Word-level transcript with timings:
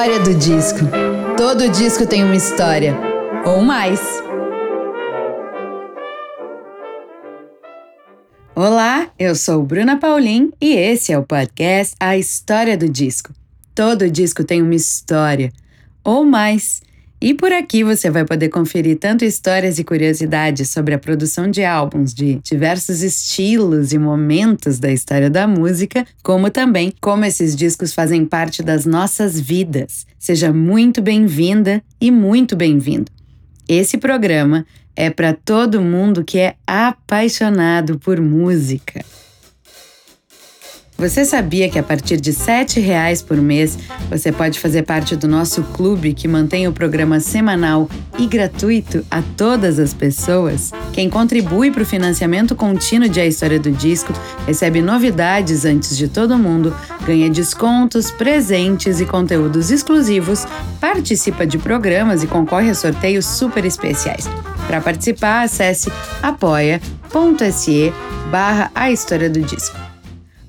História 0.00 0.20
do 0.20 0.34
disco. 0.34 0.78
Todo 1.36 1.68
disco 1.68 2.06
tem 2.06 2.24
uma 2.24 2.34
história, 2.34 2.96
ou 3.44 3.60
mais. 3.60 4.00
Olá, 8.56 9.10
eu 9.18 9.34
sou 9.34 9.62
Bruna 9.62 9.98
Paulin 9.98 10.52
e 10.58 10.72
esse 10.72 11.12
é 11.12 11.18
o 11.18 11.22
podcast 11.22 11.94
A 12.00 12.16
História 12.16 12.78
do 12.78 12.88
Disco. 12.88 13.34
Todo 13.74 14.10
disco 14.10 14.42
tem 14.42 14.62
uma 14.62 14.74
história, 14.74 15.52
ou 16.02 16.24
mais. 16.24 16.80
E 17.22 17.34
por 17.34 17.52
aqui 17.52 17.84
você 17.84 18.08
vai 18.08 18.24
poder 18.24 18.48
conferir 18.48 18.98
tanto 18.98 19.26
histórias 19.26 19.78
e 19.78 19.84
curiosidades 19.84 20.70
sobre 20.70 20.94
a 20.94 20.98
produção 20.98 21.50
de 21.50 21.62
álbuns 21.62 22.14
de 22.14 22.40
diversos 22.42 23.02
estilos 23.02 23.92
e 23.92 23.98
momentos 23.98 24.78
da 24.78 24.90
história 24.90 25.28
da 25.28 25.46
música, 25.46 26.06
como 26.22 26.48
também 26.48 26.90
como 26.98 27.26
esses 27.26 27.54
discos 27.54 27.92
fazem 27.92 28.24
parte 28.24 28.62
das 28.62 28.86
nossas 28.86 29.38
vidas. 29.38 30.06
Seja 30.18 30.50
muito 30.50 31.02
bem-vinda 31.02 31.82
e 32.00 32.10
muito 32.10 32.56
bem-vindo. 32.56 33.12
Esse 33.68 33.98
programa 33.98 34.64
é 34.96 35.10
para 35.10 35.34
todo 35.34 35.82
mundo 35.82 36.24
que 36.24 36.38
é 36.38 36.54
apaixonado 36.66 37.98
por 37.98 38.18
música. 38.18 39.04
Você 41.00 41.24
sabia 41.24 41.66
que 41.70 41.78
a 41.78 41.82
partir 41.82 42.20
de 42.20 42.30
R$ 42.30 42.36
7,00 42.36 43.24
por 43.24 43.38
mês 43.38 43.78
você 44.10 44.30
pode 44.30 44.60
fazer 44.60 44.82
parte 44.82 45.16
do 45.16 45.26
nosso 45.26 45.62
clube 45.62 46.12
que 46.12 46.28
mantém 46.28 46.68
o 46.68 46.74
programa 46.74 47.18
semanal 47.20 47.88
e 48.18 48.26
gratuito 48.26 49.02
a 49.10 49.22
todas 49.34 49.78
as 49.78 49.94
pessoas? 49.94 50.70
Quem 50.92 51.08
contribui 51.08 51.70
para 51.70 51.84
o 51.84 51.86
financiamento 51.86 52.54
contínuo 52.54 53.08
de 53.08 53.18
A 53.18 53.24
História 53.24 53.58
do 53.58 53.70
Disco 53.70 54.12
recebe 54.46 54.82
novidades 54.82 55.64
antes 55.64 55.96
de 55.96 56.06
todo 56.06 56.36
mundo, 56.36 56.76
ganha 57.06 57.30
descontos, 57.30 58.10
presentes 58.10 59.00
e 59.00 59.06
conteúdos 59.06 59.70
exclusivos, 59.70 60.44
participa 60.78 61.46
de 61.46 61.56
programas 61.56 62.22
e 62.22 62.26
concorre 62.26 62.68
a 62.68 62.74
sorteios 62.74 63.24
super 63.24 63.64
especiais. 63.64 64.28
Para 64.66 64.82
participar, 64.82 65.44
acesse 65.44 65.90
apoia.se 66.22 67.90
barra 68.30 68.70
A 68.74 68.92
História 68.92 69.30
do 69.30 69.40
Disco. 69.40 69.89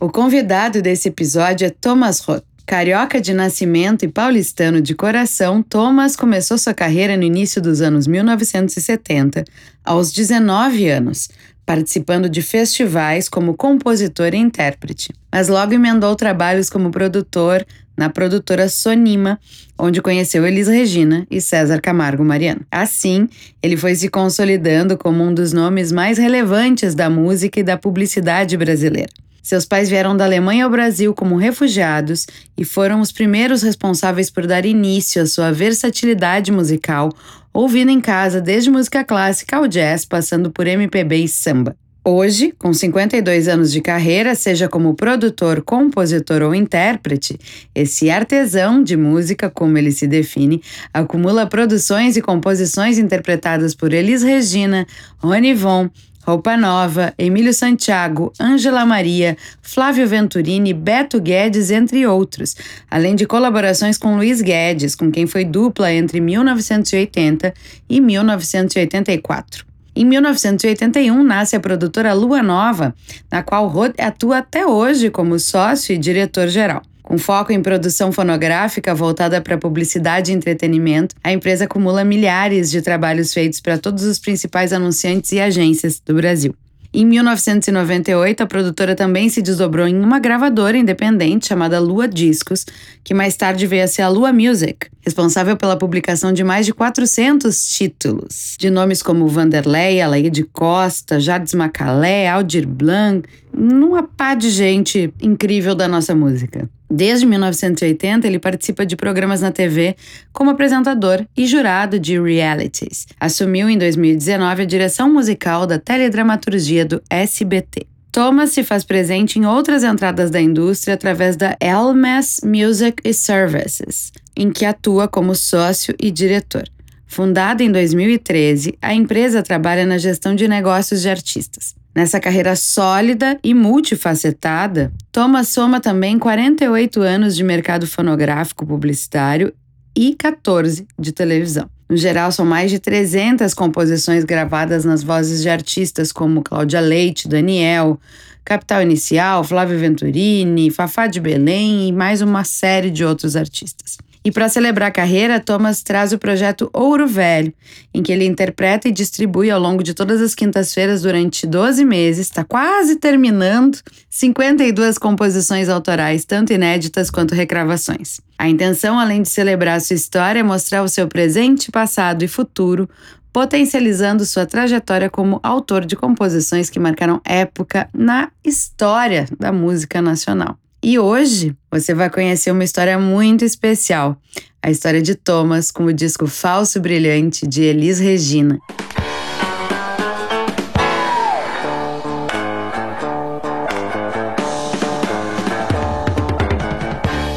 O 0.04 0.10
convidado 0.10 0.82
desse 0.82 1.10
episódio 1.10 1.68
é 1.68 1.70
Thomas 1.70 2.22
Roth. 2.22 2.44
Carioca 2.66 3.22
de 3.22 3.36
nascimento 3.36 4.04
e 4.04 4.08
paulistano 4.08 4.82
de 4.82 4.96
coração, 4.96 5.62
Thomas 5.62 6.16
começou 6.16 6.58
sua 6.58 6.74
carreira 6.74 7.16
no 7.16 7.22
início 7.22 7.62
dos 7.62 7.82
anos 7.82 8.08
1970, 8.08 9.46
aos 9.86 10.12
19 10.12 10.90
anos, 10.90 11.30
participando 11.64 12.28
de 12.28 12.42
festivais 12.42 13.30
como 13.30 13.54
compositor 13.54 14.34
e 14.34 14.38
intérprete. 14.38 15.14
Mas 15.32 15.50
logo 15.50 15.72
emendou 15.72 16.16
trabalhos 16.16 16.68
como 16.68 16.90
produtor 16.90 17.64
na 17.96 18.10
produtora 18.10 18.68
Sonima, 18.70 19.40
onde 19.78 20.02
conheceu 20.02 20.48
Elis 20.48 20.68
Regina 20.68 21.28
e 21.30 21.40
César 21.40 21.80
Camargo 21.80 22.26
Mariano. 22.26 22.66
Assim, 22.72 23.30
ele 23.62 23.78
foi 23.78 23.94
se 23.94 24.10
consolidando 24.10 24.98
como 24.98 25.24
um 25.24 25.32
dos 25.32 25.54
nomes 25.54 25.92
mais 25.92 26.18
relevantes 26.18 26.96
da 26.96 27.08
música 27.08 27.60
e 27.60 27.64
da 27.64 27.78
publicidade 27.78 28.58
brasileira. 28.58 29.12
Seus 29.42 29.66
pais 29.66 29.90
vieram 29.90 30.16
da 30.16 30.26
Alemanha 30.26 30.66
ao 30.66 30.70
Brasil 30.70 31.14
como 31.14 31.36
refugiados 31.36 32.28
e 32.58 32.64
foram 32.64 33.02
os 33.02 33.12
primeiros 33.12 33.64
responsáveis 33.64 34.30
por 34.30 34.46
dar 34.46 34.66
início 34.66 35.22
à 35.22 35.26
sua 35.26 35.52
versatilidade 35.52 36.52
musical, 36.52 37.10
ouvindo 37.54 37.90
em 37.90 38.00
casa 38.00 38.40
desde 38.40 38.70
música 38.70 39.04
clássica 39.04 39.58
ao 39.58 39.68
jazz, 39.68 40.06
passando 40.06 40.52
por 40.52 40.68
MPB 40.68 41.24
e 41.24 41.28
samba. 41.28 41.76
Hoje, 42.04 42.52
com 42.58 42.74
52 42.74 43.48
anos 43.48 43.72
de 43.72 43.80
carreira, 43.80 44.34
seja 44.34 44.68
como 44.68 44.96
produtor, 44.96 45.62
compositor 45.62 46.42
ou 46.42 46.56
intérprete, 46.56 47.38
esse 47.76 48.10
artesão 48.10 48.82
de 48.82 48.98
música, 48.98 49.52
como 49.52 49.78
ele 49.78 49.92
se 49.92 50.08
define, 50.08 50.64
acumula 50.92 51.46
produções 51.46 52.18
e 52.18 52.22
composições 52.22 52.98
interpretadas 52.98 53.76
por 53.76 53.94
Elis 53.94 54.24
Regina, 54.24 54.88
Rony 55.20 55.54
Von, 55.54 55.92
Roupa 56.24 56.56
Nova, 56.56 57.14
Emílio 57.18 57.54
Santiago, 57.54 58.32
Ângela 58.40 58.86
Maria, 58.86 59.36
Flávio 59.62 60.08
Venturini, 60.08 60.74
Beto 60.74 61.20
Guedes, 61.20 61.72
entre 61.72 62.06
outros, 62.06 62.56
além 62.90 63.16
de 63.16 63.26
colaborações 63.26 63.98
com 63.98 64.16
Luiz 64.16 64.42
Guedes, 64.42 64.96
com 64.96 65.12
quem 65.12 65.26
foi 65.26 65.44
dupla 65.44 65.92
entre 65.92 66.22
1980 66.22 67.54
e 67.90 68.00
1984. 68.00 69.66
Em 69.96 70.06
1981 70.06 71.24
nasce 71.24 71.56
a 71.56 71.60
produtora 71.60 72.14
Lua 72.14 72.42
Nova, 72.42 72.96
na 73.30 73.44
qual 73.44 73.68
Rod 73.68 73.94
atua 74.00 74.38
até 74.38 74.66
hoje 74.66 75.10
como 75.10 75.38
sócio 75.38 75.94
e 75.94 75.98
diretor-geral. 75.98 76.82
Com 77.12 77.18
foco 77.18 77.52
em 77.52 77.62
produção 77.62 78.10
fonográfica 78.10 78.96
voltada 78.96 79.42
para 79.42 79.58
publicidade 79.58 80.32
e 80.32 80.34
entretenimento, 80.34 81.14
a 81.22 81.30
empresa 81.34 81.66
acumula 81.66 82.06
milhares 82.06 82.72
de 82.72 82.82
trabalhos 82.82 83.34
feitos 83.34 83.60
para 83.60 83.78
todos 83.78 84.06
os 84.06 84.18
principais 84.18 84.72
anunciantes 84.72 85.34
e 85.34 85.42
agências 85.42 86.00
do 86.00 86.16
Brasil. 86.16 86.56
Em 86.94 87.06
1998, 87.06 88.44
a 88.44 88.46
produtora 88.46 88.96
também 88.96 89.28
se 89.28 89.42
desdobrou 89.42 89.88
em 89.88 89.98
uma 89.98 90.20
gravadora 90.20 90.78
independente 90.78 91.48
chamada 91.48 91.80
Lua 91.80 92.08
Discos, 92.08 92.66
que 93.04 93.14
mais 93.14 93.36
tarde 93.36 93.68
veio 93.68 93.84
a 93.84 93.88
ser 93.88 94.04
a 94.04 94.10
Lua 94.10 94.32
Music, 94.32 94.88
responsável 95.02 95.58
pela 95.58 95.78
publicação 95.78 96.32
de 96.32 96.46
mais 96.46 96.66
de 96.66 96.74
400 96.74 97.66
títulos, 97.74 98.56
de 98.58 98.70
nomes 98.70 99.04
como 99.04 99.28
Vanderlei, 99.28 100.02
Alaide 100.02 100.44
Costa, 100.44 101.20
Jardim 101.20 101.58
Macalé, 101.58 102.30
Aldir 102.30 102.68
Blanc, 102.68 103.28
uma 103.54 104.04
pá 104.04 104.34
de 104.34 104.50
gente 104.50 105.14
incrível 105.22 105.76
da 105.76 105.88
nossa 105.88 106.16
música. 106.16 106.70
Desde 106.90 107.26
1980, 107.26 108.28
ele 108.28 108.38
participa 108.38 108.86
de 108.86 108.98
programas 108.98 109.40
na 109.40 109.52
TV 109.52 109.96
como 110.34 110.50
apresentador 110.50 111.26
e 111.38 111.48
jurado 111.48 111.98
de 111.98 112.20
realities. 112.20 113.08
Assumiu 113.18 113.70
em 113.70 113.78
2019 113.78 114.64
a 114.64 114.66
direção 114.66 115.12
musical 115.12 115.66
da 115.66 115.80
teledramaturgia 115.80 116.86
do 116.86 117.02
SBT. 117.10 117.88
Thomas 118.12 118.50
se 118.50 118.62
faz 118.62 118.84
presente 118.84 119.40
em 119.40 119.46
outras 119.46 119.86
entradas 119.86 120.30
da 120.30 120.42
indústria 120.42 120.96
através 120.96 121.38
da 121.38 121.56
Elmas 121.62 122.42
Music 122.44 123.14
Services, 123.14 124.12
em 124.36 124.52
que 124.52 124.66
atua 124.66 125.08
como 125.08 125.34
sócio 125.34 125.96
e 125.98 126.12
diretor. 126.12 126.66
Fundada 127.08 127.64
em 127.64 127.72
2013, 127.72 128.78
a 128.82 128.94
empresa 128.94 129.42
trabalha 129.42 129.86
na 129.86 129.98
gestão 129.98 130.36
de 130.36 130.46
negócios 130.46 131.02
de 131.02 131.10
artistas. 131.10 131.74
Nessa 131.94 132.20
carreira 132.20 132.56
sólida 132.56 133.38
e 133.44 133.54
multifacetada, 133.54 134.94
Thomas 135.12 135.50
soma 135.50 135.82
também 135.82 136.18
48 136.18 137.02
anos 137.02 137.36
de 137.36 137.44
mercado 137.44 137.86
fonográfico 137.86 138.66
publicitário 138.66 139.54
e 139.96 140.16
14 140.16 140.88
de 140.98 141.12
televisão. 141.12 141.70
No 141.90 141.98
geral, 141.98 142.32
são 142.32 142.46
mais 142.46 142.72
de 142.72 142.80
300 142.80 143.54
composições 143.54 144.24
gravadas 144.24 144.86
nas 144.86 145.04
vozes 145.04 145.42
de 145.42 145.50
artistas 145.50 146.14
como 146.14 146.42
Cláudia 146.42 146.80
Leite, 146.80 147.28
Daniel, 147.28 148.00
Capital 148.46 148.82
Inicial, 148.82 149.44
Flávio 149.44 149.78
Venturini, 149.78 150.72
Fafá 150.72 151.08
de 151.08 151.20
Belém 151.20 151.90
e 151.90 151.92
mais 151.92 152.22
uma 152.22 152.46
série 152.46 152.90
de 152.90 153.04
outros 153.04 153.36
artistas. 153.36 153.98
E 154.24 154.32
para 154.32 154.48
celebrar 154.50 154.90
a 154.90 154.94
carreira, 154.94 155.40
Thomas 155.40 155.82
traz 155.82 156.14
o 156.14 156.20
projeto 156.20 156.70
Ouro 156.74 157.08
Velho, 157.08 157.52
em 157.92 158.04
que 158.04 158.12
ele 158.12 158.26
interpreta 158.26 158.88
e 158.88 158.92
distribui 158.92 159.50
ao 159.50 159.60
longo 159.60 159.82
de 159.82 159.96
todas 159.96 160.22
as 160.22 160.36
quintas-feiras 160.36 161.02
durante 161.02 161.48
12 161.48 161.84
meses, 161.84 162.28
está 162.28 162.44
quase 162.44 162.98
terminando, 162.98 163.80
52 164.10 165.00
composições 165.00 165.70
autorais, 165.70 166.24
tanto 166.24 166.54
inéditas 166.54 167.10
quanto 167.10 167.34
recravações. 167.34 168.22
A 168.38 168.48
intenção, 168.48 169.00
além 169.00 169.24
de 169.24 169.30
celebrar 169.30 169.82
sua 169.82 169.96
história, 169.96 170.42
é 170.42 170.44
mostrar 170.44 170.84
o 170.84 170.88
seu 170.88 171.08
presente, 171.08 171.72
passado 171.72 172.24
e 172.24 172.28
futuro, 172.28 172.88
potencializando 173.34 174.24
sua 174.26 174.46
trajetória 174.46 175.10
como 175.10 175.40
autor 175.42 175.84
de 175.84 175.96
composições 175.96 176.70
que 176.70 176.80
marcaram 176.80 177.20
época 177.26 177.90
na 177.92 178.30
história 178.44 179.26
da 179.40 179.52
música 179.52 180.00
nacional. 180.00 180.61
E 180.84 180.98
hoje 180.98 181.56
você 181.70 181.94
vai 181.94 182.10
conhecer 182.10 182.50
uma 182.50 182.64
história 182.64 182.98
muito 182.98 183.46
especial, 183.46 184.18
a 184.64 184.72
história 184.72 185.00
de 185.00 185.14
Thomas 185.14 185.70
com 185.70 185.86
o 185.86 185.94
disco 185.94 186.26
Falso 186.26 186.82
Brilhante 186.82 187.46
de 187.46 187.62
Elis 187.62 188.00
Regina. 188.00 188.60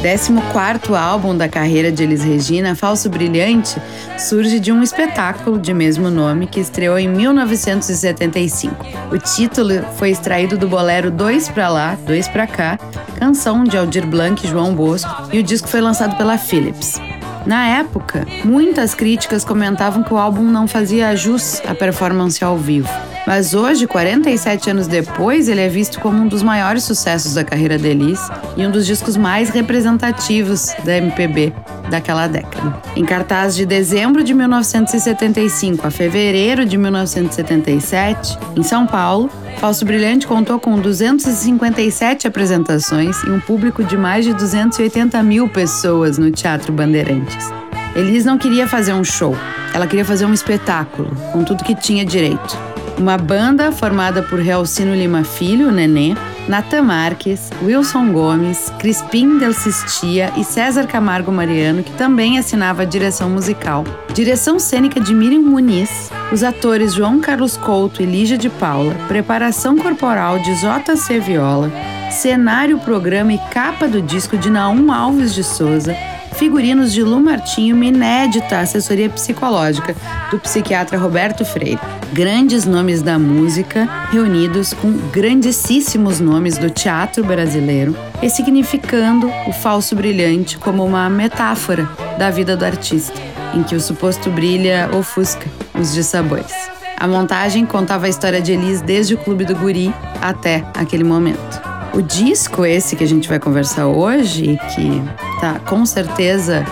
14 0.05 0.93
álbum 0.95 1.35
da 1.35 1.49
carreira 1.49 1.91
de 1.91 2.03
Elis 2.03 2.23
Regina, 2.23 2.75
Falso 2.75 3.09
Brilhante, 3.09 3.81
surge 4.19 4.59
de 4.59 4.71
um 4.71 4.83
espetáculo 4.83 5.57
de 5.57 5.73
mesmo 5.73 6.11
nome 6.11 6.45
que 6.45 6.59
estreou 6.59 6.99
em 6.99 7.07
1975. 7.07 8.85
O 9.11 9.17
título 9.17 9.83
foi 9.97 10.11
extraído 10.11 10.59
do 10.59 10.67
bolero 10.67 11.09
Dois 11.09 11.49
Pra 11.49 11.69
Lá, 11.69 11.97
Dois 12.05 12.27
Pra 12.27 12.45
Cá, 12.45 12.77
canção 13.17 13.63
de 13.63 13.79
Aldir 13.79 14.05
Blanc 14.05 14.45
e 14.45 14.47
João 14.47 14.75
Bosco, 14.75 15.09
e 15.33 15.39
o 15.39 15.43
disco 15.43 15.67
foi 15.67 15.81
lançado 15.81 16.15
pela 16.17 16.37
Philips. 16.37 17.01
Na 17.43 17.65
época, 17.67 18.27
muitas 18.43 18.93
críticas 18.93 19.43
comentavam 19.43 20.03
que 20.03 20.13
o 20.13 20.17
álbum 20.19 20.43
não 20.43 20.67
fazia 20.67 21.15
jus 21.15 21.63
à 21.65 21.73
performance 21.73 22.43
ao 22.43 22.59
vivo. 22.59 22.89
Mas 23.25 23.55
hoje, 23.55 23.87
47 23.87 24.69
anos 24.69 24.87
depois, 24.87 25.47
ele 25.49 25.61
é 25.61 25.67
visto 25.67 25.99
como 25.99 26.21
um 26.21 26.27
dos 26.27 26.43
maiores 26.43 26.83
sucessos 26.83 27.33
da 27.33 27.43
carreira 27.43 27.77
de 27.77 27.87
Elis 27.87 28.19
e 28.55 28.65
um 28.65 28.69
dos 28.69 28.85
discos 28.85 29.17
mais 29.17 29.49
representativos 29.49 30.73
da 30.83 30.97
MPB 30.97 31.51
daquela 31.89 32.27
década. 32.27 32.81
Em 32.95 33.03
cartaz 33.03 33.55
de 33.55 33.65
dezembro 33.65 34.23
de 34.23 34.33
1975 34.33 35.87
a 35.87 35.91
fevereiro 35.91 36.65
de 36.65 36.77
1977, 36.77 38.37
em 38.55 38.63
São 38.63 38.85
Paulo, 38.85 39.29
Falso 39.57 39.85
Brilhante 39.85 40.27
contou 40.27 40.59
com 40.59 40.79
257 40.79 42.27
apresentações 42.27 43.23
e 43.23 43.29
um 43.29 43.39
público 43.39 43.83
de 43.83 43.97
mais 43.97 44.25
de 44.25 44.33
280 44.33 45.21
mil 45.23 45.49
pessoas 45.49 46.17
no 46.17 46.29
Teatro 46.29 46.71
Bandeirantes. 46.71 47.51
Elis 47.95 48.25
não 48.25 48.37
queria 48.37 48.67
fazer 48.67 48.93
um 48.93 49.03
show, 49.03 49.35
ela 49.73 49.87
queria 49.87 50.05
fazer 50.05 50.25
um 50.25 50.33
espetáculo, 50.33 51.15
com 51.31 51.43
tudo 51.43 51.63
que 51.63 51.73
tinha 51.73 52.05
direito. 52.05 52.74
Uma 52.97 53.17
banda 53.17 53.73
formada 53.73 54.23
por 54.23 54.39
Realcino 54.39 54.95
Lima 54.95 55.25
Filho, 55.25 55.69
Nenê, 55.69 56.15
Natan 56.47 56.83
Marques, 56.83 57.49
Wilson 57.61 58.13
Gomes, 58.13 58.71
Crispim 58.79 59.37
Del 59.37 59.53
Sistia 59.53 60.31
e 60.37 60.45
César 60.45 60.87
Camargo 60.87 61.29
Mariano, 61.29 61.83
que 61.83 61.91
também 61.91 62.39
assinava 62.39 62.83
a 62.83 62.85
direção 62.85 63.29
musical. 63.29 63.83
Direção 64.13 64.57
cênica 64.57 65.01
de 65.01 65.13
Miriam 65.13 65.41
Muniz, 65.41 66.09
os 66.31 66.41
atores 66.41 66.93
João 66.93 67.19
Carlos 67.19 67.57
Couto 67.57 68.01
e 68.01 68.05
Lígia 68.05 68.37
de 68.37 68.49
Paula, 68.49 68.95
preparação 69.09 69.75
corporal 69.77 70.39
de 70.39 70.55
J.C. 70.55 71.19
Viola, 71.19 71.69
cenário, 72.09 72.79
programa 72.79 73.33
e 73.33 73.37
capa 73.51 73.89
do 73.89 74.01
disco 74.01 74.37
de 74.37 74.49
Naum 74.49 74.89
Alves 74.89 75.33
de 75.33 75.43
Souza, 75.43 75.93
figurinos 76.37 76.93
de 76.93 77.01
Lu 77.01 77.19
Martinho 77.19 77.69
e 77.69 77.73
uma 77.73 77.85
inédita 77.85 78.59
assessoria 78.59 79.09
psicológica 79.09 79.95
do 80.29 80.39
psiquiatra 80.39 80.97
Roberto 80.97 81.45
Freire. 81.45 81.79
Grandes 82.13 82.65
nomes 82.65 83.01
da 83.01 83.17
música 83.17 83.87
reunidos 84.11 84.73
com 84.73 84.91
grandíssimos 85.11 86.19
nomes 86.19 86.57
do 86.57 86.69
teatro 86.69 87.23
brasileiro, 87.23 87.95
ressignificando 88.21 89.31
o 89.47 89.53
falso 89.53 89.95
brilhante 89.95 90.57
como 90.57 90.85
uma 90.85 91.09
metáfora 91.09 91.89
da 92.17 92.29
vida 92.29 92.55
do 92.55 92.65
artista, 92.65 93.19
em 93.53 93.63
que 93.63 93.75
o 93.75 93.81
suposto 93.81 94.29
brilha 94.29 94.89
ofusca 94.93 95.45
os 95.73 95.93
dissabores. 95.93 96.53
A 96.97 97.07
montagem 97.07 97.65
contava 97.65 98.05
a 98.05 98.09
história 98.09 98.41
de 98.41 98.53
Elis 98.53 98.81
desde 98.81 99.15
o 99.15 99.17
Clube 99.17 99.45
do 99.45 99.55
Guri 99.55 99.93
até 100.21 100.63
aquele 100.73 101.03
momento. 101.03 101.74
O 101.95 102.01
disco 102.01 102.65
esse 102.65 102.93
que 102.93 103.05
a 103.05 103.07
gente 103.07 103.29
vai 103.29 103.39
conversar 103.39 103.87
hoje, 103.87 104.59
que 104.75 105.01
tá 105.39 105.59
com 105.59 105.85
certeza 105.85 106.65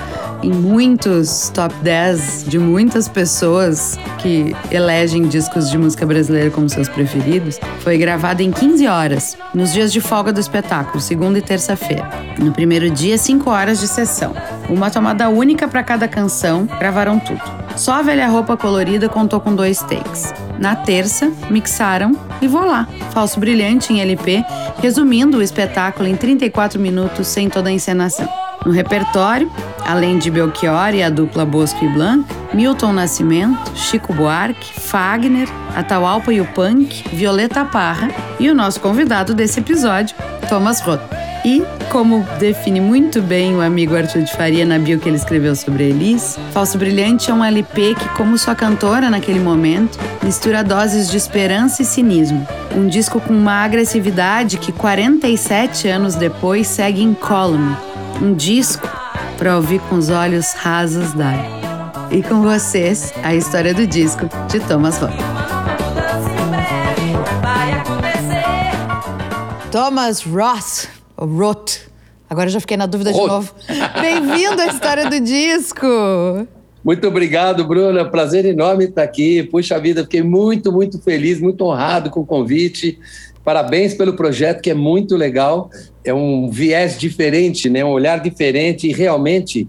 em 0.43 0.51
muitos 0.51 1.49
top 1.53 1.73
10 1.81 2.43
de 2.49 2.59
muitas 2.59 3.07
pessoas 3.07 3.97
que 4.17 4.53
elegem 4.69 5.25
discos 5.25 5.71
de 5.71 5.77
música 5.77 6.05
brasileira 6.05 6.51
como 6.51 6.67
seus 6.67 6.89
preferidos, 6.89 7.57
foi 7.79 7.97
gravado 7.97 8.41
em 8.41 8.51
15 8.51 8.85
horas, 8.85 9.37
nos 9.53 9.71
dias 9.71 9.93
de 9.93 10.01
folga 10.01 10.33
do 10.33 10.41
espetáculo, 10.41 10.99
segunda 10.99 11.39
e 11.39 11.41
terça-feira. 11.41 12.09
No 12.37 12.51
primeiro 12.51 12.89
dia, 12.89 13.17
5 13.17 13.49
horas 13.49 13.79
de 13.79 13.87
sessão. 13.87 14.35
Uma 14.67 14.91
tomada 14.91 15.29
única 15.29 15.69
para 15.69 15.83
cada 15.83 16.05
canção, 16.05 16.67
gravaram 16.77 17.17
tudo. 17.17 17.41
Só 17.77 17.93
a 17.93 18.01
velha 18.01 18.27
roupa 18.27 18.57
colorida 18.57 19.07
contou 19.07 19.39
com 19.39 19.55
dois 19.55 19.79
takes. 19.83 20.33
Na 20.59 20.75
terça, 20.75 21.31
mixaram 21.50 22.17
e 22.41 22.47
voilá, 22.47 22.88
falso 23.11 23.39
brilhante 23.39 23.91
em 23.91 24.01
LP, 24.01 24.44
resumindo 24.81 25.38
o 25.38 25.41
espetáculo 25.41 26.07
em 26.07 26.15
34 26.15 26.79
minutos 26.79 27.27
sem 27.27 27.50
toda 27.50 27.69
a 27.69 27.71
encenação. 27.71 28.27
No 28.65 28.71
repertório, 28.71 29.51
além 29.85 30.17
de 30.17 30.31
Belchior 30.31 30.94
e 30.94 31.03
a 31.03 31.09
dupla 31.09 31.45
Bosco 31.45 31.83
e 31.83 31.89
Blanc, 31.89 32.25
Milton 32.53 32.94
Nascimento, 32.94 33.75
Chico 33.75 34.13
Buarque, 34.13 34.79
Fagner, 34.79 35.50
Atahualpa 35.75 36.31
e 36.31 36.39
o 36.39 36.45
Punk, 36.45 37.03
Violeta 37.09 37.65
Parra 37.65 38.09
e 38.39 38.49
o 38.49 38.56
nosso 38.56 38.79
convidado 38.79 39.33
desse 39.33 39.59
episódio, 39.59 40.15
Thomas 40.47 40.79
Roth. 40.79 41.22
E, 41.45 41.62
como 41.92 42.25
define 42.40 42.80
muito 42.80 43.22
bem 43.22 43.54
o 43.54 43.62
amigo 43.62 43.95
Arthur 43.95 44.22
de 44.22 44.31
Faria 44.31 44.66
na 44.66 44.80
bio 44.80 44.98
que 44.98 45.10
ele 45.10 45.18
escreveu 45.18 45.54
sobre 45.56 45.90
Elis, 45.90 46.40
Falso 46.51 46.78
Brilhante 46.78 47.30
é 47.30 47.34
um 47.34 47.44
LP 47.44 47.95
que, 47.95 48.10
como 48.10 48.38
sua 48.38 48.56
cantora 48.56 49.10
naquele 49.10 49.42
momento, 49.42 50.00
mistura 50.24 50.63
doses 50.63 51.12
de 51.12 51.18
esperança 51.18 51.81
e 51.81 51.86
cinismo. 51.86 52.48
Um 52.74 52.88
disco 52.88 53.19
com 53.19 53.34
uma 53.34 53.63
agressividade 53.63 54.57
que 54.57 54.72
47 54.72 55.90
anos 55.90 56.16
depois 56.16 56.66
segue 56.68 57.04
incólume. 57.04 57.75
Um 58.22 58.34
disco 58.34 58.88
para 59.38 59.57
ouvir 59.57 59.81
com 59.81 59.95
os 59.95 60.10
olhos 60.10 60.54
rasos 60.54 61.12
d'água. 61.12 62.07
E 62.10 62.24
com 62.24 62.42
vocês, 62.42 63.13
a 63.22 63.36
história 63.36 63.74
do 63.74 63.86
disco 63.86 64.30
de 64.50 64.62
Thomas 64.62 64.98
Roth. 64.98 65.12
Thomas 69.72 70.24
Roth 70.24 70.93
o 71.23 71.25
Roth. 71.25 71.89
Agora 72.29 72.49
já 72.49 72.59
fiquei 72.59 72.75
na 72.75 72.85
dúvida 72.85 73.11
Roth. 73.11 73.21
de 73.21 73.27
novo. 73.27 73.53
Bem-vindo 74.01 74.61
à 74.61 74.67
história 74.67 75.09
do 75.09 75.19
disco. 75.21 75.87
Muito 76.83 77.07
obrigado, 77.07 77.65
Bruna. 77.65 78.03
Prazer 78.03 78.45
enorme 78.45 78.85
estar 78.85 79.03
aqui. 79.03 79.41
Puxa 79.43 79.79
vida, 79.79 80.03
fiquei 80.03 80.21
muito, 80.21 80.71
muito 80.71 80.99
feliz, 80.99 81.39
muito 81.39 81.63
honrado 81.63 82.09
com 82.09 82.19
o 82.19 82.25
convite. 82.25 82.99
Parabéns 83.41 83.93
pelo 83.93 84.13
projeto, 84.13 84.61
que 84.61 84.69
é 84.69 84.73
muito 84.73 85.15
legal. 85.15 85.69
É 86.03 86.13
um 86.13 86.49
viés 86.49 86.97
diferente, 86.97 87.69
né? 87.69 87.85
um 87.85 87.89
olhar 87.89 88.19
diferente, 88.19 88.89
e 88.89 88.93
realmente 88.93 89.67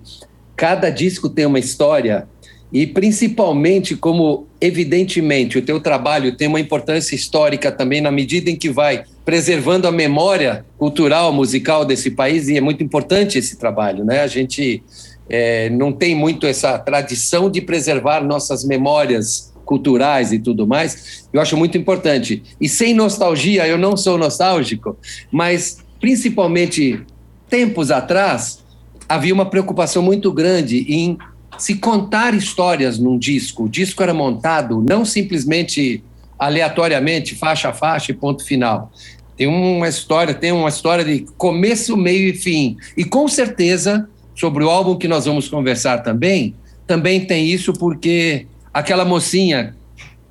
cada 0.56 0.90
disco 0.90 1.28
tem 1.28 1.46
uma 1.46 1.60
história. 1.60 2.26
E 2.72 2.84
principalmente, 2.84 3.94
como 3.94 4.48
evidentemente 4.64 5.58
o 5.58 5.62
teu 5.62 5.78
trabalho 5.78 6.34
tem 6.36 6.48
uma 6.48 6.58
importância 6.58 7.14
histórica 7.14 7.70
também, 7.70 8.00
na 8.00 8.10
medida 8.10 8.50
em 8.50 8.56
que 8.56 8.70
vai 8.70 9.04
preservando 9.22 9.86
a 9.86 9.92
memória 9.92 10.64
cultural, 10.78 11.32
musical 11.32 11.84
desse 11.84 12.10
país, 12.10 12.48
e 12.48 12.56
é 12.56 12.60
muito 12.62 12.82
importante 12.82 13.36
esse 13.36 13.58
trabalho, 13.58 14.04
né? 14.04 14.22
A 14.22 14.26
gente 14.26 14.82
é, 15.28 15.68
não 15.68 15.92
tem 15.92 16.14
muito 16.14 16.46
essa 16.46 16.78
tradição 16.78 17.50
de 17.50 17.60
preservar 17.60 18.22
nossas 18.22 18.64
memórias 18.64 19.52
culturais 19.66 20.32
e 20.32 20.38
tudo 20.38 20.66
mais, 20.66 21.26
eu 21.32 21.40
acho 21.40 21.56
muito 21.56 21.76
importante. 21.76 22.42
E 22.58 22.68
sem 22.68 22.94
nostalgia, 22.94 23.66
eu 23.66 23.76
não 23.76 23.96
sou 23.96 24.16
nostálgico, 24.16 24.96
mas 25.30 25.78
principalmente 26.00 27.02
tempos 27.50 27.90
atrás, 27.90 28.64
havia 29.06 29.34
uma 29.34 29.46
preocupação 29.46 30.02
muito 30.02 30.32
grande 30.32 30.86
em 30.88 31.18
se 31.58 31.76
contar 31.76 32.34
histórias 32.34 32.98
num 32.98 33.18
disco. 33.18 33.64
O 33.64 33.68
disco 33.68 34.02
era 34.02 34.14
montado 34.14 34.84
não 34.86 35.04
simplesmente 35.04 36.02
aleatoriamente, 36.38 37.34
faixa 37.34 37.68
a 37.68 37.72
faixa 37.72 38.12
e 38.12 38.14
ponto 38.14 38.44
final. 38.44 38.92
Tem 39.36 39.46
uma 39.46 39.88
história, 39.88 40.34
tem 40.34 40.52
uma 40.52 40.68
história 40.68 41.04
de 41.04 41.26
começo, 41.36 41.96
meio 41.96 42.28
e 42.28 42.34
fim. 42.34 42.76
E 42.96 43.04
com 43.04 43.26
certeza, 43.26 44.08
sobre 44.34 44.62
o 44.62 44.70
álbum 44.70 44.96
que 44.96 45.08
nós 45.08 45.24
vamos 45.24 45.48
conversar 45.48 45.98
também, 45.98 46.54
também 46.86 47.24
tem 47.24 47.48
isso 47.48 47.72
porque 47.72 48.46
aquela 48.72 49.04
mocinha 49.04 49.74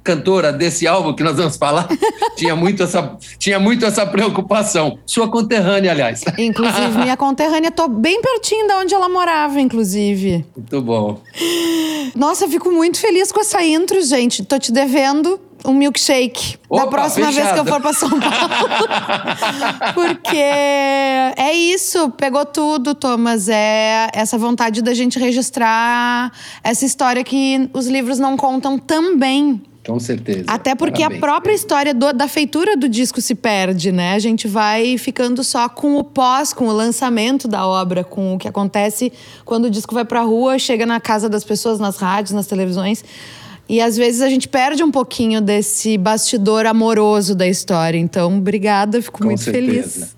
cantora 0.03 0.51
desse 0.51 0.85
álbum 0.87 1.13
que 1.13 1.23
nós 1.23 1.37
vamos 1.37 1.57
falar 1.57 1.87
tinha 2.35 2.55
muito 2.55 2.83
essa 2.83 3.17
tinha 3.37 3.59
muito 3.59 3.85
essa 3.85 4.05
preocupação 4.05 4.97
sua 5.05 5.29
conterrânea 5.29 5.91
aliás 5.91 6.23
inclusive 6.37 6.97
minha 6.97 7.17
conterrânea 7.17 7.71
tô 7.71 7.87
bem 7.87 8.21
pertinho 8.21 8.67
da 8.67 8.79
onde 8.79 8.93
ela 8.93 9.09
morava 9.09 9.59
inclusive 9.61 10.45
muito 10.55 10.81
bom 10.81 11.21
nossa 12.15 12.47
fico 12.47 12.71
muito 12.71 12.99
feliz 12.99 13.31
com 13.31 13.39
essa 13.39 13.63
intro 13.63 14.01
gente 14.03 14.43
tô 14.43 14.59
te 14.59 14.71
devendo 14.71 15.39
um 15.65 15.73
milkshake 15.73 16.57
Opa, 16.69 16.83
da 16.83 16.89
próxima 16.89 17.27
fechado. 17.27 17.43
vez 17.43 17.53
que 17.53 17.59
eu 17.59 17.65
for 17.73 17.81
para 17.81 17.93
São 17.93 18.09
Paulo. 18.09 18.87
Porque 19.95 20.35
é 20.35 21.53
isso, 21.53 22.09
pegou 22.11 22.45
tudo, 22.45 22.93
Thomas. 22.93 23.47
É 23.47 24.09
essa 24.13 24.37
vontade 24.37 24.81
da 24.81 24.93
gente 24.93 25.17
registrar 25.17 26.31
essa 26.63 26.85
história 26.85 27.23
que 27.23 27.69
os 27.73 27.87
livros 27.87 28.19
não 28.19 28.35
contam 28.35 28.77
também. 28.77 29.61
Com 29.85 29.99
certeza. 29.99 30.45
Até 30.47 30.75
porque 30.75 31.01
Parabéns. 31.01 31.21
a 31.21 31.25
própria 31.25 31.53
história 31.53 31.93
do, 31.93 32.13
da 32.13 32.27
feitura 32.27 32.77
do 32.77 32.87
disco 32.87 33.19
se 33.19 33.35
perde, 33.35 33.91
né? 33.91 34.13
A 34.13 34.19
gente 34.19 34.47
vai 34.47 34.97
ficando 34.97 35.43
só 35.43 35.67
com 35.67 35.97
o 35.97 36.03
pós, 36.03 36.53
com 36.53 36.67
o 36.67 36.71
lançamento 36.71 37.47
da 37.47 37.67
obra, 37.67 38.03
com 38.03 38.35
o 38.35 38.37
que 38.37 38.47
acontece 38.47 39.11
quando 39.43 39.65
o 39.65 39.69
disco 39.69 39.93
vai 39.93 40.05
pra 40.05 40.21
rua, 40.21 40.57
chega 40.57 40.85
na 40.85 41.01
casa 41.01 41.27
das 41.27 41.43
pessoas, 41.43 41.79
nas 41.79 41.97
rádios, 41.97 42.31
nas 42.31 42.47
televisões. 42.47 43.03
E 43.67 43.81
às 43.81 43.97
vezes 43.97 44.21
a 44.21 44.29
gente 44.29 44.47
perde 44.47 44.83
um 44.83 44.91
pouquinho 44.91 45.41
desse 45.41 45.97
bastidor 45.97 46.65
amoroso 46.65 47.35
da 47.35 47.47
história. 47.47 47.97
Então, 47.97 48.37
obrigada, 48.37 49.01
fico 49.01 49.19
Com 49.19 49.25
muito 49.25 49.41
certeza. 49.41 49.65
feliz. 49.67 50.15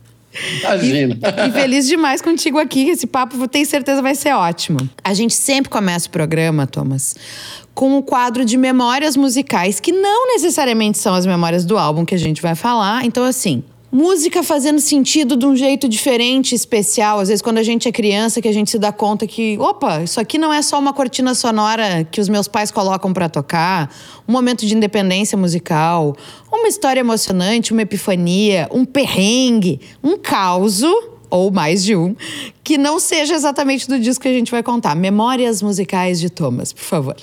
Imagina. 0.61 1.17
E, 1.21 1.49
e, 1.49 1.51
feliz 1.51 1.87
demais 1.87 2.21
contigo 2.21 2.59
aqui. 2.59 2.89
Esse 2.89 3.07
papo, 3.07 3.47
tenho 3.47 3.65
certeza, 3.65 4.01
vai 4.01 4.15
ser 4.15 4.33
ótimo. 4.33 4.77
A 5.03 5.13
gente 5.13 5.33
sempre 5.33 5.69
começa 5.69 6.07
o 6.07 6.11
programa, 6.11 6.67
Thomas, 6.67 7.15
com 7.73 7.97
um 7.97 8.01
quadro 8.01 8.45
de 8.45 8.57
memórias 8.57 9.15
musicais, 9.15 9.79
que 9.79 9.91
não 9.91 10.27
necessariamente 10.27 10.97
são 10.97 11.13
as 11.13 11.25
memórias 11.25 11.65
do 11.65 11.77
álbum 11.77 12.05
que 12.05 12.15
a 12.15 12.19
gente 12.19 12.41
vai 12.41 12.55
falar. 12.55 13.05
Então, 13.05 13.23
assim, 13.23 13.63
música 13.95 14.43
fazendo 14.43 14.81
sentido 14.81 15.37
de 15.37 15.45
um 15.45 15.55
jeito 15.55 15.87
diferente, 15.87 16.53
especial. 16.53 17.19
Às 17.19 17.29
vezes, 17.29 17.41
quando 17.41 17.59
a 17.59 17.63
gente 17.63 17.87
é 17.87 17.93
criança, 17.93 18.41
que 18.41 18.47
a 18.49 18.51
gente 18.51 18.69
se 18.69 18.77
dá 18.77 18.91
conta 18.91 19.25
que, 19.25 19.57
opa, 19.57 20.03
isso 20.03 20.19
aqui 20.19 20.37
não 20.37 20.51
é 20.51 20.61
só 20.61 20.77
uma 20.77 20.91
cortina 20.91 21.33
sonora 21.33 22.03
que 22.03 22.19
os 22.19 22.27
meus 22.27 22.45
pais 22.45 22.71
colocam 22.71 23.13
para 23.13 23.29
tocar, 23.29 23.89
um 24.27 24.33
momento 24.33 24.65
de 24.65 24.75
independência 24.75 25.37
musical, 25.37 26.13
uma 26.51 26.67
história 26.67 26.99
emocionante, 26.99 27.71
uma 27.71 27.83
epifania, 27.83 28.67
um 28.69 28.83
perrengue, 28.83 29.79
um 30.03 30.17
caos 30.17 30.81
ou 31.29 31.49
mais 31.49 31.81
de 31.81 31.95
um, 31.95 32.17
que 32.65 32.77
não 32.77 32.99
seja 32.99 33.33
exatamente 33.33 33.87
do 33.87 33.97
disco 33.97 34.23
que 34.23 34.27
a 34.27 34.33
gente 34.33 34.51
vai 34.51 34.61
contar. 34.61 34.93
Memórias 34.93 35.61
musicais 35.61 36.19
de 36.19 36.29
Thomas, 36.29 36.73
por 36.73 36.83
favor. 36.83 37.15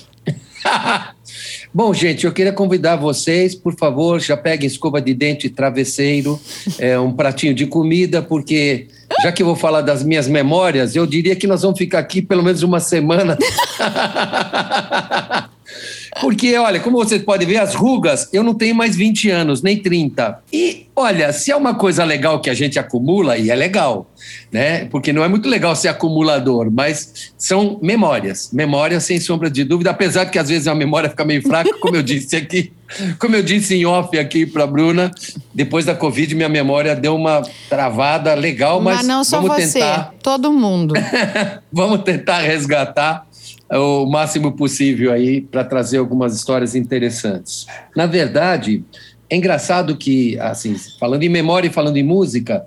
Bom, 1.73 1.93
gente, 1.93 2.25
eu 2.25 2.31
queria 2.31 2.53
convidar 2.53 2.95
vocês, 2.95 3.55
por 3.55 3.75
favor, 3.75 4.19
já 4.19 4.37
peguem 4.37 4.67
escova 4.67 5.01
de 5.01 5.13
dente, 5.13 5.49
travesseiro, 5.49 6.39
é, 6.77 6.99
um 6.99 7.11
pratinho 7.11 7.53
de 7.53 7.65
comida, 7.65 8.21
porque 8.21 8.87
já 9.21 9.31
que 9.31 9.41
eu 9.41 9.47
vou 9.47 9.55
falar 9.55 9.81
das 9.81 10.03
minhas 10.03 10.27
memórias, 10.27 10.95
eu 10.95 11.05
diria 11.05 11.35
que 11.35 11.47
nós 11.47 11.61
vamos 11.61 11.77
ficar 11.77 11.99
aqui 11.99 12.21
pelo 12.21 12.43
menos 12.43 12.63
uma 12.63 12.79
semana. 12.79 13.37
Porque, 16.21 16.55
olha, 16.57 16.79
como 16.79 16.97
vocês 16.97 17.21
podem 17.21 17.47
ver, 17.47 17.57
as 17.57 17.73
rugas, 17.73 18.29
eu 18.31 18.43
não 18.43 18.53
tenho 18.53 18.75
mais 18.75 18.95
20 18.95 19.29
anos, 19.29 19.61
nem 19.61 19.77
30. 19.77 20.39
E, 20.51 20.87
olha, 20.95 21.33
se 21.33 21.51
é 21.51 21.55
uma 21.55 21.75
coisa 21.75 22.03
legal 22.03 22.39
que 22.39 22.49
a 22.49 22.53
gente 22.53 22.77
acumula, 22.77 23.37
e 23.37 23.49
é 23.49 23.55
legal, 23.55 24.09
né? 24.51 24.85
Porque 24.85 25.11
não 25.11 25.23
é 25.23 25.27
muito 25.27 25.49
legal 25.49 25.75
ser 25.75 25.87
acumulador, 25.87 26.69
mas 26.71 27.31
são 27.37 27.79
memórias. 27.81 28.49
Memórias, 28.53 29.03
sem 29.03 29.19
sombra 29.19 29.49
de 29.49 29.63
dúvida, 29.63 29.89
apesar 29.89 30.25
de 30.25 30.31
que 30.31 30.39
às 30.39 30.49
vezes 30.49 30.67
a 30.67 30.75
memória 30.75 31.09
fica 31.09 31.25
meio 31.25 31.41
fraca, 31.41 31.69
como 31.79 31.95
eu 31.95 32.03
disse 32.03 32.35
aqui. 32.35 32.71
Como 33.17 33.35
eu 33.35 33.41
disse 33.41 33.73
em 33.73 33.87
off 33.87 34.15
aqui 34.19 34.45
para 34.45 34.67
Bruna, 34.67 35.09
depois 35.51 35.83
da 35.83 35.95
Covid, 35.95 36.35
minha 36.35 36.47
memória 36.47 36.95
deu 36.95 37.15
uma 37.15 37.41
travada 37.67 38.35
legal, 38.35 38.79
mas, 38.79 38.97
mas 38.97 39.07
não 39.07 39.23
só 39.23 39.41
vamos 39.41 39.55
você, 39.55 39.79
tentar. 39.79 40.13
Todo 40.21 40.53
mundo. 40.53 40.93
vamos 41.73 42.03
tentar 42.03 42.41
resgatar 42.41 43.25
o 43.77 44.05
máximo 44.05 44.51
possível 44.51 45.11
aí 45.11 45.41
para 45.41 45.63
trazer 45.63 45.97
algumas 45.97 46.35
histórias 46.35 46.75
interessantes. 46.75 47.65
Na 47.95 48.05
verdade, 48.05 48.83
é 49.29 49.35
engraçado 49.35 49.97
que, 49.97 50.39
assim, 50.39 50.75
falando 50.99 51.23
em 51.23 51.29
memória 51.29 51.67
e 51.67 51.71
falando 51.71 51.97
em 51.97 52.03
música, 52.03 52.65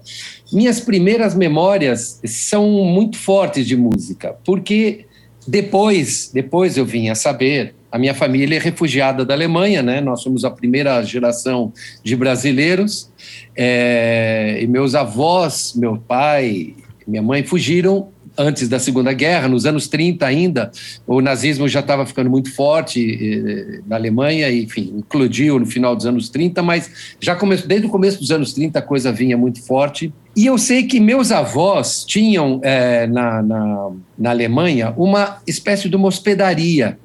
minhas 0.53 0.81
primeiras 0.81 1.35
memórias 1.35 2.21
são 2.25 2.69
muito 2.85 3.17
fortes 3.17 3.67
de 3.67 3.77
música, 3.77 4.35
porque 4.45 5.07
depois, 5.47 6.31
depois 6.35 6.77
eu 6.77 6.85
vim 6.85 7.09
a 7.09 7.15
saber, 7.15 7.75
a 7.91 7.99
minha 7.99 8.15
família 8.15 8.57
é 8.57 8.59
refugiada 8.59 9.25
da 9.25 9.33
Alemanha, 9.33 9.83
né? 9.83 10.01
Nós 10.01 10.23
somos 10.23 10.45
a 10.45 10.51
primeira 10.51 11.01
geração 11.05 11.73
de 12.03 12.17
brasileiros, 12.17 13.11
é, 13.57 14.59
e 14.61 14.67
meus 14.67 14.95
avós, 14.95 15.73
meu 15.77 15.97
pai, 15.97 16.75
minha 17.07 17.23
mãe 17.23 17.45
fugiram 17.45 18.09
antes 18.39 18.69
da 18.69 18.79
Segunda 18.79 19.13
Guerra, 19.13 19.49
nos 19.49 19.67
anos 19.67 19.89
30 19.89 20.27
ainda, 20.27 20.71
o 21.07 21.21
nazismo 21.21 21.69
já 21.69 21.81
estava 21.81 22.05
ficando 22.05 22.31
muito 22.31 22.55
forte 22.55 23.19
eh, 23.21 23.81
na 23.87 23.97
Alemanha, 23.97 24.51
enfim, 24.51 24.99
eclodiu 24.99 25.59
no 25.59 25.67
final 25.67 25.97
dos 25.97 26.07
anos 26.07 26.29
30, 26.29 26.63
mas 26.63 27.17
já 27.21 27.35
começou, 27.35 27.67
desde 27.67 27.87
o 27.87 27.91
começo 27.91 28.19
dos 28.19 28.31
anos 28.31 28.53
30 28.53 28.79
a 28.79 28.83
coisa 28.83 29.11
vinha 29.11 29.37
muito 29.37 29.63
forte. 29.63 30.13
E 30.37 30.47
eu 30.47 30.59
sei 30.59 30.83
que 30.83 31.01
meus 31.01 31.33
avós 31.33 32.05
tinham 32.05 32.61
eh, 32.63 33.07
na, 33.07 33.43
na, 33.43 33.91
na 34.19 34.31
Alemanha 34.31 34.93
uma 34.97 35.39
espécie 35.47 35.89
de 35.89 35.97
uma 35.97 36.09
hospedaria, 36.09 36.99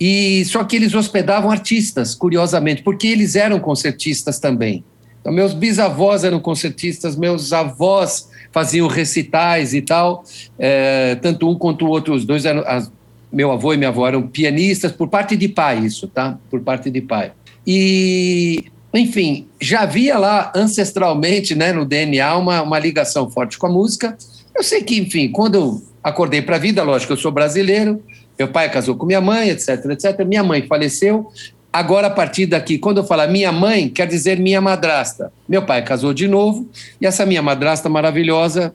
e 0.00 0.44
só 0.44 0.62
que 0.62 0.76
eles 0.76 0.94
hospedavam 0.94 1.50
artistas, 1.50 2.14
curiosamente, 2.14 2.82
porque 2.82 3.08
eles 3.08 3.34
eram 3.34 3.58
concertistas 3.58 4.38
também. 4.38 4.84
Então, 5.20 5.32
meus 5.32 5.52
bisavós 5.52 6.22
eram 6.24 6.38
concertistas, 6.38 7.16
meus 7.16 7.52
avós 7.52 8.28
faziam 8.52 8.86
recitais 8.86 9.74
e 9.74 9.82
tal, 9.82 10.24
é, 10.58 11.16
tanto 11.16 11.48
um 11.48 11.54
quanto 11.54 11.86
o 11.86 11.88
outro, 11.88 12.14
os 12.14 12.24
dois 12.24 12.44
eram, 12.44 12.62
as, 12.66 12.90
meu 13.32 13.52
avô 13.52 13.72
e 13.72 13.76
minha 13.76 13.90
avó 13.90 14.06
eram 14.08 14.26
pianistas, 14.26 14.92
por 14.92 15.08
parte 15.08 15.36
de 15.36 15.48
pai 15.48 15.78
isso, 15.80 16.08
tá? 16.08 16.38
Por 16.50 16.60
parte 16.60 16.90
de 16.90 17.00
pai. 17.00 17.32
E, 17.66 18.64
enfim, 18.92 19.46
já 19.60 19.80
havia 19.80 20.18
lá 20.18 20.52
ancestralmente, 20.56 21.54
né, 21.54 21.72
no 21.72 21.84
DNA, 21.84 22.36
uma, 22.36 22.62
uma 22.62 22.78
ligação 22.78 23.30
forte 23.30 23.58
com 23.58 23.66
a 23.66 23.70
música. 23.70 24.16
Eu 24.54 24.62
sei 24.62 24.82
que, 24.82 24.98
enfim, 24.98 25.28
quando 25.30 25.54
eu 25.54 25.82
acordei 26.02 26.40
para 26.40 26.56
a 26.56 26.58
vida, 26.58 26.82
lógico, 26.82 27.12
eu 27.12 27.16
sou 27.16 27.30
brasileiro, 27.30 28.02
meu 28.38 28.48
pai 28.48 28.70
casou 28.70 28.96
com 28.96 29.04
minha 29.04 29.20
mãe, 29.20 29.50
etc, 29.50 29.84
etc. 29.90 30.24
Minha 30.24 30.42
mãe 30.42 30.66
faleceu, 30.66 31.30
Agora, 31.72 32.06
a 32.06 32.10
partir 32.10 32.46
daqui, 32.46 32.78
quando 32.78 32.98
eu 32.98 33.04
falar 33.04 33.26
minha 33.28 33.52
mãe, 33.52 33.88
quer 33.88 34.06
dizer 34.06 34.38
minha 34.38 34.60
madrasta. 34.60 35.32
Meu 35.48 35.62
pai 35.62 35.84
casou 35.84 36.14
de 36.14 36.26
novo 36.26 36.68
e 37.00 37.06
essa 37.06 37.26
minha 37.26 37.42
madrasta 37.42 37.88
maravilhosa 37.88 38.74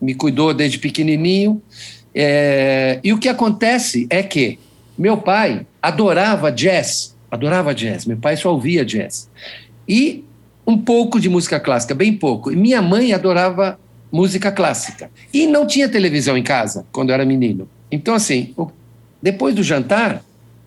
me 0.00 0.14
cuidou 0.14 0.52
desde 0.52 0.78
pequenininho. 0.78 1.62
É... 2.14 3.00
E 3.02 3.12
o 3.12 3.18
que 3.18 3.28
acontece 3.28 4.06
é 4.10 4.22
que 4.22 4.58
meu 4.96 5.16
pai 5.16 5.66
adorava 5.82 6.52
jazz, 6.52 7.16
adorava 7.30 7.74
jazz. 7.74 8.04
Meu 8.04 8.18
pai 8.18 8.36
só 8.36 8.52
ouvia 8.52 8.84
jazz. 8.84 9.28
E 9.88 10.24
um 10.66 10.78
pouco 10.78 11.18
de 11.18 11.28
música 11.28 11.58
clássica, 11.58 11.94
bem 11.94 12.12
pouco. 12.12 12.52
E 12.52 12.56
minha 12.56 12.80
mãe 12.80 13.12
adorava 13.12 13.78
música 14.12 14.52
clássica. 14.52 15.10
E 15.32 15.46
não 15.46 15.66
tinha 15.66 15.88
televisão 15.88 16.36
em 16.36 16.42
casa 16.42 16.86
quando 16.92 17.08
eu 17.08 17.14
era 17.14 17.24
menino. 17.24 17.68
Então, 17.90 18.14
assim, 18.14 18.54
depois 19.20 19.54
do 19.54 19.62
jantar, 19.62 20.22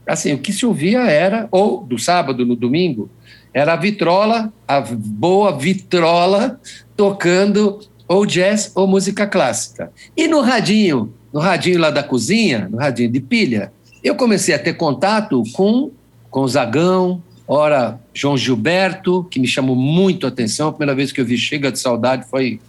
assim, 0.07 0.33
o 0.33 0.37
que 0.37 0.53
se 0.53 0.65
ouvia 0.65 1.01
era, 1.01 1.47
ou 1.51 1.83
do 1.83 1.99
sábado, 1.99 2.45
no 2.45 2.55
domingo, 2.55 3.09
era 3.53 3.73
a 3.73 3.75
vitrola, 3.75 4.53
a 4.67 4.81
boa 4.81 5.57
vitrola, 5.57 6.59
tocando 6.95 7.79
ou 8.07 8.25
jazz 8.25 8.71
ou 8.73 8.87
música 8.87 9.27
clássica. 9.27 9.91
E 10.15 10.27
no 10.27 10.41
radinho, 10.41 11.13
no 11.33 11.39
radinho 11.39 11.79
lá 11.79 11.89
da 11.89 12.03
cozinha, 12.03 12.69
no 12.69 12.77
radinho 12.77 13.11
de 13.11 13.19
pilha, 13.19 13.71
eu 14.03 14.15
comecei 14.15 14.55
a 14.55 14.59
ter 14.59 14.73
contato 14.73 15.43
com, 15.53 15.91
o 16.31 16.47
Zagão, 16.47 17.21
ora 17.47 17.99
João 18.13 18.37
Gilberto, 18.37 19.23
que 19.25 19.39
me 19.39 19.47
chamou 19.47 19.75
muito 19.75 20.25
a 20.25 20.29
atenção. 20.29 20.69
A 20.69 20.71
primeira 20.71 20.95
vez 20.95 21.11
que 21.11 21.19
eu 21.19 21.25
vi 21.25 21.37
Chega 21.37 21.71
de 21.71 21.79
Saudade 21.79 22.25
foi. 22.29 22.59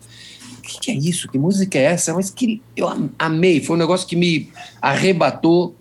O 0.58 0.62
que, 0.62 0.80
que 0.80 0.90
é 0.90 0.94
isso? 0.94 1.28
Que 1.28 1.38
música 1.38 1.78
é 1.78 1.82
essa? 1.82 2.12
Mas 2.12 2.30
que 2.30 2.60
eu 2.76 2.88
amei, 3.18 3.62
foi 3.62 3.76
um 3.76 3.78
negócio 3.78 4.06
que 4.06 4.16
me 4.16 4.50
arrebatou. 4.82 5.74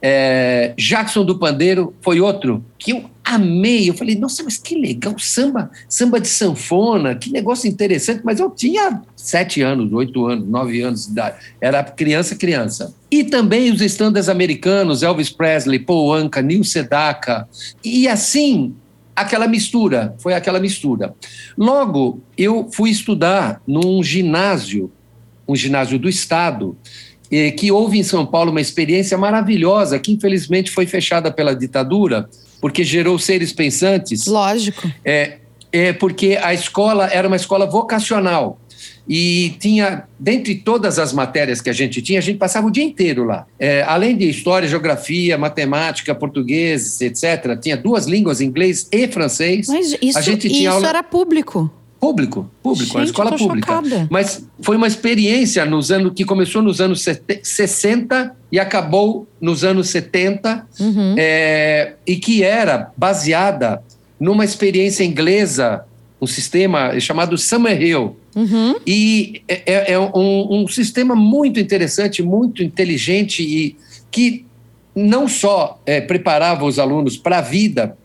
É, 0.00 0.74
Jackson 0.76 1.24
do 1.24 1.38
Pandeiro 1.38 1.94
foi 2.00 2.20
outro 2.20 2.64
que 2.78 2.92
eu 2.92 3.10
amei. 3.24 3.90
Eu 3.90 3.94
falei, 3.94 4.14
nossa, 4.14 4.42
mas 4.42 4.56
que 4.56 4.74
legal, 4.74 5.18
samba, 5.18 5.70
samba 5.88 6.20
de 6.20 6.28
sanfona, 6.28 7.14
que 7.14 7.30
negócio 7.30 7.68
interessante. 7.68 8.22
Mas 8.24 8.40
eu 8.40 8.50
tinha 8.50 9.02
sete 9.14 9.60
anos, 9.60 9.92
oito 9.92 10.26
anos, 10.26 10.48
nove 10.48 10.80
anos 10.80 11.06
de 11.06 11.12
idade. 11.12 11.36
Era 11.60 11.82
criança, 11.84 12.34
criança. 12.34 12.94
E 13.10 13.24
também 13.24 13.70
os 13.70 13.82
estándares 13.82 14.28
americanos, 14.28 15.02
Elvis 15.02 15.30
Presley, 15.30 15.78
Paul 15.78 16.14
Anka, 16.14 16.40
Neil 16.40 16.64
Sedaka. 16.64 17.48
E 17.84 18.08
assim, 18.08 18.74
aquela 19.14 19.46
mistura, 19.46 20.14
foi 20.18 20.32
aquela 20.32 20.60
mistura. 20.60 21.14
Logo, 21.56 22.22
eu 22.36 22.68
fui 22.72 22.90
estudar 22.90 23.60
num 23.66 24.02
ginásio, 24.02 24.90
um 25.46 25.56
ginásio 25.56 25.98
do 25.98 26.08
Estado, 26.08 26.76
que 27.56 27.70
houve 27.70 27.98
em 27.98 28.02
São 28.02 28.24
Paulo 28.24 28.50
uma 28.50 28.60
experiência 28.60 29.18
maravilhosa, 29.18 29.98
que 29.98 30.12
infelizmente 30.12 30.70
foi 30.70 30.86
fechada 30.86 31.30
pela 31.30 31.54
ditadura, 31.54 32.28
porque 32.60 32.82
gerou 32.82 33.18
seres 33.18 33.52
pensantes. 33.52 34.26
Lógico. 34.26 34.90
É, 35.04 35.38
é 35.70 35.92
porque 35.92 36.38
a 36.40 36.54
escola 36.54 37.06
era 37.06 37.26
uma 37.26 37.36
escola 37.36 37.66
vocacional. 37.66 38.58
E 39.08 39.56
tinha, 39.58 40.04
dentre 40.18 40.54
todas 40.54 40.98
as 40.98 41.12
matérias 41.12 41.62
que 41.62 41.70
a 41.70 41.72
gente 41.72 42.02
tinha, 42.02 42.18
a 42.18 42.22
gente 42.22 42.38
passava 42.38 42.66
o 42.66 42.70
dia 42.70 42.84
inteiro 42.84 43.24
lá. 43.24 43.46
É, 43.58 43.82
além 43.82 44.14
de 44.16 44.28
história, 44.28 44.68
geografia, 44.68 45.38
matemática, 45.38 46.14
português, 46.14 47.00
etc., 47.00 47.58
tinha 47.60 47.76
duas 47.76 48.06
línguas, 48.06 48.40
inglês 48.42 48.86
e 48.92 49.08
francês. 49.08 49.66
Mas 49.66 49.96
isso, 50.02 50.18
a 50.18 50.20
gente 50.20 50.48
tinha 50.48 50.68
isso 50.68 50.76
aula... 50.76 50.88
era 50.88 51.02
público. 51.02 51.70
Público, 52.00 52.48
público, 52.62 52.92
Gente, 52.92 52.98
a 52.98 53.04
escola 53.04 53.36
pública. 53.36 53.74
Chocada. 53.74 54.06
Mas 54.08 54.46
foi 54.60 54.76
uma 54.76 54.86
experiência 54.86 55.64
nos 55.64 55.90
anos 55.90 56.12
que 56.14 56.24
começou 56.24 56.62
nos 56.62 56.80
anos 56.80 57.04
60 57.42 58.36
e 58.52 58.58
acabou 58.58 59.26
nos 59.40 59.64
anos 59.64 59.88
70, 59.90 60.66
uhum. 60.78 61.14
é, 61.18 61.94
e 62.06 62.16
que 62.16 62.44
era 62.44 62.92
baseada 62.96 63.82
numa 64.18 64.44
experiência 64.44 65.02
inglesa, 65.02 65.84
um 66.20 66.26
sistema 66.26 66.98
chamado 67.00 67.36
Summerhill. 67.36 68.16
Uhum. 68.34 68.76
E 68.86 69.42
é, 69.48 69.62
é, 69.66 69.92
é 69.92 69.98
um, 69.98 70.62
um 70.62 70.68
sistema 70.68 71.16
muito 71.16 71.58
interessante, 71.58 72.22
muito 72.22 72.62
inteligente 72.62 73.42
e 73.42 73.76
que 74.10 74.46
não 74.94 75.26
só 75.26 75.80
é, 75.84 76.00
preparava 76.00 76.64
os 76.64 76.78
alunos 76.78 77.16
para 77.16 77.38
a 77.38 77.42
vida, 77.42 77.96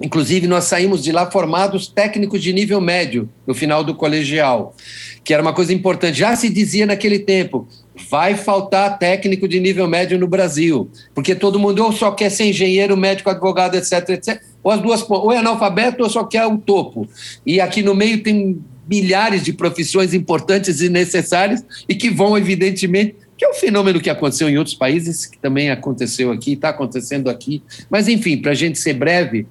Inclusive, 0.00 0.46
nós 0.48 0.64
saímos 0.64 1.02
de 1.02 1.12
lá 1.12 1.30
formados 1.30 1.86
técnicos 1.86 2.42
de 2.42 2.52
nível 2.52 2.80
médio 2.80 3.28
no 3.46 3.54
final 3.54 3.84
do 3.84 3.94
colegial, 3.94 4.74
que 5.22 5.32
era 5.32 5.42
uma 5.42 5.52
coisa 5.52 5.72
importante. 5.72 6.18
Já 6.18 6.34
se 6.34 6.48
dizia 6.48 6.84
naquele 6.84 7.20
tempo: 7.20 7.68
vai 8.10 8.34
faltar 8.34 8.98
técnico 8.98 9.46
de 9.46 9.60
nível 9.60 9.86
médio 9.86 10.18
no 10.18 10.26
Brasil, 10.26 10.90
porque 11.14 11.34
todo 11.34 11.60
mundo 11.60 11.84
ou 11.84 11.92
só 11.92 12.10
quer 12.10 12.30
ser 12.30 12.46
engenheiro, 12.46 12.96
médico, 12.96 13.30
advogado, 13.30 13.76
etc, 13.76 14.08
etc, 14.10 14.42
ou 14.62 14.72
as 14.72 14.80
duas, 14.80 15.08
ou 15.08 15.32
é 15.32 15.38
analfabeto 15.38 16.02
ou 16.02 16.10
só 16.10 16.24
quer 16.24 16.44
o 16.44 16.58
topo. 16.58 17.08
E 17.46 17.60
aqui 17.60 17.82
no 17.82 17.94
meio 17.94 18.22
tem 18.22 18.60
milhares 18.88 19.44
de 19.44 19.52
profissões 19.52 20.12
importantes 20.12 20.80
e 20.80 20.88
necessárias 20.88 21.64
e 21.88 21.94
que 21.94 22.10
vão, 22.10 22.36
evidentemente, 22.36 23.14
que 23.36 23.44
é 23.44 23.50
um 23.50 23.54
fenômeno 23.54 24.00
que 24.00 24.10
aconteceu 24.10 24.48
em 24.48 24.58
outros 24.58 24.76
países, 24.76 25.26
que 25.26 25.38
também 25.38 25.70
aconteceu 25.70 26.30
aqui, 26.30 26.52
está 26.52 26.68
acontecendo 26.68 27.30
aqui. 27.30 27.62
Mas, 27.90 28.08
enfim, 28.08 28.36
para 28.36 28.52
a 28.52 28.54
gente 28.54 28.78
ser 28.78 28.94
breve, 28.94 29.46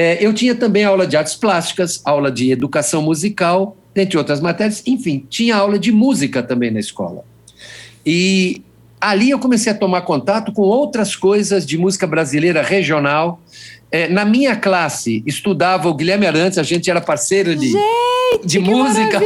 é, 0.00 0.16
eu 0.18 0.32
tinha 0.32 0.54
também 0.54 0.82
aula 0.82 1.06
de 1.06 1.14
artes 1.14 1.34
plásticas, 1.34 2.00
aula 2.06 2.32
de 2.32 2.50
educação 2.50 3.02
musical, 3.02 3.76
dentre 3.94 4.16
outras 4.16 4.40
matérias. 4.40 4.82
Enfim, 4.86 5.26
tinha 5.28 5.54
aula 5.54 5.78
de 5.78 5.92
música 5.92 6.42
também 6.42 6.70
na 6.70 6.80
escola. 6.80 7.22
E 8.06 8.62
ali 8.98 9.28
eu 9.28 9.38
comecei 9.38 9.70
a 9.70 9.74
tomar 9.74 10.00
contato 10.00 10.52
com 10.52 10.62
outras 10.62 11.14
coisas 11.14 11.66
de 11.66 11.76
música 11.76 12.06
brasileira 12.06 12.62
regional. 12.62 13.42
É, 13.92 14.08
na 14.08 14.24
minha 14.24 14.56
classe 14.56 15.22
estudava 15.26 15.90
o 15.90 15.94
Guilherme 15.94 16.26
Arantes, 16.26 16.56
a 16.56 16.62
gente 16.62 16.90
era 16.90 17.02
parceiro 17.02 17.54
de, 17.54 17.68
gente, 17.68 18.46
de 18.46 18.58
música. 18.58 19.20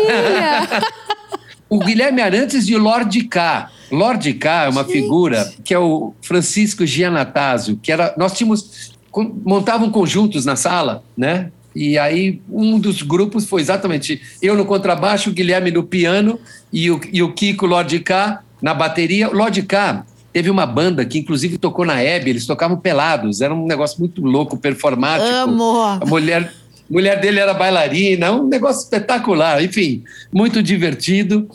o 1.70 1.78
Guilherme 1.78 2.20
Arantes 2.20 2.66
de 2.66 2.76
Lorde 2.76 3.22
K. 3.22 3.70
Lorde 3.92 4.34
K 4.34 4.64
é 4.64 4.68
uma 4.70 4.82
gente. 4.82 4.92
figura 4.92 5.52
que 5.62 5.72
é 5.72 5.78
o 5.78 6.12
Francisco 6.20 6.84
Giannatasio, 6.84 7.78
que 7.80 7.92
era. 7.92 8.12
Nós 8.16 8.32
tínhamos. 8.32 8.92
Montavam 9.44 9.90
conjuntos 9.90 10.44
na 10.44 10.56
sala, 10.56 11.04
né? 11.16 11.50
E 11.74 11.98
aí 11.98 12.40
um 12.48 12.78
dos 12.78 13.02
grupos 13.02 13.46
foi 13.46 13.60
exatamente 13.60 14.20
eu 14.40 14.56
no 14.56 14.64
contrabaixo, 14.64 15.30
o 15.30 15.32
Guilherme 15.32 15.70
no 15.70 15.82
piano 15.82 16.38
e 16.72 16.90
o, 16.90 17.00
e 17.12 17.22
o 17.22 17.32
Kiko 17.32 17.66
Lorde 17.66 17.98
K 17.98 18.40
na 18.62 18.72
bateria. 18.72 19.28
O 19.28 19.34
Lorde 19.34 19.62
K 19.62 20.04
teve 20.32 20.50
uma 20.50 20.66
banda 20.66 21.04
que 21.04 21.18
inclusive 21.18 21.58
tocou 21.58 21.84
na 21.84 22.00
Hebe, 22.00 22.30
eles 22.30 22.46
tocavam 22.46 22.76
pelados, 22.76 23.40
era 23.40 23.52
um 23.54 23.66
negócio 23.66 23.98
muito 23.98 24.22
louco, 24.22 24.56
performático. 24.56 25.30
Amo! 25.30 25.80
A 26.00 26.06
mulher, 26.06 26.52
mulher 26.88 27.20
dele 27.20 27.40
era 27.40 27.54
bailarina, 27.54 28.32
um 28.32 28.46
negócio 28.46 28.82
espetacular, 28.82 29.62
enfim, 29.62 30.04
muito 30.32 30.62
divertido. 30.62 31.48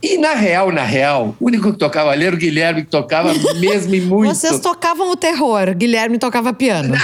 E 0.00 0.16
na 0.16 0.34
real, 0.34 0.70
na 0.70 0.84
real, 0.84 1.34
o 1.40 1.46
único 1.46 1.72
que 1.72 1.78
tocava 1.78 2.10
ali 2.10 2.24
era 2.24 2.34
o 2.34 2.38
Guilherme, 2.38 2.82
que 2.82 2.90
tocava 2.90 3.32
mesmo 3.58 3.94
e 3.94 4.00
muito. 4.00 4.34
Vocês 4.34 4.60
tocavam 4.60 5.10
o 5.10 5.16
terror, 5.16 5.74
Guilherme 5.74 6.18
tocava 6.18 6.52
piano. 6.52 6.94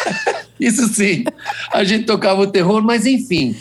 Isso 0.60 0.86
sim, 0.88 1.24
a 1.72 1.82
gente 1.82 2.04
tocava 2.04 2.42
o 2.42 2.46
terror, 2.46 2.82
mas 2.82 3.06
enfim. 3.06 3.56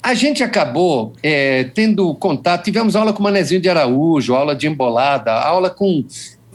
A 0.00 0.14
gente 0.14 0.44
acabou 0.44 1.12
é, 1.22 1.64
tendo 1.74 2.14
contato, 2.14 2.64
tivemos 2.64 2.94
aula 2.94 3.12
com 3.12 3.18
o 3.18 3.22
Manezinho 3.22 3.60
de 3.60 3.68
Araújo, 3.68 4.34
aula 4.34 4.54
de 4.54 4.68
embolada, 4.68 5.32
aula 5.32 5.68
com 5.68 6.04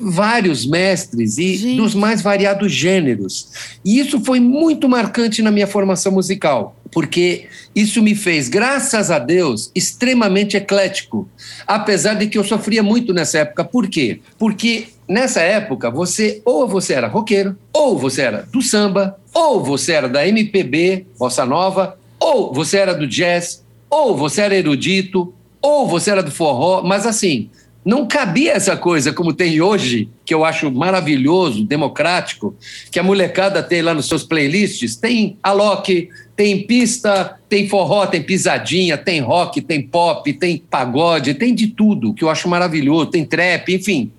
vários 0.04 0.66
mestres 0.66 1.38
e 1.38 1.56
gente. 1.56 1.78
dos 1.78 1.96
mais 1.96 2.22
variados 2.22 2.72
gêneros. 2.72 3.50
E 3.84 4.00
isso 4.00 4.20
foi 4.20 4.40
muito 4.40 4.90
marcante 4.90 5.42
na 5.42 5.52
minha 5.52 5.68
formação 5.68 6.12
musical, 6.12 6.76
porque 6.92 7.48
isso 7.76 8.02
me 8.02 8.16
fez, 8.16 8.50
graças 8.50 9.10
a 9.10 9.20
Deus, 9.20 9.72
extremamente 9.74 10.58
eclético, 10.58 11.28
apesar 11.66 12.16
de 12.16 12.28
que 12.28 12.38
eu 12.38 12.44
sofria 12.44 12.84
muito 12.84 13.14
nessa 13.14 13.40
época. 13.40 13.64
Por 13.64 13.88
quê? 13.88 14.20
Porque 14.38 14.88
nessa 15.08 15.42
época 15.42 15.90
você 15.90 16.42
ou 16.46 16.68
você 16.68 16.94
era 16.94 17.08
roqueiro, 17.08 17.58
ou 17.72 17.98
você 17.98 18.22
era 18.22 18.48
do 18.52 18.62
samba, 18.62 19.18
ou 19.34 19.64
você 19.64 19.94
era 19.94 20.08
da 20.08 20.28
MPB, 20.28 21.08
bossa 21.18 21.46
nova, 21.46 21.98
ou 22.20 22.54
você 22.54 22.78
era 22.78 22.94
do 22.94 23.08
jazz, 23.08 23.64
ou 23.90 24.16
você 24.16 24.42
era 24.42 24.56
erudito, 24.56 25.34
ou 25.62 25.88
você 25.88 26.12
era 26.12 26.22
do 26.22 26.32
forró, 26.32 26.84
mas 26.84 27.06
assim, 27.06 27.50
não 27.86 28.08
cabia 28.08 28.54
essa 28.54 28.78
coisa 28.78 29.12
como 29.12 29.34
tem 29.34 29.60
hoje, 29.60 30.10
que 30.26 30.34
eu 30.34 30.46
acho 30.46 30.72
maravilhoso, 30.72 31.66
democrático, 31.66 32.56
que 32.90 32.98
a 32.98 33.04
molecada 33.04 33.62
tem 33.62 33.82
lá 33.82 33.94
nos 33.94 34.08
seus 34.08 34.24
playlists. 34.24 34.96
Tem 34.96 35.38
Alok, 35.44 36.08
tem 36.36 36.66
pista, 36.66 37.38
tem 37.50 37.68
forró, 37.68 38.08
tem 38.08 38.24
pisadinha, 38.24 38.98
tem 38.98 39.20
rock, 39.20 39.62
tem 39.62 39.82
pop, 39.82 40.32
tem 40.34 40.58
pagode, 40.58 41.34
tem 41.34 41.54
de 41.54 41.68
tudo, 41.68 42.14
que 42.14 42.24
eu 42.24 42.30
acho 42.30 42.48
maravilhoso, 42.48 43.08
tem 43.08 43.26
trap, 43.26 43.74
enfim, 43.74 44.12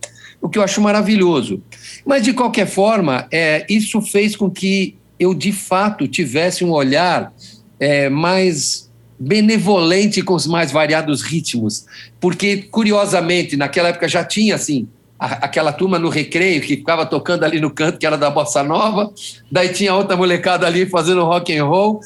o 0.42 0.48
que 0.48 0.58
eu 0.58 0.62
acho 0.62 0.80
maravilhoso. 0.82 1.62
Mas, 2.04 2.22
de 2.22 2.34
qualquer 2.34 2.66
forma, 2.66 3.26
é, 3.32 3.64
isso 3.68 4.02
fez 4.02 4.36
com 4.36 4.50
que 4.50 4.94
eu, 5.18 5.32
de 5.32 5.52
fato, 5.52 6.06
tivesse 6.06 6.64
um 6.64 6.70
olhar 6.70 7.32
é, 7.80 8.10
mais 8.10 8.83
benevolente 9.18 10.22
com 10.22 10.34
os 10.34 10.46
mais 10.46 10.72
variados 10.72 11.22
ritmos, 11.22 11.86
porque 12.20 12.58
curiosamente 12.58 13.56
naquela 13.56 13.90
época 13.90 14.08
já 14.08 14.24
tinha 14.24 14.54
assim 14.54 14.88
a, 15.18 15.26
aquela 15.44 15.72
turma 15.72 15.98
no 15.98 16.08
recreio 16.08 16.60
que 16.60 16.68
ficava 16.68 17.06
tocando 17.06 17.44
ali 17.44 17.60
no 17.60 17.70
canto 17.70 17.98
que 17.98 18.06
era 18.06 18.18
da 18.18 18.30
bossa 18.30 18.62
nova, 18.62 19.12
daí 19.50 19.68
tinha 19.70 19.94
outra 19.94 20.16
molecada 20.16 20.66
ali 20.66 20.86
fazendo 20.86 21.24
rock 21.24 21.56
and 21.56 21.64
roll. 21.64 22.00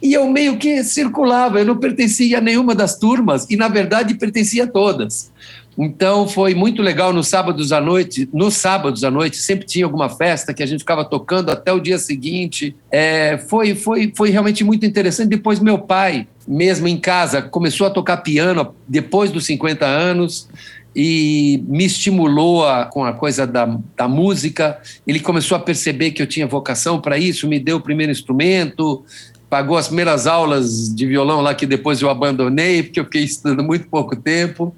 E 0.00 0.12
eu 0.14 0.28
meio 0.28 0.58
que 0.58 0.82
circulava, 0.82 1.60
eu 1.60 1.64
não 1.64 1.76
pertencia 1.76 2.38
a 2.38 2.40
nenhuma 2.40 2.74
das 2.74 2.98
turmas 2.98 3.46
e 3.48 3.56
na 3.56 3.68
verdade 3.68 4.14
pertencia 4.14 4.64
a 4.64 4.66
todas. 4.66 5.31
Então 5.76 6.28
foi 6.28 6.54
muito 6.54 6.82
legal 6.82 7.12
nos 7.12 7.28
sábados 7.28 7.72
à 7.72 7.80
noite. 7.80 8.28
Nos 8.32 8.54
sábados 8.54 9.04
à 9.04 9.10
noite 9.10 9.36
sempre 9.36 9.66
tinha 9.66 9.84
alguma 9.84 10.08
festa 10.08 10.52
que 10.52 10.62
a 10.62 10.66
gente 10.66 10.80
ficava 10.80 11.04
tocando 11.04 11.50
até 11.50 11.72
o 11.72 11.80
dia 11.80 11.98
seguinte. 11.98 12.76
É, 12.90 13.38
foi, 13.38 13.74
foi, 13.74 14.12
foi 14.14 14.30
realmente 14.30 14.62
muito 14.64 14.84
interessante. 14.84 15.28
Depois 15.28 15.60
meu 15.60 15.78
pai, 15.78 16.26
mesmo 16.46 16.88
em 16.88 16.98
casa, 16.98 17.40
começou 17.40 17.86
a 17.86 17.90
tocar 17.90 18.18
piano 18.18 18.74
depois 18.86 19.30
dos 19.30 19.46
50 19.46 19.86
anos 19.86 20.48
e 20.94 21.64
me 21.66 21.86
estimulou 21.86 22.66
a, 22.66 22.84
com 22.84 23.04
a 23.04 23.12
coisa 23.12 23.46
da, 23.46 23.78
da 23.96 24.06
música. 24.06 24.78
Ele 25.06 25.20
começou 25.20 25.56
a 25.56 25.60
perceber 25.60 26.10
que 26.10 26.20
eu 26.20 26.26
tinha 26.26 26.46
vocação 26.46 27.00
para 27.00 27.16
isso, 27.16 27.48
me 27.48 27.58
deu 27.58 27.78
o 27.78 27.80
primeiro 27.80 28.12
instrumento, 28.12 29.02
pagou 29.48 29.76
as 29.76 29.86
primeiras 29.86 30.26
aulas 30.26 30.94
de 30.94 31.06
violão 31.06 31.40
lá 31.40 31.54
que 31.54 31.66
depois 31.66 32.00
eu 32.00 32.08
abandonei, 32.08 32.82
porque 32.82 33.00
eu 33.00 33.04
fiquei 33.04 33.24
estudando 33.24 33.62
muito 33.62 33.86
pouco 33.88 34.16
tempo. 34.16 34.74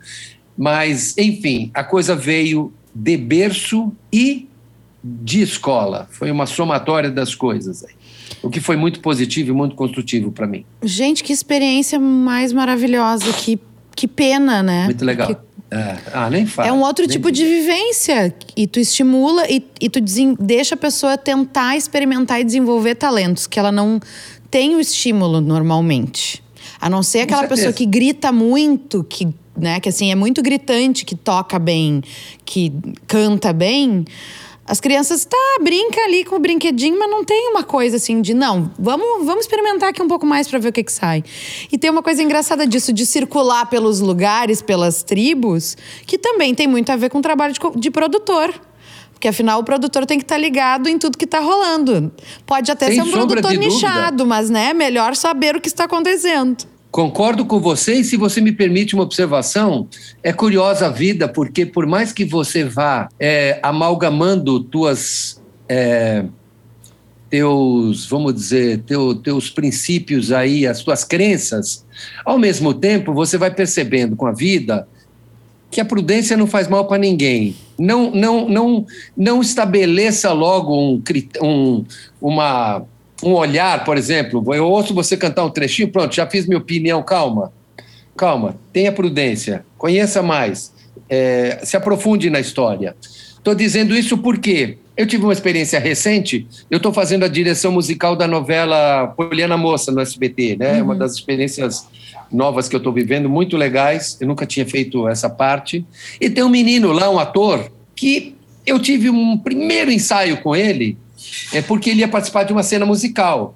Mas, 0.56 1.16
enfim, 1.18 1.70
a 1.74 1.82
coisa 1.82 2.14
veio 2.14 2.72
de 2.94 3.16
berço 3.16 3.92
e 4.12 4.48
de 5.02 5.42
escola. 5.42 6.08
Foi 6.10 6.30
uma 6.30 6.46
somatória 6.46 7.10
das 7.10 7.34
coisas 7.34 7.84
aí. 7.84 7.94
O 8.42 8.48
que 8.48 8.60
foi 8.60 8.76
muito 8.76 9.00
positivo 9.00 9.50
e 9.50 9.52
muito 9.52 9.74
construtivo 9.74 10.30
para 10.30 10.46
mim. 10.46 10.64
Gente, 10.82 11.22
que 11.22 11.32
experiência 11.32 11.98
mais 11.98 12.52
maravilhosa. 12.52 13.32
Que, 13.32 13.58
que 13.94 14.06
pena, 14.06 14.62
né? 14.62 14.84
Muito 14.84 15.04
legal. 15.04 15.28
Que... 15.28 15.36
É. 15.70 15.96
Ah, 16.12 16.30
nem 16.30 16.46
fala. 16.46 16.68
É 16.68 16.72
um 16.72 16.82
outro 16.82 17.06
tipo 17.06 17.32
de 17.32 17.44
vivência. 17.44 18.34
E 18.56 18.66
tu 18.66 18.78
estimula 18.78 19.44
e, 19.50 19.64
e 19.80 19.90
tu 19.90 19.98
deixa 20.38 20.74
a 20.74 20.78
pessoa 20.78 21.18
tentar 21.18 21.76
experimentar 21.76 22.40
e 22.40 22.44
desenvolver 22.44 22.94
talentos 22.94 23.46
que 23.46 23.58
ela 23.58 23.72
não 23.72 24.00
tem 24.50 24.76
o 24.76 24.80
estímulo 24.80 25.40
normalmente. 25.40 26.42
A 26.80 26.88
não 26.88 27.02
ser 27.02 27.20
aquela 27.20 27.48
pessoa 27.48 27.72
que 27.72 27.84
grita 27.86 28.30
muito, 28.30 29.02
que 29.02 29.34
né? 29.56 29.80
Que 29.80 29.88
assim 29.88 30.10
é 30.10 30.14
muito 30.14 30.42
gritante, 30.42 31.04
que 31.04 31.14
toca 31.14 31.58
bem, 31.58 32.02
que 32.44 32.72
canta 33.06 33.52
bem. 33.52 34.04
As 34.66 34.80
crianças, 34.80 35.26
tá, 35.26 35.58
brinca 35.60 36.00
ali 36.00 36.24
com 36.24 36.36
o 36.36 36.38
brinquedinho, 36.38 36.98
mas 36.98 37.10
não 37.10 37.22
tem 37.22 37.50
uma 37.50 37.62
coisa 37.62 37.96
assim 37.96 38.22
de 38.22 38.32
não, 38.32 38.70
vamos, 38.78 39.26
vamos 39.26 39.44
experimentar 39.44 39.90
aqui 39.90 40.02
um 40.02 40.08
pouco 40.08 40.24
mais 40.24 40.48
para 40.48 40.58
ver 40.58 40.68
o 40.70 40.72
que, 40.72 40.82
que 40.82 40.92
sai. 40.92 41.22
E 41.70 41.76
tem 41.76 41.90
uma 41.90 42.02
coisa 42.02 42.22
engraçada 42.22 42.66
disso, 42.66 42.90
de 42.90 43.04
circular 43.04 43.66
pelos 43.66 44.00
lugares, 44.00 44.62
pelas 44.62 45.02
tribos, 45.02 45.76
que 46.06 46.16
também 46.16 46.54
tem 46.54 46.66
muito 46.66 46.90
a 46.90 46.96
ver 46.96 47.10
com 47.10 47.18
o 47.18 47.22
trabalho 47.22 47.52
de, 47.52 47.60
de 47.78 47.90
produtor. 47.90 48.54
Porque 49.12 49.28
afinal 49.28 49.60
o 49.60 49.64
produtor 49.64 50.06
tem 50.06 50.18
que 50.18 50.24
estar 50.24 50.36
tá 50.36 50.40
ligado 50.40 50.88
em 50.88 50.98
tudo 50.98 51.18
que 51.18 51.26
está 51.26 51.40
rolando. 51.40 52.10
Pode 52.46 52.70
até 52.70 52.86
Sem 52.86 52.96
ser 52.96 53.02
um 53.02 53.10
produtor 53.10 53.52
nichado, 53.52 54.24
mas 54.24 54.48
né, 54.48 54.72
melhor 54.72 55.14
saber 55.14 55.56
o 55.56 55.60
que 55.60 55.68
está 55.68 55.84
acontecendo. 55.84 56.73
Concordo 56.94 57.44
com 57.44 57.59
você 57.59 57.94
e 57.94 58.04
se 58.04 58.16
você 58.16 58.40
me 58.40 58.52
permite 58.52 58.94
uma 58.94 59.02
observação, 59.02 59.88
é 60.22 60.33
curiosa 60.33 60.87
a 60.87 60.90
vida 60.90 61.26
porque 61.26 61.66
por 61.66 61.87
mais 61.87 62.12
que 62.12 62.24
você 62.24 62.62
vá 62.62 63.09
é, 63.18 63.59
amalgamando 63.64 64.61
tuas 64.61 65.42
é, 65.68 66.24
teus, 67.28 68.07
vamos 68.07 68.33
dizer, 68.33 68.85
teu, 68.87 69.12
teus 69.12 69.50
princípios 69.50 70.30
aí, 70.30 70.68
as 70.68 70.85
tuas 70.85 71.02
crenças, 71.02 71.85
ao 72.24 72.38
mesmo 72.38 72.72
tempo 72.72 73.12
você 73.12 73.37
vai 73.37 73.52
percebendo 73.52 74.14
com 74.14 74.28
a 74.28 74.33
vida 74.33 74.87
que 75.72 75.80
a 75.80 75.85
prudência 75.85 76.37
não 76.37 76.46
faz 76.46 76.68
mal 76.68 76.87
para 76.87 76.98
ninguém. 76.98 77.57
Não, 77.76 78.12
não, 78.12 78.48
não, 78.48 78.87
não 79.16 79.40
estabeleça 79.40 80.33
logo 80.33 80.72
um, 80.72 81.02
um, 81.42 81.85
uma 82.20 82.85
um 83.24 83.32
olhar, 83.34 83.84
por 83.84 83.96
exemplo, 83.96 84.54
eu 84.54 84.66
ouço 84.66 84.92
você 84.92 85.16
cantar 85.16 85.44
um 85.44 85.50
trechinho, 85.50 85.88
pronto, 85.88 86.14
já 86.14 86.26
fiz 86.26 86.46
minha 86.46 86.58
opinião, 86.58 87.02
calma, 87.02 87.52
calma, 88.16 88.56
tenha 88.72 88.92
prudência, 88.92 89.64
conheça 89.78 90.22
mais, 90.22 90.72
é, 91.08 91.60
se 91.62 91.76
aprofunde 91.76 92.28
na 92.28 92.38
história. 92.38 92.94
Estou 93.37 93.54
dizendo 93.54 93.96
isso 93.96 94.18
porque 94.18 94.78
eu 94.96 95.06
tive 95.06 95.24
uma 95.24 95.32
experiência 95.32 95.78
recente, 95.78 96.46
eu 96.70 96.76
estou 96.76 96.92
fazendo 96.92 97.24
a 97.24 97.28
direção 97.28 97.72
musical 97.72 98.14
da 98.14 98.28
novela 98.28 99.08
Poliana 99.08 99.56
Moça 99.56 99.90
no 99.90 100.00
SBT, 100.00 100.56
né? 100.56 100.74
Uhum. 100.74 100.84
Uma 100.84 100.94
das 100.94 101.14
experiências 101.14 101.87
novas 102.30 102.68
que 102.68 102.76
eu 102.76 102.78
estou 102.78 102.92
vivendo, 102.92 103.28
muito 103.28 103.56
legais, 103.56 104.16
eu 104.20 104.26
nunca 104.26 104.46
tinha 104.46 104.66
feito 104.66 105.08
essa 105.08 105.28
parte. 105.28 105.84
E 106.20 106.30
tem 106.30 106.44
um 106.44 106.48
menino 106.48 106.92
lá, 106.92 107.10
um 107.10 107.18
ator, 107.18 107.70
que 107.94 108.34
eu 108.66 108.78
tive 108.78 109.10
um 109.10 109.37
primeiro 109.37 109.90
ensaio 109.90 110.38
com 110.38 110.54
ele, 110.54 110.96
é 111.52 111.62
porque 111.62 111.90
ele 111.90 112.00
ia 112.00 112.08
participar 112.08 112.44
de 112.44 112.52
uma 112.52 112.62
cena 112.62 112.87
musical. 112.87 113.54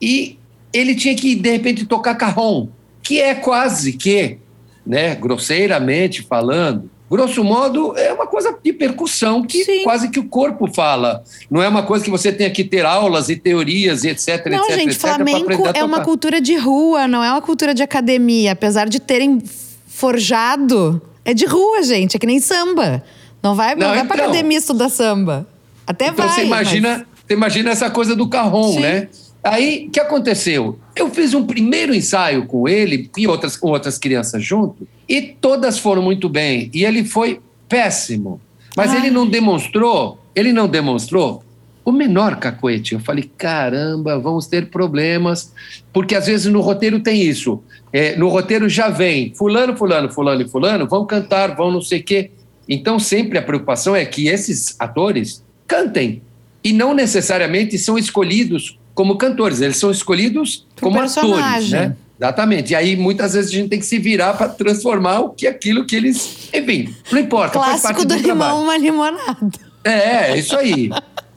E 0.00 0.38
ele 0.72 0.94
tinha 0.94 1.14
que, 1.14 1.34
de 1.34 1.50
repente, 1.50 1.86
tocar 1.86 2.14
carrom. 2.14 2.68
que 3.02 3.20
é 3.20 3.34
quase 3.34 3.92
que, 3.92 4.38
né, 4.86 5.14
grosseiramente 5.14 6.22
falando, 6.22 6.90
grosso 7.10 7.44
modo, 7.44 7.96
é 7.96 8.12
uma 8.12 8.26
coisa 8.26 8.56
de 8.62 8.72
percussão 8.72 9.42
que 9.42 9.64
Sim. 9.64 9.84
quase 9.84 10.08
que 10.08 10.18
o 10.18 10.24
corpo 10.24 10.72
fala. 10.72 11.22
Não 11.50 11.62
é 11.62 11.68
uma 11.68 11.82
coisa 11.82 12.04
que 12.04 12.10
você 12.10 12.32
tenha 12.32 12.50
que 12.50 12.64
ter 12.64 12.84
aulas 12.84 13.28
e 13.28 13.36
teorias 13.36 14.04
e 14.04 14.08
etc, 14.08 14.46
não, 14.46 14.64
etc, 14.64 14.74
gente, 14.74 14.90
etc. 14.90 15.00
Flamenco 15.00 15.62
é 15.74 15.84
uma 15.84 16.00
cultura 16.00 16.40
de 16.40 16.56
rua, 16.56 17.06
não 17.06 17.22
é 17.22 17.30
uma 17.30 17.42
cultura 17.42 17.74
de 17.74 17.82
academia. 17.82 18.52
Apesar 18.52 18.88
de 18.88 18.98
terem 18.98 19.40
forjado, 19.86 21.00
é 21.24 21.32
de 21.32 21.46
rua, 21.46 21.82
gente. 21.82 22.16
É 22.16 22.18
que 22.18 22.26
nem 22.26 22.40
samba. 22.40 23.04
Não 23.42 23.54
vai, 23.54 23.74
não, 23.74 23.82
não 23.82 23.88
vai 23.88 23.98
então, 23.98 24.16
pra 24.16 24.24
academia 24.24 24.58
estudar 24.58 24.88
samba. 24.88 25.46
Até 25.86 26.08
então 26.08 26.26
vai. 26.26 26.34
Você 26.34 26.44
imagina, 26.44 26.88
mas... 26.88 27.06
você 27.26 27.34
imagina 27.34 27.70
essa 27.70 27.90
coisa 27.90 28.14
do 28.16 28.28
carrom, 28.28 28.72
Sim. 28.72 28.80
né? 28.80 29.08
Aí, 29.42 29.86
o 29.88 29.90
que 29.90 30.00
aconteceu? 30.00 30.78
Eu 30.96 31.10
fiz 31.10 31.34
um 31.34 31.44
primeiro 31.44 31.94
ensaio 31.94 32.46
com 32.46 32.66
ele 32.66 33.10
e 33.16 33.26
outras, 33.26 33.56
com 33.56 33.68
outras 33.68 33.98
crianças 33.98 34.42
junto, 34.42 34.88
e 35.06 35.20
todas 35.20 35.78
foram 35.78 36.00
muito 36.00 36.30
bem. 36.30 36.70
E 36.72 36.84
ele 36.84 37.04
foi 37.04 37.40
péssimo. 37.68 38.40
Mas 38.74 38.92
ah. 38.92 38.96
ele 38.96 39.10
não 39.10 39.28
demonstrou, 39.28 40.18
ele 40.34 40.52
não 40.52 40.66
demonstrou 40.66 41.44
o 41.84 41.92
menor 41.92 42.36
cacoete. 42.36 42.94
Eu 42.94 43.00
falei, 43.00 43.30
caramba, 43.36 44.18
vamos 44.18 44.46
ter 44.46 44.70
problemas, 44.70 45.52
porque 45.92 46.14
às 46.14 46.26
vezes 46.26 46.50
no 46.50 46.60
roteiro 46.60 47.00
tem 47.00 47.22
isso. 47.22 47.62
É, 47.92 48.16
no 48.16 48.28
roteiro 48.28 48.68
já 48.68 48.88
vem 48.88 49.34
fulano, 49.34 49.76
fulano, 49.76 50.10
fulano 50.10 50.42
e 50.42 50.48
fulano, 50.48 50.88
vão 50.88 51.04
cantar, 51.04 51.54
vão 51.54 51.70
não 51.70 51.82
sei 51.82 52.00
o 52.00 52.02
quê. 52.02 52.30
Então 52.66 52.98
sempre 52.98 53.36
a 53.38 53.42
preocupação 53.42 53.94
é 53.94 54.04
que 54.06 54.28
esses 54.28 54.74
atores 54.78 55.44
cantem 55.66 56.22
e 56.62 56.72
não 56.72 56.94
necessariamente 56.94 57.78
são 57.78 57.98
escolhidos 57.98 58.78
como 58.94 59.16
cantores, 59.16 59.60
eles 59.60 59.76
são 59.76 59.90
escolhidos 59.90 60.66
Pro 60.76 60.86
como 60.86 60.98
personagem. 60.98 61.40
atores, 61.40 61.70
né? 61.70 61.96
Exatamente. 62.18 62.72
E 62.72 62.76
aí, 62.76 62.96
muitas 62.96 63.34
vezes, 63.34 63.50
a 63.50 63.54
gente 63.54 63.68
tem 63.68 63.78
que 63.78 63.84
se 63.84 63.98
virar 63.98 64.34
para 64.34 64.48
transformar 64.48 65.20
o 65.20 65.30
que 65.30 65.46
aquilo 65.46 65.84
que 65.84 65.96
eles. 65.96 66.48
Enfim, 66.54 66.94
não 67.10 67.18
importa. 67.18 67.58
Clássico 67.58 68.04
do, 68.04 68.16
do 68.16 68.22
limão, 68.22 68.62
uma 68.62 68.78
limonada. 68.78 69.50
É, 69.82 70.30
é, 70.30 70.38
isso 70.38 70.56
aí. 70.56 70.90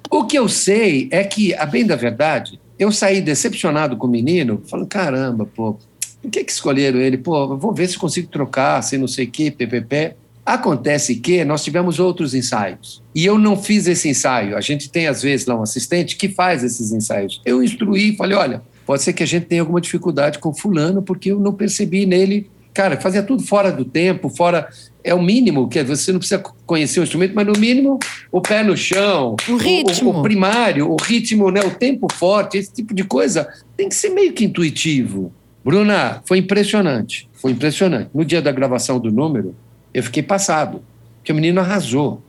o 0.09 0.25
que 0.25 0.37
eu 0.37 0.47
sei 0.47 1.09
é 1.11 1.23
que, 1.23 1.53
a 1.55 1.65
bem 1.65 1.85
da 1.85 1.95
verdade, 1.95 2.59
eu 2.77 2.91
saí 2.91 3.21
decepcionado 3.21 3.97
com 3.97 4.05
o 4.05 4.09
menino, 4.09 4.61
falando: 4.67 4.87
caramba, 4.87 5.45
pô, 5.45 5.77
por 6.21 6.31
que, 6.31 6.43
que 6.43 6.51
escolheram 6.51 6.99
ele? 6.99 7.17
Pô, 7.17 7.57
vou 7.57 7.73
ver 7.73 7.87
se 7.87 7.97
consigo 7.97 8.27
trocar, 8.27 8.81
se 8.83 8.97
não 8.97 9.07
sei 9.07 9.25
o 9.25 9.31
quê, 9.31 9.49
ppp. 9.49 10.15
Acontece 10.47 11.15
que 11.15 11.43
nós 11.43 11.61
tivemos 11.61 11.99
outros 11.99 12.33
ensaios 12.33 13.03
e 13.13 13.25
eu 13.25 13.37
não 13.37 13.61
fiz 13.61 13.85
esse 13.85 14.07
ensaio. 14.07 14.55
A 14.55 14.61
gente 14.61 14.89
tem, 14.89 15.05
às 15.05 15.21
vezes, 15.21 15.45
lá 15.45 15.59
um 15.59 15.61
assistente 15.61 16.15
que 16.15 16.29
faz 16.29 16.63
esses 16.63 16.93
ensaios. 16.93 17.41
Eu 17.45 17.61
instruí, 17.61 18.15
falei: 18.15 18.37
olha, 18.37 18.61
pode 18.85 19.03
ser 19.03 19.11
que 19.11 19.21
a 19.21 19.27
gente 19.27 19.45
tenha 19.45 19.61
alguma 19.61 19.81
dificuldade 19.81 20.39
com 20.39 20.53
Fulano, 20.53 21.01
porque 21.01 21.33
eu 21.33 21.39
não 21.41 21.51
percebi 21.51 22.05
nele. 22.05 22.49
Cara, 22.73 22.95
fazia 22.95 23.21
tudo 23.21 23.43
fora 23.43 23.73
do 23.73 23.83
tempo, 23.83 24.29
fora. 24.29 24.69
É 25.03 25.13
o 25.13 25.21
mínimo, 25.21 25.67
que 25.67 25.83
você 25.83 26.13
não 26.13 26.19
precisa 26.19 26.41
conhecer 26.65 27.01
o 27.01 27.03
instrumento, 27.03 27.33
mas 27.35 27.45
no 27.45 27.59
mínimo 27.59 27.99
o 28.31 28.39
pé 28.39 28.63
no 28.63 28.77
chão, 28.77 29.35
o 29.49 29.57
ritmo, 29.57 30.11
o, 30.11 30.19
o 30.19 30.21
primário, 30.21 30.89
o 30.89 30.95
ritmo, 30.95 31.51
né, 31.51 31.59
o 31.59 31.71
tempo 31.71 32.07
forte, 32.13 32.57
esse 32.57 32.71
tipo 32.71 32.93
de 32.93 33.03
coisa 33.03 33.49
tem 33.75 33.89
que 33.89 33.95
ser 33.95 34.11
meio 34.11 34.31
que 34.31 34.45
intuitivo. 34.45 35.33
Bruna, 35.63 36.21
foi 36.25 36.37
impressionante, 36.37 37.29
foi 37.33 37.51
impressionante. 37.51 38.09
No 38.13 38.23
dia 38.23 38.41
da 38.41 38.51
gravação 38.53 38.97
do 38.97 39.11
número, 39.11 39.53
eu 39.97 40.03
fiquei 40.03 40.21
passado, 40.21 40.83
porque 41.17 41.31
o 41.31 41.35
menino 41.35 41.59
arrasou. 41.59 42.21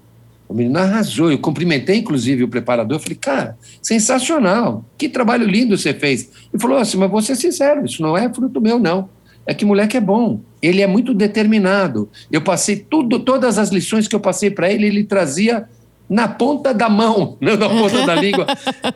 O 0.49 0.55
menino 0.55 0.79
arrasou. 0.79 1.31
Eu 1.31 1.39
cumprimentei, 1.39 1.99
inclusive, 1.99 2.43
o 2.43 2.49
preparador. 2.49 2.97
Eu 2.97 3.01
falei, 3.01 3.19
cara, 3.21 3.59
sensacional. 3.83 4.87
Que 4.97 5.07
trabalho 5.07 5.47
lindo 5.47 5.77
você 5.77 5.93
fez. 5.93 6.31
Ele 6.51 6.63
falou 6.63 6.79
assim, 6.79 6.97
mas 6.97 7.11
vou 7.11 7.21
ser 7.21 7.37
sincero, 7.37 7.85
isso 7.85 8.01
não 8.01 8.17
é 8.17 8.33
fruto 8.33 8.59
meu, 8.59 8.79
não. 8.79 9.11
É 9.47 9.53
que 9.53 9.67
o 9.67 9.69
moleque 9.69 9.99
é 9.99 10.01
bom. 10.01 10.41
Ele 10.63 10.81
é 10.81 10.87
muito 10.87 11.13
determinado. 11.13 12.09
Eu 12.33 12.41
passei 12.41 12.77
tudo, 12.77 13.19
todas 13.21 13.59
as 13.59 13.69
lições 13.69 14.09
que 14.09 14.17
eu 14.17 14.21
passei 14.21 14.51
para 14.51 14.73
ele, 14.73 14.87
ele 14.87 15.05
trazia 15.05 15.69
na 16.09 16.27
ponta 16.27 16.73
da 16.73 16.89
mão, 16.89 17.37
não 17.43 17.55
na 17.55 17.69
ponta 17.69 18.07
da 18.07 18.15
língua. 18.15 18.47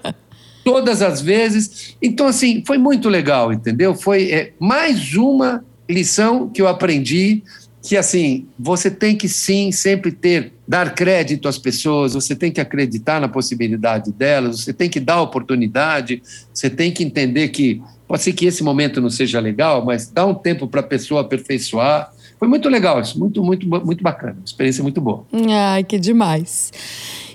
Todas 0.64 1.02
as 1.02 1.20
vezes. 1.20 1.94
Então, 2.00 2.26
assim, 2.26 2.62
foi 2.66 2.78
muito 2.78 3.10
legal, 3.10 3.52
entendeu? 3.52 3.94
Foi 3.94 4.30
é, 4.30 4.52
mais 4.58 5.12
uma 5.12 5.62
lição 5.90 6.48
que 6.48 6.62
eu 6.62 6.68
aprendi 6.68 7.42
que 7.82 7.96
assim, 7.96 8.46
você 8.56 8.88
tem 8.90 9.16
que 9.16 9.28
sim 9.28 9.72
sempre 9.72 10.12
ter 10.12 10.52
dar 10.66 10.94
crédito 10.94 11.48
às 11.48 11.58
pessoas, 11.58 12.14
você 12.14 12.36
tem 12.36 12.52
que 12.52 12.60
acreditar 12.60 13.20
na 13.20 13.28
possibilidade 13.28 14.12
delas, 14.12 14.60
você 14.60 14.72
tem 14.72 14.88
que 14.88 15.00
dar 15.00 15.20
oportunidade, 15.20 16.22
você 16.54 16.70
tem 16.70 16.92
que 16.92 17.02
entender 17.02 17.48
que 17.48 17.82
pode 18.06 18.22
ser 18.22 18.32
que 18.32 18.46
esse 18.46 18.62
momento 18.62 19.00
não 19.00 19.10
seja 19.10 19.40
legal, 19.40 19.84
mas 19.84 20.08
dá 20.08 20.24
um 20.24 20.34
tempo 20.34 20.68
para 20.68 20.80
a 20.80 20.84
pessoa 20.84 21.22
aperfeiçoar. 21.22 22.12
Foi 22.38 22.46
muito 22.46 22.68
legal 22.68 23.00
isso, 23.00 23.18
muito 23.18 23.42
muito 23.42 23.66
muito 23.66 24.02
bacana, 24.02 24.36
experiência 24.44 24.82
muito 24.82 25.00
boa. 25.00 25.26
Ai, 25.50 25.82
que 25.82 25.98
demais. 25.98 26.72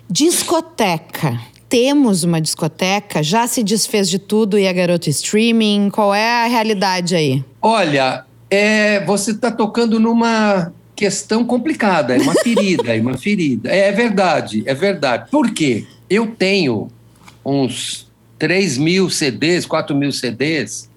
Discoteca. 0.09 1.37
Temos 1.67 2.23
uma 2.23 2.39
discoteca, 2.39 3.21
já 3.21 3.45
se 3.45 3.61
desfez 3.61 4.09
de 4.09 4.17
tudo 4.17 4.57
e 4.57 4.65
a 4.65 4.71
garota 4.71 5.09
streaming. 5.09 5.89
Qual 5.89 6.15
é 6.15 6.45
a 6.45 6.47
realidade 6.47 7.13
aí? 7.13 7.43
Olha, 7.61 8.25
é, 8.49 9.03
você 9.05 9.31
está 9.31 9.51
tocando 9.51 9.99
numa 9.99 10.71
questão 10.95 11.45
complicada, 11.45 12.15
é 12.15 12.19
uma 12.19 12.33
ferida, 12.41 12.95
é 12.95 13.01
uma 13.01 13.17
ferida. 13.17 13.69
É, 13.71 13.89
é 13.89 13.91
verdade, 13.91 14.63
é 14.65 14.73
verdade. 14.73 15.29
Por 15.29 15.51
quê? 15.51 15.85
Eu 16.09 16.27
tenho 16.27 16.87
uns 17.45 18.11
3 18.39 18.77
mil 18.77 19.09
CDs, 19.09 19.65
4 19.65 19.95
mil 19.95 20.11
CDs, 20.11 20.89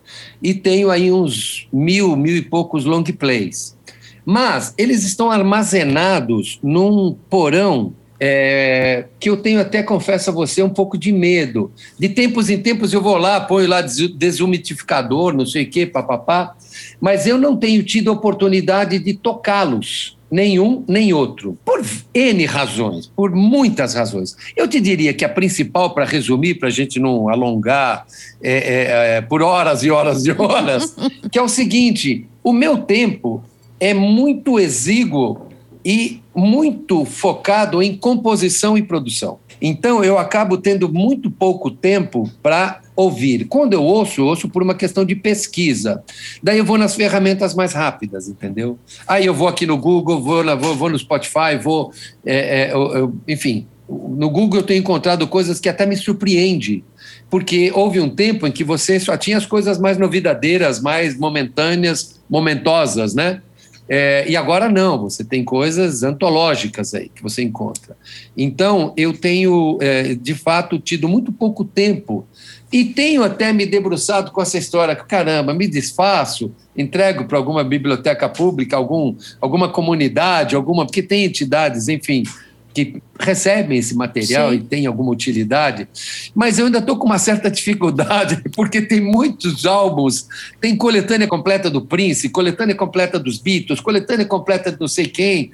e 0.43 0.55
tenho 0.55 0.91
aí 0.91 1.13
uns 1.13 1.69
mil, 1.73 2.17
mil 2.17 2.37
e 2.37 2.43
poucos 2.43 2.85
long 2.85 3.05
plays. 3.05 3.77
Mas 4.25 4.75
eles 4.77 5.05
estão 5.05 5.31
armazenados 5.31 6.59
num 6.63 7.17
porão 7.29 7.95
é, 8.23 9.07
que 9.19 9.31
eu 9.31 9.37
tenho 9.39 9.59
até, 9.61 9.83
confesso 9.83 10.29
a 10.29 10.33
você, 10.33 10.63
um 10.63 10.69
pouco 10.69 10.99
de 10.99 11.11
medo. 11.11 11.73
De 11.99 12.07
tempos 12.07 12.51
em 12.51 12.59
tempos 12.59 12.93
eu 12.93 13.01
vou 13.01 13.17
lá, 13.17 13.41
ponho 13.41 13.67
lá 13.67 13.81
desumidificador, 13.81 15.33
não 15.33 15.47
sei 15.47 15.65
o 15.65 15.71
quê, 15.71 15.87
papapá, 15.87 16.55
mas 17.01 17.27
eu 17.27 17.39
não 17.39 17.57
tenho 17.57 17.83
tido 17.83 18.13
oportunidade 18.13 18.99
de 18.99 19.15
tocá-los, 19.15 20.19
nenhum 20.31 20.85
nem 20.87 21.15
outro, 21.15 21.59
por 21.65 21.83
N 22.15 22.45
razões, 22.45 23.07
por 23.07 23.31
muitas 23.31 23.95
razões. 23.95 24.37
Eu 24.55 24.69
te 24.69 24.81
diria 24.81 25.15
que 25.15 25.25
a 25.25 25.29
principal, 25.29 25.95
para 25.95 26.05
resumir, 26.05 26.57
para 26.57 26.69
a 26.69 26.73
gente 26.73 27.01
não 27.01 27.29
alongar 27.31 28.07
é, 28.43 28.53
é, 28.53 29.17
é, 29.17 29.21
por 29.23 29.41
horas 29.41 29.83
e 29.83 29.91
horas 29.91 30.27
e 30.27 30.31
horas, 30.31 30.95
que 31.33 31.39
é 31.39 31.43
o 31.43 31.49
seguinte: 31.49 32.27
o 32.45 32.53
meu 32.53 32.79
tempo 32.79 33.43
é 33.81 33.95
muito 33.95 34.61
exíguo 34.61 35.49
e 35.85 36.21
muito 36.35 37.05
focado 37.05 37.83
em 37.83 37.97
composição 37.97 38.79
e 38.79 38.83
produção. 38.83 39.39
Então 39.61 40.03
eu 40.03 40.19
acabo 40.19 40.57
tendo 40.57 40.89
muito 40.89 41.31
pouco 41.31 41.71
tempo 41.71 42.31
para 42.43 42.81
ouvir. 42.97 43.45
Quando 43.47 43.75
eu 43.75 43.83
ouço, 43.83 44.21
eu 44.21 44.27
ouço 44.27 44.49
por 44.49 44.63
uma 44.63 44.75
questão 44.75 45.05
de 45.05 45.15
pesquisa. 45.15 46.03
Daí 46.43 46.59
eu 46.59 46.65
vou 46.65 46.79
nas 46.79 46.95
ferramentas 46.95 47.55
mais 47.55 47.73
rápidas, 47.73 48.29
entendeu? 48.29 48.79
Aí 49.07 49.27
eu 49.27 49.35
vou 49.35 49.49
aqui 49.49 49.67
no 49.67 49.77
Google, 49.77 50.21
vou, 50.21 50.45
vou, 50.59 50.77
vou 50.77 50.91
no 50.91 50.99
Spotify, 50.99 51.59
vou. 51.63 51.93
É, 52.25 52.63
é, 52.63 52.73
eu, 52.73 52.95
eu, 52.95 53.15
enfim, 53.29 53.67
no 53.89 54.31
Google 54.31 54.61
eu 54.61 54.67
tenho 54.67 54.81
encontrado 54.81 55.27
coisas 55.27 55.61
que 55.61 55.69
até 55.69 55.85
me 55.85 55.97
surpreende. 55.97 56.85
Porque 57.29 57.71
houve 57.75 58.01
um 58.01 58.09
tempo 58.09 58.47
em 58.47 58.53
que 58.53 58.65
você 58.65 58.99
só 58.99 59.17
tinha 59.17 59.37
as 59.37 59.47
coisas 59.47 59.79
mais 59.79 59.97
novidadeiras, 59.99 60.81
mais 60.81 61.17
momentâneas, 61.19 62.21
momentosas, 62.29 63.15
né? 63.15 63.41
É, 63.93 64.25
e 64.31 64.37
agora 64.37 64.69
não, 64.69 64.97
você 64.97 65.25
tem 65.25 65.43
coisas 65.43 66.05
antológicas 66.05 66.95
aí 66.95 67.09
que 67.13 67.21
você 67.21 67.43
encontra. 67.43 67.97
Então, 68.37 68.95
eu 68.97 69.13
tenho, 69.13 69.79
é, 69.81 70.15
de 70.15 70.33
fato, 70.33 70.79
tido 70.79 71.09
muito 71.09 71.33
pouco 71.33 71.65
tempo 71.65 72.25
e 72.73 72.85
tenho 72.85 73.25
até 73.25 73.53
me 73.53 73.67
debruçado 73.67 74.31
com 74.31 74.41
essa 74.41 74.57
história, 74.57 74.95
caramba, 74.95 75.53
me 75.53 75.67
desfaço, 75.67 76.55
entrego 76.77 77.25
para 77.25 77.37
alguma 77.37 77.65
biblioteca 77.65 78.29
pública, 78.29 78.77
algum, 78.77 79.17
alguma 79.41 79.69
comunidade, 79.69 80.55
alguma, 80.55 80.87
porque 80.87 81.03
tem 81.03 81.25
entidades, 81.25 81.89
enfim, 81.89 82.23
que 82.87 83.03
recebem 83.19 83.79
esse 83.79 83.95
material 83.95 84.51
Sim. 84.51 84.57
e 84.57 84.61
têm 84.61 84.87
alguma 84.87 85.11
utilidade, 85.13 85.89
mas 86.35 86.59
eu 86.59 86.67
ainda 86.67 86.79
estou 86.79 86.97
com 86.97 87.07
uma 87.07 87.19
certa 87.19 87.51
dificuldade, 87.51 88.43
porque 88.55 88.81
tem 88.81 89.01
muitos 89.01 89.67
álbuns, 89.67 90.27
tem 90.61 90.77
coletânea 90.77 91.27
completa 91.27 91.71
do 91.71 91.83
Prince, 91.83 92.29
coletânea 92.29 92.75
completa 92.75 93.19
dos 93.19 93.39
Beatles, 93.39 93.81
coletânea 93.81 94.25
completa 94.25 94.73
de 94.73 94.81
não 94.81 94.89
sei 94.89 95.07
quem. 95.07 95.51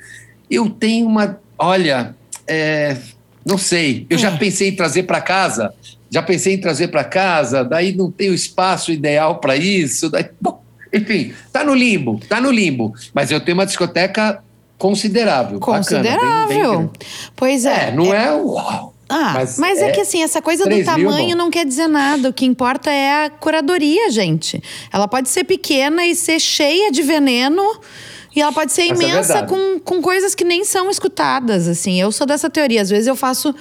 Eu 0.51 0.71
tenho 0.71 1.07
uma. 1.07 1.41
Olha, 1.59 2.15
é, 2.47 2.97
não 3.45 3.59
sei, 3.59 4.07
eu 4.11 4.17
é. 4.17 4.21
já 4.21 4.37
pensei 4.37 4.69
em 4.69 4.77
trazer 4.77 5.05
para 5.05 5.21
casa, 5.21 5.73
já 6.11 6.23
pensei 6.23 6.55
em 6.55 6.59
trazer 6.59 6.89
para 6.89 7.05
casa, 7.05 7.65
daí 7.65 7.95
não 7.95 8.11
tem 8.11 8.31
o 8.31 8.35
espaço 8.35 8.93
ideal 8.93 9.39
para 9.39 9.57
isso, 9.57 10.11
daí, 10.11 10.27
bom, 10.41 10.65
enfim, 10.93 11.33
tá 11.53 11.65
no 11.65 11.75
limbo, 11.75 12.21
tá 12.29 12.41
no 12.41 12.51
limbo. 12.51 12.95
Mas 13.13 13.31
eu 13.31 13.41
tenho 13.41 13.57
uma 13.59 13.67
discoteca 13.67 14.43
considerável. 14.79 15.59
Considerável. 15.59 16.19
Bacana, 16.21 16.47
bem, 16.47 16.79
bem 16.79 16.91
pois 17.35 17.65
é. 17.65 17.89
é 17.89 17.93
não 17.93 18.13
é, 18.13 18.27
é 18.27 18.33
uau. 18.33 18.95
Ah, 19.09 19.35
mas, 19.35 19.59
mas 19.59 19.79
é, 19.79 19.91
é, 19.91 19.93
que 19.93 20.01
assim, 20.01 20.23
essa 20.23 20.43
coisa 20.43 20.65
do 20.65 20.85
tamanho 20.85 21.29
mil, 21.29 21.37
não 21.37 21.49
quer 21.49 21.65
dizer 21.65 21.87
nada. 21.87 22.29
O 22.29 22.33
que 22.33 22.45
importa 22.45 22.91
é 22.91 23.27
a 23.27 23.31
curadoria, 23.31 24.11
gente. 24.11 24.61
Ela 24.93 25.07
pode 25.07 25.29
ser 25.29 25.45
pequena 25.45 26.05
e 26.05 26.15
ser 26.15 26.41
cheia 26.41 26.91
de 26.91 27.03
veneno. 27.03 27.63
E 28.35 28.41
ela 28.43 28.53
pode 28.53 28.73
ser 28.73 28.83
é 28.83 28.87
imensa 28.89 29.39
é 29.39 29.43
com, 29.47 29.79
com 29.79 30.03
coisas 30.03 30.35
que 30.35 30.45
nem 30.45 30.65
são 30.65 30.91
escutadas, 30.91 31.69
assim. 31.69 32.01
Eu 32.01 32.11
sou 32.11 32.27
dessa 32.27 32.51
teoria. 32.51 32.83
Às 32.83 32.91
vezes 32.91 33.07
eu 33.07 33.17
faço 33.17 33.55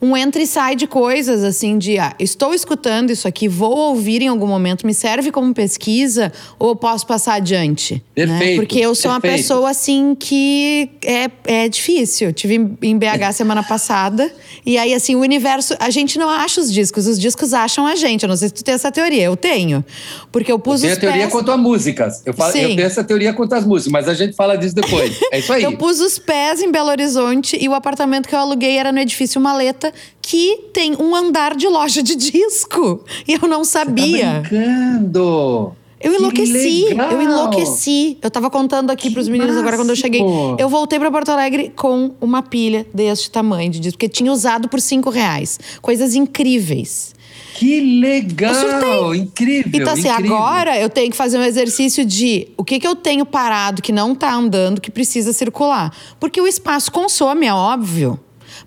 um 0.00 0.16
entra 0.16 0.40
e 0.40 0.46
sai 0.46 0.76
de 0.76 0.86
coisas, 0.86 1.42
assim, 1.42 1.76
de 1.76 1.98
ah, 1.98 2.14
estou 2.18 2.54
escutando 2.54 3.10
isso 3.10 3.26
aqui, 3.26 3.48
vou 3.48 3.76
ouvir 3.76 4.22
em 4.22 4.28
algum 4.28 4.46
momento, 4.46 4.86
me 4.86 4.94
serve 4.94 5.32
como 5.32 5.52
pesquisa 5.52 6.32
ou 6.58 6.76
posso 6.76 7.06
passar 7.06 7.34
adiante? 7.34 7.94
Né? 7.94 8.26
Perfeito. 8.26 8.50
Né? 8.50 8.56
Porque 8.56 8.78
eu 8.78 8.94
sou 8.94 9.10
perfeito. 9.12 9.32
uma 9.32 9.38
pessoa, 9.38 9.70
assim, 9.70 10.14
que 10.14 10.90
é, 11.04 11.30
é 11.44 11.68
difícil. 11.68 12.28
Eu 12.28 12.32
tive 12.32 12.54
em 12.82 12.96
BH 12.96 13.32
semana 13.34 13.62
passada 13.62 14.30
e 14.64 14.78
aí, 14.78 14.94
assim, 14.94 15.14
o 15.16 15.20
universo. 15.20 15.74
A 15.80 15.90
gente 15.90 16.18
não 16.18 16.28
acha 16.28 16.60
os 16.60 16.72
discos, 16.72 17.06
os 17.06 17.18
discos 17.18 17.52
acham 17.52 17.86
a 17.86 17.96
gente. 17.96 18.22
Eu 18.22 18.28
não 18.28 18.36
sei 18.36 18.48
se 18.48 18.54
tu 18.54 18.62
tem 18.62 18.74
essa 18.74 18.92
teoria, 18.92 19.24
eu 19.24 19.36
tenho. 19.36 19.84
Porque 20.30 20.50
eu 20.50 20.58
pus 20.58 20.82
eu 20.82 20.88
tenho 20.88 20.96
a 20.96 21.00
teoria 21.00 21.22
pés... 21.22 21.32
quanto 21.32 21.50
a 21.50 21.56
músicas. 21.56 22.22
Eu, 22.24 22.34
falo, 22.34 22.56
eu 22.56 22.68
tenho 22.68 22.82
essa 22.82 23.02
teoria 23.02 23.32
quanto 23.32 23.54
às 23.54 23.64
músicas, 23.64 23.92
mas 23.92 24.08
a 24.08 24.14
gente 24.14 24.34
fala 24.36 24.56
disso 24.56 24.74
depois. 24.74 25.18
É 25.32 25.38
isso 25.40 25.52
aí. 25.52 25.64
eu 25.64 25.76
pus 25.76 26.00
os 26.00 26.18
pés 26.18 26.62
em 26.62 26.70
Belo 26.70 26.88
Horizonte 26.88 27.58
e 27.60 27.68
o 27.68 27.74
apartamento 27.74 28.28
que 28.28 28.34
eu 28.34 28.38
aluguei 28.38 28.76
era 28.76 28.92
no 28.92 29.00
edifício 29.00 29.40
Maleta 29.40 29.87
que 30.20 30.68
tem 30.72 30.96
um 30.96 31.14
andar 31.14 31.54
de 31.56 31.66
loja 31.68 32.02
de 32.02 32.14
disco. 32.14 33.04
E 33.26 33.34
eu 33.34 33.48
não 33.48 33.64
sabia. 33.64 34.06
Você 34.06 34.22
tá 34.22 34.40
brincando! 34.40 35.76
Eu 36.00 36.14
enlouqueci, 36.14 36.84
eu 37.10 37.20
enlouqueci. 37.20 38.18
Eu 38.22 38.30
tava 38.30 38.48
contando 38.50 38.90
aqui 38.90 39.10
para 39.10 39.20
os 39.20 39.28
meninos 39.28 39.56
agora 39.56 39.76
quando 39.76 39.90
eu 39.90 39.96
cheguei. 39.96 40.22
Eu 40.56 40.68
voltei 40.68 40.98
para 40.98 41.10
Porto 41.10 41.30
Alegre 41.30 41.72
com 41.74 42.12
uma 42.20 42.40
pilha 42.40 42.86
deste 42.94 43.30
tamanho 43.30 43.70
de 43.70 43.80
disco, 43.80 43.98
porque 43.98 44.08
tinha 44.08 44.32
usado 44.32 44.68
por 44.68 44.80
cinco 44.80 45.10
reais. 45.10 45.58
Coisas 45.82 46.14
incríveis. 46.14 47.14
Que 47.54 47.80
legal! 48.00 49.12
Incrível! 49.12 49.72
Então, 49.74 49.92
assim, 49.92 50.08
incrível. 50.08 50.36
agora 50.36 50.78
eu 50.78 50.88
tenho 50.88 51.10
que 51.10 51.16
fazer 51.16 51.38
um 51.38 51.42
exercício 51.42 52.04
de 52.04 52.46
o 52.56 52.62
que, 52.62 52.78
que 52.78 52.86
eu 52.86 52.94
tenho 52.94 53.26
parado 53.26 53.82
que 53.82 53.90
não 53.90 54.14
tá 54.14 54.32
andando, 54.32 54.80
que 54.80 54.92
precisa 54.92 55.32
circular. 55.32 55.92
Porque 56.20 56.40
o 56.40 56.46
espaço 56.46 56.92
consome, 56.92 57.46
é 57.46 57.52
óbvio. 57.52 58.20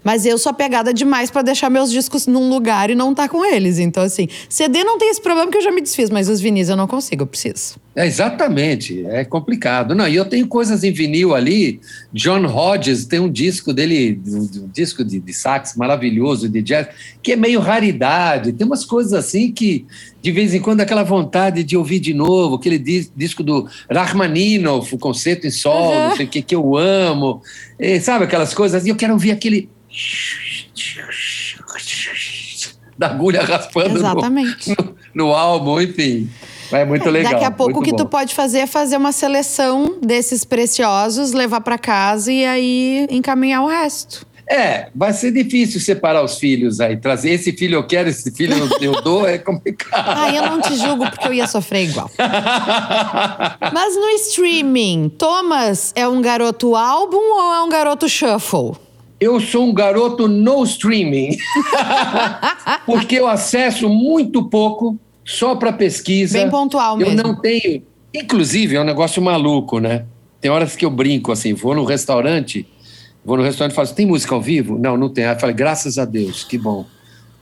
Mas 0.04 0.26
eu 0.26 0.38
sou 0.38 0.50
apegada 0.50 0.94
demais 0.94 1.30
para 1.30 1.42
deixar 1.42 1.70
meus 1.70 1.92
discos 1.92 2.26
num 2.28 2.50
lugar 2.50 2.90
e 2.90 2.96
não 2.96 3.12
estar 3.12 3.24
tá 3.24 3.30
com 3.30 3.46
eles. 3.46 3.80
Então, 3.80 4.04
assim, 4.04 4.28
CD 4.50 4.84
não 4.84 4.98
tem 4.98 5.10
esse 5.10 5.22
problema 5.22 5.52
que 5.52 5.58
eu 5.58 5.62
já 5.62 5.72
me 5.72 5.82
desfiz, 5.82 6.10
mas 6.10 6.28
os 6.28 6.42
vinis 6.42 6.70
eu 6.70 6.76
não 6.76 6.88
consigo, 6.88 7.24
eu 7.24 7.28
preciso. 7.28 7.80
É, 7.94 8.08
exatamente, 8.08 9.06
é 9.08 9.26
complicado. 9.26 9.94
Não, 9.94 10.08
e 10.08 10.16
eu 10.16 10.24
tenho 10.24 10.48
coisas 10.48 10.84
em 10.84 10.94
vinil 10.94 11.36
ali. 11.36 11.82
John 12.14 12.46
Hodges 12.46 13.06
tem 13.06 13.20
um 13.20 13.30
disco 13.30 13.74
dele, 13.74 14.20
um, 14.28 14.70
disco 14.74 15.04
de, 15.04 15.20
de 15.20 15.34
sax 15.34 15.76
maravilhoso, 15.76 16.48
de 16.48 16.62
jazz, 16.62 16.88
que 17.22 17.34
é 17.34 17.36
meio 17.36 17.60
raridade. 17.60 18.54
Tem 18.54 18.66
umas 18.66 18.86
coisas 18.86 19.12
assim 19.12 19.52
que, 19.52 19.86
de 20.22 20.32
vez 20.32 20.54
em 20.54 20.62
quando, 20.62 20.80
aquela 20.80 21.04
vontade 21.04 21.66
de 21.66 21.76
ouvir 21.76 22.00
de 22.00 22.14
novo, 22.14 22.56
aquele 22.56 22.80
disco 22.80 23.44
do 23.44 23.68
Rachmaninoff, 23.90 24.96
o 24.96 24.98
concerto 24.98 25.46
em 25.46 25.52
sol, 25.52 25.92
uhum. 25.92 26.10
não 26.10 26.16
sei 26.16 26.26
o 26.26 26.30
que, 26.30 26.42
que 26.42 26.56
eu 26.56 26.78
amo. 26.78 27.42
E, 27.78 28.00
sabe 28.00 28.24
aquelas 28.24 28.54
coisas? 28.54 28.86
E 28.86 28.90
eu 28.90 28.96
quero 28.96 29.12
ouvir 29.14 29.32
aquele 29.32 29.70
da 32.98 33.08
agulha 33.08 33.44
raspando 33.44 33.98
Exatamente. 33.98 34.70
No, 34.70 35.26
no, 35.26 35.34
álbum, 35.34 35.82
enfim. 35.82 36.30
É 36.72 36.86
muito 36.86 37.08
é, 37.08 37.12
legal. 37.12 37.34
Daqui 37.34 37.46
a 37.46 37.52
pouco 37.52 37.80
o 37.80 37.82
que 37.82 37.92
bom. 37.92 37.98
tu 37.98 38.06
pode 38.06 38.34
fazer 38.34 38.60
é 38.60 38.68
fazer 38.68 38.98
uma 38.98 39.12
seleção 39.12 39.98
desses 40.02 40.46
preciosos, 40.46 41.34
levar 41.34 41.62
para 41.62 41.78
casa 41.78 42.32
e 42.32 42.46
aí 42.46 43.08
encaminhar 43.10 43.64
o 43.64 43.68
resto. 43.68 44.26
É, 44.52 44.90
vai 44.94 45.14
ser 45.14 45.32
difícil 45.32 45.80
separar 45.80 46.24
os 46.24 46.38
filhos 46.38 46.82
aí. 46.82 46.98
Trazer 46.98 47.32
esse 47.32 47.54
filho 47.54 47.76
eu 47.76 47.88
quero, 47.88 48.10
esse 48.10 48.30
filho 48.32 48.54
eu 48.82 49.02
dou, 49.02 49.26
é 49.26 49.38
complicado. 49.38 50.14
Ah, 50.14 50.30
eu 50.30 50.44
não 50.44 50.60
te 50.60 50.76
julgo 50.76 51.10
porque 51.10 51.26
eu 51.26 51.34
ia 51.34 51.48
sofrer 51.48 51.90
igual. 51.90 52.12
Mas 53.74 53.96
no 53.96 54.10
streaming, 54.10 55.10
Thomas 55.18 55.94
é 55.96 56.06
um 56.06 56.22
garoto 56.22 56.76
álbum 56.76 57.18
ou 57.18 57.54
é 57.54 57.64
um 57.64 57.70
garoto 57.70 58.10
shuffle? 58.10 58.74
Eu 59.22 59.40
sou 59.40 59.68
um 59.68 59.74
garoto 59.74 60.28
no 60.28 60.64
streaming. 60.64 61.38
porque 62.88 63.18
eu 63.20 63.28
acesso 63.28 63.88
muito 63.88 64.50
pouco, 64.50 64.98
só 65.24 65.56
para 65.56 65.72
pesquisa. 65.72 66.40
Bem 66.40 66.50
pontual 66.50 66.98
mesmo. 66.98 67.20
Eu 67.20 67.24
não 67.24 67.40
tenho. 67.40 67.84
Inclusive, 68.12 68.76
é 68.76 68.82
um 68.82 68.84
negócio 68.84 69.22
maluco, 69.22 69.78
né? 69.78 70.06
Tem 70.42 70.50
horas 70.50 70.76
que 70.76 70.84
eu 70.84 70.90
brinco 70.90 71.32
assim, 71.32 71.54
vou 71.54 71.76
no 71.76 71.86
restaurante, 71.86 72.68
vou 73.24 73.38
no 73.38 73.44
restaurante 73.44 73.74
e 73.74 73.76
falo, 73.76 73.88
tem 73.90 74.08
música 74.08 74.34
ao 74.34 74.42
vivo? 74.42 74.80
Não, 74.80 74.98
não 74.98 75.08
tem. 75.08 75.26
Aí 75.26 75.36
eu 75.36 75.40
falei, 75.40 75.56
graças 75.56 76.00
a 76.00 76.04
Deus, 76.04 76.44
que 76.44 76.58
bom. 76.58 76.88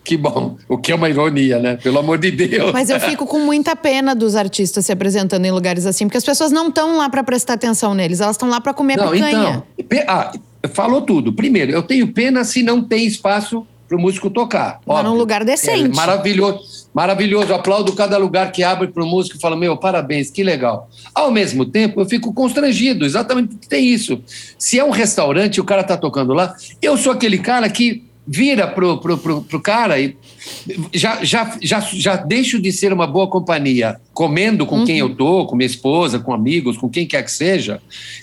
Que 0.04 0.18
bom, 0.18 0.58
o 0.68 0.78
que 0.78 0.92
é 0.92 0.96
uma 0.96 1.10
ironia, 1.10 1.60
né? 1.60 1.78
Pelo 1.78 2.00
amor 2.00 2.18
de 2.18 2.32
Deus. 2.32 2.72
Mas 2.74 2.90
eu 2.90 3.00
fico 3.00 3.26
com 3.28 3.40
muita 3.40 3.76
pena 3.76 4.16
dos 4.16 4.36
artistas 4.36 4.86
se 4.86 4.92
apresentando 4.92 5.46
em 5.46 5.52
lugares 5.52 5.86
assim, 5.86 6.06
porque 6.06 6.18
as 6.18 6.26
pessoas 6.26 6.52
não 6.52 6.70
estão 6.70 6.98
lá 6.98 7.10
para 7.10 7.24
prestar 7.24 7.54
atenção 7.54 7.94
neles, 7.94 8.20
elas 8.20 8.36
estão 8.36 8.50
lá 8.50 8.60
para 8.60 8.74
comer 8.74 8.98
não, 8.98 9.12
picanha. 9.12 9.64
Então, 9.78 10.04
ah, 10.08 10.32
falou 10.68 11.02
tudo. 11.02 11.34
Primeiro, 11.34 11.72
eu 11.72 11.84
tenho 11.84 12.12
pena 12.12 12.44
se 12.44 12.62
não 12.64 12.82
tem 12.84 13.06
espaço 13.06 13.66
para 13.88 13.98
o 13.98 14.00
músico 14.00 14.30
tocar. 14.30 14.80
Mas 14.86 15.04
num 15.04 15.16
lugar 15.16 15.44
decente. 15.44 15.86
É 15.86 15.96
maravilhoso, 15.96 16.90
maravilhoso. 16.94 17.54
Aplaudo 17.54 17.94
cada 17.94 18.18
lugar 18.18 18.52
que 18.52 18.62
abre 18.62 18.88
para 18.88 19.04
o 19.04 19.08
músico 19.08 19.38
e 19.38 19.42
falo, 19.42 19.58
meu, 19.58 19.76
parabéns, 19.76 20.30
que 20.30 20.44
legal. 20.44 20.88
Ao 21.14 21.32
mesmo 21.32 21.66
tempo, 21.66 22.00
eu 22.00 22.06
fico 22.06 22.32
constrangido, 22.32 23.04
exatamente 23.04 23.56
tem 23.68 23.88
isso. 23.88 24.22
Se 24.60 24.78
é 24.78 24.86
um 24.86 24.92
restaurante 24.92 25.56
e 25.56 25.62
o 25.62 25.64
cara 25.64 25.82
está 25.82 25.98
tocando 25.98 26.34
lá, 26.34 26.56
eu 26.80 26.96
sou 26.98 27.12
aquele 27.12 27.40
cara 27.40 27.68
que 27.68 28.09
vira 28.32 28.68
pro, 28.68 29.00
pro, 29.00 29.18
pro, 29.18 29.42
pro 29.42 29.60
cara 29.60 30.00
e 30.00 30.16
já, 30.94 31.24
já, 31.24 31.58
já, 31.60 31.80
já 31.80 32.16
deixo 32.16 32.62
de 32.62 32.72
ser 32.72 32.94
uma 32.94 33.08
boa 33.08 33.28
companhia, 33.28 34.00
comendo 34.14 34.68
com 34.68 34.78
uhum. 34.78 34.86
quem 34.86 35.00
eu 35.00 35.16
tô, 35.16 35.48
com 35.48 35.56
minha 35.56 35.66
esposa, 35.66 36.20
com 36.20 36.32
amigos, 36.32 36.78
com 36.78 36.88
quem 36.88 37.08
quer 37.08 37.24
que 37.24 37.32
seja, 37.32 37.82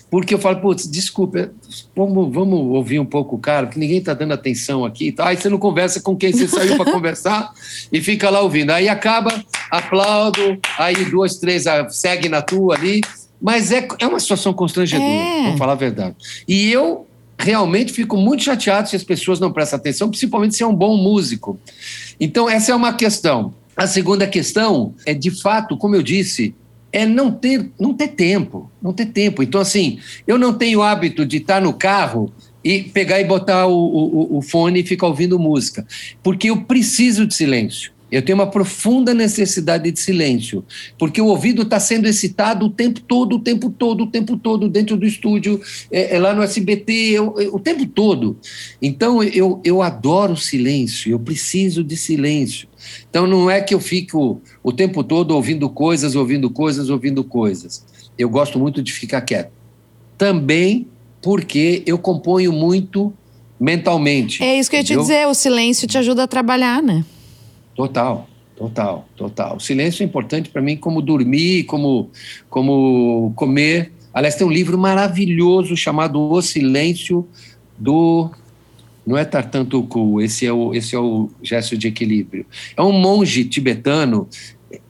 porque 0.09 0.33
eu 0.33 0.39
falo, 0.39 0.61
putz, 0.61 0.89
desculpa, 0.89 1.51
vamos, 1.95 2.33
vamos 2.33 2.61
ouvir 2.77 3.01
um 3.01 3.05
pouco 3.05 3.35
o 3.35 3.39
cara, 3.41 3.67
que 3.67 3.81
ninguém 3.81 4.01
tá 4.01 4.15
dando 4.15 4.33
atenção 4.33 4.85
aqui. 4.85 5.11
Tá? 5.11 5.27
Aí 5.27 5.37
você 5.37 5.49
não 5.49 5.59
conversa 5.59 6.01
com 6.01 6.15
quem 6.15 6.31
você 6.31 6.47
saiu 6.47 6.77
para 6.77 6.85
conversar 6.93 7.53
e 7.91 8.01
fica 8.01 8.31
lá 8.31 8.41
ouvindo. 8.41 8.71
Aí 8.71 8.89
acaba, 8.89 9.45
aplaudo, 9.73 10.57
aí 10.79 11.05
duas, 11.07 11.37
três 11.39 11.67
ah, 11.67 11.89
segue 11.89 12.29
na 12.29 12.43
tua 12.43 12.77
ali, 12.77 13.01
mas 13.43 13.73
é, 13.73 13.89
é 13.99 14.07
uma 14.07 14.21
situação 14.21 14.53
constrangedora, 14.53 15.09
é. 15.09 15.43
vamos 15.43 15.59
falar 15.59 15.73
a 15.73 15.77
verdade. 15.77 16.15
E 16.47 16.71
eu 16.71 17.07
realmente 17.39 17.93
fico 17.93 18.17
muito 18.17 18.43
chateado 18.43 18.89
se 18.89 18.97
as 18.97 19.05
pessoas 19.05 19.39
não 19.39 19.53
prestam 19.53 19.79
atenção, 19.79 20.09
principalmente 20.09 20.57
se 20.57 20.63
é 20.63 20.67
um 20.67 20.75
bom 20.75 20.97
músico. 20.97 21.59
Então, 22.19 22.49
essa 22.49 22.73
é 22.73 22.75
uma 22.75 22.93
questão. 22.93 23.55
A 23.77 23.87
segunda 23.87 24.27
questão 24.27 24.95
é, 25.05 25.13
de 25.13 25.31
fato, 25.31 25.77
como 25.77 25.95
eu 25.95 26.03
disse, 26.03 26.55
é 26.93 27.05
não 27.05 27.31
ter, 27.31 27.71
não 27.79 27.93
ter 27.93 28.09
tempo, 28.09 28.71
não 28.81 28.93
ter 28.93 29.07
tempo. 29.07 29.43
Então, 29.43 29.61
assim, 29.61 29.99
eu 30.27 30.39
não 30.39 30.55
tenho 30.55 30.83
hábito 30.83 31.27
de 31.27 31.37
estar 31.37 31.61
no 31.61 31.75
carro 31.75 32.33
e 32.65 32.83
pegar 32.85 33.21
e 33.21 33.25
botar 33.25 33.67
o, 33.67 33.75
o, 33.75 34.39
o 34.39 34.43
fone 34.43 34.81
e 34.81 34.87
ficar 34.87 35.07
ouvindo 35.07 35.39
música, 35.39 35.87
porque 36.23 36.51
eu 36.51 36.63
preciso 36.63 37.27
de 37.27 37.35
silêncio. 37.35 37.93
Eu 38.11 38.23
tenho 38.23 38.39
uma 38.39 38.47
profunda 38.47 39.13
necessidade 39.13 39.91
de 39.91 40.01
silêncio, 40.01 40.65
porque 40.97 41.21
o 41.21 41.27
ouvido 41.27 41.63
está 41.63 41.81
sendo 41.81 42.07
excitado 42.07 42.67
o 42.67 42.71
tempo 42.71 43.01
todo, 43.01 43.37
o 43.37 43.39
tempo 43.41 43.69
todo, 43.69 44.05
o 44.05 44.07
tempo 44.07 44.37
todo, 44.37 44.69
dentro 44.69 44.97
do 44.97 45.05
estúdio, 45.05 45.61
é, 45.91 46.15
é 46.15 46.19
lá 46.19 46.33
no 46.33 46.43
SBT, 46.43 46.93
eu, 46.93 47.35
eu, 47.39 47.55
o 47.55 47.59
tempo 47.59 47.85
todo. 47.87 48.39
Então, 48.81 49.23
eu, 49.23 49.61
eu 49.65 49.83
adoro 49.83 50.37
silêncio, 50.37 51.11
eu 51.11 51.19
preciso 51.19 51.83
de 51.83 51.97
silêncio. 51.97 52.69
Então, 53.11 53.27
não 53.27 53.51
é 53.51 53.61
que 53.61 53.75
eu 53.75 53.81
fico 53.81 54.41
o 54.63 54.73
tempo 54.73 55.03
todo 55.03 55.33
ouvindo 55.33 55.69
coisas, 55.69 56.15
ouvindo 56.15 56.49
coisas, 56.49 56.89
ouvindo 56.89 57.25
coisas. 57.25 57.85
Eu 58.17 58.31
gosto 58.31 58.59
muito 58.59 58.83
de 58.83 58.93
ficar 58.93 59.21
quieto. 59.23 59.51
Também 60.17 60.87
porque 61.21 61.83
eu 61.87 61.99
componho 61.99 62.53
muito 62.53 63.13
mentalmente. 63.59 64.43
É 64.45 64.59
isso 64.59 64.71
que 64.71 64.77
eu 64.77 64.81
ia 64.81 64.85
te 64.85 64.97
dizer, 64.97 65.27
o 65.27 65.35
silêncio 65.35 65.89
te 65.89 65.99
ajuda 65.99 66.23
a 66.23 66.29
trabalhar, 66.29 66.81
né? 66.81 67.05
Total, 67.77 68.27
total, 68.57 69.07
total. 69.15 69.57
O 69.57 69.61
silêncio 69.61 70.03
é 70.03 70.07
importante 70.07 70.49
para 70.49 70.63
mim 70.63 70.77
como 70.77 71.03
dormir, 71.03 71.65
como, 71.65 72.11
como 72.49 73.33
comer. 73.37 73.93
Aliás, 74.15 74.35
tem 74.35 74.47
um 74.47 74.51
livro 74.51 74.79
maravilhoso 74.79 75.77
chamado 75.77 76.19
O 76.19 76.41
Silêncio 76.41 77.29
do 77.79 78.31
não 79.07 79.17
é 79.17 79.25
Tartantuku, 79.25 80.21
esse 80.21 80.45
é 80.45 80.53
o 80.53 80.75
esse 80.75 80.97
é 80.97 80.99
o 80.99 81.31
gesto 81.41 81.77
de 81.77 81.87
equilíbrio. 81.87 82.45
É 82.77 82.83
um 82.83 82.93
monge 82.93 83.45
tibetano. 83.45 84.27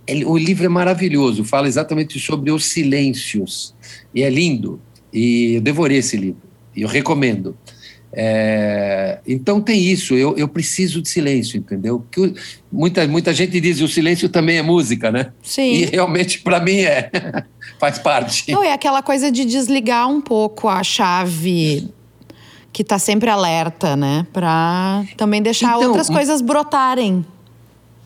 Ele, 0.06 0.24
o 0.24 0.38
livro 0.38 0.64
é 0.64 0.68
maravilhoso, 0.68 1.44
fala 1.44 1.66
exatamente 1.66 2.18
sobre 2.18 2.50
os 2.50 2.64
silêncios 2.64 3.74
e 4.14 4.22
é 4.22 4.30
lindo. 4.30 4.80
E 5.12 5.54
eu 5.56 5.60
devorei 5.60 5.98
esse 5.98 6.16
livro 6.16 6.40
e 6.74 6.82
eu 6.82 6.88
recomendo. 6.88 7.56
É, 8.18 9.18
então 9.26 9.60
tem 9.60 9.78
isso, 9.78 10.14
eu, 10.14 10.34
eu 10.38 10.48
preciso 10.48 11.02
de 11.02 11.08
silêncio, 11.10 11.58
entendeu? 11.58 12.02
Que 12.10 12.32
muita, 12.72 13.06
muita 13.06 13.34
gente 13.34 13.60
diz 13.60 13.82
o 13.82 13.88
silêncio 13.88 14.26
também 14.30 14.56
é 14.56 14.62
música, 14.62 15.12
né? 15.12 15.32
Sim. 15.42 15.70
E 15.70 15.84
realmente 15.84 16.40
para 16.40 16.58
mim 16.58 16.78
é, 16.78 17.10
faz 17.78 17.98
parte. 17.98 18.50
Não, 18.50 18.62
é 18.62 18.72
aquela 18.72 19.02
coisa 19.02 19.30
de 19.30 19.44
desligar 19.44 20.08
um 20.08 20.22
pouco 20.22 20.66
a 20.66 20.82
chave 20.82 21.90
que 22.72 22.82
tá 22.82 22.98
sempre 22.98 23.28
alerta, 23.28 23.94
né? 23.96 24.26
Para 24.32 25.04
também 25.18 25.42
deixar 25.42 25.76
então, 25.76 25.88
outras 25.88 26.08
coisas 26.08 26.40
brotarem. 26.40 27.22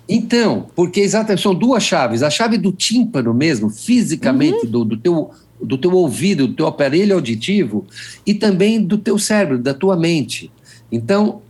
Então, 0.09 0.67
porque 0.75 0.99
exatamente 0.99 1.41
são 1.41 1.55
duas 1.55 1.85
chaves. 1.85 2.25
A 2.25 2.31
chave 2.31 2.59
do 2.59 2.73
tímpano 2.73 3.33
mesmo, 3.33 3.71
fisicamente, 3.71 4.67
uhum. 4.67 4.71
do, 4.71 4.85
do, 4.85 4.97
teu, 4.97 5.31
do 5.63 5.77
teu 5.79 5.93
ouvido, 5.93 6.47
do 6.47 6.55
teu 6.55 6.67
aparelho 6.67 7.15
auditivo, 7.15 7.87
e 8.27 8.35
também 8.35 8.83
do 8.83 8.99
teu 8.99 9.19
cérebro, 9.19 9.59
da 9.59 9.75
tua 9.75 9.97
mente. 9.97 10.51
Então, 10.91 11.43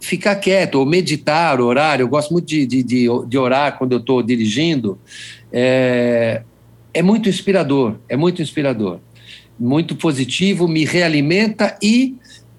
ficar 0.00 0.36
quieto, 0.36 0.76
ou 0.76 0.86
meditar, 0.86 1.60
orar, 1.60 2.00
eu 2.00 2.08
gosto 2.08 2.32
muito 2.32 2.46
de, 2.46 2.66
de, 2.66 2.82
de, 2.82 3.06
de 3.26 3.38
orar 3.38 3.78
quando 3.78 3.92
eu 3.92 3.98
estou 3.98 4.22
dirigindo, 4.22 4.98
é, 5.52 6.42
é 6.92 7.02
muito 7.02 7.28
inspirador, 7.28 7.96
é 8.08 8.16
muito 8.16 8.42
inspirador. 8.42 9.00
Muito 9.58 9.94
positivo, 9.94 10.66
me 10.66 10.84
realimenta 10.84 11.76
e 11.80 12.16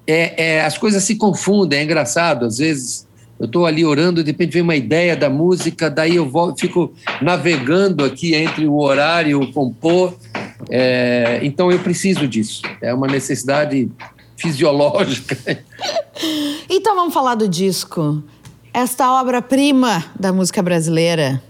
é, 0.07 0.43
é, 0.55 0.61
as 0.61 0.77
coisas 0.77 1.03
se 1.03 1.15
confundem, 1.15 1.79
é 1.79 1.83
engraçado, 1.83 2.45
às 2.45 2.57
vezes 2.57 3.07
eu 3.39 3.47
estou 3.47 3.65
ali 3.65 3.83
orando, 3.83 4.23
de 4.23 4.31
repente 4.31 4.53
vem 4.53 4.61
uma 4.61 4.75
ideia 4.75 5.15
da 5.15 5.29
música, 5.29 5.89
daí 5.89 6.15
eu 6.15 6.29
volto, 6.29 6.61
fico 6.61 6.93
navegando 7.21 8.05
aqui 8.05 8.33
entre 8.33 8.65
o 8.65 8.77
horário 8.77 9.31
e 9.31 9.35
o 9.35 9.51
compor. 9.51 10.15
É, 10.69 11.39
então 11.43 11.71
eu 11.71 11.79
preciso 11.79 12.27
disso. 12.27 12.61
É 12.81 12.93
uma 12.93 13.07
necessidade 13.07 13.91
fisiológica. 14.37 15.37
Então 16.69 16.95
vamos 16.95 17.13
falar 17.13 17.35
do 17.35 17.47
disco. 17.47 18.23
Esta 18.73 19.11
obra-prima 19.19 20.03
da 20.19 20.31
música 20.33 20.63
brasileira, 20.63 21.41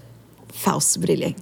Falso 0.54 1.00
Brilhante. 1.00 1.36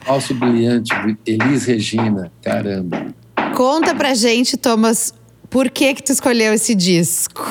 Falso 0.00 0.34
Brilhante, 0.34 0.90
Elis 1.26 1.66
Regina, 1.66 2.32
caramba. 2.42 3.14
Conta 3.54 3.94
pra 3.94 4.14
gente, 4.14 4.56
Thomas, 4.56 5.14
por 5.48 5.70
que 5.70 5.94
que 5.94 6.02
tu 6.02 6.12
escolheu 6.12 6.54
esse 6.54 6.74
disco? 6.74 7.42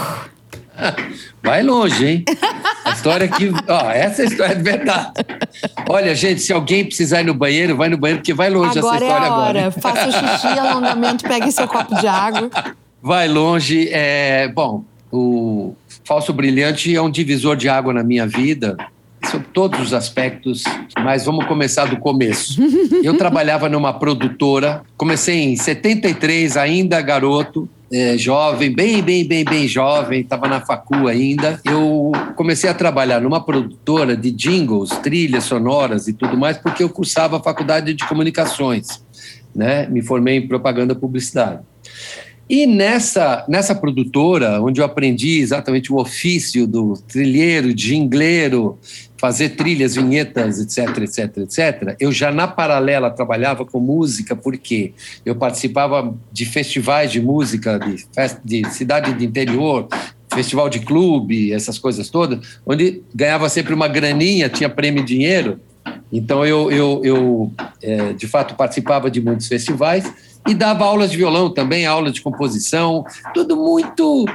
Vai 1.43 1.63
longe, 1.63 2.05
hein? 2.05 2.25
A 2.85 2.91
história 2.91 3.25
aqui, 3.25 3.51
ó, 3.67 3.91
essa 3.91 4.23
é 4.23 4.25
história 4.25 4.55
de 4.55 4.63
verdade. 4.63 5.11
Olha, 5.89 6.15
gente, 6.15 6.41
se 6.41 6.53
alguém 6.53 6.85
precisar 6.85 7.21
ir 7.21 7.25
no 7.25 7.33
banheiro, 7.33 7.75
vai 7.75 7.89
no 7.89 7.97
banheiro, 7.97 8.19
porque 8.19 8.33
vai 8.33 8.49
longe 8.49 8.77
agora 8.77 8.95
essa 8.95 9.05
história 9.05 9.05
é 9.05 9.27
a 9.27 9.35
hora. 9.35 9.67
agora. 9.67 9.71
Faça 9.71 10.07
o 10.07 10.11
xixi, 10.11 10.47
alongamento, 10.59 11.23
pegue 11.23 11.51
seu 11.51 11.67
copo 11.67 11.95
de 11.95 12.07
água. 12.07 12.49
Vai 13.01 13.27
longe. 13.27 13.89
É, 13.91 14.47
bom, 14.49 14.83
o 15.11 15.73
Falso 16.05 16.31
Brilhante 16.31 16.95
é 16.95 17.01
um 17.01 17.09
divisor 17.09 17.55
de 17.55 17.67
água 17.67 17.93
na 17.93 18.03
minha 18.03 18.25
vida, 18.27 18.77
sobre 19.29 19.47
todos 19.53 19.79
os 19.79 19.93
aspectos, 19.93 20.63
mas 21.03 21.25
vamos 21.25 21.45
começar 21.45 21.85
do 21.85 21.97
começo. 21.97 22.61
Eu 23.03 23.17
trabalhava 23.17 23.69
numa 23.69 23.93
produtora, 23.93 24.83
comecei 24.97 25.39
em 25.39 25.55
73, 25.55 26.57
ainda 26.57 27.01
garoto, 27.01 27.69
é, 27.91 28.17
jovem, 28.17 28.73
bem, 28.73 29.01
bem, 29.03 29.27
bem, 29.27 29.43
bem 29.43 29.67
jovem, 29.67 30.21
estava 30.21 30.47
na 30.47 30.61
facu 30.61 31.07
ainda. 31.07 31.59
Eu 31.65 32.11
comecei 32.35 32.69
a 32.69 32.73
trabalhar 32.73 33.19
numa 33.19 33.43
produtora 33.43 34.15
de 34.15 34.31
jingles, 34.31 34.91
trilhas 35.03 35.43
sonoras 35.43 36.07
e 36.07 36.13
tudo 36.13 36.37
mais, 36.37 36.57
porque 36.57 36.83
eu 36.83 36.89
cursava 36.89 37.37
a 37.37 37.43
faculdade 37.43 37.93
de 37.93 38.07
comunicações, 38.07 39.03
né? 39.53 39.87
Me 39.87 40.01
formei 40.01 40.37
em 40.37 40.47
propaganda 40.47 40.93
e 40.93 40.95
publicidade. 40.95 41.59
E 42.49 42.65
nessa, 42.65 43.45
nessa 43.47 43.73
produtora, 43.75 44.61
onde 44.61 44.81
eu 44.81 44.85
aprendi 44.85 45.39
exatamente 45.39 45.91
o 45.91 45.97
ofício 45.97 46.67
do 46.67 46.93
trilheiro, 47.07 47.77
jingleiro, 47.77 48.77
fazer 49.21 49.49
trilhas, 49.49 49.93
vinhetas, 49.93 50.59
etc, 50.59 50.97
etc, 50.97 51.37
etc, 51.37 51.95
eu 51.99 52.11
já 52.11 52.31
na 52.31 52.47
paralela 52.47 53.11
trabalhava 53.11 53.63
com 53.63 53.79
música, 53.79 54.35
porque 54.35 54.95
eu 55.23 55.35
participava 55.35 56.17
de 56.31 56.43
festivais 56.43 57.11
de 57.11 57.21
música, 57.21 57.77
de, 57.77 58.03
de 58.43 58.67
cidade 58.71 59.13
de 59.13 59.23
interior, 59.23 59.87
festival 60.33 60.67
de 60.69 60.79
clube, 60.79 61.53
essas 61.53 61.77
coisas 61.77 62.09
todas, 62.09 62.59
onde 62.65 63.03
ganhava 63.13 63.47
sempre 63.47 63.75
uma 63.75 63.87
graninha, 63.87 64.49
tinha 64.49 64.67
prêmio 64.67 65.03
em 65.03 65.05
dinheiro. 65.05 65.59
Então 66.11 66.43
eu, 66.43 66.71
eu, 66.71 67.01
eu 67.03 67.51
é, 67.79 68.13
de 68.13 68.27
fato 68.27 68.55
participava 68.55 69.11
de 69.11 69.21
muitos 69.21 69.47
festivais 69.47 70.11
e 70.47 70.55
dava 70.55 70.83
aulas 70.83 71.11
de 71.11 71.17
violão 71.17 71.47
também, 71.53 71.85
aula 71.85 72.11
de 72.11 72.21
composição, 72.21 73.05
tudo 73.35 73.55
muito 73.55 74.25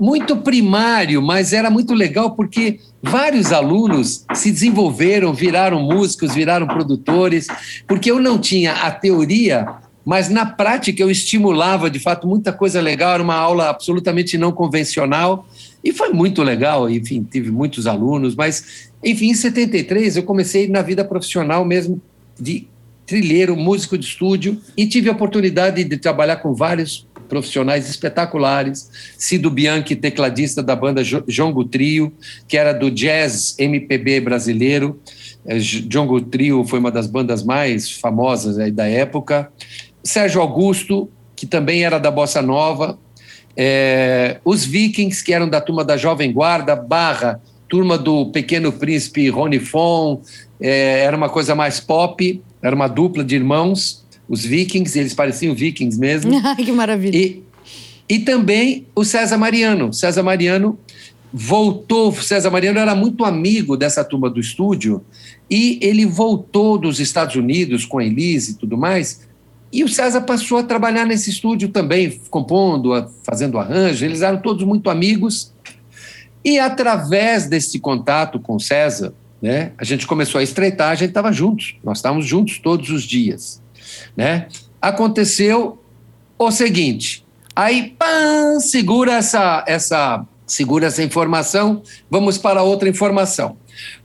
muito 0.00 0.34
primário, 0.38 1.20
mas 1.20 1.52
era 1.52 1.70
muito 1.70 1.92
legal 1.92 2.30
porque 2.30 2.80
vários 3.02 3.52
alunos 3.52 4.24
se 4.34 4.50
desenvolveram, 4.50 5.34
viraram 5.34 5.82
músicos, 5.82 6.34
viraram 6.34 6.66
produtores, 6.66 7.46
porque 7.86 8.10
eu 8.10 8.18
não 8.18 8.38
tinha 8.38 8.72
a 8.72 8.90
teoria, 8.90 9.68
mas 10.02 10.30
na 10.30 10.46
prática 10.46 11.02
eu 11.02 11.10
estimulava 11.10 11.90
de 11.90 11.98
fato 11.98 12.26
muita 12.26 12.50
coisa 12.50 12.80
legal, 12.80 13.12
era 13.12 13.22
uma 13.22 13.34
aula 13.34 13.68
absolutamente 13.68 14.38
não 14.38 14.52
convencional 14.52 15.46
e 15.84 15.92
foi 15.92 16.14
muito 16.14 16.42
legal, 16.42 16.88
enfim, 16.88 17.22
tive 17.30 17.50
muitos 17.50 17.86
alunos, 17.86 18.34
mas 18.34 18.90
enfim, 19.04 19.28
em 19.28 19.34
73 19.34 20.16
eu 20.16 20.22
comecei 20.22 20.66
na 20.66 20.80
vida 20.80 21.04
profissional 21.04 21.62
mesmo 21.62 22.00
de 22.40 22.66
trilheiro, 23.04 23.54
músico 23.54 23.98
de 23.98 24.06
estúdio 24.06 24.58
e 24.74 24.86
tive 24.86 25.10
a 25.10 25.12
oportunidade 25.12 25.84
de 25.84 25.96
trabalhar 25.98 26.36
com 26.36 26.54
vários 26.54 27.06
profissionais 27.30 27.88
espetaculares. 27.88 28.90
Cido 29.16 29.50
Bianchi, 29.50 29.96
tecladista 29.96 30.62
da 30.62 30.76
banda 30.76 31.02
Jongo 31.02 31.64
Trio, 31.64 32.12
que 32.46 32.58
era 32.58 32.74
do 32.74 32.90
jazz 32.90 33.54
MPB 33.58 34.20
brasileiro. 34.20 35.00
É, 35.46 35.58
Jongo 35.58 36.20
Trio 36.20 36.64
foi 36.66 36.78
uma 36.78 36.90
das 36.90 37.06
bandas 37.06 37.42
mais 37.42 37.90
famosas 37.90 38.56
da 38.74 38.86
época. 38.86 39.50
Sérgio 40.04 40.42
Augusto, 40.42 41.08
que 41.34 41.46
também 41.46 41.84
era 41.84 41.98
da 41.98 42.10
Bossa 42.10 42.42
Nova. 42.42 42.98
É, 43.56 44.38
os 44.44 44.64
Vikings, 44.64 45.24
que 45.24 45.32
eram 45.32 45.48
da 45.48 45.60
turma 45.60 45.84
da 45.84 45.96
Jovem 45.96 46.32
Guarda, 46.32 46.76
barra 46.76 47.40
turma 47.70 47.96
do 47.96 48.26
Pequeno 48.32 48.72
Príncipe 48.72 49.28
Rony 49.28 49.60
Fon, 49.60 50.20
é, 50.60 51.04
era 51.04 51.16
uma 51.16 51.28
coisa 51.28 51.54
mais 51.54 51.78
pop, 51.78 52.42
era 52.60 52.74
uma 52.74 52.88
dupla 52.88 53.22
de 53.22 53.36
irmãos 53.36 53.99
os 54.30 54.44
vikings, 54.44 54.96
eles 54.96 55.12
pareciam 55.12 55.52
vikings 55.52 55.98
mesmo. 55.98 56.30
que 56.54 56.70
maravilha. 56.70 57.16
E, 57.18 57.42
e 58.08 58.20
também 58.20 58.86
o 58.94 59.04
César 59.04 59.36
Mariano. 59.36 59.92
César 59.92 60.22
Mariano 60.22 60.78
voltou, 61.32 62.12
César 62.12 62.48
Mariano 62.48 62.78
era 62.78 62.94
muito 62.94 63.24
amigo 63.24 63.76
dessa 63.76 64.04
turma 64.04 64.30
do 64.30 64.38
estúdio 64.38 65.04
e 65.50 65.80
ele 65.82 66.06
voltou 66.06 66.78
dos 66.78 67.00
Estados 67.00 67.34
Unidos 67.34 67.84
com 67.84 67.98
a 67.98 68.04
Elise 68.04 68.52
e 68.52 68.54
tudo 68.54 68.78
mais. 68.78 69.28
E 69.72 69.82
o 69.82 69.88
César 69.88 70.20
passou 70.20 70.58
a 70.58 70.62
trabalhar 70.62 71.04
nesse 71.04 71.30
estúdio 71.30 71.68
também, 71.68 72.20
compondo, 72.30 73.10
fazendo 73.24 73.58
arranjo. 73.58 74.04
Eles 74.04 74.22
eram 74.22 74.40
todos 74.40 74.64
muito 74.64 74.88
amigos. 74.90 75.52
E 76.44 76.58
através 76.60 77.48
desse 77.48 77.80
contato 77.80 78.38
com 78.38 78.54
o 78.54 78.60
César, 78.60 79.12
né, 79.42 79.72
a 79.76 79.84
gente 79.84 80.06
começou 80.06 80.38
a 80.38 80.42
estreitar, 80.42 80.90
a 80.90 80.94
gente 80.94 81.10
estava 81.10 81.32
juntos, 81.32 81.76
nós 81.82 81.98
estávamos 81.98 82.26
juntos 82.26 82.58
todos 82.58 82.90
os 82.90 83.02
dias 83.02 83.60
né? 84.16 84.48
Aconteceu 84.80 85.82
o 86.38 86.50
seguinte, 86.50 87.24
aí 87.54 87.94
pam, 87.98 88.60
segura 88.60 89.14
essa 89.14 89.64
essa 89.66 90.26
segura 90.46 90.86
essa 90.86 91.02
informação, 91.02 91.82
vamos 92.10 92.36
para 92.38 92.62
outra 92.62 92.88
informação. 92.88 93.56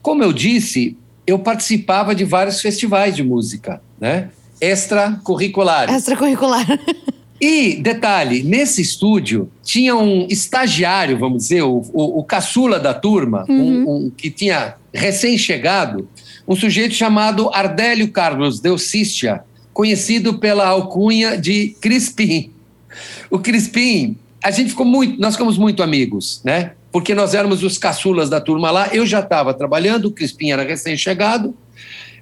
Como 0.02 0.24
eu 0.24 0.32
disse, 0.32 0.98
eu 1.26 1.40
participava 1.40 2.14
de 2.14 2.24
vários 2.24 2.62
festivais 2.62 3.16
de 3.16 3.24
música, 3.24 3.82
né? 4.00 4.30
Extracurriculares. 4.62 5.94
Extracurricular. 5.94 6.66
E, 7.40 7.76
detalhe, 7.76 8.44
nesse 8.44 8.82
estúdio 8.82 9.52
tinha 9.62 9.94
um 9.96 10.26
estagiário, 10.30 11.18
vamos 11.18 11.44
dizer, 11.44 11.64
o, 11.64 11.84
o, 11.94 12.20
o 12.20 12.24
caçula 12.24 12.80
da 12.80 12.94
turma, 12.94 13.46
uhum. 13.50 13.56
um, 13.58 14.06
um, 14.06 14.10
que 14.10 14.32
tinha 14.32 14.76
recém-chegado, 14.94 16.08
um 16.48 16.56
sujeito 16.56 16.96
chamado 16.96 17.50
Ardélio 17.54 18.10
Carlos 18.10 18.62
Delcistia, 18.62 19.44
conhecido 19.76 20.40
pela 20.40 20.66
alcunha 20.66 21.38
de 21.38 21.76
Crispim. 21.82 22.50
O 23.30 23.38
Crispim, 23.38 24.16
a 24.42 24.50
gente 24.50 24.70
ficou 24.70 24.86
muito, 24.86 25.20
nós 25.20 25.34
ficamos 25.34 25.58
muito 25.58 25.84
amigos, 25.84 26.40
né? 26.46 26.72
Porque 26.94 27.14
nós 27.14 27.34
éramos 27.34 27.62
os 27.62 27.78
caçulas 27.78 28.30
da 28.30 28.40
turma 28.40 28.72
lá. 28.72 28.88
Eu 28.94 29.06
já 29.06 29.20
estava 29.20 29.54
trabalhando, 29.54 30.06
o 30.06 30.12
Crispim 30.12 30.52
era 30.52 30.64
recém-chegado, 30.64 31.54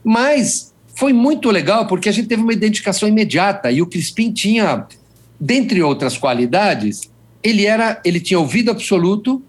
mas 0.04 0.74
foi 0.96 1.14
muito 1.14 1.52
legal 1.52 1.86
porque 1.86 2.10
a 2.10 2.12
gente 2.12 2.28
teve 2.28 2.42
uma 2.42 2.54
identificação 2.54 3.08
imediata 3.08 3.72
e 3.72 3.84
o 3.84 3.86
Crispim 3.86 4.32
tinha, 4.32 4.88
dentre 5.40 5.84
outras 5.84 6.18
qualidades, 6.18 7.12
ele 7.44 7.68
era, 7.68 8.02
ele 8.04 8.20
tinha 8.20 8.40
ouvido 8.40 8.72
absoluto 8.72 9.44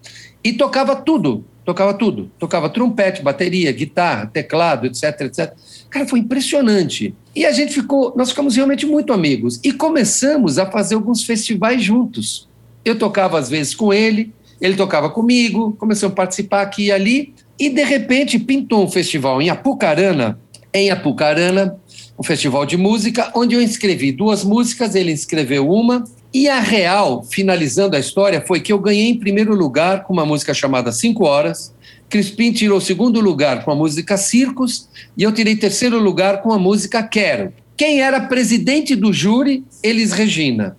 e 0.44 0.52
tocava 0.52 0.94
tudo, 0.94 1.42
tocava 1.64 1.94
tudo, 1.94 2.30
tocava 2.38 2.68
trompete, 2.68 3.22
bateria, 3.22 3.72
guitarra, 3.72 4.26
teclado, 4.26 4.86
etc, 4.86 5.20
etc. 5.22 5.52
Cara, 5.88 6.06
foi 6.06 6.18
impressionante. 6.20 7.14
E 7.34 7.46
a 7.46 7.52
gente 7.52 7.72
ficou, 7.72 8.12
nós 8.16 8.30
ficamos 8.30 8.54
realmente 8.54 8.86
muito 8.86 9.12
amigos 9.12 9.58
e 9.64 9.72
começamos 9.72 10.58
a 10.58 10.70
fazer 10.70 10.94
alguns 10.94 11.24
festivais 11.24 11.82
juntos. 11.82 12.48
Eu 12.84 12.98
tocava 12.98 13.38
às 13.38 13.48
vezes 13.48 13.74
com 13.74 13.92
ele, 13.92 14.32
ele 14.60 14.76
tocava 14.76 15.08
comigo, 15.08 15.72
começamos 15.78 16.12
a 16.12 16.16
participar 16.16 16.62
aqui 16.62 16.86
e 16.86 16.92
ali 16.92 17.34
e 17.58 17.70
de 17.70 17.82
repente 17.82 18.38
pintou 18.38 18.84
um 18.84 18.90
festival 18.90 19.40
em 19.40 19.48
Apucarana, 19.48 20.38
em 20.72 20.90
Apucarana, 20.90 21.76
um 22.18 22.22
festival 22.22 22.66
de 22.66 22.76
música 22.76 23.32
onde 23.34 23.54
eu 23.54 23.62
inscrevi 23.62 24.12
duas 24.12 24.44
músicas, 24.44 24.94
ele 24.94 25.12
inscreveu 25.12 25.68
uma 25.70 26.04
E 26.34 26.48
a 26.48 26.58
real, 26.58 27.22
finalizando 27.22 27.94
a 27.94 28.00
história, 28.00 28.42
foi 28.44 28.58
que 28.58 28.72
eu 28.72 28.78
ganhei 28.80 29.08
em 29.08 29.16
primeiro 29.16 29.54
lugar 29.54 30.02
com 30.02 30.12
uma 30.12 30.26
música 30.26 30.52
chamada 30.52 30.90
Cinco 30.90 31.24
Horas, 31.24 31.72
Crispim 32.08 32.50
tirou 32.50 32.80
segundo 32.80 33.20
lugar 33.20 33.64
com 33.64 33.70
a 33.70 33.76
música 33.76 34.16
Circos 34.16 34.88
e 35.16 35.22
eu 35.22 35.30
tirei 35.30 35.54
terceiro 35.54 35.96
lugar 35.96 36.42
com 36.42 36.52
a 36.52 36.58
música 36.58 37.04
Quero. 37.04 37.52
Quem 37.76 38.00
era 38.00 38.20
presidente 38.20 38.96
do 38.96 39.12
júri? 39.12 39.64
Elis 39.80 40.10
Regina. 40.10 40.76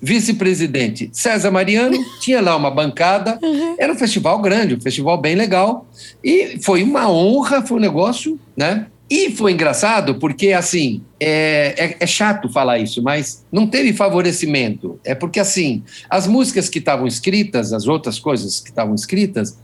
Vice-presidente 0.00 1.08
César 1.10 1.50
Mariano, 1.50 1.98
tinha 2.20 2.42
lá 2.42 2.54
uma 2.54 2.70
bancada, 2.70 3.38
uhum. 3.42 3.76
era 3.78 3.90
um 3.90 3.96
festival 3.96 4.38
grande, 4.42 4.74
um 4.74 4.80
festival 4.80 5.18
bem 5.18 5.34
legal, 5.34 5.86
e 6.22 6.58
foi 6.60 6.82
uma 6.82 7.10
honra, 7.10 7.62
foi 7.62 7.78
um 7.78 7.80
negócio, 7.80 8.38
né? 8.54 8.86
E 9.10 9.30
foi 9.30 9.52
engraçado 9.52 10.16
porque, 10.16 10.52
assim, 10.52 11.02
é, 11.18 11.74
é, 11.78 11.96
é, 12.00 12.06
chato 12.06 12.50
falar 12.50 12.78
isso, 12.78 13.02
mas 13.02 13.42
não 13.50 13.66
teve 13.66 13.94
favorecimento. 13.94 15.00
É 15.02 15.14
porque, 15.14 15.40
assim, 15.40 15.82
as 16.10 16.26
músicas 16.26 16.68
que 16.68 16.78
estavam 16.78 17.06
escritas, 17.06 17.72
as 17.72 17.86
outras 17.86 18.18
coisas 18.18 18.60
que 18.60 18.68
estavam 18.68 18.94
escritas, 18.94 19.56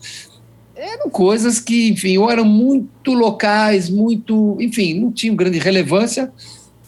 eram 0.74 1.10
coisas 1.10 1.60
que, 1.60 1.88
enfim, 1.88 2.16
ou 2.16 2.30
eram 2.30 2.44
muito 2.44 3.12
locais, 3.12 3.90
muito, 3.90 4.56
enfim, 4.60 4.98
não 4.98 5.12
tinham 5.12 5.36
grande 5.36 5.58
relevância, 5.58 6.32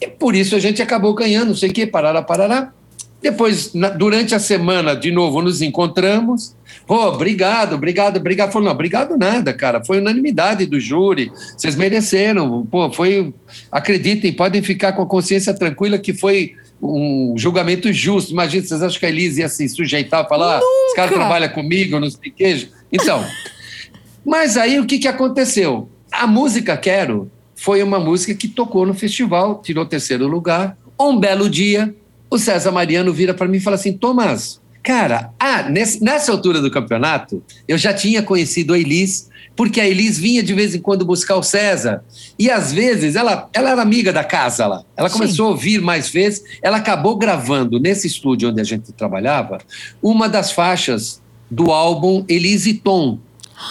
e 0.01 0.07
por 0.07 0.35
isso 0.35 0.55
a 0.55 0.59
gente 0.59 0.81
acabou 0.81 1.13
ganhando, 1.13 1.49
não 1.49 1.55
sei 1.55 1.69
o 1.69 1.73
quê, 1.73 1.85
parará, 1.85 2.21
parará. 2.21 2.73
Depois, 3.21 3.73
na, 3.73 3.89
durante 3.89 4.35
a 4.35 4.39
semana, 4.39 4.95
de 4.95 5.11
novo, 5.11 5.41
nos 5.41 5.61
encontramos. 5.61 6.55
Oh, 6.87 7.07
obrigado, 7.07 7.73
obrigado, 7.73 8.17
obrigado. 8.17 8.51
Falou, 8.51 8.67
não, 8.67 8.73
obrigado 8.73 9.17
nada, 9.17 9.53
cara. 9.53 9.83
Foi 9.83 9.99
unanimidade 9.99 10.65
do 10.65 10.79
júri. 10.79 11.31
Vocês 11.57 11.75
mereceram. 11.75 12.65
Pô, 12.65 12.91
foi. 12.91 13.33
Acreditem, 13.71 14.31
podem 14.31 14.61
ficar 14.61 14.93
com 14.93 15.01
a 15.01 15.05
consciência 15.05 15.53
tranquila 15.53 15.97
que 15.97 16.13
foi 16.13 16.55
um 16.81 17.33
julgamento 17.35 17.91
justo. 17.91 18.31
Imagina, 18.31 18.65
vocês 18.65 18.83
acham 18.83 18.99
que 18.99 19.05
a 19.05 19.09
Elise 19.09 19.41
ia 19.41 19.49
se 19.49 19.67
sujeitar 19.67 20.27
falar, 20.27 20.59
ah, 20.59 20.85
esse 20.85 20.95
cara 20.95 21.11
trabalha 21.11 21.49
comigo, 21.49 21.99
não 21.99 22.09
sei 22.09 22.29
o 22.29 22.33
queijo. 22.33 22.69
Então. 22.91 23.25
mas 24.23 24.57
aí 24.57 24.79
o 24.79 24.85
que, 24.85 24.99
que 24.99 25.07
aconteceu? 25.07 25.89
A 26.11 26.27
música 26.27 26.77
Quero 26.77 27.31
foi 27.55 27.81
uma 27.81 27.99
música 27.99 28.35
que 28.35 28.47
tocou 28.47 28.85
no 28.85 28.93
festival, 28.93 29.61
tirou 29.61 29.85
terceiro 29.85 30.27
lugar. 30.27 30.77
Um 30.99 31.19
belo 31.19 31.49
dia, 31.49 31.93
o 32.29 32.37
César 32.37 32.71
Mariano 32.71 33.13
vira 33.13 33.33
para 33.33 33.47
mim 33.47 33.57
e 33.57 33.61
fala 33.61 33.75
assim: 33.75 33.93
Tomás, 33.93 34.59
cara, 34.83 35.31
ah, 35.39 35.63
nesse, 35.63 36.03
nessa 36.03 36.31
altura 36.31 36.61
do 36.61 36.71
campeonato, 36.71 37.43
eu 37.67 37.77
já 37.77 37.93
tinha 37.93 38.21
conhecido 38.21 38.73
a 38.73 38.79
Elis, 38.79 39.29
porque 39.55 39.81
a 39.81 39.87
Elis 39.87 40.17
vinha 40.17 40.43
de 40.43 40.53
vez 40.53 40.75
em 40.75 40.79
quando 40.79 41.05
buscar 41.05 41.35
o 41.35 41.43
César. 41.43 42.03
E 42.37 42.49
às 42.49 42.71
vezes 42.71 43.15
ela, 43.15 43.49
ela 43.53 43.71
era 43.71 43.81
amiga 43.81 44.13
da 44.13 44.23
casa 44.23 44.67
lá. 44.67 44.83
Ela 44.95 45.09
começou 45.09 45.45
Sim. 45.45 45.51
a 45.51 45.53
ouvir 45.53 45.81
mais 45.81 46.09
vezes. 46.09 46.43
Ela 46.61 46.77
acabou 46.77 47.17
gravando 47.17 47.79
nesse 47.79 48.07
estúdio 48.07 48.49
onde 48.49 48.61
a 48.61 48.63
gente 48.63 48.91
trabalhava 48.91 49.57
uma 50.01 50.29
das 50.29 50.51
faixas 50.51 51.21
do 51.49 51.71
álbum 51.71 52.25
Elis 52.27 52.65
e 52.65 52.73
Tom, 52.73 53.19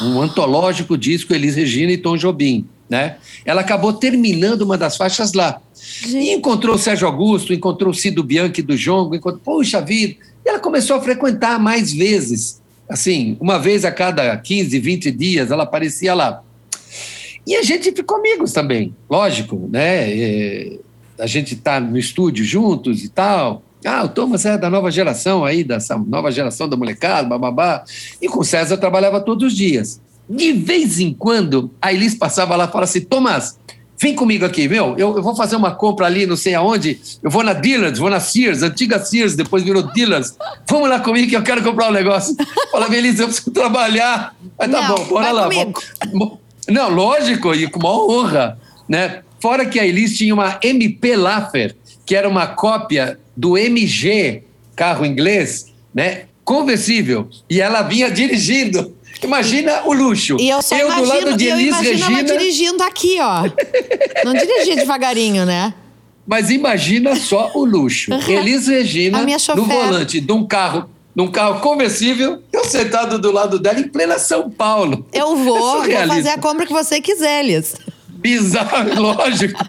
um 0.02 0.20
antológico 0.20 0.96
disco 0.96 1.32
Elis 1.32 1.54
Regina 1.54 1.92
e 1.92 1.98
Tom 1.98 2.16
Jobim. 2.16 2.66
Né? 2.88 3.16
Ela 3.44 3.62
acabou 3.62 3.92
terminando 3.92 4.62
uma 4.62 4.78
das 4.78 4.96
faixas 4.96 5.32
lá. 5.32 5.60
E 6.06 6.32
encontrou 6.32 6.76
o 6.76 6.78
Sérgio 6.78 7.06
Augusto, 7.06 7.52
encontrou 7.52 7.90
o 7.90 7.94
Cido 7.94 8.22
Bianchi 8.22 8.62
do 8.62 8.76
Jongo, 8.76 9.14
encontrou, 9.14 9.40
puxa 9.42 9.80
vida. 9.80 10.16
E 10.44 10.48
ela 10.48 10.58
começou 10.58 10.96
a 10.96 11.00
frequentar 11.00 11.58
mais 11.58 11.92
vezes. 11.92 12.60
Assim, 12.88 13.36
uma 13.40 13.58
vez 13.58 13.84
a 13.84 13.90
cada 13.90 14.36
15, 14.36 14.78
20 14.78 15.10
dias, 15.10 15.50
ela 15.50 15.64
aparecia 15.64 16.14
lá. 16.14 16.42
E 17.46 17.56
a 17.56 17.62
gente 17.62 17.92
ficou 17.92 18.18
amigos 18.18 18.52
também, 18.52 18.94
lógico, 19.08 19.68
né? 19.70 20.12
É, 20.12 20.78
a 21.18 21.26
gente 21.26 21.54
está 21.54 21.80
no 21.80 21.96
estúdio 21.96 22.44
juntos 22.44 23.04
e 23.04 23.08
tal. 23.08 23.62
Ah, 23.84 24.04
o 24.04 24.08
Thomas 24.08 24.44
é 24.44 24.58
da 24.58 24.68
nova 24.68 24.90
geração 24.90 25.44
aí, 25.44 25.62
dessa 25.62 25.96
nova 25.96 26.32
geração 26.32 26.68
da 26.68 26.76
molecada, 26.76 27.28
bababá. 27.28 27.84
E 28.20 28.28
com 28.28 28.40
o 28.40 28.44
César 28.44 28.76
trabalhava 28.76 29.20
todos 29.20 29.52
os 29.52 29.56
dias. 29.56 30.00
De 30.28 30.52
vez 30.52 30.98
em 30.98 31.12
quando, 31.12 31.70
a 31.80 31.92
Elis 31.92 32.14
passava 32.14 32.56
lá 32.56 32.64
e 32.64 32.68
falava 32.68 32.84
assim: 32.84 33.00
Thomas, 33.00 33.56
Vem 33.98 34.14
comigo 34.14 34.44
aqui, 34.44 34.68
meu. 34.68 34.94
Eu, 34.98 35.16
eu, 35.16 35.22
vou 35.22 35.34
fazer 35.34 35.56
uma 35.56 35.74
compra 35.74 36.06
ali, 36.06 36.26
não 36.26 36.36
sei 36.36 36.54
aonde. 36.54 37.00
Eu 37.22 37.30
vou 37.30 37.42
na 37.42 37.54
Dillard's, 37.54 37.98
vou 37.98 38.10
na 38.10 38.20
Sears, 38.20 38.62
antiga 38.62 38.98
Sears, 38.98 39.34
depois 39.34 39.62
virou 39.62 39.82
Dillard's. 39.82 40.36
Vamos 40.68 40.90
lá 40.90 41.00
comigo 41.00 41.28
que 41.28 41.36
eu 41.36 41.42
quero 41.42 41.62
comprar 41.62 41.88
um 41.88 41.92
negócio. 41.92 42.36
Fala, 42.70 42.88
Melissa, 42.90 43.22
eu 43.22 43.28
preciso 43.28 43.50
trabalhar. 43.52 44.36
Mas 44.58 44.70
tá 44.70 44.82
não, 44.82 44.94
bom, 44.94 45.04
bora 45.06 45.32
lá. 45.32 45.48
Não, 46.68 46.90
lógico, 46.90 47.54
e 47.54 47.68
com 47.68 47.78
uma 47.78 47.92
honra, 47.92 48.58
né? 48.86 49.22
Fora 49.40 49.64
que 49.64 49.80
a 49.80 49.86
Elis 49.86 50.16
tinha 50.16 50.34
uma 50.34 50.58
MP 50.62 51.16
Laffer, 51.16 51.74
que 52.04 52.14
era 52.14 52.28
uma 52.28 52.46
cópia 52.46 53.18
do 53.34 53.56
MG, 53.56 54.42
carro 54.74 55.06
inglês, 55.06 55.72
né? 55.94 56.24
Conversível. 56.44 57.28
E 57.48 57.60
ela 57.60 57.82
vinha 57.82 58.10
dirigindo. 58.10 58.94
Imagina 59.22 59.82
o 59.84 59.92
luxo. 59.92 60.36
E 60.38 60.48
eu 60.48 60.60
só 60.62 60.76
eu 60.76 60.86
imagino, 60.86 61.06
do 61.06 61.08
lado 61.08 61.36
de 61.36 61.46
Elis 61.46 61.74
eu 61.76 61.82
Regina. 61.82 62.24
dirigindo 62.24 62.82
aqui, 62.82 63.18
ó. 63.20 63.42
Não 64.24 64.34
dirigia 64.34 64.76
devagarinho, 64.76 65.46
né? 65.46 65.74
Mas 66.26 66.50
imagina 66.50 67.14
só 67.16 67.52
o 67.54 67.64
luxo. 67.64 68.12
Elis 68.28 68.66
Regina 68.66 69.24
no 69.54 69.64
volante 69.64 70.20
de 70.20 70.32
um 70.32 70.44
carro, 70.44 70.88
num 71.14 71.30
carro 71.30 71.60
conversível, 71.60 72.42
eu 72.52 72.64
sentado 72.64 73.18
do 73.18 73.30
lado 73.30 73.58
dela 73.58 73.80
em 73.80 73.88
plena 73.88 74.18
São 74.18 74.50
Paulo. 74.50 75.06
Eu 75.12 75.36
vou, 75.36 75.84
é 75.84 75.98
vou 75.98 76.14
fazer 76.14 76.30
a 76.30 76.38
compra 76.38 76.66
que 76.66 76.72
você 76.72 77.00
quiser, 77.00 77.44
Elis. 77.44 77.74
Bizarro, 78.08 78.92
lógico. 79.00 79.60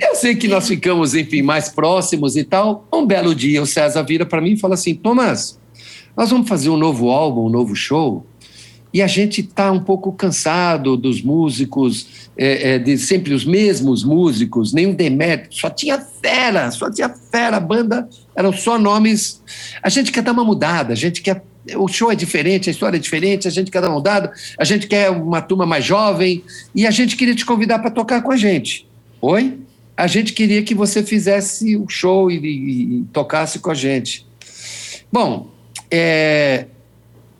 Eu 0.00 0.16
sei 0.16 0.34
que 0.34 0.48
nós 0.48 0.66
ficamos, 0.66 1.14
enfim, 1.14 1.42
mais 1.42 1.68
próximos 1.68 2.36
e 2.36 2.42
tal. 2.42 2.88
Um 2.92 3.06
belo 3.06 3.34
dia, 3.34 3.62
o 3.62 3.66
César 3.66 4.02
vira 4.02 4.26
para 4.26 4.40
mim 4.40 4.54
e 4.54 4.56
fala 4.56 4.74
assim: 4.74 4.94
Tomás, 4.94 5.58
nós 6.16 6.30
vamos 6.30 6.48
fazer 6.48 6.70
um 6.70 6.76
novo 6.76 7.10
álbum, 7.10 7.46
um 7.46 7.50
novo 7.50 7.74
show, 7.76 8.26
e 8.96 9.02
a 9.02 9.06
gente 9.06 9.42
está 9.42 9.70
um 9.70 9.80
pouco 9.80 10.10
cansado 10.10 10.96
dos 10.96 11.20
músicos, 11.20 12.30
é, 12.34 12.74
é, 12.74 12.78
de 12.78 12.96
sempre 12.96 13.34
os 13.34 13.44
mesmos 13.44 14.02
músicos, 14.02 14.72
nenhum 14.72 14.94
demérito, 14.94 15.54
só 15.54 15.68
tinha 15.68 15.98
fera, 15.98 16.70
só 16.70 16.90
tinha 16.90 17.10
fera, 17.10 17.58
a 17.58 17.60
banda 17.60 18.08
eram 18.34 18.54
só 18.54 18.78
nomes. 18.78 19.42
A 19.82 19.90
gente 19.90 20.10
quer 20.10 20.22
dar 20.22 20.32
uma 20.32 20.44
mudada, 20.44 20.94
a 20.94 20.96
gente 20.96 21.20
quer. 21.20 21.44
O 21.76 21.88
show 21.88 22.12
é 22.12 22.14
diferente, 22.14 22.70
a 22.70 22.72
história 22.72 22.96
é 22.96 23.00
diferente, 23.00 23.46
a 23.48 23.50
gente 23.50 23.70
quer 23.70 23.82
dar 23.82 23.88
uma 23.88 23.96
mudada, 23.96 24.32
a 24.56 24.64
gente 24.64 24.86
quer 24.86 25.10
uma 25.10 25.42
turma 25.42 25.66
mais 25.66 25.84
jovem, 25.84 26.42
e 26.74 26.86
a 26.86 26.90
gente 26.90 27.16
queria 27.16 27.34
te 27.34 27.44
convidar 27.44 27.80
para 27.80 27.90
tocar 27.90 28.22
com 28.22 28.32
a 28.32 28.36
gente. 28.36 28.88
Oi? 29.20 29.58
A 29.96 30.06
gente 30.06 30.32
queria 30.32 30.62
que 30.62 30.74
você 30.74 31.02
fizesse 31.02 31.76
o 31.76 31.88
show 31.88 32.30
e, 32.30 32.38
e, 32.38 32.98
e 33.00 33.04
tocasse 33.12 33.58
com 33.58 33.70
a 33.70 33.74
gente. 33.74 34.24
Bom, 35.12 35.50
é, 35.90 36.66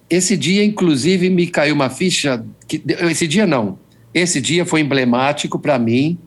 esse 0.08 0.36
dia, 0.36 0.64
inclusive, 0.64 1.28
me 1.30 1.46
caiu 1.46 1.74
uma 1.74 1.90
ficha. 1.90 2.44
Que, 2.66 2.82
esse 3.10 3.26
dia 3.26 3.46
não. 3.46 3.78
Esse 4.14 4.40
dia 4.40 4.64
foi 4.64 4.80
emblemático 4.80 5.58
para 5.58 5.78
mim, 5.78 6.18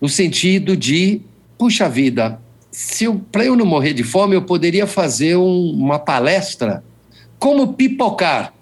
no 0.00 0.08
sentido 0.08 0.76
de, 0.76 1.22
puxa 1.56 1.88
vida, 1.88 2.38
se 2.70 3.08
para 3.30 3.44
eu 3.44 3.56
não 3.56 3.64
morrer 3.64 3.94
de 3.94 4.02
fome, 4.02 4.34
eu 4.34 4.42
poderia 4.42 4.86
fazer 4.86 5.36
um, 5.36 5.70
uma 5.70 5.98
palestra 5.98 6.82
como 7.38 7.74
pipocar. 7.74 8.52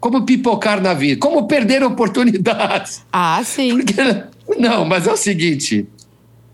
Como 0.00 0.22
pipocar 0.22 0.80
na 0.80 0.94
vida, 0.94 1.20
como 1.20 1.46
perder 1.46 1.82
oportunidades. 1.84 3.02
Ah, 3.12 3.40
sim. 3.44 3.76
Porque, 3.76 3.94
não, 4.58 4.84
mas 4.84 5.06
é 5.06 5.12
o 5.12 5.16
seguinte: 5.16 5.86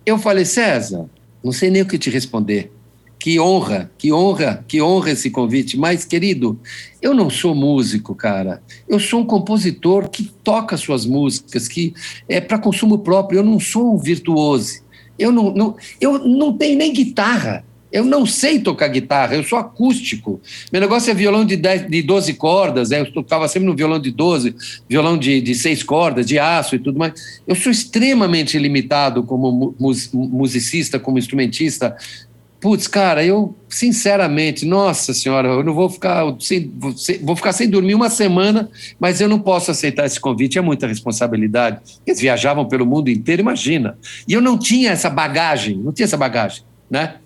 eu 0.05 0.18
falei, 0.18 0.45
César, 0.45 1.07
não 1.43 1.51
sei 1.51 1.70
nem 1.70 1.82
o 1.82 1.86
que 1.86 1.97
te 1.97 2.11
responder. 2.11 2.70
Que 3.19 3.41
honra, 3.41 3.91
que 3.99 4.12
honra, 4.12 4.64
que 4.69 4.81
honra 4.81 5.11
esse 5.11 5.31
convite. 5.31 5.77
Mas, 5.77 6.05
querido, 6.05 6.59
eu 7.03 7.12
não 7.12 7.29
sou 7.29 7.55
músico, 7.55 8.14
cara. 8.14 8.62
Eu 8.89 9.01
sou 9.01 9.21
um 9.21 9.27
compositor 9.27 10.09
que 10.09 10.25
toca 10.45 10.77
suas 10.77 11.05
músicas, 11.05 11.66
que 11.66 11.93
é 12.29 12.41
para 12.41 12.59
consumo 12.59 12.99
próprio. 12.99 13.41
Eu 13.41 13.45
não 13.45 13.59
sou 13.59 13.95
um 13.95 13.99
virtuoso. 13.99 14.83
Eu 15.19 15.33
não, 15.33 15.53
não, 15.53 15.77
eu 16.01 16.19
não 16.19 16.57
tenho 16.57 16.79
nem 16.79 16.93
guitarra. 16.93 17.64
Eu 17.91 18.05
não 18.05 18.27
sei 18.27 18.61
tocar 18.61 18.89
guitarra, 18.89 19.35
eu 19.35 19.43
sou 19.43 19.59
acústico. 19.59 20.41
Meu 20.71 20.79
negócio 20.79 21.11
é 21.11 21.14
violão 21.14 21.45
de, 21.45 21.57
10, 21.57 21.89
de 21.89 22.03
12 22.03 22.35
cordas, 22.35 22.91
né? 22.91 23.01
eu 23.01 23.11
tocava 23.11 23.49
sempre 23.49 23.66
no 23.66 23.75
violão 23.75 23.99
de 23.99 24.11
12, 24.11 24.55
violão 24.87 25.16
de, 25.16 25.41
de 25.41 25.55
6 25.55 25.83
cordas, 25.85 26.27
de 26.27 26.39
aço 26.39 26.77
e 26.77 26.79
tudo 26.79 26.99
mais. 26.99 27.41
Eu 27.47 27.55
sou 27.55 27.73
extremamente 27.73 28.59
limitado 28.59 29.23
como 29.23 29.75
musicista, 29.79 30.99
como 30.99 31.19
instrumentista. 31.19 31.97
Putz, 32.61 32.89
cara, 32.89 33.25
eu, 33.25 33.57
sinceramente, 33.69 34.67
nossa 34.67 35.15
senhora, 35.15 35.49
eu 35.49 35.63
não 35.63 35.73
vou 35.73 35.89
ficar 35.89 36.25
sem, 36.41 36.73
vou 37.23 37.37
ficar 37.37 37.53
sem 37.53 37.71
dormir 37.71 37.95
uma 37.95 38.11
semana, 38.11 38.69
mas 38.99 39.21
eu 39.21 39.29
não 39.29 39.39
posso 39.39 39.71
aceitar 39.71 40.07
esse 40.07 40.19
convite, 40.19 40.59
é 40.59 40.61
muita 40.61 40.87
responsabilidade. 40.87 41.81
Eles 42.05 42.21
viajavam 42.21 42.67
pelo 42.67 42.85
mundo 42.85 43.11
inteiro, 43.11 43.43
imagina. 43.43 43.97
E 44.27 44.33
eu 44.33 44.41
não 44.41 44.59
tinha 44.59 44.91
essa 44.91 45.09
bagagem, 45.09 45.77
não 45.77 45.93
tinha 45.93 46.05
essa 46.05 46.17
bagagem, 46.17 46.65
né? 46.91 47.17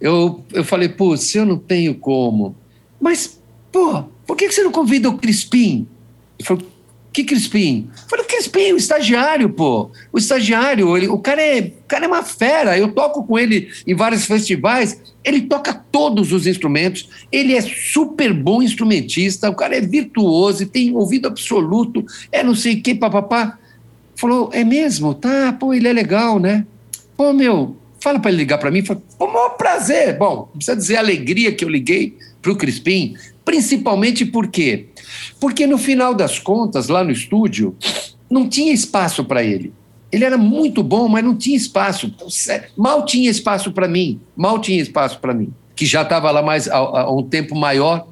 Eu, 0.00 0.44
eu 0.52 0.64
falei, 0.64 0.88
putz, 0.88 1.32
eu 1.36 1.46
não 1.46 1.58
tenho 1.58 1.94
como. 1.94 2.56
Mas, 3.00 3.40
pô, 3.70 4.02
por 4.26 4.36
que 4.36 4.50
você 4.50 4.64
não 4.64 4.72
convida 4.72 5.08
o 5.08 5.16
Crispim? 5.16 5.86
Ele 6.38 6.46
falou, 6.46 6.64
Que 7.16 7.24
Crispim? 7.24 7.88
Falei, 8.10 8.26
Crispim, 8.26 8.72
o 8.72 8.76
estagiário, 8.76 9.48
pô. 9.48 9.90
O 10.12 10.18
estagiário, 10.18 10.94
ele, 10.94 11.08
o, 11.08 11.18
cara 11.18 11.40
é, 11.40 11.60
o 11.60 11.88
cara 11.88 12.04
é 12.04 12.08
uma 12.08 12.22
fera. 12.22 12.76
Eu 12.76 12.92
toco 12.92 13.24
com 13.24 13.38
ele 13.38 13.70
em 13.86 13.94
vários 13.94 14.26
festivais. 14.26 15.00
Ele 15.24 15.40
toca 15.40 15.72
todos 15.72 16.30
os 16.30 16.46
instrumentos. 16.46 17.08
Ele 17.32 17.54
é 17.54 17.62
super 17.62 18.34
bom 18.34 18.62
instrumentista. 18.62 19.48
O 19.48 19.54
cara 19.54 19.78
é 19.78 19.80
virtuoso, 19.80 20.66
tem 20.66 20.94
ouvido 20.94 21.26
absoluto. 21.26 22.04
É 22.30 22.42
não 22.42 22.54
sei 22.54 22.74
o 22.74 22.82
que, 22.82 22.94
papapá. 22.94 23.58
Falou, 24.14 24.50
é 24.52 24.62
mesmo? 24.62 25.14
Tá, 25.14 25.54
pô, 25.54 25.72
ele 25.72 25.88
é 25.88 25.94
legal, 25.94 26.38
né? 26.38 26.66
Pô, 27.16 27.32
meu, 27.32 27.78
fala 27.98 28.20
para 28.20 28.30
ele 28.30 28.40
ligar 28.40 28.58
para 28.58 28.70
mim. 28.70 28.84
Fala, 28.84 29.02
pô, 29.18 29.26
maior 29.26 29.56
prazer. 29.56 30.18
Bom, 30.18 30.50
não 30.50 30.58
precisa 30.58 30.76
dizer 30.76 30.96
a 30.96 31.00
alegria 31.00 31.50
que 31.50 31.64
eu 31.64 31.70
liguei 31.70 32.14
para 32.46 32.52
o 32.52 32.56
Crispim, 32.56 33.16
principalmente 33.44 34.24
por 34.24 34.46
quê? 34.46 34.86
Porque 35.40 35.66
no 35.66 35.76
final 35.76 36.14
das 36.14 36.38
contas, 36.38 36.86
lá 36.86 37.02
no 37.02 37.10
estúdio, 37.10 37.74
não 38.30 38.48
tinha 38.48 38.72
espaço 38.72 39.24
para 39.24 39.42
ele. 39.42 39.72
Ele 40.12 40.24
era 40.24 40.38
muito 40.38 40.80
bom, 40.80 41.08
mas 41.08 41.24
não 41.24 41.36
tinha 41.36 41.56
espaço. 41.56 42.14
Mal 42.76 43.04
tinha 43.04 43.28
espaço 43.28 43.72
para 43.72 43.88
mim. 43.88 44.20
Mal 44.36 44.60
tinha 44.60 44.80
espaço 44.80 45.18
para 45.18 45.34
mim. 45.34 45.52
Que 45.74 45.84
já 45.84 46.02
estava 46.02 46.30
lá 46.30 46.40
mais 46.40 46.68
há, 46.68 47.10
um 47.10 47.24
tempo 47.24 47.56
maior. 47.56 48.06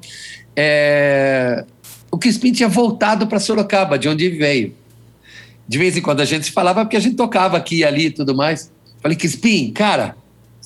É... 0.53 1.63
O 2.11 2.17
Crispim 2.17 2.51
tinha 2.51 2.67
voltado 2.67 3.25
para 3.25 3.39
Sorocaba, 3.39 3.97
de 3.97 4.09
onde 4.09 4.29
veio. 4.29 4.73
De 5.65 5.77
vez 5.77 5.95
em 5.95 6.01
quando 6.01 6.19
a 6.19 6.25
gente 6.25 6.45
se 6.45 6.51
falava 6.51 6.83
porque 6.83 6.97
a 6.97 6.99
gente 6.99 7.15
tocava 7.15 7.55
aqui 7.55 7.77
e 7.77 7.83
ali 7.85 8.07
e 8.07 8.11
tudo 8.11 8.35
mais. 8.35 8.69
Falei, 9.01 9.17
Crispim, 9.17 9.71
cara, 9.71 10.17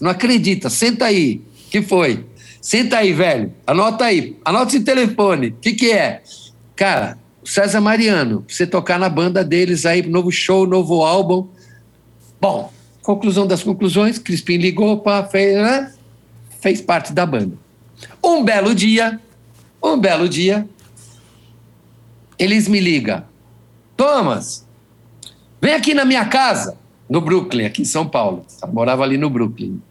não 0.02 0.10
acredita, 0.10 0.72
senta 0.72 1.06
aí. 1.06 1.42
que 1.70 1.84
foi? 1.84 2.26
Senta 2.62 2.98
aí, 2.98 3.14
velho. 3.14 3.54
Anota 3.66 4.06
aí. 4.06 4.38
Anota 4.44 4.76
esse 4.76 4.84
telefone. 4.84 5.48
O 5.48 5.54
que, 5.54 5.74
que 5.74 5.92
é? 5.92 6.22
Cara, 6.76 7.18
César 7.44 7.82
Mariano, 7.82 8.46
você 8.48 8.68
tocar 8.68 9.00
na 9.00 9.10
banda 9.10 9.44
deles 9.44 9.86
aí, 9.86 10.06
novo 10.08 10.32
show, 10.32 10.68
novo 10.68 11.04
álbum. 11.04 11.48
Bom, 12.40 12.72
conclusão 13.02 13.48
das 13.48 13.64
conclusões, 13.64 14.18
Crispim 14.18 14.58
ligou, 14.58 15.00
pá, 15.00 15.24
fez, 15.24 15.56
né? 15.56 15.94
fez 16.60 16.82
parte 16.82 17.14
da 17.14 17.26
banda. 17.26 17.58
Um 18.24 18.44
belo 18.44 18.76
dia, 18.76 19.20
um 19.82 19.98
belo 19.98 20.28
dia, 20.30 20.68
eles 22.38 22.68
me 22.68 22.80
ligam. 22.80 23.24
Thomas, 23.98 24.66
vem 25.62 25.74
aqui 25.74 25.94
na 25.94 26.06
minha 26.06 26.26
casa, 26.26 26.78
no 27.10 27.20
Brooklyn, 27.20 27.66
aqui 27.66 27.82
em 27.82 27.86
São 27.86 28.08
Paulo. 28.08 28.46
Eu 28.62 28.68
morava 28.70 29.04
ali 29.04 29.18
no 29.18 29.30
Brooklyn. 29.30 29.82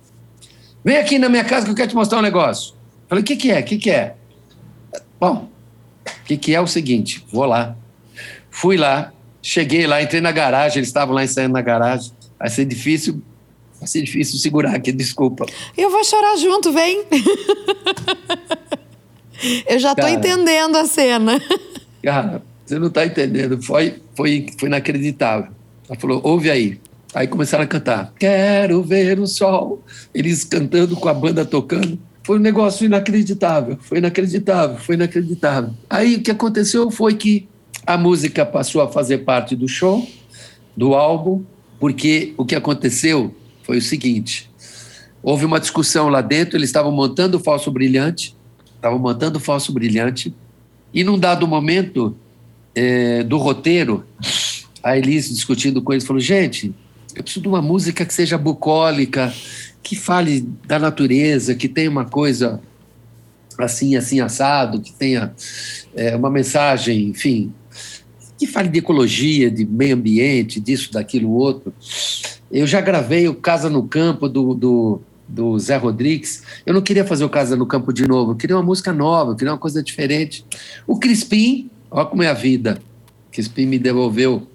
Vem 0.84 0.96
aqui 0.96 1.18
na 1.18 1.28
minha 1.28 1.44
casa 1.44 1.66
que 1.66 1.72
eu 1.72 1.76
quero 1.76 1.88
te 1.88 1.94
mostrar 1.94 2.18
um 2.18 2.22
negócio. 2.22 2.74
Falei, 3.08 3.22
o 3.22 3.26
que, 3.26 3.36
que 3.36 3.50
é? 3.50 3.60
O 3.60 3.64
que, 3.64 3.78
que 3.78 3.90
é? 3.90 4.14
Bom, 5.18 5.48
o 6.06 6.24
que, 6.24 6.36
que 6.36 6.54
é 6.54 6.60
o 6.60 6.66
seguinte? 6.66 7.24
Vou 7.32 7.44
lá. 7.44 7.76
Fui 8.50 8.76
lá, 8.76 9.12
cheguei 9.42 9.86
lá, 9.86 10.02
entrei 10.02 10.20
na 10.20 10.32
garagem, 10.32 10.78
eles 10.78 10.88
estavam 10.88 11.14
lá 11.14 11.24
ensaiando 11.24 11.54
na 11.54 11.62
garagem. 11.62 12.12
Vai 12.38 12.50
ser 12.50 12.64
difícil, 12.64 13.22
vai 13.78 13.88
ser 13.88 14.02
difícil 14.02 14.38
segurar 14.38 14.74
aqui, 14.74 14.92
desculpa. 14.92 15.46
Eu 15.76 15.90
vou 15.90 16.04
chorar 16.04 16.36
junto, 16.36 16.72
vem. 16.72 17.04
eu 19.68 19.78
já 19.78 19.92
estou 19.92 20.08
entendendo 20.08 20.76
a 20.76 20.86
cena. 20.86 21.40
Cara, 22.02 22.42
você 22.64 22.78
não 22.78 22.88
está 22.88 23.06
entendendo. 23.06 23.62
Foi, 23.62 24.00
foi, 24.14 24.46
foi 24.58 24.68
inacreditável. 24.68 25.50
Ela 25.88 25.98
falou: 25.98 26.20
ouve 26.22 26.50
aí. 26.50 26.78
Aí 27.14 27.26
começaram 27.26 27.64
a 27.64 27.66
cantar. 27.66 28.12
Quero 28.18 28.82
ver 28.82 29.18
o 29.18 29.26
sol. 29.26 29.82
Eles 30.14 30.44
cantando 30.44 30.94
com 30.96 31.08
a 31.08 31.14
banda 31.14 31.44
tocando. 31.44 31.98
Foi 32.22 32.38
um 32.38 32.42
negócio 32.42 32.84
inacreditável. 32.84 33.78
Foi 33.80 33.98
inacreditável. 33.98 34.76
Foi 34.76 34.94
inacreditável. 34.94 35.70
Aí 35.88 36.16
o 36.16 36.22
que 36.22 36.30
aconteceu 36.30 36.90
foi 36.90 37.14
que 37.14 37.48
a 37.86 37.96
música 37.96 38.44
passou 38.44 38.82
a 38.82 38.88
fazer 38.88 39.18
parte 39.18 39.56
do 39.56 39.66
show, 39.66 40.06
do 40.76 40.94
álbum, 40.94 41.42
porque 41.80 42.34
o 42.36 42.44
que 42.44 42.54
aconteceu 42.54 43.34
foi 43.62 43.78
o 43.78 43.82
seguinte: 43.82 44.50
houve 45.22 45.46
uma 45.46 45.58
discussão 45.58 46.10
lá 46.10 46.20
dentro. 46.20 46.58
Eles 46.58 46.68
estavam 46.68 46.92
montando 46.92 47.38
o 47.38 47.40
falso 47.40 47.70
brilhante, 47.70 48.36
estavam 48.76 48.98
montando 48.98 49.38
o 49.38 49.40
falso 49.40 49.72
brilhante, 49.72 50.34
e 50.92 51.02
num 51.02 51.18
dado 51.18 51.48
momento 51.48 52.14
é, 52.74 53.22
do 53.22 53.38
roteiro, 53.38 54.04
a 54.82 54.98
Elise 54.98 55.32
discutindo 55.32 55.80
com 55.80 55.94
eles 55.94 56.06
falou: 56.06 56.20
gente 56.20 56.74
eu 57.18 57.24
preciso 57.24 57.42
de 57.42 57.48
uma 57.48 57.60
música 57.60 58.04
que 58.06 58.14
seja 58.14 58.38
bucólica, 58.38 59.32
que 59.82 59.96
fale 59.96 60.40
da 60.66 60.78
natureza, 60.78 61.54
que 61.54 61.68
tenha 61.68 61.90
uma 61.90 62.04
coisa 62.04 62.60
assim, 63.58 63.96
assim, 63.96 64.20
assado, 64.20 64.80
que 64.80 64.92
tenha 64.92 65.34
é, 65.96 66.14
uma 66.14 66.30
mensagem, 66.30 67.08
enfim, 67.08 67.52
que 68.38 68.46
fale 68.46 68.68
de 68.68 68.78
ecologia, 68.78 69.50
de 69.50 69.66
meio 69.66 69.96
ambiente, 69.96 70.60
disso, 70.60 70.92
daquilo, 70.92 71.30
outro. 71.30 71.74
Eu 72.52 72.66
já 72.66 72.80
gravei 72.80 73.28
o 73.28 73.34
Casa 73.34 73.68
no 73.68 73.82
Campo 73.82 74.28
do, 74.28 74.54
do, 74.54 75.00
do 75.26 75.58
Zé 75.58 75.76
Rodrigues. 75.76 76.44
Eu 76.64 76.72
não 76.72 76.80
queria 76.80 77.04
fazer 77.04 77.24
o 77.24 77.28
Casa 77.28 77.56
no 77.56 77.66
Campo 77.66 77.92
de 77.92 78.06
novo, 78.06 78.32
eu 78.32 78.36
queria 78.36 78.56
uma 78.56 78.62
música 78.62 78.92
nova, 78.92 79.32
eu 79.32 79.36
queria 79.36 79.52
uma 79.52 79.58
coisa 79.58 79.82
diferente. 79.82 80.44
O 80.86 81.00
Crispim, 81.00 81.68
olha 81.90 82.06
como 82.06 82.22
é 82.22 82.28
a 82.28 82.34
vida. 82.34 82.80
Crispim 83.32 83.66
me 83.66 83.78
devolveu 83.78 84.47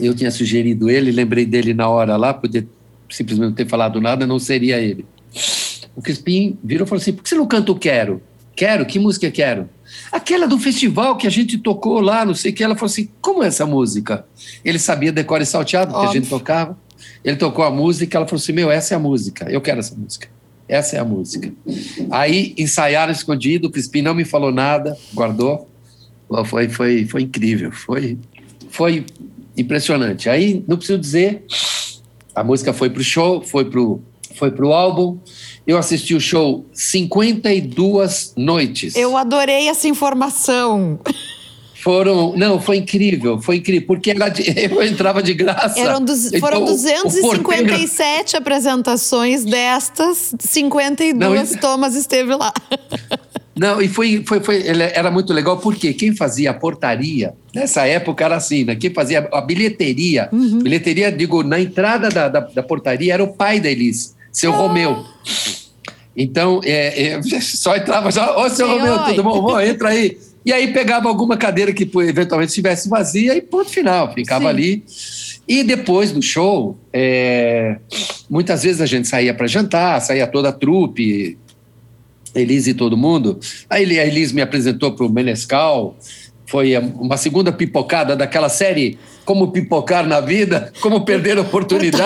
eu 0.00 0.14
tinha 0.14 0.30
sugerido 0.30 0.88
ele, 0.88 1.10
lembrei 1.10 1.44
dele 1.44 1.74
na 1.74 1.88
hora 1.88 2.16
lá, 2.16 2.32
podia 2.32 2.66
simplesmente 3.10 3.48
não 3.48 3.54
ter 3.54 3.68
falado 3.68 4.00
nada, 4.00 4.26
não 4.26 4.38
seria 4.38 4.78
ele. 4.78 5.04
O 5.94 6.00
Crispim 6.00 6.58
virou 6.62 6.86
e 6.86 6.88
falou 6.88 7.00
assim: 7.00 7.12
por 7.12 7.22
que 7.22 7.28
você 7.28 7.34
não 7.34 7.46
canta 7.46 7.72
o 7.72 7.78
Quero? 7.78 8.22
Quero? 8.54 8.84
Que 8.84 8.98
música 8.98 9.30
quero? 9.30 9.68
Aquela 10.10 10.46
do 10.46 10.58
festival 10.58 11.16
que 11.16 11.26
a 11.26 11.30
gente 11.30 11.58
tocou 11.58 12.00
lá, 12.00 12.24
não 12.24 12.34
sei 12.34 12.50
o 12.52 12.54
que. 12.54 12.62
Ela 12.62 12.74
falou 12.74 12.90
assim: 12.90 13.08
como 13.20 13.42
é 13.42 13.46
essa 13.46 13.66
música? 13.66 14.26
Ele 14.64 14.78
sabia 14.78 15.12
decore 15.12 15.44
salteado, 15.44 15.92
que 15.92 16.06
a 16.06 16.12
gente 16.12 16.28
tocava. 16.28 16.78
Ele 17.24 17.36
tocou 17.36 17.64
a 17.64 17.70
música, 17.70 18.16
ela 18.16 18.26
falou 18.26 18.40
assim: 18.40 18.52
meu, 18.52 18.70
essa 18.70 18.94
é 18.94 18.96
a 18.96 19.00
música, 19.00 19.50
eu 19.50 19.60
quero 19.60 19.80
essa 19.80 19.94
música. 19.94 20.28
Essa 20.68 20.96
é 20.96 21.00
a 21.00 21.04
música. 21.04 21.52
Aí 22.10 22.54
ensaiaram 22.56 23.12
escondido, 23.12 23.68
o 23.68 23.70
Crispim 23.70 24.00
não 24.00 24.14
me 24.14 24.24
falou 24.24 24.52
nada, 24.52 24.96
guardou. 25.12 25.68
Foi, 26.46 26.68
foi, 26.68 27.04
foi 27.04 27.22
incrível, 27.22 27.70
foi, 27.72 28.16
foi 28.70 29.04
impressionante. 29.56 30.28
Aí, 30.28 30.64
não 30.66 30.76
preciso 30.76 30.98
dizer, 30.98 31.44
a 32.34 32.42
música 32.42 32.72
foi 32.72 32.90
pro 32.90 33.02
show, 33.02 33.42
foi 33.42 33.64
pro, 33.64 34.00
foi 34.34 34.50
pro 34.50 34.72
álbum. 34.72 35.18
Eu 35.66 35.78
assisti 35.78 36.14
o 36.14 36.20
show 36.20 36.66
52 36.72 38.34
noites. 38.36 38.96
Eu 38.96 39.16
adorei 39.16 39.68
essa 39.68 39.86
informação. 39.86 40.98
Foram. 41.82 42.36
Não, 42.36 42.60
foi 42.60 42.76
incrível, 42.76 43.40
foi 43.40 43.56
incrível, 43.56 43.88
porque 43.88 44.10
era 44.10 44.28
de, 44.28 44.44
eu 44.70 44.82
entrava 44.82 45.20
de 45.20 45.34
graça. 45.34 45.78
Eram 45.80 46.00
então, 46.00 46.38
foram 46.38 46.64
257 46.64 48.36
apresentações 48.36 49.44
destas, 49.44 50.32
52 50.38 51.50
não, 51.52 51.58
Thomas 51.58 51.96
esteve 51.96 52.36
lá. 52.36 52.52
Não, 53.54 53.82
e 53.82 53.88
foi, 53.88 54.22
foi, 54.26 54.40
foi, 54.40 54.64
era 54.66 55.10
muito 55.10 55.32
legal 55.32 55.58
porque 55.58 55.92
quem 55.92 56.16
fazia 56.16 56.50
a 56.50 56.54
portaria, 56.54 57.34
nessa 57.54 57.86
época 57.86 58.24
era 58.24 58.36
assim, 58.36 58.64
né? 58.64 58.74
Quem 58.74 58.92
fazia 58.92 59.28
a 59.30 59.40
bilheteria, 59.42 60.28
uhum. 60.32 60.60
bilheteria, 60.60 61.12
digo, 61.12 61.42
na 61.42 61.60
entrada 61.60 62.08
da, 62.08 62.28
da, 62.28 62.40
da, 62.40 62.62
portaria 62.62 63.12
era 63.12 63.22
o 63.22 63.34
pai 63.34 63.60
da 63.60 63.70
Elis, 63.70 64.16
seu 64.32 64.54
ah. 64.54 64.56
Romeu. 64.56 65.04
Então, 66.16 66.60
é, 66.64 67.14
é, 67.14 67.22
só 67.40 67.76
entrava 67.76 68.10
já, 68.10 68.34
ô, 68.36 68.48
seu 68.48 68.66
Romeu, 68.66 68.94
oi. 68.94 69.10
tudo 69.10 69.22
bom? 69.22 69.60
entra 69.60 69.90
aí. 69.90 70.16
E 70.44 70.52
aí 70.52 70.72
pegava 70.72 71.08
alguma 71.08 71.36
cadeira 71.36 71.72
que 71.72 71.88
eventualmente 72.00 72.48
estivesse 72.48 72.88
vazia 72.88 73.36
e 73.36 73.42
ponto 73.42 73.70
final, 73.70 74.12
ficava 74.12 74.44
Sim. 74.44 74.50
ali. 74.50 74.84
E 75.46 75.62
depois 75.62 76.10
do 76.10 76.22
show, 76.22 76.76
é, 76.92 77.76
muitas 78.30 78.62
vezes 78.62 78.80
a 78.80 78.86
gente 78.86 79.06
saía 79.06 79.34
para 79.34 79.46
jantar, 79.46 80.00
saía 80.00 80.26
toda 80.26 80.48
a 80.48 80.52
trupe, 80.52 81.36
Elise 82.34 82.70
e 82.70 82.74
todo 82.74 82.96
mundo. 82.96 83.38
Aí 83.68 83.98
a 83.98 84.06
Elise 84.06 84.34
me 84.34 84.42
apresentou 84.42 84.92
para 84.92 85.06
o 85.06 85.12
Menescal, 85.12 85.96
foi 86.52 86.76
uma 86.76 87.16
segunda 87.16 87.50
pipocada 87.50 88.14
daquela 88.14 88.50
série 88.50 88.98
Como 89.24 89.52
Pipocar 89.52 90.06
na 90.06 90.20
Vida, 90.20 90.70
Como 90.80 91.02
Perder 91.02 91.38
Oportunidade. 91.38 92.02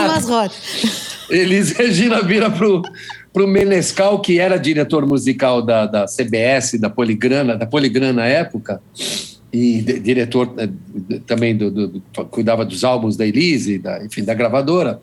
Elise 1.28 1.74
Regina 1.74 2.22
vira 2.22 2.48
para 2.48 3.42
o 3.42 3.46
Menescal, 3.46 4.20
que 4.20 4.38
era 4.38 4.56
diretor 4.56 5.04
musical 5.04 5.60
da, 5.62 5.86
da 5.86 6.06
CBS, 6.06 6.78
da 6.78 6.88
Poligrana, 6.88 7.56
da 7.56 7.66
Poligrana 7.66 8.12
na 8.12 8.26
época, 8.26 8.80
e 9.52 9.80
de, 9.80 9.98
diretor 9.98 10.54
eh, 10.58 10.68
também 11.26 11.56
do, 11.56 11.70
do, 11.70 11.88
do, 11.88 12.00
cuidava 12.26 12.64
dos 12.64 12.84
álbuns 12.84 13.16
da 13.16 13.26
Elise, 13.26 13.78
da, 13.78 14.04
enfim, 14.04 14.22
da 14.22 14.34
gravadora. 14.34 15.00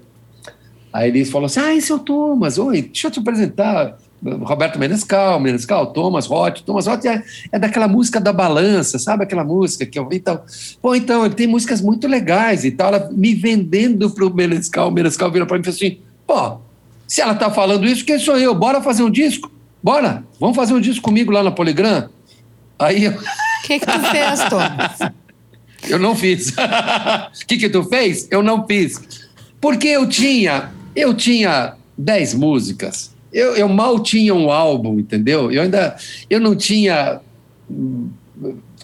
A 0.91 1.07
Elise 1.07 1.31
falou 1.31 1.47
assim: 1.47 1.59
Ah, 1.59 1.75
esse 1.75 1.91
é 1.91 1.95
o 1.95 1.99
Thomas, 1.99 2.57
oi, 2.57 2.83
deixa 2.83 3.07
eu 3.07 3.11
te 3.11 3.19
apresentar. 3.19 3.97
Roberto 4.41 4.79
Menescal, 4.79 5.39
Menescal, 5.39 5.87
Thomas 5.87 6.25
Roth. 6.25 6.61
Thomas 6.61 6.87
Roth 6.87 7.05
é, 7.05 7.23
é, 7.51 7.59
daquela 7.59 7.87
música 7.87 8.19
da 8.21 8.31
balança, 8.31 8.97
sabe 8.97 9.23
aquela 9.23 9.43
música 9.43 9.85
que 9.85 9.99
eu 9.99 10.07
vi 10.07 10.17
então. 10.17 10.41
Pô, 10.81 10.95
então, 10.95 11.25
ele 11.25 11.35
tem 11.35 11.47
músicas 11.47 11.81
muito 11.81 12.07
legais 12.07 12.63
e 12.63 12.71
tal. 12.71 12.93
Ela 12.93 13.09
me 13.11 13.35
vendendo 13.35 14.09
para 14.09 14.25
o 14.25 14.33
Menescal, 14.33 14.89
o 14.89 14.91
Menescal 14.91 15.31
virou 15.31 15.47
para 15.47 15.57
mim 15.57 15.61
e 15.61 15.65
falou 15.65 15.75
assim: 15.75 15.99
pô, 16.25 16.57
se 17.07 17.21
ela 17.21 17.35
tá 17.35 17.51
falando 17.51 17.85
isso, 17.85 18.05
quem 18.05 18.17
sou 18.17 18.37
eu? 18.37 18.55
Bora 18.55 18.81
fazer 18.81 19.03
um 19.03 19.11
disco? 19.11 19.51
Bora, 19.81 20.23
vamos 20.39 20.55
fazer 20.55 20.73
um 20.73 20.79
disco 20.79 21.03
comigo 21.03 21.31
lá 21.31 21.43
na 21.43 21.51
Poligram? 21.51 22.09
Aí 22.79 23.07
O 23.07 23.65
que, 23.65 23.79
que 23.79 23.85
tu 23.85 23.99
fez, 23.99 24.43
Thomas? 24.49 25.13
Eu 25.87 25.99
não 25.99 26.15
fiz. 26.15 26.49
O 26.49 26.53
que, 27.45 27.57
que 27.57 27.69
tu 27.69 27.83
fez? 27.83 28.27
Eu 28.31 28.41
não 28.41 28.65
fiz. 28.65 29.01
Porque 29.59 29.87
eu 29.87 30.07
tinha, 30.07 30.71
eu 30.95 31.13
tinha 31.13 31.75
dez 31.97 32.33
músicas. 32.33 33.12
Eu, 33.33 33.55
eu 33.55 33.67
mal 33.67 33.99
tinha 33.99 34.33
um 34.33 34.51
álbum, 34.51 34.99
entendeu? 34.99 35.51
Eu 35.51 35.63
ainda 35.63 35.95
eu 36.29 36.39
não 36.39 36.55
tinha 36.55 37.19
hum, 37.69 38.09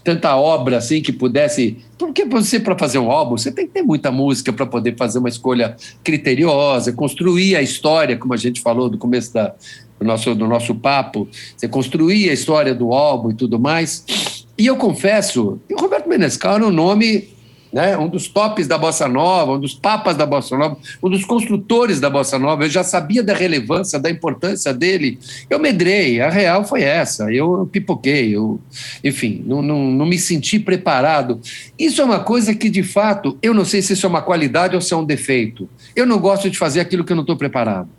tanta 0.04 0.36
obra 0.36 0.78
assim 0.78 1.02
que 1.02 1.12
pudesse. 1.12 1.78
Porque 1.98 2.26
você, 2.26 2.60
para 2.60 2.78
fazer 2.78 3.00
um 3.00 3.12
álbum, 3.12 3.38
você 3.38 3.52
tem 3.52 3.68
que 3.68 3.74
ter 3.74 3.82
muita 3.82 4.12
música 4.12 4.52
para 4.52 4.66
poder 4.66 4.96
fazer 4.96 5.20
uma 5.20 5.30
escolha 5.30 5.76
criteriosa, 6.04 6.94
construir 6.94 7.56
a 7.56 7.62
história, 7.62 8.18
como 8.18 8.34
a 8.34 8.38
gente 8.38 8.62
falou 8.62 8.90
do 8.90 8.98
começo 8.98 9.34
da, 9.34 9.54
do, 10.00 10.06
nosso, 10.06 10.34
do 10.34 10.48
nosso 10.48 10.74
papo, 10.76 11.28
você 11.56 11.68
construir 11.68 12.30
a 12.30 12.34
história 12.34 12.74
do 12.74 12.94
álbum 12.94 13.32
e 13.32 13.34
tudo 13.34 13.60
mais. 13.60 14.46
E 14.58 14.66
eu 14.66 14.78
confesso, 14.78 15.60
o 15.72 15.80
Roberto 15.80 16.10
Menescal 16.10 16.56
era 16.56 16.68
um 16.68 16.72
nome 16.72 17.30
né? 17.72 17.98
um 17.98 18.08
dos 18.08 18.28
tops 18.28 18.68
da 18.68 18.78
Bossa 18.78 19.08
Nova, 19.08 19.54
um 19.54 19.60
dos 19.60 19.74
papas 19.74 20.18
da 20.18 20.26
Bossa 20.26 20.58
Nova, 20.58 20.78
um 21.02 21.10
dos 21.10 21.24
construtores 21.24 22.00
da 22.00 22.10
Bossa 22.10 22.40
Nova. 22.40 22.66
Eu 22.66 22.70
já 22.70 22.84
sabia 22.84 23.24
da 23.24 23.34
relevância, 23.34 24.00
da 24.00 24.10
importância 24.10 24.74
dele. 24.74 25.20
Eu 25.50 25.60
medrei, 25.60 26.20
a 26.20 26.30
real 26.30 26.64
foi 26.64 26.82
essa. 26.82 27.32
Eu 27.32 27.68
pipoquei, 27.72 28.36
eu, 28.36 28.60
enfim, 29.04 29.44
não, 29.46 29.62
não, 29.62 29.92
não 29.92 30.06
me 30.06 30.18
senti 30.18 30.60
preparado. 30.60 31.40
Isso 31.78 32.02
é 32.02 32.06
uma 32.06 32.20
coisa 32.20 32.54
que, 32.54 32.70
de 32.70 32.84
fato, 32.84 33.38
eu 33.42 33.54
não 33.54 33.66
sei 33.66 33.82
se 33.82 33.94
isso 33.94 34.06
é 34.06 34.10
uma 34.10 34.22
qualidade 34.22 34.76
ou 34.76 34.82
se 34.82 34.94
é 34.94 34.98
um 34.98 35.06
defeito. 35.06 35.70
Eu 35.96 36.06
não 36.06 36.20
gosto 36.20 36.50
de 36.50 36.58
fazer 36.58 36.80
aquilo 36.80 37.04
que 37.04 37.12
eu 37.12 37.16
não 37.16 37.24
estou 37.24 37.38
preparado. 37.38 37.90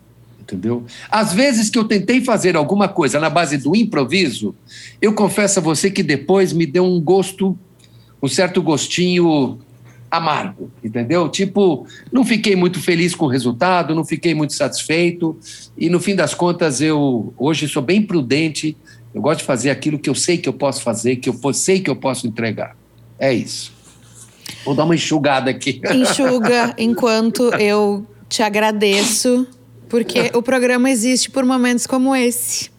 Entendeu? 0.41 0.85
Às 1.09 1.33
vezes 1.33 1.71
que 1.71 1.79
eu 1.79 1.85
tentei 1.85 2.25
fazer 2.25 2.57
alguma 2.57 2.89
coisa 2.89 3.21
na 3.21 3.31
base 3.31 3.57
do 3.57 3.77
improviso, 3.77 4.53
eu 5.01 5.13
confesso 5.13 5.61
a 5.61 5.63
você 5.63 5.89
que 5.91 6.03
depois 6.03 6.53
me 6.53 6.67
deu 6.67 6.85
um 6.85 7.01
gosto 7.01 7.57
um 8.23 8.29
certo 8.29 8.63
gostinho 8.63 9.59
amargo, 10.11 10.71
entendeu? 10.83 11.29
Tipo, 11.29 11.87
não 12.13 12.25
fiquei 12.25 12.57
muito 12.57 12.81
feliz 12.81 13.15
com 13.15 13.27
o 13.27 13.29
resultado, 13.29 13.95
não 13.95 14.05
fiquei 14.05 14.35
muito 14.35 14.55
satisfeito 14.55 15.39
e 15.79 15.89
no 15.89 16.01
fim 16.01 16.17
das 16.17 16.35
contas 16.35 16.81
eu 16.81 17.33
hoje 17.39 17.69
sou 17.69 17.83
bem 17.83 18.03
prudente, 18.03 18.77
eu 19.15 19.23
gosto 19.23 19.41
de 19.41 19.47
fazer 19.47 19.71
aquilo 19.71 19.99
que 19.99 20.11
eu 20.11 20.15
sei 20.15 20.37
que 20.39 20.49
eu 20.49 20.53
posso 20.53 20.83
fazer, 20.83 21.17
que 21.17 21.29
eu 21.29 21.55
sei 21.55 21.81
que 21.81 21.89
eu 21.89 21.97
posso 21.97 22.27
entregar. 22.27 22.77
É 23.19 23.33
isso. 23.33 23.73
Vou 24.65 24.75
dar 24.75 24.85
uma 24.85 24.95
enxugada 24.95 25.51
aqui. 25.51 25.81
Enxuga 25.93 26.75
enquanto 26.77 27.55
eu 27.55 28.05
te 28.29 28.43
agradeço, 28.43 29.47
porque 29.89 30.31
o 30.35 30.43
programa 30.43 30.91
existe 30.91 31.31
por 31.31 31.45
momentos 31.45 31.87
como 31.87 32.15
esse. 32.15 32.71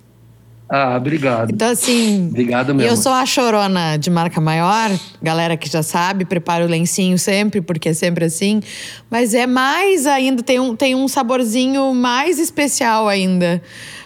Ah, 0.73 0.95
obrigado. 0.95 1.51
Então, 1.51 1.67
assim. 1.67 2.29
Obrigado 2.29 2.73
mesmo. 2.73 2.89
Eu 2.89 2.95
sou 2.95 3.11
a 3.11 3.25
chorona 3.25 3.97
de 3.97 4.09
marca 4.09 4.39
maior, 4.39 4.89
galera 5.21 5.57
que 5.57 5.69
já 5.69 5.83
sabe, 5.83 6.23
preparo 6.23 6.63
o 6.63 6.67
lencinho 6.69 7.19
sempre, 7.19 7.59
porque 7.59 7.89
é 7.89 7.93
sempre 7.93 8.23
assim. 8.23 8.61
Mas 9.09 9.33
é 9.33 9.45
mais 9.45 10.07
ainda, 10.07 10.41
tem 10.41 10.61
um, 10.61 10.73
tem 10.73 10.95
um 10.95 11.09
saborzinho 11.09 11.93
mais 11.93 12.39
especial 12.39 13.09
ainda. 13.09 13.61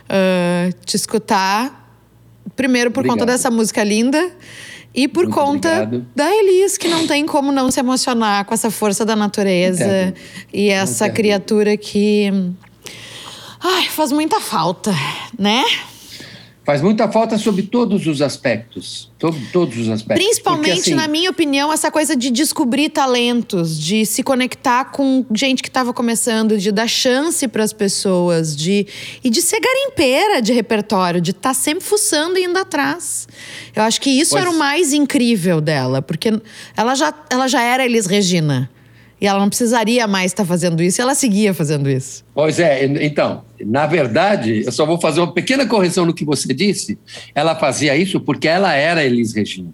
Uh, 0.05 0.73
te 0.83 0.95
escutar. 0.95 1.87
Primeiro 2.55 2.89
por 2.89 3.01
obrigado. 3.01 3.19
conta 3.19 3.31
dessa 3.31 3.51
música 3.51 3.83
linda. 3.83 4.31
E 4.91 5.07
por 5.07 5.25
Muito 5.25 5.35
conta 5.35 5.83
obrigado. 5.83 6.07
da 6.15 6.35
Elis, 6.35 6.79
que 6.79 6.87
não 6.87 7.05
tem 7.05 7.27
como 7.27 7.51
não 7.51 7.69
se 7.69 7.79
emocionar 7.79 8.43
com 8.43 8.55
essa 8.55 8.71
força 8.71 9.05
da 9.05 9.15
natureza 9.15 9.83
Entendo. 9.83 10.15
e 10.51 10.69
essa 10.69 11.05
Entendo. 11.05 11.15
criatura 11.15 11.77
que. 11.77 12.31
Ai, 13.59 13.85
faz 13.89 14.11
muita 14.11 14.39
falta, 14.39 14.91
né? 15.37 15.63
Faz 16.65 16.81
muita 16.81 17.07
falta 17.07 17.37
sobre 17.37 17.61
todos 17.61 18.07
os 18.07 18.23
aspectos. 18.23 19.11
Todo, 19.19 19.37
todos 19.53 19.77
os 19.77 19.87
aspectos. 19.87 20.25
Principalmente, 20.25 20.65
Porque, 20.65 20.79
assim, 20.79 20.95
na 20.95 21.07
minha 21.07 21.29
opinião, 21.29 21.71
essa 21.71 21.91
coisa 21.91 22.15
de 22.15 22.31
descobrir 22.31 22.89
talentos, 22.89 23.79
de 23.79 24.03
se 24.03 24.23
conectar 24.23 24.85
com 24.85 25.23
gente 25.31 25.61
que 25.61 25.69
estava 25.69 25.93
começando, 25.93 26.57
de 26.57 26.71
dar 26.71 26.87
chance 26.87 27.47
para 27.47 27.63
as 27.63 27.71
pessoas, 27.71 28.55
de 28.55 28.87
e 29.23 29.29
de 29.29 29.43
ser 29.43 29.59
garimpeira 29.59 30.41
de 30.41 30.53
repertório, 30.53 31.21
de 31.21 31.31
estar 31.31 31.49
tá 31.49 31.53
sempre 31.53 31.83
fuçando 31.83 32.39
e 32.39 32.45
indo 32.45 32.57
atrás. 32.57 33.27
Eu 33.75 33.83
acho 33.83 34.01
que 34.01 34.09
isso 34.09 34.31
pois... 34.31 34.41
era 34.41 34.49
o 34.49 34.57
mais 34.57 34.91
incrível 34.91 35.61
dela, 35.61 36.01
porque 36.01 36.33
ela 36.75 36.95
já, 36.95 37.13
ela 37.29 37.47
já 37.47 37.61
era 37.61 37.85
Elis 37.85 38.07
Regina. 38.07 38.71
E 39.19 39.27
ela 39.27 39.39
não 39.39 39.47
precisaria 39.47 40.07
mais 40.07 40.31
estar 40.31 40.45
fazendo 40.45 40.83
isso, 40.83 40.99
e 40.99 41.01
ela 41.01 41.15
seguia 41.15 41.53
fazendo 41.53 41.89
isso. 41.89 42.23
Pois 42.33 42.59
é, 42.59 42.85
então, 42.85 43.43
na 43.65 43.85
verdade, 43.85 44.63
eu 44.65 44.71
só 44.71 44.85
vou 44.85 44.99
fazer 44.99 45.21
uma 45.21 45.31
pequena 45.31 45.65
correção 45.65 46.05
no 46.05 46.13
que 46.13 46.25
você 46.25 46.53
disse. 46.53 46.97
Ela 47.33 47.55
fazia 47.55 47.95
isso 47.95 48.19
porque 48.19 48.47
ela 48.47 48.73
era 48.73 49.03
Elis 49.03 49.33
Regina. 49.33 49.73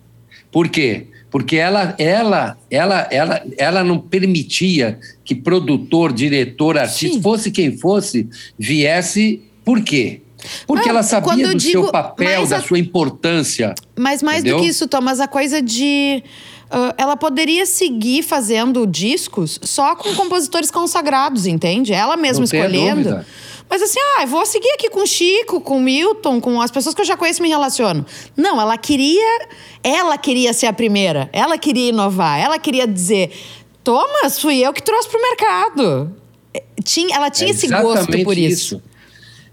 Por 0.52 0.70
quê? 0.70 1.08
Porque 1.32 1.56
ela, 1.56 1.96
ela, 1.98 2.58
ela, 2.70 3.08
ela, 3.10 3.42
ela 3.58 3.84
não 3.84 3.98
permitia 3.98 5.00
que 5.24 5.34
produtor, 5.34 6.12
diretor, 6.12 6.78
artista, 6.78 7.16
Sim. 7.16 7.22
fosse 7.22 7.50
quem 7.50 7.78
fosse, 7.78 8.28
viesse. 8.60 9.42
Por 9.64 9.82
quê? 9.82 10.22
Porque 10.68 10.90
ela 10.90 11.04
sabia 11.04 11.48
do 11.48 11.56
digo, 11.56 11.84
seu 11.84 11.92
papel, 11.92 12.48
da 12.48 12.58
a... 12.58 12.62
sua 12.62 12.80
importância. 12.80 13.74
Mas 13.98 14.22
mais 14.22 14.40
entendeu? 14.40 14.58
do 14.58 14.64
que 14.64 14.70
isso, 14.70 14.88
Thomas, 14.88 15.20
a 15.20 15.28
coisa 15.28 15.62
de 15.62 16.24
Uh, 16.72 16.96
ela 16.98 17.18
poderia 17.18 17.66
seguir 17.66 18.24
fazendo 18.24 18.88
discos 18.88 19.60
só 19.62 19.94
com 19.94 20.16
compositores 20.16 20.72
consagrados, 20.72 21.46
entende? 21.46 21.92
Ela 21.92 22.16
mesma 22.16 22.46
escolhendo. 22.46 23.26
Mas 23.70 23.82
assim, 23.82 24.00
ah, 24.18 24.26
vou 24.26 24.46
seguir 24.46 24.70
aqui 24.76 24.90
com 24.90 25.02
o 25.02 25.08
Chico, 25.08 25.60
com 25.60 25.80
o 25.80 25.82
Milton, 25.82 26.40
com 26.40 26.62
as 26.62 26.72
pessoas 26.72 26.96
que 26.96 27.02
eu 27.02 27.06
já 27.06 27.18
conheço 27.18 27.42
e 27.42 27.44
me 27.44 27.50
relaciono. 27.50 28.06
Não, 28.38 28.60
ela 28.60 28.78
queria. 28.78 29.48
Ela 29.84 30.18
queria 30.18 30.54
ser 30.54 30.68
a 30.68 30.74
primeira. 30.74 31.30
Ela 31.34 31.58
queria 31.58 31.90
inovar. 31.90 32.40
Ela 32.40 32.58
queria 32.58 32.88
dizer: 32.88 33.32
Thomas, 33.84 34.40
fui 34.40 34.60
eu 34.60 34.72
que 34.72 34.82
trouxe 34.82 35.10
para 35.10 35.20
o 35.20 35.22
mercado. 35.22 36.16
É, 36.54 36.64
tinha, 36.84 37.14
ela 37.14 37.30
tinha 37.30 37.50
é 37.50 37.52
esse 37.52 37.68
gosto 37.68 38.24
por 38.24 38.38
isso. 38.38 38.76
isso. 38.76 38.84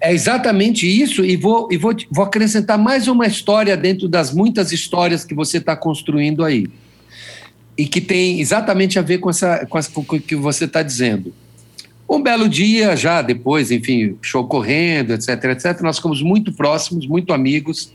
É 0.00 0.12
exatamente 0.12 0.86
isso, 0.86 1.24
e 1.24 1.36
vou, 1.36 1.68
e 1.72 1.76
vou, 1.76 1.92
vou 2.08 2.24
acrescentar 2.24 2.78
mais 2.78 3.08
uma 3.08 3.26
história 3.26 3.76
dentro 3.76 4.06
das 4.08 4.32
muitas 4.32 4.70
histórias 4.70 5.24
que 5.24 5.34
você 5.34 5.58
está 5.58 5.74
construindo 5.74 6.44
aí 6.44 6.68
e 7.78 7.86
que 7.86 8.00
tem 8.00 8.40
exatamente 8.40 8.98
a 8.98 9.02
ver 9.02 9.18
com, 9.18 9.30
essa, 9.30 9.64
com, 9.66 10.04
com 10.04 10.16
o 10.16 10.20
que 10.20 10.34
você 10.34 10.64
está 10.64 10.82
dizendo. 10.82 11.32
Um 12.10 12.20
belo 12.20 12.48
dia, 12.48 12.96
já 12.96 13.22
depois, 13.22 13.70
enfim, 13.70 14.16
show 14.20 14.44
correndo, 14.48 15.12
etc, 15.12 15.44
etc, 15.44 15.80
nós 15.82 15.98
ficamos 15.98 16.20
muito 16.20 16.52
próximos, 16.52 17.06
muito 17.06 17.32
amigos. 17.32 17.92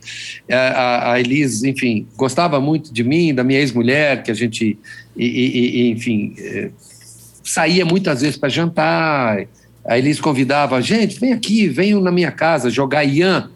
É, 0.47 0.55
a, 0.55 1.13
a 1.13 1.19
Elis, 1.19 1.63
enfim, 1.63 2.07
gostava 2.15 2.61
muito 2.61 2.93
de 2.93 3.03
mim, 3.03 3.33
da 3.33 3.43
minha 3.43 3.59
ex-mulher, 3.59 4.23
que 4.23 4.31
a 4.31 4.33
gente, 4.33 4.77
e, 5.17 5.25
e, 5.25 5.91
enfim, 5.91 6.35
é, 6.37 6.69
saía 7.43 7.83
muitas 7.83 8.21
vezes 8.21 8.37
para 8.37 8.49
jantar. 8.49 9.47
A 9.83 9.97
Elis 9.97 10.21
convidava, 10.21 10.79
gente, 10.79 11.19
vem 11.19 11.33
aqui, 11.33 11.67
venham 11.67 11.99
na 11.99 12.11
minha 12.11 12.31
casa 12.31 12.69
jogar 12.69 13.03
Ian. 13.03 13.49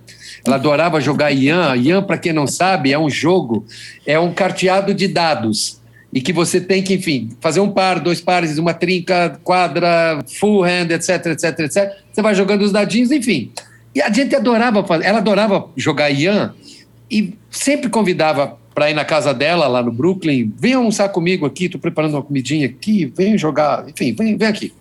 Ela 0.45 0.55
adorava 0.55 0.99
jogar 0.99 1.32
Ian. 1.32 1.78
Ian, 1.78 2.01
para 2.01 2.17
quem 2.17 2.34
não 2.34 2.47
sabe, 2.47 2.91
é 2.91 2.99
um 2.99 3.09
jogo, 3.09 3.63
é 4.05 4.19
um 4.19 4.34
carteado 4.34 4.93
de 4.93 5.07
dados 5.07 5.78
e 6.18 6.22
que 6.22 6.34
você 6.34 6.59
tem 6.59 6.82
que, 6.82 6.95
enfim, 6.95 7.30
fazer 7.39 7.59
um 7.59 7.70
par, 7.70 7.99
dois 7.99 8.20
pares, 8.20 8.57
uma 8.57 8.74
trinca, 8.74 9.39
quadra, 9.43 10.18
full 10.39 10.63
hand, 10.63 10.89
etc, 10.89 11.28
etc, 11.28 11.59
etc. 11.59 11.93
Você 12.11 12.24
vai 12.24 12.34
jogando 12.34 12.63
os 12.63 12.72
dadinhos, 12.72 13.11
enfim. 13.11 13.51
E 13.93 14.01
a 14.01 14.11
gente 14.11 14.36
adorava, 14.36 14.84
ela 15.03 15.20
adorava 15.20 15.70
jogar 15.78 16.09
Ian 16.09 16.55
e 17.11 17.36
sempre 17.51 17.88
convidava 17.88 18.57
para 18.74 18.89
ir 18.89 18.95
na 18.95 19.05
casa 19.05 19.32
dela, 19.32 19.68
lá 19.68 19.84
no 19.84 19.91
Brooklyn, 19.91 20.51
vem 20.57 20.74
almoçar 20.74 21.07
comigo 21.09 21.45
aqui, 21.45 21.65
estou 21.65 21.80
preparando 21.80 22.15
uma 22.15 22.24
comidinha 22.24 22.65
aqui, 22.65 23.05
vem 23.15 23.38
jogar, 23.38 23.88
enfim, 23.88 24.11
vem, 24.15 24.36
vem 24.36 24.47
aqui. 24.47 24.74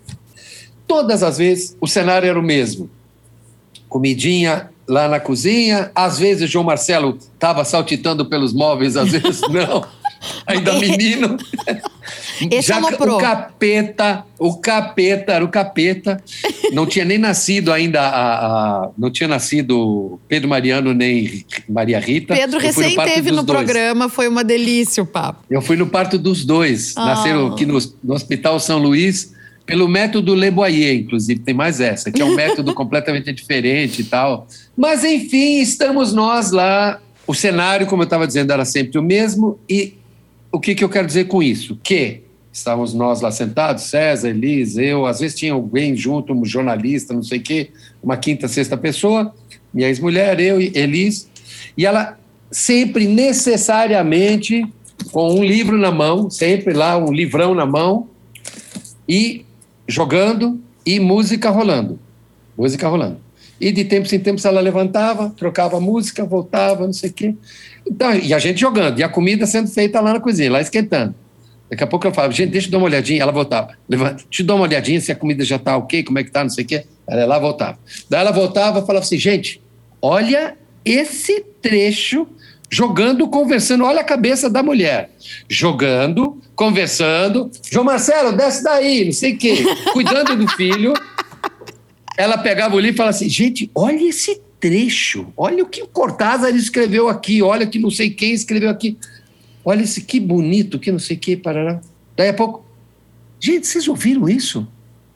Todas 0.87 1.23
as 1.23 1.37
vezes 1.37 1.77
o 1.79 1.87
cenário 1.87 2.27
era 2.27 2.41
o 2.41 2.43
mesmo. 2.43 2.89
Comidinha 3.91 4.71
lá 4.89 5.07
na 5.07 5.21
cozinha, 5.21 5.91
às 5.95 6.19
vezes 6.19 6.45
o 6.45 6.51
João 6.51 6.65
Marcelo 6.65 7.19
estava 7.35 7.63
saltitando 7.63 8.25
pelos 8.25 8.55
móveis, 8.55 8.97
às 8.97 9.11
vezes 9.11 9.43
não 9.53 9.85
ainda 10.47 10.73
menino. 10.75 11.37
Esse 12.51 12.69
Já, 12.69 12.79
o 12.79 13.19
capeta, 13.19 14.25
o 14.39 14.57
capeta, 14.59 15.33
era 15.33 15.45
o 15.45 15.49
capeta. 15.49 16.23
Não 16.73 16.87
tinha 16.87 17.05
nem 17.05 17.19
nascido 17.19 17.73
ainda 17.73 18.03
a, 18.03 18.37
a, 18.37 18.91
não 18.97 19.11
tinha 19.11 19.29
nascido 19.29 20.21
Pedro 20.29 20.49
Mariano 20.49 20.93
nem 20.93 21.45
Maria 21.69 21.99
Rita. 21.99 22.35
Pedro 22.35 22.61
recém 22.61 22.95
teve 22.95 23.31
no 23.31 23.43
dois. 23.43 23.59
programa, 23.59 24.09
foi 24.09 24.29
uma 24.29 24.45
delícia 24.45 25.03
o 25.03 25.07
papo. 25.07 25.45
Eu 25.51 25.63
fui 25.63 25.77
no 25.77 25.87
parto 25.87 26.19
dos 26.19 26.45
dois. 26.45 26.95
Oh. 26.97 27.01
Nasceram 27.01 27.47
aqui 27.47 27.65
no, 27.65 27.79
no 28.05 28.15
Hospital 28.15 28.61
São 28.61 28.79
Luís 28.79 29.35
pelo 29.65 29.89
método 29.89 30.35
Le 30.35 30.51
Boyer, 30.51 30.95
inclusive, 30.95 31.41
tem 31.41 31.53
mais 31.53 31.81
essa, 31.81 32.13
que 32.13 32.23
é 32.23 32.25
um 32.25 32.35
método 32.37 32.73
completamente 32.73 33.33
diferente 33.33 34.03
e 34.03 34.05
tal. 34.05 34.47
Mas, 34.77 35.03
enfim, 35.05 35.61
estamos 35.61 36.13
nós 36.13 36.53
lá. 36.53 37.01
O 37.27 37.35
cenário, 37.35 37.89
como 37.89 38.03
eu 38.03 38.05
estava 38.05 38.25
dizendo, 38.25 38.53
era 38.53 38.65
sempre 38.65 39.01
o 39.01 39.03
mesmo 39.03 39.59
e 39.69 39.95
o 40.57 40.61
que, 40.61 40.75
que 40.75 40.83
eu 40.83 40.89
quero 40.89 41.07
dizer 41.07 41.27
com 41.27 41.43
isso? 41.43 41.79
Que 41.83 42.23
estávamos 42.51 42.95
nós 42.95 43.21
lá 43.21 43.31
sentados, 43.31 43.85
César, 43.85 44.31
Elis, 44.31 44.79
eu, 44.79 45.05
às 45.05 45.21
vezes 45.21 45.39
tinha 45.39 45.53
alguém 45.53 45.95
junto, 45.95 46.33
um 46.33 46.47
jornalista, 46.47 47.13
não 47.13 47.23
sei 47.23 47.39
o 47.39 47.43
quê, 47.43 47.71
uma 48.03 48.17
quinta, 48.17 48.49
sexta 48.49 48.75
pessoa, 48.75 49.35
minha 49.73 49.87
ex-mulher, 49.87 50.41
eu 50.41 50.59
e 50.59 50.73
Elis, 50.75 51.29
e 51.77 51.85
ela 51.85 52.19
sempre 52.51 53.07
necessariamente 53.07 54.67
com 55.13 55.35
um 55.35 55.45
livro 55.45 55.77
na 55.77 55.93
mão, 55.93 56.31
sempre 56.31 56.73
lá, 56.73 56.97
um 56.97 57.13
livrão 57.13 57.55
na 57.55 57.67
mão, 57.67 58.09
e 59.07 59.45
jogando 59.87 60.59
e 60.87 60.99
música 60.99 61.51
rolando. 61.51 61.99
Música 62.57 62.89
rolando. 62.89 63.26
E 63.61 63.73
de 63.73 63.85
tempos 63.85 64.13
em 64.13 64.19
tempos 64.19 64.45
ela 64.45 64.61
levantava, 64.61 65.31
trocava 65.37 65.81
música, 65.81 66.25
voltava, 66.25 66.85
não 66.85 66.93
sei 66.93 67.11
o 67.11 67.13
quê. 67.13 67.35
Então, 67.87 68.15
e 68.15 68.35
a 68.35 68.39
gente 68.39 68.61
jogando, 68.61 68.99
e 68.99 69.03
a 69.03 69.09
comida 69.09 69.47
sendo 69.47 69.69
feita 69.69 70.01
lá 70.01 70.13
na 70.13 70.21
cozinha, 70.21 70.51
lá 70.51 70.61
esquentando. 70.61 71.15
Daqui 71.71 71.83
a 71.83 71.87
pouco 71.87 72.07
eu 72.07 72.15
falava, 72.15 72.33
gente, 72.33 72.51
deixa 72.51 72.69
eu 72.69 72.73
dar 72.73 72.79
uma 72.79 72.87
olhadinha. 72.87 73.23
Ela 73.23 73.33
voltava, 73.33 73.71
levanta, 73.89 74.25
eu 74.39 74.45
dar 74.45 74.55
uma 74.55 74.65
olhadinha 74.65 75.01
se 75.01 75.11
a 75.11 75.17
comida 75.17 75.45
já 75.45 75.57
está 75.57 75.77
ok, 75.77 76.05
como 76.05 76.19
é 76.19 76.25
que 76.25 76.31
tá, 76.31 76.43
não 76.43 76.51
sei 76.51 76.65
o 76.65 76.67
quê. 76.67 76.85
Ela 77.09 77.25
lá 77.25 77.39
voltava. 77.39 77.79
Daí 78.09 78.21
ela 78.21 78.31
voltava 78.31 78.81
e 78.81 78.87
falava 78.87 79.05
assim, 79.05 79.19
gente, 79.19 79.61
olha 80.01 80.57
esse 80.85 81.45
trecho 81.61 82.27
jogando, 82.71 83.29
conversando. 83.29 83.85
Olha 83.85 84.01
a 84.01 84.05
cabeça 84.05 84.49
da 84.49 84.63
mulher. 84.63 85.11
Jogando, 85.49 86.41
conversando. 86.55 87.51
João 87.71 87.85
Marcelo, 87.85 88.33
desce 88.33 88.63
daí, 88.63 89.05
não 89.05 89.13
sei 89.13 89.35
o 89.35 89.39
quê. 89.39 89.65
Cuidando 89.93 90.37
do 90.37 90.49
filho. 90.49 90.93
Ela 92.17 92.39
pegava 92.39 92.75
o 92.75 92.79
livro 92.79 92.95
e 92.95 92.97
falava 92.97 93.15
assim: 93.15 93.29
gente, 93.29 93.71
olha 93.75 94.09
esse 94.09 94.41
trecho. 94.59 95.33
Olha 95.37 95.63
o 95.63 95.69
que 95.69 95.83
o 95.83 95.87
Cortázar 95.87 96.55
escreveu 96.55 97.09
aqui. 97.09 97.43
Olha 97.43 97.67
que 97.67 97.79
não 97.79 97.91
sei 97.91 98.11
quem 98.11 98.33
escreveu 98.33 98.71
aqui. 98.71 98.97
Olha 99.65 99.83
esse 99.83 100.01
que 100.01 100.19
bonito, 100.19 100.79
que 100.79 100.91
não 100.91 100.99
sei 100.99 101.17
o 101.17 101.21
quê. 101.21 101.37
Parará. 101.37 101.81
Daí 102.17 102.29
a 102.29 102.35
pouco. 102.35 102.65
Gente, 103.39 103.67
vocês 103.67 103.87
ouviram 103.87 104.29
isso? 104.29 104.67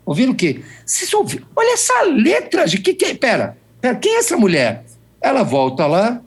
Ouviram 0.05 0.33
o 0.33 0.35
quê? 0.35 0.61
Vocês 0.85 1.11
ouviram? 1.13 1.45
Olha 1.55 1.73
essa 1.73 2.03
letra. 2.03 2.65
De 2.65 2.77
que, 2.77 2.93
que, 2.93 3.13
pera, 3.15 3.57
pera, 3.79 3.95
quem 3.95 4.15
é 4.15 4.19
essa 4.19 4.37
mulher? 4.37 4.85
Ela 5.19 5.43
volta 5.43 5.85
lá, 5.87 6.21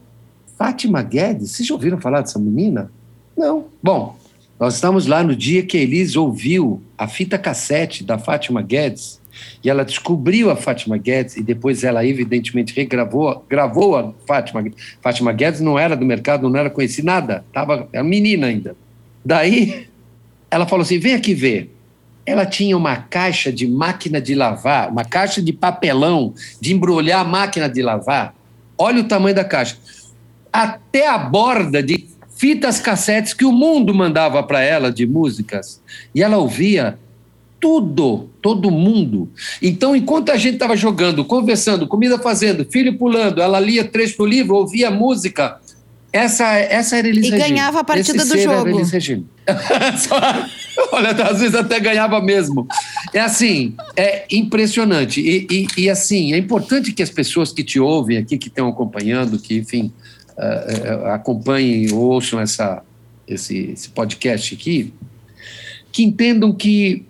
Fátima 0.56 1.02
Guedes, 1.02 1.50
vocês 1.50 1.68
já 1.68 1.74
ouviram 1.74 2.00
falar 2.00 2.20
dessa 2.20 2.38
menina? 2.38 2.90
Não. 3.36 3.66
Bom, 3.82 4.16
nós 4.58 4.74
estamos 4.74 5.06
lá 5.06 5.22
no 5.22 5.34
dia 5.34 5.62
que 5.64 5.76
a 5.76 5.80
Elis 5.80 6.16
ouviu 6.16 6.80
a 6.96 7.08
fita 7.08 7.36
cassete 7.36 8.04
da 8.04 8.18
Fátima 8.18 8.62
Guedes 8.62 9.20
e 9.62 9.68
ela 9.68 9.84
descobriu 9.84 10.50
a 10.50 10.56
Fátima 10.56 10.96
Guedes 10.96 11.36
e 11.36 11.42
depois 11.42 11.82
ela 11.82 12.06
evidentemente 12.06 12.74
regravou, 12.74 13.44
gravou 13.48 13.96
a 13.96 14.12
Fátima. 14.26 14.64
Fátima 15.02 15.32
Guedes 15.32 15.60
não 15.60 15.78
era 15.78 15.96
do 15.96 16.04
mercado, 16.04 16.48
não 16.48 16.58
era 16.58 16.70
conhecida 16.70 17.06
nada, 17.06 17.44
tava 17.52 17.88
era 17.92 18.04
menina 18.04 18.46
ainda. 18.46 18.76
Daí 19.24 19.88
ela 20.50 20.66
falou 20.66 20.82
assim: 20.82 20.98
"Vem 20.98 21.14
aqui 21.14 21.34
ver". 21.34 21.70
Ela 22.26 22.46
tinha 22.46 22.76
uma 22.76 22.96
caixa 22.96 23.52
de 23.52 23.66
máquina 23.66 24.18
de 24.20 24.34
lavar, 24.34 24.88
uma 24.88 25.04
caixa 25.04 25.42
de 25.42 25.52
papelão 25.52 26.32
de 26.58 26.72
embrulhar 26.72 27.20
a 27.20 27.24
máquina 27.24 27.68
de 27.68 27.82
lavar. 27.82 28.34
Olha 28.78 29.00
o 29.00 29.04
tamanho 29.04 29.34
da 29.34 29.44
caixa 29.44 29.76
até 30.54 31.08
a 31.08 31.18
borda 31.18 31.82
de 31.82 32.06
fitas 32.36 32.80
cassetes 32.80 33.32
que 33.32 33.44
o 33.44 33.52
mundo 33.52 33.94
mandava 33.94 34.42
para 34.42 34.62
ela 34.62 34.92
de 34.92 35.06
músicas. 35.06 35.80
E 36.14 36.22
ela 36.22 36.38
ouvia 36.38 36.98
tudo, 37.60 38.28
todo 38.42 38.70
mundo. 38.70 39.30
Então, 39.62 39.96
enquanto 39.96 40.30
a 40.30 40.36
gente 40.36 40.54
estava 40.54 40.76
jogando, 40.76 41.24
conversando, 41.24 41.86
comida 41.86 42.18
fazendo, 42.18 42.66
filho 42.70 42.98
pulando, 42.98 43.40
ela 43.40 43.58
lia 43.58 43.84
trecho 43.84 44.18
do 44.18 44.26
livro, 44.26 44.56
ouvia 44.56 44.90
música. 44.90 45.58
Essa, 46.12 46.52
essa 46.58 46.96
era 46.96 47.08
Elis 47.08 47.26
E 47.26 47.30
Regina. 47.30 47.48
ganhava 47.48 47.80
a 47.80 47.84
partida 47.84 48.18
Esse 48.18 48.28
do 48.28 48.38
jogo. 48.38 48.68
Era 48.68 48.70
Elis 48.70 48.90
Regina. 48.90 49.24
Olha, 50.92 51.10
às 51.10 51.40
vezes 51.40 51.54
até 51.54 51.80
ganhava 51.80 52.20
mesmo. 52.20 52.68
É 53.12 53.20
assim, 53.20 53.74
é 53.96 54.26
impressionante. 54.30 55.20
E, 55.20 55.46
e, 55.50 55.84
e, 55.84 55.90
assim, 55.90 56.32
é 56.32 56.38
importante 56.38 56.92
que 56.92 57.02
as 57.02 57.10
pessoas 57.10 57.52
que 57.52 57.64
te 57.64 57.80
ouvem 57.80 58.18
aqui, 58.18 58.38
que 58.38 58.48
estão 58.48 58.68
acompanhando, 58.68 59.38
que, 59.38 59.56
enfim, 59.56 59.92
uh, 60.36 61.06
acompanhem 61.06 61.92
ou 61.92 62.12
ouçam 62.12 62.40
essa, 62.40 62.82
esse, 63.26 63.70
esse 63.72 63.88
podcast 63.90 64.54
aqui, 64.54 64.92
que 65.92 66.02
entendam 66.02 66.52
que 66.52 67.04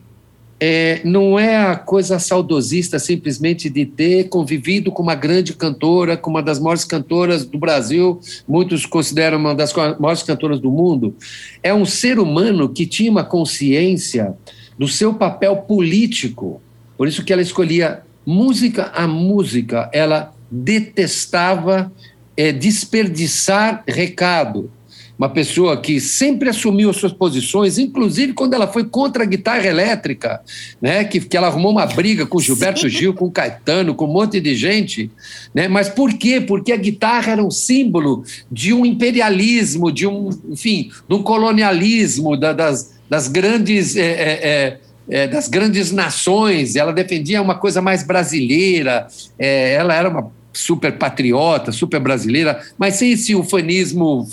é, 0.60 1.00
não 1.04 1.38
é 1.38 1.56
a 1.56 1.76
coisa 1.76 2.18
saudosista 2.18 2.98
simplesmente 2.98 3.68
de 3.68 3.84
ter 3.84 4.28
convivido 4.28 4.90
com 4.92 5.02
uma 5.02 5.14
grande 5.14 5.52
cantora, 5.52 6.16
com 6.16 6.30
uma 6.30 6.42
das 6.42 6.58
maiores 6.58 6.84
cantoras 6.84 7.44
do 7.44 7.58
Brasil, 7.58 8.20
muitos 8.48 8.86
consideram 8.86 9.38
uma 9.38 9.54
das 9.54 9.74
maiores 9.74 10.22
cantoras 10.22 10.60
do 10.60 10.70
mundo. 10.70 11.14
É 11.62 11.74
um 11.74 11.84
ser 11.84 12.18
humano 12.18 12.68
que 12.68 12.86
tinha 12.86 13.10
uma 13.10 13.24
consciência 13.24 14.34
do 14.78 14.88
seu 14.88 15.14
papel 15.14 15.56
político, 15.56 16.62
por 16.96 17.08
isso 17.08 17.24
que 17.24 17.32
ela 17.32 17.42
escolhia 17.42 18.02
música 18.24 18.90
a 18.94 19.06
música, 19.06 19.90
ela 19.92 20.32
detestava 20.50 21.92
é, 22.36 22.52
desperdiçar 22.52 23.82
recado 23.86 24.70
uma 25.18 25.28
pessoa 25.28 25.80
que 25.80 26.00
sempre 26.00 26.48
assumiu 26.48 26.90
as 26.90 26.96
suas 26.96 27.12
posições, 27.12 27.78
inclusive 27.78 28.32
quando 28.32 28.54
ela 28.54 28.66
foi 28.66 28.84
contra 28.84 29.22
a 29.22 29.26
guitarra 29.26 29.66
elétrica, 29.66 30.40
né? 30.82 31.04
que, 31.04 31.20
que 31.20 31.36
ela 31.36 31.46
arrumou 31.46 31.70
uma 31.70 31.86
briga 31.86 32.26
com 32.26 32.40
Gilberto 32.40 32.80
Sim. 32.80 32.88
Gil, 32.88 33.14
com 33.14 33.30
Caetano, 33.30 33.94
com 33.94 34.06
um 34.06 34.12
monte 34.12 34.40
de 34.40 34.54
gente. 34.56 35.10
Né? 35.54 35.68
Mas 35.68 35.88
por 35.88 36.12
quê? 36.14 36.40
Porque 36.40 36.72
a 36.72 36.76
guitarra 36.76 37.32
era 37.32 37.44
um 37.44 37.50
símbolo 37.50 38.24
de 38.50 38.72
um 38.72 38.84
imperialismo, 38.84 39.92
de 39.92 40.06
um, 40.06 40.30
enfim, 40.50 40.90
de 41.08 41.14
um 41.14 41.22
colonialismo 41.22 42.36
da, 42.36 42.52
das, 42.52 42.94
das 43.08 43.28
grandes. 43.28 43.96
É, 43.96 44.02
é, 44.02 44.80
é, 45.06 45.28
das 45.28 45.48
grandes 45.48 45.92
nações, 45.92 46.76
ela 46.76 46.90
defendia 46.90 47.42
uma 47.42 47.56
coisa 47.56 47.82
mais 47.82 48.02
brasileira, 48.02 49.06
é, 49.38 49.74
ela 49.74 49.92
era 49.92 50.08
uma 50.08 50.32
super 50.54 50.96
patriota, 50.96 51.72
super 51.72 52.00
brasileira, 52.00 52.62
mas 52.78 52.94
sem 52.94 53.12
esse 53.12 53.34
ufanismo 53.34 54.26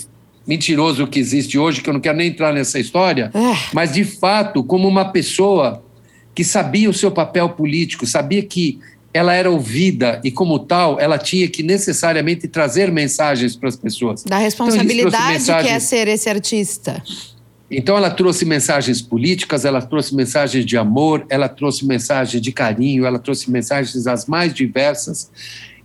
mentiroso 0.46 1.06
que 1.06 1.18
existe 1.18 1.58
hoje, 1.58 1.80
que 1.80 1.90
eu 1.90 1.94
não 1.94 2.00
quero 2.00 2.16
nem 2.16 2.28
entrar 2.28 2.52
nessa 2.52 2.78
história, 2.78 3.30
é. 3.34 3.68
mas 3.72 3.92
de 3.92 4.04
fato, 4.04 4.64
como 4.64 4.88
uma 4.88 5.04
pessoa 5.04 5.82
que 6.34 6.42
sabia 6.42 6.88
o 6.88 6.94
seu 6.94 7.10
papel 7.10 7.50
político, 7.50 8.06
sabia 8.06 8.42
que 8.42 8.78
ela 9.14 9.34
era 9.34 9.50
ouvida 9.50 10.20
e, 10.24 10.30
como 10.30 10.58
tal, 10.58 10.98
ela 10.98 11.18
tinha 11.18 11.46
que 11.46 11.62
necessariamente 11.62 12.48
trazer 12.48 12.90
mensagens 12.90 13.54
para 13.54 13.68
as 13.68 13.76
pessoas. 13.76 14.24
Da 14.24 14.38
responsabilidade 14.38 15.42
então, 15.42 15.62
que 15.62 15.68
é 15.68 15.78
ser 15.78 16.08
esse 16.08 16.30
artista. 16.30 17.02
Então, 17.70 17.96
ela 17.96 18.10
trouxe 18.10 18.44
mensagens 18.44 19.02
políticas, 19.02 19.64
ela 19.64 19.82
trouxe 19.82 20.14
mensagens 20.14 20.64
de 20.64 20.76
amor, 20.76 21.26
ela 21.28 21.48
trouxe 21.48 21.86
mensagens 21.86 22.42
de 22.42 22.52
carinho, 22.52 23.04
ela 23.04 23.18
trouxe 23.18 23.50
mensagens 23.50 24.06
as 24.06 24.26
mais 24.26 24.54
diversas. 24.54 25.30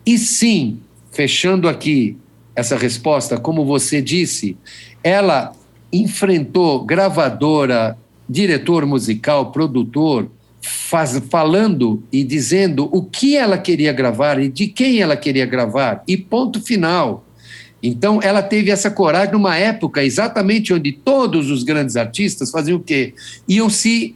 E 0.08 0.18
sim, 0.18 0.80
fechando 1.12 1.68
aqui 1.68 2.16
essa 2.55 2.78
resposta, 2.78 3.38
como 3.38 3.66
você 3.66 4.01
disse, 4.01 4.55
ela 5.03 5.53
enfrentou 5.91 6.86
gravadora, 6.86 7.97
diretor 8.28 8.86
musical, 8.86 9.51
produtor, 9.51 10.32
faz, 10.62 11.22
falando 11.30 12.01
e 12.10 12.24
dizendo 12.24 12.89
o 12.93 13.03
que 13.03 13.36
ela 13.36 13.58
queria 13.58 13.91
gravar 13.91 14.39
e 14.39 14.47
de 14.47 14.68
quem 14.68 15.01
ela 15.01 15.18
queria 15.18 15.45
gravar, 15.45 16.01
e 16.08 16.16
ponto 16.16 16.62
final. 16.62 17.26
Então, 17.84 18.22
ela 18.24 18.41
teve 18.41 18.72
essa 18.72 18.89
coragem 18.89 19.34
numa 19.34 19.58
época 19.58 20.05
exatamente 20.05 20.74
onde 20.74 20.93
todos 20.93 21.51
os 21.51 21.64
grandes 21.64 21.97
artistas 21.97 22.49
faziam 22.49 22.78
o 22.78 22.84
quê? 22.84 23.14
Iam 23.45 23.70
se 23.70 24.16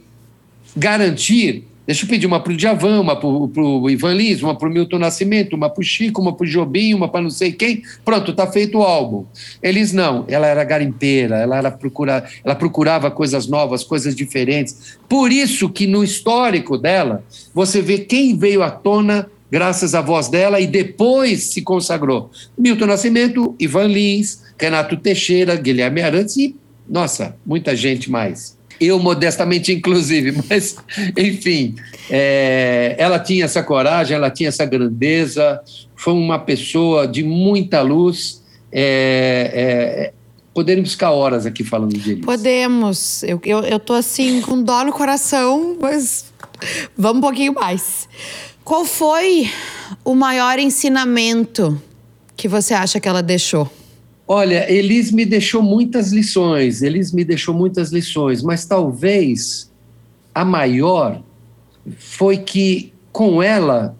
garantir 0.74 1.64
Deixa 1.84 2.04
eu 2.04 2.08
pedir 2.08 2.26
uma 2.26 2.38
para 2.38 2.52
o 2.52 2.56
Djavan, 2.56 3.00
uma 3.00 3.16
para 3.16 3.28
o 3.28 3.90
Ivan 3.90 4.14
Lins, 4.14 4.40
uma 4.40 4.56
para 4.56 4.68
o 4.68 4.72
Milton 4.72 5.00
Nascimento, 5.00 5.56
uma 5.56 5.68
para 5.68 5.80
o 5.80 5.84
Chico, 5.84 6.20
uma 6.20 6.32
para 6.32 6.44
o 6.44 6.48
Jobim, 6.48 6.94
uma 6.94 7.08
para 7.08 7.22
não 7.22 7.30
sei 7.30 7.52
quem. 7.52 7.82
Pronto, 8.04 8.30
está 8.30 8.46
feito 8.46 8.78
o 8.78 8.82
álbum. 8.82 9.24
Eles 9.60 9.92
não, 9.92 10.24
ela 10.28 10.46
era 10.46 10.62
garimpeira, 10.62 11.38
ela, 11.38 11.58
era 11.58 11.70
procura, 11.72 12.24
ela 12.44 12.54
procurava 12.54 13.10
coisas 13.10 13.48
novas, 13.48 13.82
coisas 13.82 14.14
diferentes. 14.14 14.96
Por 15.08 15.32
isso 15.32 15.68
que 15.68 15.86
no 15.88 16.04
histórico 16.04 16.78
dela, 16.78 17.24
você 17.52 17.82
vê 17.82 17.98
quem 17.98 18.36
veio 18.36 18.62
à 18.62 18.70
tona 18.70 19.28
graças 19.50 19.94
à 19.94 20.00
voz 20.00 20.28
dela 20.28 20.60
e 20.60 20.66
depois 20.66 21.52
se 21.52 21.62
consagrou. 21.62 22.30
Milton 22.56 22.86
Nascimento, 22.86 23.54
Ivan 23.58 23.88
Lins, 23.88 24.42
Renato 24.56 24.96
Teixeira, 24.96 25.56
Guilherme 25.56 26.00
Arantes 26.00 26.36
e, 26.36 26.56
nossa, 26.88 27.36
muita 27.44 27.76
gente 27.76 28.10
mais 28.10 28.56
eu 28.84 28.98
modestamente 28.98 29.72
inclusive, 29.72 30.42
mas 30.48 30.76
enfim, 31.16 31.74
é, 32.10 32.94
ela 32.98 33.18
tinha 33.18 33.44
essa 33.44 33.62
coragem, 33.62 34.16
ela 34.16 34.30
tinha 34.30 34.48
essa 34.48 34.64
grandeza, 34.64 35.60
foi 35.96 36.12
uma 36.12 36.38
pessoa 36.38 37.06
de 37.06 37.22
muita 37.22 37.80
luz. 37.80 38.42
É, 38.70 39.50
é, 39.54 40.12
poderíamos 40.54 40.92
ficar 40.92 41.10
horas 41.10 41.46
aqui 41.46 41.62
falando 41.62 41.92
de 41.92 42.12
Elis. 42.12 42.24
Podemos. 42.24 43.22
Eu, 43.22 43.40
eu, 43.44 43.60
eu 43.60 43.78
tô 43.78 43.94
assim, 43.94 44.40
com 44.40 44.62
dó 44.62 44.84
no 44.84 44.92
coração, 44.92 45.76
mas 45.80 46.32
vamos 46.96 47.18
um 47.18 47.20
pouquinho 47.20 47.54
mais. 47.54 48.08
Qual 48.64 48.84
foi 48.84 49.50
o 50.04 50.14
maior 50.14 50.58
ensinamento 50.58 51.80
que 52.36 52.48
você 52.48 52.74
acha 52.74 53.00
que 53.00 53.08
ela 53.08 53.22
deixou? 53.22 53.70
Olha, 54.34 54.72
Elis 54.72 55.12
me 55.12 55.26
deixou 55.26 55.62
muitas 55.62 56.10
lições, 56.10 56.80
Elis 56.80 57.12
me 57.12 57.22
deixou 57.22 57.54
muitas 57.54 57.92
lições, 57.92 58.42
mas 58.42 58.64
talvez 58.64 59.70
a 60.34 60.42
maior 60.42 61.22
foi 61.98 62.38
que 62.38 62.94
com 63.12 63.42
ela 63.42 63.94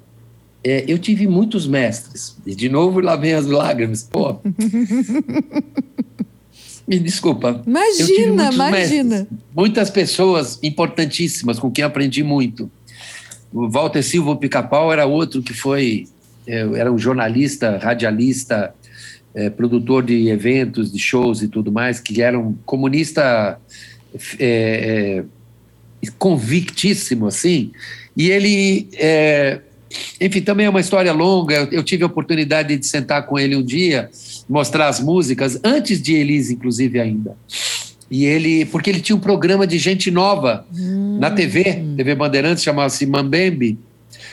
é, 0.64 0.86
eu 0.88 0.98
tive 0.98 1.26
muitos 1.26 1.66
mestres. 1.66 2.34
E 2.46 2.54
de 2.54 2.70
novo 2.70 2.98
lá 3.00 3.14
vem 3.14 3.34
as 3.34 3.44
lágrimas. 3.44 4.08
Pô. 4.10 4.38
Me 6.88 6.98
desculpa. 6.98 7.62
Imagina, 7.66 8.50
imagina. 8.50 9.16
Mestres, 9.18 9.38
muitas 9.54 9.90
pessoas 9.90 10.58
importantíssimas 10.62 11.58
com 11.58 11.70
quem 11.70 11.84
aprendi 11.84 12.22
muito. 12.22 12.70
O 13.52 13.68
Walter 13.68 14.02
Silva 14.02 14.34
Pica-Pau 14.36 14.90
era 14.90 15.04
outro 15.04 15.42
que 15.42 15.52
foi 15.52 16.06
é, 16.46 16.60
era 16.74 16.90
um 16.90 16.98
jornalista, 16.98 17.76
radialista, 17.76 18.74
é, 19.34 19.50
produtor 19.50 20.02
de 20.04 20.28
eventos, 20.28 20.92
de 20.92 20.98
shows 20.98 21.42
e 21.42 21.48
tudo 21.48 21.72
mais, 21.72 21.98
que 22.00 22.20
era 22.20 22.38
um 22.38 22.54
comunista 22.64 23.58
é, 24.38 25.24
é, 26.02 26.10
convictíssimo, 26.18 27.26
assim. 27.26 27.72
E 28.16 28.30
ele, 28.30 28.88
é, 28.94 29.60
enfim, 30.20 30.42
também 30.42 30.66
é 30.66 30.70
uma 30.70 30.80
história 30.80 31.12
longa. 31.12 31.54
Eu, 31.54 31.68
eu, 31.72 31.82
tive 31.82 32.02
a 32.02 32.06
oportunidade 32.06 32.76
de 32.76 32.86
sentar 32.86 33.26
com 33.26 33.38
ele 33.38 33.56
um 33.56 33.62
dia, 33.62 34.10
mostrar 34.48 34.88
as 34.88 35.00
músicas, 35.00 35.58
antes 35.64 36.00
de 36.02 36.14
Elise, 36.14 36.54
inclusive, 36.54 37.00
ainda. 37.00 37.36
E 38.10 38.26
ele, 38.26 38.66
porque 38.66 38.90
ele 38.90 39.00
tinha 39.00 39.16
um 39.16 39.20
programa 39.20 39.66
de 39.66 39.78
gente 39.78 40.10
nova 40.10 40.66
hum. 40.74 41.18
na 41.18 41.30
TV, 41.30 41.82
TV 41.96 42.14
Bandeirantes, 42.14 42.62
chamava-se 42.62 43.06
Mambembe. 43.06 43.78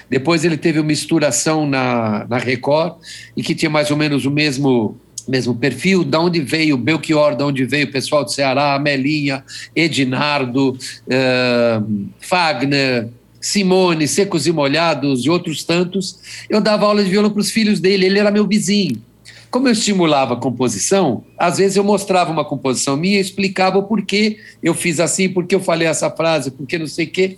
Depois 0.10 0.44
ele 0.44 0.58
teve 0.58 0.80
uma 0.80 0.88
misturação 0.88 1.68
na, 1.68 2.26
na 2.28 2.38
Record 2.38 2.96
e 3.36 3.44
que 3.44 3.54
tinha 3.54 3.70
mais 3.70 3.92
ou 3.92 3.98
menos 3.98 4.26
o 4.26 4.32
mesmo 4.32 4.98
mesmo 5.28 5.54
perfil, 5.54 6.04
da 6.04 6.20
onde 6.20 6.42
veio 6.42 6.76
Belchior, 6.76 7.36
da 7.36 7.46
onde 7.46 7.64
veio 7.64 7.86
o 7.86 7.92
pessoal 7.92 8.26
do 8.26 8.32
Ceará, 8.32 8.80
Melinha, 8.80 9.44
Edinardo, 9.76 10.72
uh, 10.72 12.10
Fagner, 12.20 13.10
Simone, 13.40 14.08
Secos 14.08 14.48
e 14.48 14.52
Molhados 14.52 15.26
e 15.26 15.30
outros 15.30 15.64
tantos. 15.64 16.20
Eu 16.50 16.60
dava 16.60 16.88
aula 16.88 17.04
de 17.04 17.10
violão 17.12 17.30
para 17.30 17.42
os 17.42 17.52
filhos 17.52 17.80
dele, 17.80 18.08
ele 18.08 18.18
era 18.18 18.32
meu 18.32 18.48
vizinho. 18.48 19.02
Como 19.50 19.68
eu 19.68 19.72
estimulava 19.72 20.36
a 20.36 20.38
composição, 20.38 21.24
às 21.38 21.58
vezes 21.58 21.76
eu 21.76 21.84
mostrava 21.84 22.32
uma 22.32 22.46
composição 22.46 22.96
minha 22.96 23.18
e 23.18 23.22
explicava 23.22 23.80
o 23.80 23.84
porquê 23.84 24.38
eu 24.62 24.76
fiz 24.76 25.00
assim, 25.00 25.28
porque 25.28 25.56
eu 25.56 25.60
falei 25.60 25.88
essa 25.88 26.10
frase, 26.12 26.52
porque 26.52 26.78
não 26.78 26.86
sei 26.86 27.06
o 27.06 27.10
quê. 27.10 27.38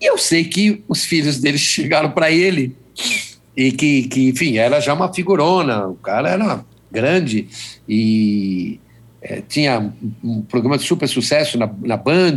E 0.00 0.04
eu 0.04 0.18
sei 0.18 0.44
que 0.44 0.84
os 0.86 1.04
filhos 1.04 1.38
dele 1.40 1.56
chegaram 1.58 2.10
para 2.10 2.30
ele 2.30 2.76
e 3.56 3.72
que, 3.72 4.02
que, 4.04 4.28
enfim, 4.28 4.58
era 4.58 4.80
já 4.80 4.92
uma 4.92 5.12
figurona, 5.12 5.88
o 5.88 5.94
cara 5.94 6.28
era 6.28 6.64
grande 6.92 7.48
e 7.88 8.78
é, 9.22 9.42
tinha 9.48 9.92
um 10.22 10.42
programa 10.42 10.76
de 10.76 10.84
super 10.84 11.08
sucesso 11.08 11.58
na, 11.58 11.68
na 11.82 11.96
Band, 11.96 12.36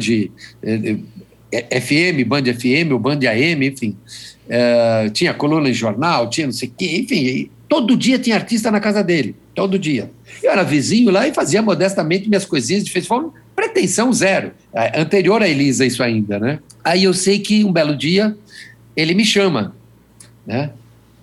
é, 0.64 0.98
é, 1.52 1.82
FM, 1.82 2.26
Band 2.26 2.44
FM 2.46 2.92
ou 2.92 3.00
Band 3.00 3.20
AM, 3.28 3.68
enfim. 3.68 3.98
É, 4.48 5.10
tinha 5.10 5.34
coluna 5.34 5.70
em 5.70 5.74
jornal, 5.74 6.30
tinha 6.30 6.48
não 6.48 6.54
sei 6.54 6.70
o 6.70 6.74
quê, 6.76 7.00
enfim, 7.00 7.50
Todo 7.70 7.96
dia 7.96 8.18
tinha 8.18 8.36
artista 8.36 8.72
na 8.72 8.80
casa 8.80 9.04
dele, 9.04 9.36
todo 9.54 9.78
dia. 9.78 10.12
Eu 10.42 10.52
era 10.52 10.64
vizinho 10.64 11.12
lá 11.12 11.28
e 11.28 11.34
fazia 11.34 11.62
modestamente 11.62 12.28
minhas 12.28 12.44
coisinhas 12.44 12.84
de 12.84 12.92
festival, 12.92 13.32
pretensão 13.56 14.12
zero. 14.12 14.52
É, 14.74 15.00
anterior 15.00 15.44
a 15.44 15.48
Elisa, 15.48 15.86
isso 15.86 16.02
ainda, 16.02 16.40
né? 16.40 16.60
Aí 16.84 17.04
eu 17.04 17.14
sei 17.14 17.38
que 17.38 17.64
um 17.64 17.72
belo 17.72 17.96
dia 17.96 18.36
ele 18.98 19.14
me 19.14 19.24
chama, 19.24 19.76
né? 20.46 20.72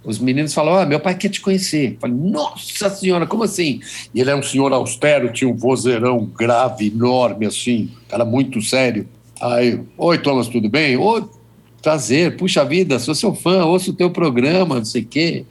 Os 0.04 0.20
meninos 0.20 0.54
falam: 0.54 0.76
ah, 0.76 0.86
meu 0.86 1.00
pai 1.00 1.16
quer 1.16 1.28
te 1.30 1.40
conhecer. 1.40 1.94
Eu 1.94 1.98
falei: 2.00 2.16
Nossa 2.16 2.88
Senhora, 2.90 3.26
como 3.26 3.42
assim? 3.42 3.80
E 4.14 4.20
ele 4.20 4.30
é 4.30 4.36
um 4.36 4.42
senhor 4.42 4.72
austero, 4.72 5.32
tinha 5.32 5.50
um 5.50 5.56
vozeirão 5.56 6.24
grave, 6.24 6.86
enorme, 6.86 7.46
assim, 7.46 7.90
cara 8.08 8.24
muito 8.24 8.62
sério. 8.62 9.08
Aí, 9.40 9.80
oi, 9.98 10.18
Thomas, 10.18 10.46
tudo 10.46 10.68
bem? 10.68 10.96
Oi, 10.96 11.24
prazer, 11.82 12.36
puxa 12.36 12.64
vida, 12.64 13.00
sou 13.00 13.14
seu 13.14 13.34
fã, 13.34 13.64
ouço 13.64 13.90
o 13.90 13.94
teu 13.94 14.08
programa, 14.08 14.76
não 14.76 14.84
sei 14.84 15.02
o 15.02 15.06
quê. 15.06 15.44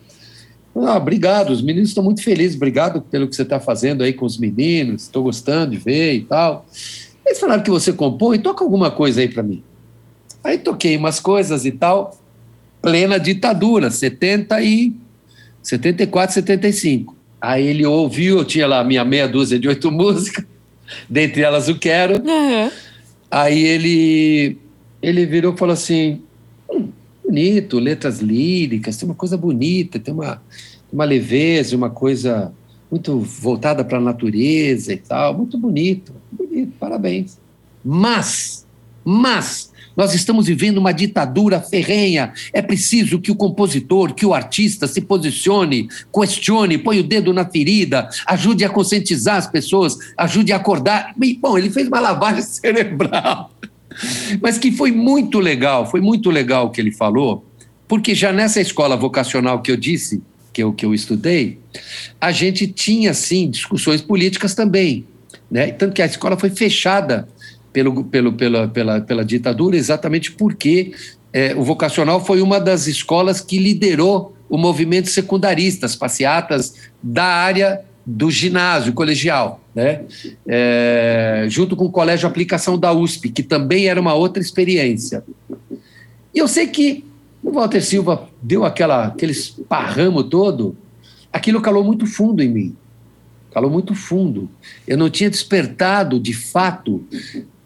Ah, 0.76 0.97
obrigado, 0.97 1.51
os 1.51 1.61
meninos 1.61 1.89
estão 1.89 2.03
muito 2.03 2.21
felizes, 2.21 2.57
obrigado 2.57 3.01
pelo 3.01 3.30
que 3.30 3.36
você 3.36 3.43
está 3.43 3.61
fazendo 3.61 4.03
aí 4.03 4.11
com 4.11 4.26
os 4.26 4.38
meninos, 4.38 5.03
estou 5.03 5.23
gostando 5.23 5.71
de 5.71 5.78
ver 5.78 6.15
e 6.15 6.21
tal. 6.21 6.65
Eles 7.26 7.39
falaram 7.39 7.63
que 7.63 7.71
você 7.71 7.93
compõe, 7.93 8.39
toca 8.39 8.63
alguma 8.63 8.91
coisa 8.91 9.21
aí 9.21 9.30
para 9.30 9.41
mim. 9.41 9.63
Aí 10.43 10.57
toquei 10.57 10.97
umas 10.97 11.19
coisas 11.19 11.65
e 11.65 11.71
tal, 11.71 12.19
plena 12.82 13.17
ditadura, 13.17 13.89
70 13.89 14.61
e 14.61 14.93
74, 15.63 16.34
75. 16.36 17.15
Aí 17.39 17.65
ele 17.65 17.86
ouviu, 17.86 18.39
eu 18.39 18.45
tinha 18.45 18.67
lá 18.67 18.84
minha 18.84 19.03
meia 19.05 19.28
dúzia 19.28 19.57
de 19.57 19.67
oito 19.67 19.89
músicas, 19.91 20.45
dentre 21.09 21.41
elas 21.41 21.67
o 21.69 21.80
Quero. 21.80 22.15
Uhum. 22.15 22.71
Aí 23.32 23.63
ele, 23.63 24.57
ele 25.01 25.26
virou 25.26 25.53
e 25.53 25.57
falou 25.57 25.73
assim: 25.73 26.21
bonito, 27.36 27.79
letras 27.79 28.19
líricas, 28.19 28.95
tem 28.95 29.09
uma 29.09 29.15
coisa 29.15 29.36
bonita, 29.36 29.99
tem 29.99 30.13
uma, 30.13 30.41
uma 30.91 31.03
leveza, 31.03 31.75
uma 31.75 31.89
coisa 31.89 32.53
muito 32.89 33.19
voltada 33.19 33.83
para 33.83 33.97
a 33.97 34.01
natureza 34.01 34.93
e 34.93 34.97
tal, 34.97 35.38
muito 35.38 35.57
bonito, 35.57 36.13
bonito, 36.31 36.71
parabéns. 36.79 37.38
Mas, 37.83 38.65
mas, 39.03 39.69
nós 39.97 40.13
estamos 40.13 40.47
vivendo 40.47 40.77
uma 40.77 40.93
ditadura 40.93 41.59
ferrenha. 41.59 42.33
É 42.53 42.61
preciso 42.61 43.19
que 43.19 43.31
o 43.31 43.36
compositor, 43.36 44.13
que 44.13 44.25
o 44.25 44.33
artista 44.33 44.88
se 44.88 45.01
posicione, 45.01 45.89
questione, 46.13 46.77
põe 46.77 46.99
o 46.99 47.03
dedo 47.03 47.33
na 47.33 47.45
ferida, 47.45 48.09
ajude 48.25 48.63
a 48.63 48.69
conscientizar 48.69 49.38
as 49.38 49.47
pessoas, 49.47 49.97
ajude 50.17 50.53
a 50.53 50.55
acordar. 50.55 51.13
bom, 51.39 51.57
ele 51.57 51.69
fez 51.69 51.88
uma 51.88 51.99
lavagem 51.99 52.41
cerebral. 52.47 53.51
Mas 54.41 54.57
que 54.57 54.71
foi 54.71 54.91
muito 54.91 55.39
legal, 55.39 55.89
foi 55.89 56.01
muito 56.01 56.29
legal 56.29 56.67
o 56.67 56.69
que 56.69 56.81
ele 56.81 56.91
falou, 56.91 57.45
porque 57.87 58.15
já 58.15 58.31
nessa 58.31 58.59
escola 58.59 58.95
vocacional 58.95 59.61
que 59.61 59.71
eu 59.71 59.77
disse, 59.77 60.21
que 60.51 60.63
eu, 60.63 60.73
que 60.73 60.85
eu 60.85 60.93
estudei, 60.93 61.59
a 62.19 62.31
gente 62.31 62.67
tinha, 62.67 63.13
sim, 63.13 63.49
discussões 63.49 64.01
políticas 64.01 64.55
também. 64.55 65.05
Né? 65.51 65.71
Tanto 65.71 65.93
que 65.93 66.01
a 66.01 66.05
escola 66.05 66.37
foi 66.37 66.49
fechada 66.49 67.27
pelo, 67.73 68.05
pelo, 68.05 68.33
pela, 68.33 68.67
pela, 68.67 69.01
pela 69.01 69.25
ditadura 69.25 69.75
exatamente 69.75 70.31
porque 70.31 70.93
é, 71.33 71.53
o 71.53 71.63
vocacional 71.63 72.23
foi 72.23 72.41
uma 72.41 72.59
das 72.59 72.87
escolas 72.87 73.41
que 73.41 73.57
liderou 73.59 74.33
o 74.47 74.57
movimento 74.57 75.09
secundarista, 75.09 75.85
as 75.85 75.95
passeatas 75.95 76.75
da 77.03 77.25
área 77.25 77.81
do 78.06 78.30
ginásio 78.30 78.93
colegial, 78.93 79.60
né? 79.74 80.01
É, 80.47 81.47
junto 81.49 81.76
com 81.76 81.86
o 81.86 81.91
Colégio 81.91 82.28
Aplicação 82.28 82.78
da 82.78 82.93
USP, 82.93 83.30
que 83.30 83.41
também 83.41 83.88
era 83.88 83.99
uma 83.99 84.14
outra 84.14 84.41
experiência. 84.41 85.24
E 86.34 86.38
eu 86.38 86.47
sei 86.47 86.68
que 86.68 87.03
o 87.41 87.51
Walter 87.51 87.82
Silva 87.82 88.30
deu 88.41 88.64
aquela, 88.64 89.08
aquele 89.08 89.32
esparramo 89.32 90.24
todo, 90.24 90.76
aquilo 91.32 91.62
calou 91.62 91.84
muito 91.84 92.06
fundo 92.06 92.43
em 92.43 92.49
mim. 92.49 92.76
Calou 93.51 93.72
muito 93.72 93.95
fundo. 93.95 94.49
Eu 94.88 94.97
não 94.97 95.10
tinha 95.10 95.30
despertado, 95.30 96.20
de 96.20 96.34
fato, 96.34 97.03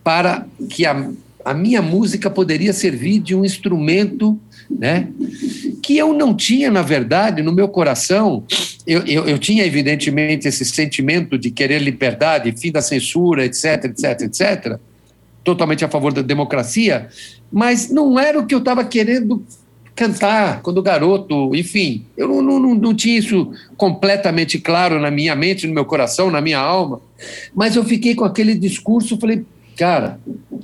para 0.03 0.45
que 0.69 0.85
a, 0.85 1.09
a 1.43 1.53
minha 1.53 1.81
música 1.81 2.29
poderia 2.29 2.71
servir 2.73 3.19
de 3.19 3.33
um 3.33 3.43
instrumento 3.43 4.39
né? 4.69 5.07
que 5.81 5.97
eu 5.97 6.13
não 6.13 6.35
tinha, 6.35 6.69
na 6.69 6.81
verdade, 6.81 7.41
no 7.41 7.51
meu 7.51 7.67
coração. 7.67 8.43
Eu, 8.85 9.01
eu, 9.05 9.27
eu, 9.27 9.39
tinha, 9.39 9.65
evidentemente, 9.65 10.47
esse 10.47 10.63
sentimento 10.63 11.37
de 11.37 11.49
querer 11.49 11.81
liberdade, 11.81 12.53
fim 12.57 12.71
da 12.71 12.81
censura, 12.81 13.45
etc, 13.45 13.85
etc, 13.85 14.21
etc, 14.21 14.79
totalmente 15.43 15.83
a 15.83 15.89
favor 15.89 16.13
da 16.13 16.21
democracia, 16.21 17.09
mas 17.51 17.89
não 17.89 18.19
era 18.19 18.39
o 18.39 18.45
que 18.45 18.53
eu 18.53 18.59
estava 18.59 18.83
querendo 18.83 19.43
cantar 19.95 20.61
quando 20.61 20.81
garoto, 20.81 21.53
enfim, 21.55 22.05
eu 22.15 22.27
não, 22.27 22.59
não, 22.59 22.75
não 22.75 22.95
tinha 22.95 23.19
isso 23.19 23.51
completamente 23.75 24.57
claro 24.57 24.99
na 24.99 25.11
minha 25.11 25.35
mente, 25.35 25.67
no 25.67 25.73
meu 25.73 25.85
coração, 25.85 26.31
na 26.31 26.39
minha 26.39 26.59
alma, 26.59 27.01
mas 27.53 27.75
eu 27.75 27.83
fiquei 27.83 28.15
com 28.15 28.23
aquele 28.23 28.55
discurso, 28.55 29.19
falei, 29.19 29.43
cara, 29.75 30.19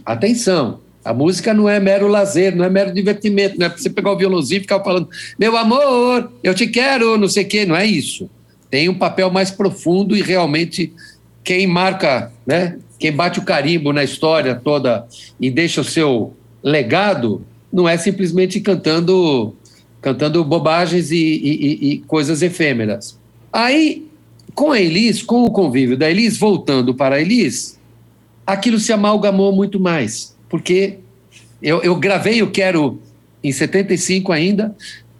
atenção, 0.05 0.79
a 1.05 1.13
música 1.13 1.53
não 1.53 1.69
é 1.69 1.79
mero 1.79 2.07
lazer, 2.07 2.55
não 2.55 2.65
é 2.65 2.69
mero 2.69 2.91
divertimento, 2.91 3.59
não 3.59 3.67
é 3.67 3.69
para 3.69 3.77
você 3.77 3.91
pegar 3.91 4.11
o 4.11 4.17
violãozinho 4.17 4.57
e 4.57 4.61
ficar 4.61 4.83
falando, 4.83 5.07
meu 5.37 5.55
amor, 5.55 6.31
eu 6.43 6.55
te 6.55 6.65
quero, 6.65 7.15
não 7.15 7.27
sei 7.27 7.43
o 7.43 7.47
quê, 7.47 7.63
não 7.63 7.75
é 7.75 7.85
isso. 7.85 8.27
Tem 8.71 8.89
um 8.89 8.97
papel 8.97 9.29
mais 9.29 9.51
profundo 9.51 10.17
e 10.17 10.23
realmente 10.23 10.91
quem 11.43 11.67
marca, 11.67 12.31
né, 12.43 12.79
quem 12.97 13.11
bate 13.11 13.37
o 13.37 13.43
carimbo 13.43 13.93
na 13.93 14.03
história 14.03 14.55
toda 14.55 15.05
e 15.39 15.51
deixa 15.51 15.81
o 15.81 15.83
seu 15.83 16.33
legado, 16.63 17.45
não 17.71 17.87
é 17.87 17.95
simplesmente 17.97 18.59
cantando 18.59 19.55
cantando 20.01 20.43
bobagens 20.43 21.11
e, 21.11 21.17
e, 21.17 21.91
e 21.91 21.97
coisas 22.01 22.41
efêmeras. 22.41 23.17
Aí, 23.51 24.07
com 24.53 24.71
a 24.71 24.79
Elis, 24.79 25.23
com 25.23 25.43
o 25.43 25.51
convívio 25.51 25.97
da 25.97 26.09
Elis, 26.09 26.37
voltando 26.37 26.93
para 26.93 27.15
a 27.15 27.21
Elis, 27.21 27.79
aquilo 28.45 28.79
se 28.79 28.93
amalgamou 28.93 29.51
muito 29.51 29.79
mais 29.79 30.34
porque 30.55 30.99
eu, 31.61 31.81
eu 31.83 31.93
gravei 31.97 32.41
o 32.41 32.49
Quero 32.49 33.01
em 33.43 33.51
75 33.51 34.31
ainda, 34.31 34.73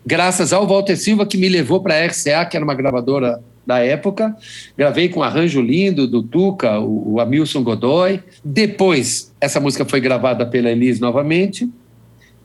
graças 0.05 0.53
ao 0.53 0.65
Walter 0.65 0.95
Silva, 0.95 1.25
que 1.25 1.37
me 1.37 1.49
levou 1.49 1.81
para 1.81 1.93
a 1.93 2.05
RCA, 2.05 2.45
que 2.49 2.55
era 2.55 2.63
uma 2.63 2.73
gravadora 2.73 3.43
da 3.67 3.79
época. 3.79 4.33
Gravei 4.77 5.09
com 5.09 5.21
arranjo 5.21 5.59
lindo 5.59 6.07
do 6.07 6.23
Tuca, 6.23 6.79
o, 6.79 7.15
o 7.15 7.19
Amilson 7.19 7.63
Godoy. 7.63 8.21
Depois, 8.45 9.33
essa 9.41 9.59
música 9.59 9.83
foi 9.83 9.99
gravada 9.99 10.45
pela 10.45 10.71
Elis 10.71 11.01
novamente 11.01 11.69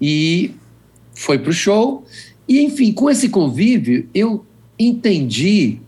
e 0.00 0.50
foi 1.14 1.38
para 1.38 1.50
o 1.50 1.52
show. 1.52 2.04
E, 2.48 2.60
enfim, 2.60 2.92
com 2.92 3.08
esse 3.08 3.28
convívio, 3.28 4.08
eu 4.12 4.44
entendi 4.76 5.78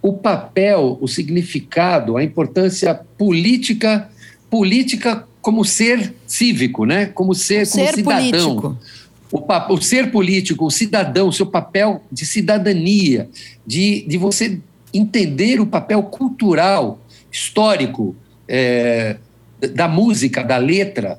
o 0.00 0.14
papel, 0.14 0.96
o 0.98 1.06
significado, 1.06 2.16
a 2.16 2.24
importância 2.24 2.94
política, 3.18 4.08
política 4.48 5.28
como 5.42 5.64
ser 5.64 6.14
cívico, 6.26 6.86
né? 6.86 7.06
Como 7.06 7.34
ser, 7.34 7.68
como 7.68 7.84
ser 7.84 7.94
cidadão. 7.94 8.56
Político. 8.56 8.78
O, 9.30 9.74
o, 9.74 9.82
ser 9.82 10.10
político, 10.10 10.66
o 10.66 10.70
cidadão, 10.70 11.28
o 11.28 11.32
seu 11.32 11.46
papel 11.46 12.02
de 12.10 12.24
cidadania, 12.24 13.28
de, 13.66 14.04
de 14.06 14.16
você 14.16 14.60
entender 14.94 15.60
o 15.60 15.66
papel 15.66 16.02
cultural, 16.04 17.00
histórico 17.30 18.14
é, 18.46 19.16
da 19.74 19.88
música, 19.88 20.44
da 20.44 20.58
letra, 20.58 21.18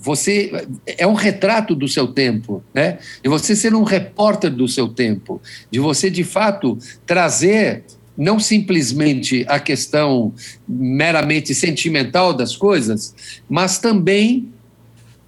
você 0.00 0.66
é 0.86 1.06
um 1.06 1.14
retrato 1.14 1.74
do 1.74 1.88
seu 1.88 2.06
tempo, 2.08 2.62
né? 2.72 2.98
De 3.22 3.28
você 3.28 3.56
ser 3.56 3.74
um 3.74 3.82
repórter 3.82 4.50
do 4.50 4.68
seu 4.68 4.88
tempo, 4.88 5.40
de 5.70 5.80
você 5.80 6.10
de 6.10 6.22
fato 6.22 6.78
trazer 7.04 7.84
não 8.16 8.38
simplesmente 8.38 9.44
a 9.48 9.58
questão 9.58 10.34
meramente 10.68 11.54
sentimental 11.54 12.34
das 12.34 12.56
coisas, 12.56 13.14
mas 13.48 13.78
também 13.78 14.52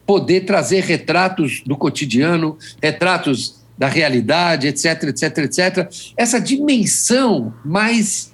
poder 0.07 0.41
trazer 0.43 0.85
retratos 0.85 1.62
do 1.64 1.76
cotidiano, 1.76 2.59
retratos 2.82 3.64
da 3.76 3.89
realidade, 3.89 4.66
etc, 4.66 5.05
etc, 5.05 5.39
etc. 5.39 5.91
Essa 6.16 6.41
dimensão 6.41 7.55
mais 7.64 8.32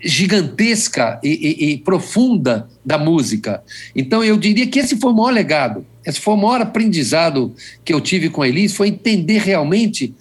gigantesca 0.00 1.20
e, 1.22 1.28
e, 1.28 1.72
e, 1.72 1.78
profunda 1.78 2.68
da 2.84 2.96
música. 2.96 3.62
Então, 3.94 4.22
eu 4.22 4.36
diria 4.36 4.66
que 4.66 4.78
esse 4.78 4.96
foi 4.96 5.10
o 5.10 5.14
maior 5.14 5.32
legado, 5.32 5.84
esse 6.06 6.20
foi 6.20 6.34
o 6.34 6.36
maior 6.36 6.60
aprendizado 6.60 7.54
que 7.84 7.92
eu 7.92 8.00
tive 8.00 8.30
com 8.30 8.42
a 8.42 8.48
Elis, 8.48 8.74
foi 8.74 8.88
entender 8.88 9.38
realmente 9.38 10.14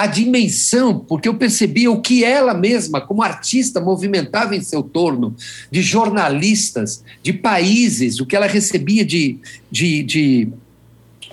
a 0.00 0.06
dimensão, 0.06 0.98
porque 0.98 1.28
eu 1.28 1.34
percebia 1.34 1.90
o 1.90 2.00
que 2.00 2.24
ela 2.24 2.54
mesma, 2.54 3.02
como 3.02 3.22
artista, 3.22 3.82
movimentava 3.82 4.56
em 4.56 4.62
seu 4.62 4.82
torno, 4.82 5.36
de 5.70 5.82
jornalistas, 5.82 7.04
de 7.22 7.34
países, 7.34 8.18
o 8.18 8.24
que 8.24 8.34
ela 8.34 8.46
recebia 8.46 9.04
de, 9.04 9.38
de, 9.70 10.02
de 10.02 10.48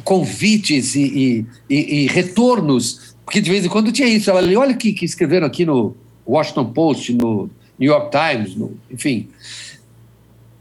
convites 0.03 0.95
e, 0.95 1.45
e, 1.69 1.75
e, 2.03 2.07
retornos, 2.07 3.15
porque 3.23 3.39
de 3.39 3.49
vez 3.49 3.63
em 3.63 3.69
quando 3.69 3.89
tinha 3.89 4.09
isso. 4.09 4.29
Ela 4.29 4.41
olha 4.59 4.75
o 4.75 4.77
que, 4.77 4.91
que 4.91 5.05
escreveram 5.05 5.47
aqui 5.47 5.65
no 5.65 5.95
Washington 6.27 6.65
Post, 6.73 7.13
no 7.13 7.49
New 7.79 7.89
York 7.89 8.11
Times, 8.11 8.53
no, 8.53 8.77
enfim. 8.91 9.29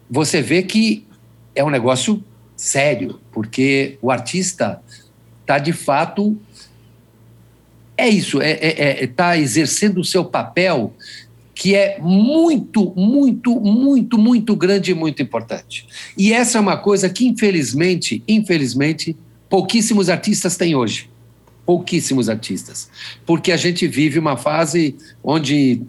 Você 0.09 0.41
vê 0.41 0.63
que 0.63 1.05
é 1.57 1.65
um 1.65 1.71
negócio 1.71 2.23
sério, 2.57 3.19
porque 3.33 3.99
o 4.01 4.13
artista 4.13 4.81
está 5.41 5.59
de 5.59 5.73
fato. 5.73 6.39
É 7.97 8.09
isso, 8.09 8.43
está 8.43 8.47
é, 8.47 8.53
é, 8.53 9.05
é, 9.05 9.07
tá 9.07 9.39
exercendo 9.39 9.99
o 9.99 10.05
seu 10.05 10.25
papel, 10.25 10.95
que 11.55 11.75
é 11.75 11.99
muito, 11.99 12.93
muito, 12.95 13.59
muito, 13.59 14.19
muito 14.19 14.55
grande 14.55 14.91
e 14.91 14.95
muito 14.95 15.23
importante. 15.23 15.87
E 16.17 16.33
essa 16.33 16.59
é 16.59 16.61
uma 16.61 16.77
coisa 16.77 17.09
que, 17.09 17.27
infelizmente, 17.27 18.23
infelizmente, 18.29 19.17
pouquíssimos 19.49 20.11
artistas 20.11 20.57
têm 20.57 20.77
hoje. 20.77 21.09
Pouquíssimos 21.65 22.29
artistas. 22.29 22.91
Porque 23.25 23.51
a 23.51 23.57
gente 23.57 23.89
vive 23.89 24.19
uma 24.19 24.37
fase 24.37 24.95
onde 25.25 25.83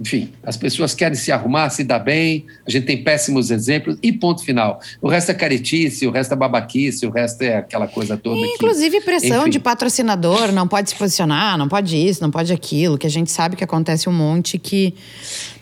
enfim, 0.00 0.32
as 0.42 0.56
pessoas 0.56 0.94
querem 0.94 1.14
se 1.14 1.30
arrumar, 1.30 1.68
se 1.68 1.84
dar 1.84 1.98
bem, 1.98 2.46
a 2.66 2.70
gente 2.70 2.86
tem 2.86 3.04
péssimos 3.04 3.50
exemplos 3.50 3.98
e 4.02 4.10
ponto 4.10 4.42
final. 4.42 4.80
O 5.02 5.08
resto 5.08 5.30
é 5.30 5.34
caretice, 5.34 6.06
o 6.06 6.10
resto 6.10 6.32
é 6.32 6.36
babaquice, 6.36 7.04
o 7.04 7.10
resto 7.10 7.42
é 7.42 7.58
aquela 7.58 7.86
coisa 7.86 8.16
toda. 8.16 8.38
E, 8.38 8.54
inclusive 8.54 8.98
que, 8.98 9.04
pressão 9.04 9.42
enfim. 9.42 9.50
de 9.50 9.60
patrocinador, 9.60 10.52
não 10.52 10.66
pode 10.66 10.88
se 10.88 10.96
posicionar, 10.96 11.58
não 11.58 11.68
pode 11.68 11.94
isso, 11.96 12.22
não 12.22 12.30
pode 12.30 12.50
aquilo, 12.50 12.96
que 12.96 13.06
a 13.06 13.10
gente 13.10 13.30
sabe 13.30 13.56
que 13.56 13.64
acontece 13.64 14.08
um 14.08 14.12
monte 14.12 14.58
que 14.58 14.94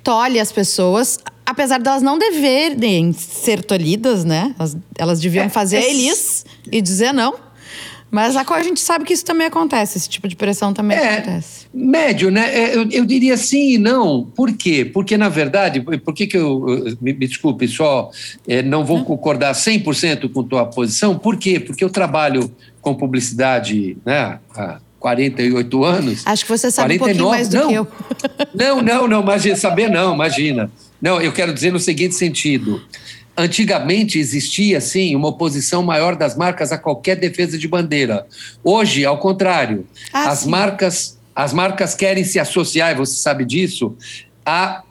tolhe 0.05 0.39
as 0.39 0.53
pessoas, 0.53 1.19
apesar 1.45 1.81
delas 1.81 2.03
não 2.03 2.17
deverem 2.17 3.13
ser 3.13 3.65
tolhidas, 3.65 4.25
né? 4.25 4.55
Elas, 4.57 4.77
elas 4.97 5.21
deviam 5.21 5.47
é, 5.47 5.49
fazer 5.49 5.79
é, 5.79 5.91
elis 5.91 6.47
e 6.71 6.81
dizer 6.81 7.13
não. 7.13 7.48
Mas 8.11 8.37
a 8.37 8.63
gente 8.63 8.81
sabe 8.81 9.05
que 9.05 9.13
isso 9.13 9.25
também 9.25 9.47
acontece, 9.47 9.99
esse 9.99 10.09
tipo 10.09 10.27
de 10.27 10.35
pressão 10.35 10.73
também 10.73 10.97
é, 10.97 11.19
acontece. 11.19 11.67
Médio, 11.75 12.31
né? 12.31 12.55
É, 12.55 12.77
eu, 12.77 12.89
eu, 12.91 13.05
diria 13.05 13.37
sim 13.37 13.75
e 13.75 13.79
não. 13.79 14.25
Por 14.35 14.53
quê? 14.53 14.85
Porque, 14.85 15.17
na 15.17 15.29
verdade, 15.29 15.81
por 15.81 16.15
que, 16.15 16.27
que 16.27 16.37
eu. 16.37 16.65
Me, 17.01 17.13
me 17.13 17.27
desculpe, 17.27 17.69
só 17.69 18.11
é, 18.47 18.63
não 18.63 18.85
vou 18.85 19.05
concordar 19.05 19.53
100% 19.53 20.33
com 20.33 20.43
tua 20.43 20.65
posição. 20.65 21.19
Por 21.19 21.37
quê? 21.37 21.61
Porque 21.61 21.85
eu 21.85 21.91
trabalho 21.91 22.51
com 22.81 22.95
publicidade 22.95 23.99
né, 24.05 24.39
há 24.55 24.79
48 24.99 25.85
anos. 25.85 26.23
Acho 26.27 26.45
que 26.45 26.51
você 26.51 26.71
sabe 26.71 26.99
49, 26.99 26.99
um 26.99 27.07
pouquinho 27.07 27.31
mais 27.31 27.49
do 27.49 27.57
não, 27.57 27.69
que 27.69 27.75
eu. 27.75 27.89
Não, 28.55 28.83
não, 28.83 29.09
não, 29.09 29.23
imagina, 29.23 29.57
saber 29.57 29.91
não, 29.91 30.15
imagina. 30.15 30.71
Não, 31.01 31.21
eu 31.21 31.33
quero 31.33 31.53
dizer 31.53 31.73
no 31.73 31.79
seguinte 31.79 32.15
sentido. 32.15 32.83
Antigamente 33.41 34.19
existia, 34.19 34.81
sim, 34.81 35.15
uma 35.15 35.29
oposição 35.29 35.81
maior 35.81 36.17
das 36.17 36.37
marcas 36.37 36.73
a 36.73 36.77
qualquer 36.77 37.15
defesa 37.15 37.57
de 37.57 37.69
bandeira. 37.69 38.27
Hoje, 38.65 39.05
ao 39.05 39.17
contrário, 39.19 39.87
ah, 40.13 40.29
as, 40.29 40.45
marcas, 40.45 41.17
as 41.37 41.53
marcas 41.53 41.95
querem 41.95 42.25
se 42.25 42.41
associar, 42.41 42.91
e 42.91 42.97
você 42.97 43.15
sabe 43.15 43.45
disso, 43.45 43.97
a 44.45 44.83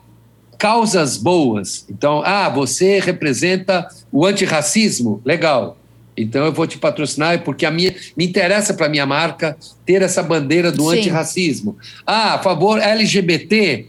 causas 0.56 1.18
boas. 1.18 1.84
Então, 1.90 2.22
ah, 2.24 2.48
você 2.48 2.98
representa 3.00 3.86
o 4.10 4.24
antirracismo, 4.24 5.20
legal. 5.26 5.76
Então 6.16 6.46
eu 6.46 6.52
vou 6.52 6.66
te 6.66 6.78
patrocinar 6.78 7.42
porque 7.44 7.64
a 7.64 7.70
minha 7.70 7.94
me 8.16 8.26
interessa 8.26 8.74
para 8.74 8.88
minha 8.88 9.06
marca 9.06 9.56
ter 9.86 10.02
essa 10.02 10.22
bandeira 10.22 10.72
do 10.72 10.90
Sim. 10.90 10.98
antirracismo. 10.98 11.76
Ah, 12.04 12.34
a 12.34 12.38
favor 12.38 12.80
LGBT, 12.80 13.86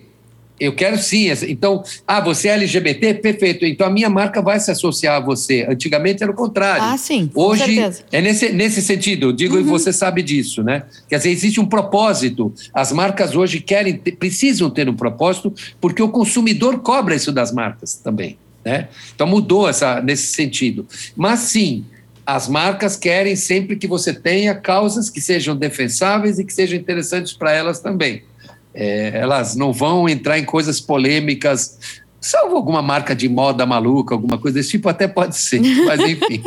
eu 0.60 0.74
quero 0.74 0.98
sim. 0.98 1.28
Então, 1.48 1.84
ah, 2.08 2.20
você 2.20 2.50
é 2.50 2.54
LGBT? 2.54 3.16
Perfeito. 3.16 3.66
Então 3.66 3.88
a 3.88 3.90
minha 3.90 4.10
marca 4.10 4.42
vai 4.42 4.60
se 4.60 4.70
associar 4.70 5.18
a 5.18 5.20
você. 5.20 5.66
Antigamente 5.70 6.22
era 6.22 6.32
o 6.32 6.36
contrário. 6.36 6.84
Ah, 6.84 6.98
sim. 6.98 7.30
Hoje 7.34 7.66
certeza. 7.66 8.04
é 8.12 8.22
nesse, 8.22 8.50
nesse 8.52 8.82
sentido. 8.82 9.32
Digo, 9.32 9.56
uhum. 9.56 9.62
e 9.62 9.64
você 9.64 9.94
sabe 9.94 10.22
disso, 10.22 10.64
né? 10.64 10.84
Quer 11.08 11.18
dizer, 11.18 11.30
existe 11.30 11.60
um 11.60 11.66
propósito. 11.66 12.54
As 12.74 12.92
marcas 12.92 13.36
hoje 13.36 13.60
querem, 13.60 13.98
precisam 13.98 14.70
ter 14.70 14.90
um 14.90 14.96
propósito, 14.96 15.54
porque 15.80 16.02
o 16.02 16.10
consumidor 16.10 16.80
cobra 16.80 17.16
isso 17.16 17.32
das 17.32 17.52
marcas 17.52 17.96
também. 17.96 18.38
Né? 18.66 18.90
Então 19.16 19.26
mudou 19.26 19.70
essa, 19.70 20.02
nesse 20.02 20.28
sentido. 20.28 20.86
Mas 21.16 21.40
sim, 21.40 21.86
as 22.26 22.48
marcas 22.48 22.96
querem 22.96 23.36
sempre 23.36 23.76
que 23.76 23.88
você 23.88 24.14
tenha 24.14 24.54
causas 24.54 25.10
que 25.10 25.20
sejam 25.20 25.56
defensáveis 25.56 26.38
e 26.38 26.44
que 26.44 26.54
sejam 26.54 26.78
interessantes 26.78 27.34
para 27.34 27.52
elas 27.52 27.80
também. 27.80 28.24
É, 28.80 29.12
elas 29.14 29.58
não 29.58 29.74
vão 29.74 30.08
entrar 30.08 30.40
em 30.40 30.46
coisas 30.46 30.80
polêmicas, 30.80 31.78
salvo 32.22 32.56
alguma 32.56 32.82
marca 32.82 33.14
de 33.14 33.28
moda 33.28 33.66
maluca, 33.66 34.16
alguma 34.16 34.38
coisa 34.38 34.58
desse 34.58 34.70
tipo, 34.70 34.88
até 34.88 35.06
pode 35.06 35.36
ser, 35.36 35.60
mas 35.86 36.00
enfim. 36.00 36.42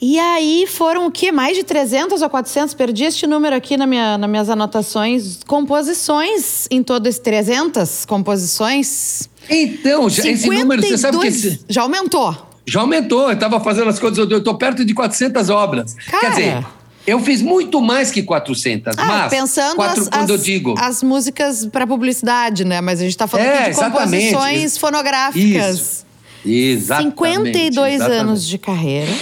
e 0.00 0.20
aí 0.20 0.68
foram 0.68 1.08
o 1.08 1.10
que? 1.10 1.32
Mais 1.32 1.56
de 1.56 1.64
300 1.64 2.22
ou 2.22 2.30
400? 2.30 2.74
Perdi 2.74 3.02
este 3.02 3.26
número 3.26 3.56
aqui 3.56 3.76
na 3.76 3.88
minha, 3.88 4.16
nas 4.16 4.30
minhas 4.30 4.48
anotações. 4.48 5.40
Composições 5.48 6.68
em 6.70 6.80
todo 6.80 7.08
esse 7.08 7.20
300 7.20 8.06
composições. 8.06 9.28
Então, 9.50 10.08
já, 10.08 10.28
esse 10.28 10.48
número, 10.48 10.80
você 10.80 10.96
sabe 10.96 11.18
que... 11.18 11.26
Esse... 11.26 11.60
Já 11.68 11.82
aumentou. 11.82 12.36
Já 12.64 12.82
aumentou, 12.82 13.22
eu 13.22 13.32
estava 13.32 13.58
fazendo 13.58 13.88
as 13.88 13.98
coisas, 13.98 14.30
eu 14.30 14.38
estou 14.38 14.54
perto 14.56 14.84
de 14.84 14.94
400 14.94 15.50
obras. 15.50 15.94
Cara, 16.08 16.20
Quer 16.20 16.30
dizer, 16.30 16.66
eu 17.08 17.20
fiz 17.20 17.40
muito 17.40 17.80
mais 17.80 18.10
que 18.10 18.22
400, 18.22 18.98
ah, 18.98 19.04
mas 19.04 19.30
pensando 19.30 19.76
quatro, 19.76 20.02
as, 20.02 20.08
quando 20.08 20.24
as, 20.24 20.30
eu 20.30 20.38
digo 20.38 20.74
as 20.78 21.02
músicas 21.02 21.64
para 21.64 21.86
publicidade, 21.86 22.64
né? 22.64 22.82
Mas 22.82 23.00
a 23.00 23.02
gente 23.02 23.12
está 23.12 23.26
falando 23.26 23.46
é, 23.46 23.70
de 23.70 23.76
composições 23.76 24.76
fonográficas. 24.76 25.76
Isso. 25.76 26.06
Exatamente. 26.44 27.14
52 27.16 27.94
exatamente. 27.94 28.20
anos 28.20 28.46
de 28.46 28.58
carreira. 28.58 29.12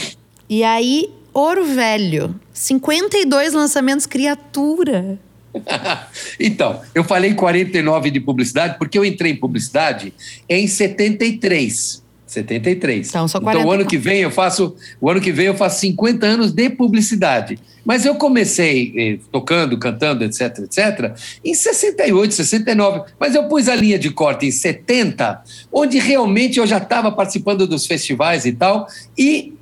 E 0.49 0.65
aí, 0.65 1.11
Ouro 1.33 1.65
Velho, 1.65 2.35
52 2.53 3.53
lançamentos 3.53 4.05
criatura. 4.05 5.19
então, 6.41 6.81
eu 6.95 7.05
falei 7.05 7.35
49 7.35 8.11
de 8.11 8.21
publicidade 8.21 8.79
porque 8.79 8.99
eu 8.99 9.05
entrei 9.05 9.33
em 9.33 9.37
publicidade 9.37 10.13
em 10.49 10.67
73. 10.67 12.03
73. 12.27 13.09
Então, 13.09 13.29
só 13.29 13.41
44. 13.41 13.61
então 13.61 13.71
o 13.71 13.73
ano 13.73 13.89
que 13.89 13.97
vem 13.97 14.21
eu 14.21 14.31
faço, 14.31 14.75
o 15.01 15.09
ano 15.09 15.21
que 15.21 15.33
vem 15.33 15.47
eu 15.47 15.55
faço 15.55 15.81
50 15.81 16.27
anos 16.27 16.53
de 16.53 16.69
publicidade. 16.69 17.59
Mas 17.85 18.05
eu 18.05 18.17
comecei 18.17 18.93
eh, 18.97 19.19
tocando, 19.31 19.79
cantando, 19.79 20.25
etc, 20.25 20.59
etc, 20.59 21.17
em 21.45 21.55
68, 21.55 22.35
69. 22.35 23.13
Mas 23.19 23.35
eu 23.35 23.45
pus 23.45 23.69
a 23.69 23.77
linha 23.77 23.99
de 23.99 24.11
corte 24.11 24.45
em 24.47 24.51
70, 24.51 25.43
onde 25.73 25.99
realmente 25.99 26.59
eu 26.59 26.67
já 26.67 26.79
estava 26.79 27.13
participando 27.13 27.67
dos 27.67 27.87
festivais 27.87 28.45
e 28.45 28.53
tal, 28.53 28.89
e 29.17 29.56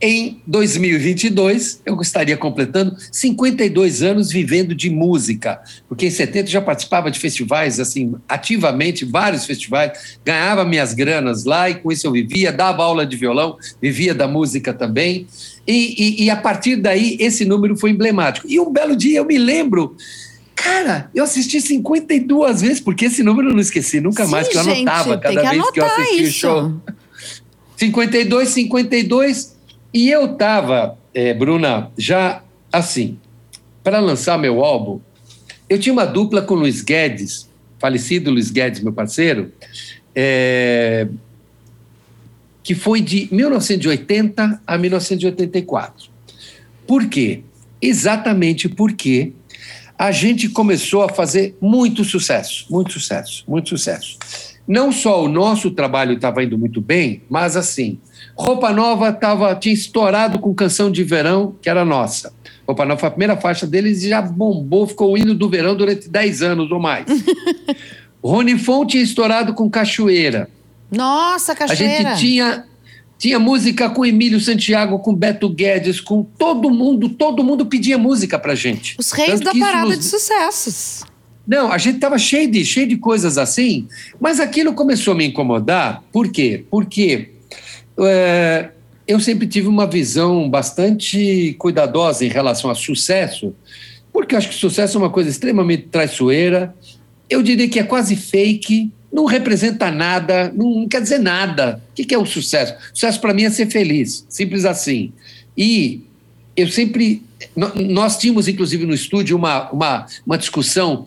em 0.00 0.40
2022, 0.46 1.82
eu 1.84 2.00
estaria 2.00 2.36
completando 2.36 2.96
52 3.10 4.02
anos 4.02 4.30
vivendo 4.30 4.74
de 4.74 4.88
música, 4.88 5.60
porque 5.88 6.06
em 6.06 6.10
70 6.10 6.48
eu 6.48 6.52
já 6.52 6.60
participava 6.62 7.10
de 7.10 7.18
festivais, 7.18 7.80
assim, 7.80 8.14
ativamente, 8.28 9.04
vários 9.04 9.44
festivais, 9.44 10.18
ganhava 10.24 10.64
minhas 10.64 10.94
granas 10.94 11.44
lá 11.44 11.68
e 11.68 11.76
com 11.76 11.90
isso 11.90 12.06
eu 12.06 12.12
vivia, 12.12 12.52
dava 12.52 12.84
aula 12.84 13.04
de 13.04 13.16
violão, 13.16 13.56
vivia 13.82 14.14
da 14.14 14.28
música 14.28 14.72
também. 14.72 15.26
E, 15.66 16.22
e, 16.22 16.24
e 16.24 16.30
a 16.30 16.36
partir 16.36 16.76
daí, 16.76 17.16
esse 17.18 17.44
número 17.44 17.76
foi 17.76 17.90
emblemático. 17.90 18.46
E 18.48 18.60
um 18.60 18.72
belo 18.72 18.94
dia 18.94 19.18
eu 19.18 19.24
me 19.24 19.36
lembro 19.36 19.96
Cara, 20.54 21.08
eu 21.14 21.22
assisti 21.22 21.60
52 21.60 22.60
vezes, 22.60 22.80
porque 22.80 23.04
esse 23.04 23.22
número 23.22 23.50
eu 23.50 23.54
não 23.54 23.60
esqueci 23.60 24.00
nunca 24.00 24.24
Sim, 24.24 24.30
mais, 24.32 24.48
que 24.48 24.58
eu 24.58 24.64
gente, 24.64 24.88
anotava 24.88 25.16
cada 25.16 25.40
que 25.40 25.48
vez 25.48 25.70
que 25.70 25.80
eu 25.80 25.84
anotar 25.84 26.00
assistia 26.00 26.26
isso. 26.26 26.48
o 26.48 26.50
show. 26.50 26.80
52, 27.76 28.48
52. 28.48 29.57
E 29.92 30.10
eu 30.10 30.28
tava, 30.34 30.98
é, 31.14 31.32
Bruna, 31.32 31.90
já 31.96 32.42
assim, 32.72 33.18
para 33.82 34.00
lançar 34.00 34.38
meu 34.38 34.64
álbum, 34.64 35.00
eu 35.68 35.78
tinha 35.78 35.92
uma 35.92 36.04
dupla 36.04 36.42
com 36.42 36.54
o 36.54 36.58
Luiz 36.58 36.82
Guedes, 36.82 37.48
falecido 37.78 38.30
Luiz 38.30 38.50
Guedes, 38.50 38.80
meu 38.80 38.92
parceiro, 38.92 39.52
é, 40.14 41.08
que 42.62 42.74
foi 42.74 43.00
de 43.00 43.28
1980 43.32 44.60
a 44.66 44.78
1984. 44.78 46.10
Por 46.86 47.06
quê? 47.06 47.42
Exatamente 47.80 48.68
porque 48.68 49.32
a 49.96 50.12
gente 50.12 50.48
começou 50.48 51.02
a 51.02 51.08
fazer 51.08 51.56
muito 51.60 52.04
sucesso, 52.04 52.66
muito 52.70 52.92
sucesso, 52.92 53.44
muito 53.48 53.68
sucesso. 53.68 54.18
Não 54.66 54.92
só 54.92 55.24
o 55.24 55.28
nosso 55.28 55.70
trabalho 55.70 56.14
estava 56.14 56.44
indo 56.44 56.58
muito 56.58 56.80
bem, 56.80 57.22
mas 57.28 57.56
assim, 57.56 57.98
Roupa 58.38 58.72
Nova 58.72 59.12
tava, 59.12 59.54
tinha 59.56 59.74
estourado 59.74 60.38
com 60.38 60.54
canção 60.54 60.90
de 60.90 61.02
verão, 61.02 61.56
que 61.60 61.68
era 61.68 61.84
nossa. 61.84 62.32
Roupa 62.66 62.84
Nova 62.84 63.00
foi 63.00 63.08
a 63.08 63.10
primeira 63.10 63.36
faixa 63.36 63.66
deles 63.66 64.02
e 64.04 64.08
já 64.10 64.22
bombou, 64.22 64.86
ficou 64.86 65.12
o 65.12 65.18
hino 65.18 65.34
do 65.34 65.48
verão 65.48 65.74
durante 65.76 66.08
10 66.08 66.42
anos 66.42 66.70
ou 66.70 66.78
mais. 66.78 67.04
Rony 68.22 68.58
Fon 68.58 68.84
tinha 68.86 69.02
estourado 69.02 69.54
com 69.54 69.68
Cachoeira. 69.70 70.48
Nossa, 70.90 71.52
A 71.52 71.54
cachoeira. 71.56 72.10
gente 72.10 72.20
tinha, 72.20 72.64
tinha 73.18 73.38
música 73.38 73.88
com 73.90 74.04
Emílio 74.04 74.40
Santiago, 74.40 74.98
com 75.00 75.14
Beto 75.14 75.48
Guedes, 75.48 76.00
com 76.00 76.22
todo 76.22 76.70
mundo, 76.70 77.08
todo 77.08 77.42
mundo 77.44 77.66
pedia 77.66 77.98
música 77.98 78.38
pra 78.38 78.54
gente. 78.54 78.96
Os 78.98 79.12
reis 79.12 79.40
Tanto 79.40 79.44
da 79.58 79.66
parada 79.66 79.86
nos- 79.86 79.98
de 79.98 80.04
sucessos. 80.04 81.02
Não, 81.46 81.72
a 81.72 81.78
gente 81.78 81.94
estava 81.96 82.18
cheio 82.18 82.50
de, 82.50 82.62
cheio 82.64 82.86
de 82.86 82.96
coisas 82.98 83.38
assim, 83.38 83.88
mas 84.20 84.38
aquilo 84.38 84.74
começou 84.74 85.14
a 85.14 85.16
me 85.16 85.26
incomodar. 85.26 86.02
Por 86.12 86.28
quê? 86.30 86.64
Porque 86.70 87.30
é, 88.06 88.70
eu 89.06 89.18
sempre 89.18 89.46
tive 89.46 89.68
uma 89.68 89.86
visão 89.86 90.48
bastante 90.48 91.54
cuidadosa 91.58 92.24
em 92.24 92.28
relação 92.28 92.70
a 92.70 92.74
sucesso, 92.74 93.54
porque 94.12 94.34
eu 94.34 94.38
acho 94.38 94.48
que 94.48 94.54
sucesso 94.54 94.98
é 94.98 95.00
uma 95.00 95.10
coisa 95.10 95.30
extremamente 95.30 95.84
traiçoeira. 95.84 96.74
Eu 97.28 97.42
diria 97.42 97.68
que 97.68 97.78
é 97.78 97.82
quase 97.82 98.16
fake, 98.16 98.90
não 99.12 99.24
representa 99.24 99.90
nada, 99.90 100.52
não, 100.54 100.86
quer 100.86 101.00
dizer 101.00 101.18
nada. 101.18 101.82
O 101.90 101.94
que, 101.94 102.14
é 102.14 102.18
o 102.18 102.26
sucesso? 102.26 102.74
Sucesso 102.92 103.20
para 103.20 103.32
mim 103.32 103.44
é 103.44 103.50
ser 103.50 103.70
feliz, 103.70 104.26
simples 104.28 104.64
assim. 104.64 105.12
E 105.56 106.02
eu 106.56 106.68
sempre. 106.68 107.22
Nós 107.54 108.18
tínhamos, 108.18 108.48
inclusive, 108.48 108.84
no 108.84 108.94
estúdio, 108.94 109.36
uma, 109.36 109.70
uma, 109.70 110.06
uma 110.26 110.38
discussão. 110.38 111.04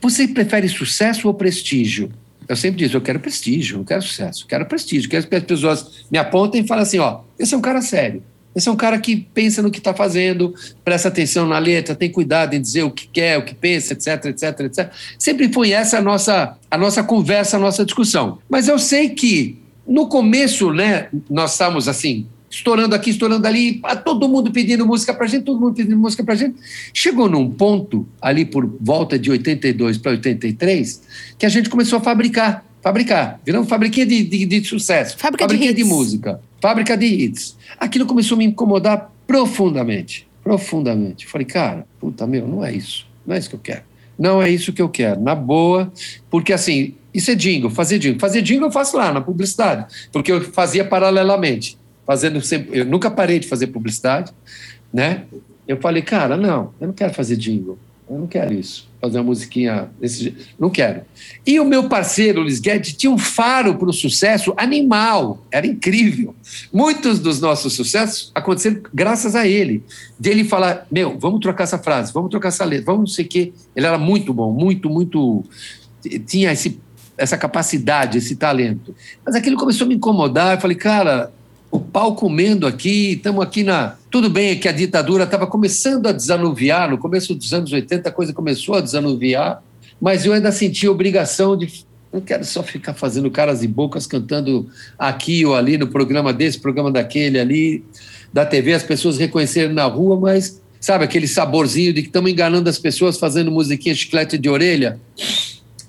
Você 0.00 0.26
prefere 0.26 0.68
sucesso 0.68 1.28
ou 1.28 1.34
prestígio? 1.34 2.10
Eu 2.48 2.56
sempre 2.56 2.78
digo, 2.78 2.96
eu 2.96 3.00
quero 3.00 3.20
prestígio, 3.20 3.76
não 3.76 3.84
quero 3.84 4.02
sucesso, 4.02 4.44
eu 4.44 4.48
quero 4.48 4.66
prestígio. 4.66 5.10
Quero 5.10 5.26
que 5.26 5.36
as 5.36 5.42
pessoas 5.42 6.04
me 6.10 6.18
apontem 6.18 6.62
e 6.62 6.66
falem 6.66 6.82
assim: 6.82 6.98
ó, 6.98 7.20
esse 7.38 7.54
é 7.54 7.56
um 7.56 7.60
cara 7.60 7.82
sério. 7.82 8.22
Esse 8.54 8.68
é 8.68 8.72
um 8.72 8.76
cara 8.76 8.98
que 8.98 9.14
pensa 9.14 9.62
no 9.62 9.70
que 9.70 9.78
está 9.78 9.94
fazendo, 9.94 10.52
presta 10.82 11.08
atenção 11.08 11.46
na 11.46 11.58
letra, 11.58 11.94
tem 11.94 12.10
cuidado 12.10 12.54
em 12.54 12.60
dizer 12.60 12.82
o 12.82 12.90
que 12.90 13.06
quer, 13.06 13.38
o 13.38 13.44
que 13.44 13.54
pensa, 13.54 13.92
etc, 13.92 14.24
etc, 14.24 14.60
etc. 14.60 14.90
Sempre 15.16 15.52
foi 15.52 15.70
essa 15.70 15.98
a 15.98 16.02
nossa, 16.02 16.56
a 16.68 16.76
nossa 16.76 17.04
conversa, 17.04 17.56
a 17.56 17.60
nossa 17.60 17.84
discussão. 17.84 18.38
Mas 18.48 18.66
eu 18.66 18.78
sei 18.78 19.10
que 19.10 19.62
no 19.86 20.08
começo, 20.08 20.72
né, 20.72 21.08
nós 21.30 21.52
estávamos 21.52 21.86
assim, 21.86 22.26
estourando 22.50 22.94
aqui, 22.94 23.10
estourando 23.10 23.46
ali, 23.46 23.80
todo 24.04 24.28
mundo 24.28 24.50
pedindo 24.50 24.86
música 24.86 25.12
pra 25.12 25.26
gente, 25.26 25.44
todo 25.44 25.60
mundo 25.60 25.74
pedindo 25.74 25.98
música 25.98 26.24
pra 26.24 26.34
gente. 26.34 26.56
Chegou 26.92 27.28
num 27.28 27.50
ponto, 27.50 28.06
ali 28.20 28.44
por 28.44 28.66
volta 28.80 29.18
de 29.18 29.30
82 29.30 29.98
para 29.98 30.12
83, 30.12 31.02
que 31.38 31.46
a 31.46 31.48
gente 31.48 31.68
começou 31.68 31.98
a 31.98 32.00
fabricar, 32.00 32.64
fabricar, 32.82 33.40
viramos 33.44 33.68
fabriquinha 33.68 34.06
de, 34.06 34.24
de, 34.24 34.46
de 34.46 34.64
sucesso, 34.64 35.16
Fábrica 35.18 35.46
de 35.46 35.54
fabriquinha 35.54 35.74
de, 35.74 35.82
hits. 35.82 35.88
música, 35.88 36.40
fábrica 36.60 36.96
de 36.96 37.06
hits. 37.06 37.56
Aquilo 37.78 38.06
começou 38.06 38.36
a 38.36 38.38
me 38.38 38.44
incomodar 38.44 39.12
profundamente, 39.26 40.26
profundamente. 40.42 41.26
Falei, 41.26 41.46
cara, 41.46 41.86
puta 42.00 42.26
meu, 42.26 42.46
não 42.46 42.64
é 42.64 42.72
isso, 42.72 43.06
não 43.26 43.34
é 43.34 43.38
isso 43.38 43.50
que 43.50 43.56
eu 43.56 43.60
quero. 43.60 43.82
Não 44.18 44.42
é 44.42 44.50
isso 44.50 44.72
que 44.72 44.82
eu 44.82 44.88
quero, 44.88 45.20
na 45.20 45.32
boa, 45.32 45.92
porque 46.28 46.52
assim, 46.52 46.94
isso 47.14 47.30
é 47.30 47.34
jingle, 47.34 47.70
fazer 47.70 47.98
jingle. 47.98 48.18
Fazer 48.18 48.42
jingle 48.42 48.66
eu 48.66 48.72
faço 48.72 48.96
lá 48.96 49.12
na 49.12 49.20
publicidade, 49.20 49.86
porque 50.12 50.32
eu 50.32 50.40
fazia 50.40 50.84
paralelamente, 50.84 51.78
fazendo 52.08 52.40
sempre, 52.40 52.78
eu 52.78 52.86
nunca 52.86 53.10
parei 53.10 53.38
de 53.38 53.46
fazer 53.46 53.66
publicidade, 53.66 54.32
né? 54.90 55.24
Eu 55.68 55.76
falei, 55.76 56.00
cara, 56.00 56.38
não, 56.38 56.72
eu 56.80 56.86
não 56.86 56.94
quero 56.94 57.12
fazer 57.12 57.36
jingle, 57.36 57.78
eu 58.08 58.18
não 58.18 58.26
quero 58.26 58.54
isso, 58.54 58.88
fazer 58.98 59.18
uma 59.18 59.24
musiquinha 59.24 59.90
desse 60.00 60.34
não 60.58 60.70
quero. 60.70 61.02
E 61.46 61.60
o 61.60 61.66
meu 61.66 61.86
parceiro, 61.86 62.40
Luiz 62.40 62.60
Guedes, 62.60 62.94
tinha 62.94 63.12
um 63.12 63.18
faro 63.18 63.74
para 63.74 63.90
o 63.90 63.92
sucesso 63.92 64.54
animal, 64.56 65.44
era 65.52 65.66
incrível. 65.66 66.34
Muitos 66.72 67.18
dos 67.18 67.42
nossos 67.42 67.74
sucessos 67.74 68.32
aconteceram 68.34 68.80
graças 68.94 69.36
a 69.36 69.46
ele, 69.46 69.84
dele 70.18 70.44
falar, 70.44 70.86
meu, 70.90 71.18
vamos 71.18 71.40
trocar 71.40 71.64
essa 71.64 71.78
frase, 71.78 72.10
vamos 72.10 72.30
trocar 72.30 72.48
essa 72.48 72.64
letra, 72.64 72.86
vamos 72.86 73.00
não 73.00 73.14
sei 73.14 73.26
o 73.26 73.28
quê. 73.28 73.52
Ele 73.76 73.84
era 73.84 73.98
muito 73.98 74.32
bom, 74.32 74.50
muito, 74.50 74.88
muito, 74.88 75.44
tinha 76.24 76.52
esse, 76.52 76.80
essa 77.18 77.36
capacidade, 77.36 78.16
esse 78.16 78.34
talento. 78.34 78.94
Mas 79.26 79.34
aquilo 79.34 79.58
começou 79.58 79.84
a 79.84 79.88
me 79.88 79.96
incomodar, 79.96 80.56
eu 80.56 80.60
falei, 80.62 80.74
cara, 80.74 81.30
o 81.70 81.78
pau 81.78 82.14
comendo 82.14 82.66
aqui, 82.66 83.12
estamos 83.12 83.42
aqui 83.42 83.62
na. 83.62 83.96
Tudo 84.10 84.30
bem 84.30 84.50
é 84.50 84.56
que 84.56 84.68
a 84.68 84.72
ditadura 84.72 85.24
estava 85.24 85.46
começando 85.46 86.06
a 86.06 86.12
desanuviar, 86.12 86.90
no 86.90 86.96
começo 86.96 87.34
dos 87.34 87.52
anos 87.52 87.72
80 87.72 88.08
a 88.08 88.12
coisa 88.12 88.32
começou 88.32 88.76
a 88.76 88.80
desanuviar, 88.80 89.62
mas 90.00 90.24
eu 90.24 90.32
ainda 90.32 90.50
senti 90.50 90.86
a 90.86 90.90
obrigação 90.90 91.56
de. 91.56 91.86
Não 92.10 92.22
quero 92.22 92.42
só 92.42 92.62
ficar 92.62 92.94
fazendo 92.94 93.30
caras 93.30 93.62
e 93.62 93.68
bocas 93.68 94.06
cantando 94.06 94.66
aqui 94.98 95.44
ou 95.44 95.54
ali, 95.54 95.76
no 95.76 95.88
programa 95.88 96.32
desse, 96.32 96.58
programa 96.58 96.90
daquele 96.90 97.38
ali, 97.38 97.84
da 98.32 98.46
TV, 98.46 98.72
as 98.72 98.82
pessoas 98.82 99.18
reconhecerem 99.18 99.74
na 99.74 99.84
rua, 99.84 100.18
mas 100.18 100.62
sabe 100.80 101.04
aquele 101.04 101.28
saborzinho 101.28 101.92
de 101.92 102.00
que 102.00 102.08
estamos 102.08 102.30
enganando 102.30 102.70
as 102.70 102.78
pessoas 102.78 103.18
fazendo 103.18 103.50
musiquinha 103.50 103.94
chiclete 103.94 104.38
de 104.38 104.48
orelha? 104.48 104.98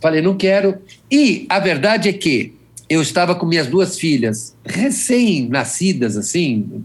Falei, 0.01 0.21
não 0.21 0.35
quero. 0.35 0.77
E 1.09 1.45
a 1.47 1.57
verdade 1.59 2.09
é 2.09 2.13
que 2.13 2.58
eu 2.89 3.01
estava 3.01 3.35
com 3.35 3.45
minhas 3.45 3.67
duas 3.67 3.99
filhas, 3.99 4.55
recém-nascidas, 4.65 6.17
assim, 6.17 6.83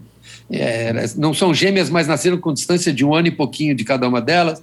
é, 0.51 0.93
não 1.17 1.33
são 1.33 1.55
gêmeas, 1.55 1.89
mas 1.89 2.07
nasceram 2.07 2.37
com 2.37 2.53
distância 2.53 2.93
de 2.93 3.05
um 3.05 3.15
ano 3.15 3.29
e 3.29 3.31
pouquinho 3.31 3.75
de 3.75 3.85
cada 3.85 4.07
uma 4.07 4.21
delas. 4.21 4.63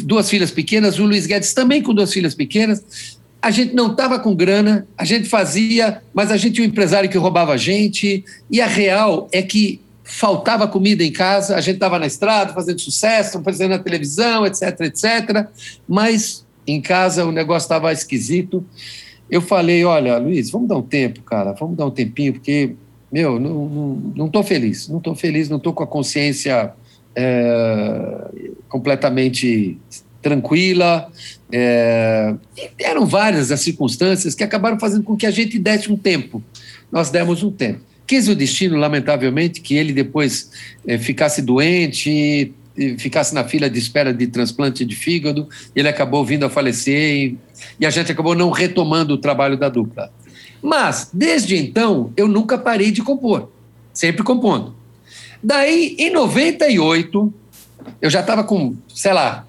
Duas 0.00 0.28
filhas 0.28 0.50
pequenas, 0.50 0.98
o 0.98 1.04
Luiz 1.04 1.26
Guedes 1.26 1.52
também 1.52 1.80
com 1.80 1.94
duas 1.94 2.12
filhas 2.12 2.34
pequenas. 2.34 2.82
A 3.40 3.50
gente 3.50 3.74
não 3.74 3.92
estava 3.92 4.18
com 4.18 4.34
grana, 4.34 4.86
a 4.96 5.04
gente 5.04 5.28
fazia, 5.28 6.02
mas 6.12 6.30
a 6.30 6.36
gente 6.36 6.54
tinha 6.54 6.66
um 6.66 6.70
empresário 6.70 7.08
que 7.08 7.18
roubava 7.18 7.52
a 7.52 7.56
gente. 7.56 8.24
E 8.50 8.60
a 8.60 8.66
real 8.66 9.28
é 9.30 9.42
que 9.42 9.80
faltava 10.02 10.66
comida 10.66 11.04
em 11.04 11.12
casa, 11.12 11.54
a 11.56 11.60
gente 11.60 11.76
estava 11.76 11.98
na 11.98 12.06
estrada 12.06 12.52
fazendo 12.52 12.80
sucesso, 12.80 13.42
fazendo 13.42 13.70
na 13.70 13.78
televisão, 13.78 14.44
etc, 14.46 14.80
etc. 14.80 15.46
Mas 15.88 16.44
em 16.66 16.80
casa 16.80 17.24
o 17.24 17.32
negócio 17.32 17.66
estava 17.66 17.92
esquisito. 17.92 18.64
Eu 19.30 19.40
falei, 19.40 19.84
olha, 19.84 20.18
Luiz, 20.18 20.50
vamos 20.50 20.68
dar 20.68 20.76
um 20.76 20.82
tempo, 20.82 21.22
cara, 21.22 21.52
vamos 21.52 21.76
dar 21.76 21.86
um 21.86 21.90
tempinho, 21.90 22.34
porque, 22.34 22.74
meu, 23.10 23.40
não, 23.40 23.68
não, 23.68 24.12
não 24.16 24.28
tô 24.28 24.42
feliz, 24.42 24.88
não 24.88 24.98
estou 24.98 25.14
feliz, 25.14 25.48
não 25.48 25.56
estou 25.56 25.72
com 25.72 25.82
a 25.82 25.86
consciência 25.86 26.72
é, 27.16 28.28
completamente 28.68 29.78
tranquila. 30.20 31.10
É, 31.52 32.34
eram 32.78 33.06
várias 33.06 33.52
as 33.52 33.60
circunstâncias 33.60 34.34
que 34.34 34.42
acabaram 34.42 34.78
fazendo 34.80 35.04
com 35.04 35.16
que 35.16 35.26
a 35.26 35.30
gente 35.30 35.58
desse 35.58 35.92
um 35.92 35.96
tempo. 35.96 36.42
Nós 36.90 37.10
demos 37.10 37.42
um 37.42 37.50
tempo. 37.50 37.80
Quis 38.06 38.28
o 38.28 38.34
destino, 38.34 38.76
lamentavelmente, 38.76 39.60
que 39.60 39.74
ele 39.74 39.92
depois 39.92 40.50
é, 40.86 40.98
ficasse 40.98 41.40
doente, 41.40 42.52
ficasse 42.98 43.34
na 43.34 43.44
fila 43.44 43.70
de 43.70 43.78
espera 43.78 44.12
de 44.12 44.26
transplante 44.26 44.84
de 44.84 44.96
fígado, 44.96 45.48
ele 45.74 45.88
acabou 45.88 46.24
vindo 46.24 46.44
a 46.44 46.50
falecer 46.50 47.16
e, 47.16 47.38
e, 47.78 47.86
a 47.86 47.90
gente 47.90 48.10
acabou 48.10 48.34
não 48.34 48.50
retomando 48.50 49.14
o 49.14 49.18
trabalho 49.18 49.56
da 49.56 49.68
dupla. 49.68 50.10
Mas, 50.60 51.10
desde 51.12 51.56
então, 51.56 52.12
eu 52.16 52.26
nunca 52.26 52.58
parei 52.58 52.90
de 52.90 53.02
compor, 53.02 53.50
sempre 53.92 54.22
compondo. 54.22 54.74
Daí, 55.42 55.94
em 55.98 56.10
98, 56.10 57.32
eu 58.00 58.10
já 58.10 58.20
estava 58.20 58.42
com, 58.42 58.74
sei 58.88 59.12
lá, 59.12 59.46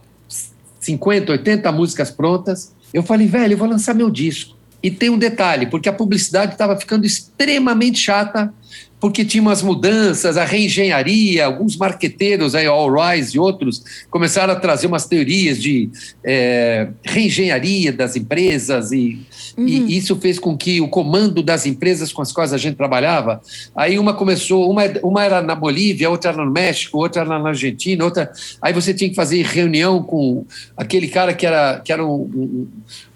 50, 0.80 1.31
80 1.31 1.72
músicas 1.72 2.11
prontas. 2.11 2.73
Eu 2.93 3.02
falei, 3.02 3.27
velho, 3.27 3.53
eu 3.53 3.57
vou 3.57 3.68
lançar 3.68 3.93
meu 3.93 4.10
disco. 4.10 4.56
E 4.84 4.91
tem 4.91 5.10
um 5.10 5.18
detalhe, 5.18 5.65
porque 5.65 5.89
a 5.89 5.93
publicidade 5.93 6.52
estava 6.52 6.77
ficando 6.77 7.06
extremamente 7.06 7.97
chata, 7.97 8.53
porque 8.99 9.26
tinha 9.26 9.41
umas 9.41 9.61
mudanças, 9.61 10.38
a 10.38 10.45
reengenharia, 10.45 11.45
alguns 11.45 11.77
marqueteiros, 11.77 12.55
aí, 12.55 12.65
All 12.65 12.89
Rise 12.91 13.35
e 13.35 13.39
outros, 13.39 13.84
começaram 14.09 14.53
a 14.53 14.55
trazer 14.55 14.88
umas 14.88 15.05
teorias 15.05 15.61
de 15.61 15.89
é, 16.23 16.88
reengenharia 17.03 17.91
das 17.91 18.15
empresas, 18.15 18.91
e, 18.91 19.19
uhum. 19.57 19.67
e, 19.67 19.97
isso 19.97 20.15
fez 20.15 20.39
com 20.39 20.57
que 20.57 20.81
o 20.81 20.88
comando 20.88 21.43
das 21.43 21.65
empresas 21.65 22.11
com 22.11 22.22
as 22.22 22.31
quais 22.31 22.53
a 22.53 22.57
gente 22.57 22.76
trabalhava, 22.76 23.41
aí 23.76 23.99
uma 23.99 24.13
começou, 24.13 24.69
uma, 24.72 24.84
uma 25.03 25.23
era 25.23 25.41
na 25.41 25.55
Bolívia, 25.55 26.09
outra 26.09 26.31
era 26.31 26.43
no 26.43 26.51
México, 26.51 26.97
outra 26.97 27.22
era 27.22 27.39
na 27.39 27.49
Argentina, 27.49 28.03
outra. 28.03 28.31
Aí 28.61 28.73
você 28.73 28.93
tinha 28.93 29.09
que 29.09 29.15
fazer 29.15 29.43
reunião 29.43 30.01
com 30.01 30.45
aquele 30.76 31.07
cara 31.07 31.34
que 31.34 31.45
era, 31.45 31.80
que 31.80 31.91
era 31.91 32.05
um, 32.05 32.22
um, 32.23 32.67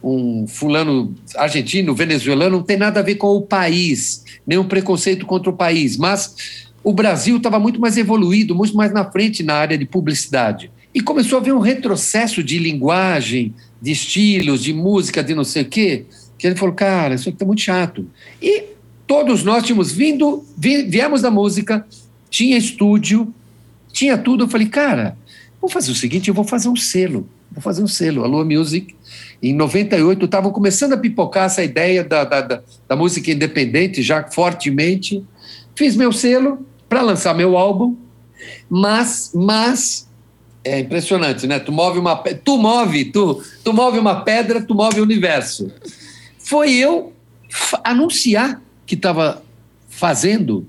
um 0.04 0.48
fulano 0.48 1.14
argentino, 1.36 1.94
venezuelano, 1.94 2.58
não 2.58 2.64
tem 2.64 2.78
nada 2.78 3.00
a 3.00 3.04
ver 3.04 3.16
com 3.16 3.36
o 3.36 3.42
país, 3.42 4.24
nenhum 4.48 4.64
preconceito 4.64 5.26
contra 5.26 5.50
o 5.50 5.54
país 5.54 5.98
mas 5.98 6.36
o 6.84 6.94
Brasil 6.94 7.38
estava 7.38 7.60
muito 7.60 7.80
mais 7.80 7.98
evoluído, 7.98 8.56
muito 8.56 8.76
mais 8.76 8.92
na 8.92 9.10
frente 9.10 9.44
na 9.44 9.56
área 9.56 9.78
de 9.78 9.86
publicidade. 9.86 10.72
E 10.94 11.02
começou 11.02 11.38
a 11.38 11.42
haver 11.42 11.54
um 11.54 11.60
retrocesso 11.60 12.44
de 12.44 12.58
linguagem, 12.58 13.54
de 13.82 13.92
estilos, 13.92 14.64
de 14.64 14.74
música, 14.74 15.24
de 15.24 15.36
não 15.36 15.44
sei 15.44 15.64
o 15.64 15.66
quê, 15.66 16.06
que 16.38 16.48
gente 16.48 16.60
falou, 16.60 16.74
cara, 16.74 17.16
isso 17.16 17.28
aqui 17.28 17.36
está 17.36 17.46
muito 17.46 17.62
chato. 17.62 18.08
E 18.42 18.64
todos 19.06 19.44
nós 19.44 19.64
tínhamos 19.64 19.92
vindo, 19.92 20.44
viemos 20.58 21.22
da 21.22 21.30
música, 21.30 21.86
tinha 22.30 22.58
estúdio, 22.58 23.34
tinha 23.92 24.18
tudo. 24.18 24.46
Eu 24.46 24.48
falei, 24.48 24.68
cara, 24.68 25.18
vou 25.60 25.70
fazer 25.70 25.92
o 25.92 25.96
seguinte, 25.96 26.30
eu 26.30 26.34
vou 26.34 26.46
fazer 26.46 26.70
um 26.70 26.76
selo, 26.76 27.28
vou 27.60 27.62
fazer 27.62 27.84
um 27.84 27.88
selo, 27.88 28.24
a 28.24 28.28
Lua 28.28 28.46
Music. 28.46 28.96
Em 29.44 29.54
98, 29.54 30.26
estavam 30.26 30.52
começando 30.52 30.94
a 30.94 30.98
pipocar 30.98 31.46
essa 31.46 31.64
ideia 31.64 32.04
da, 32.04 32.24
da, 32.24 32.42
da, 32.42 32.62
da 32.88 32.96
música 32.96 33.32
independente, 33.32 34.02
já 34.02 34.24
fortemente. 34.24 35.24
Fiz 35.76 35.96
meu 35.96 36.12
selo 36.12 36.66
para 36.88 37.02
lançar 37.02 37.36
meu 37.36 37.58
álbum, 37.58 37.96
mas, 38.70 39.32
mas 39.36 40.10
é 40.64 40.80
impressionante, 40.80 41.46
né? 41.46 41.60
Tu 41.60 41.72
move 41.72 42.00
uma, 42.00 42.16
tu 42.18 42.58
move, 42.58 43.06
tu, 43.06 43.44
tu 43.64 43.74
move 43.74 44.00
uma 44.00 44.22
pedra, 44.22 44.62
tu 44.62 44.74
move 44.74 45.00
o 45.00 45.04
universo. 45.04 45.72
Foi 46.40 46.74
eu 46.74 47.14
anunciar 47.84 48.62
que 48.86 48.96
estava 48.96 49.44
fazendo 49.88 50.68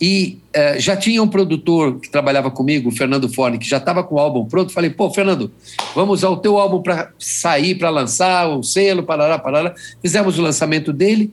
e 0.00 0.38
é, 0.56 0.80
já 0.80 0.96
tinha 0.96 1.22
um 1.22 1.28
produtor 1.28 2.00
que 2.00 2.08
trabalhava 2.08 2.50
comigo, 2.50 2.88
o 2.88 2.90
Fernando 2.90 3.28
Forne, 3.28 3.58
que 3.58 3.68
já 3.68 3.76
estava 3.76 4.02
com 4.02 4.14
o 4.14 4.18
álbum 4.18 4.46
pronto. 4.46 4.72
Falei, 4.72 4.88
pô, 4.88 5.10
Fernando, 5.10 5.52
vamos 5.94 6.20
usar 6.20 6.30
o 6.30 6.38
teu 6.38 6.56
álbum 6.56 6.80
para 6.80 7.12
sair, 7.18 7.74
para 7.74 7.90
lançar 7.90 8.48
o 8.48 8.62
selo, 8.62 9.02
parará, 9.02 9.38
parará. 9.38 9.74
Fizemos 10.00 10.38
o 10.38 10.42
lançamento 10.42 10.94
dele. 10.94 11.30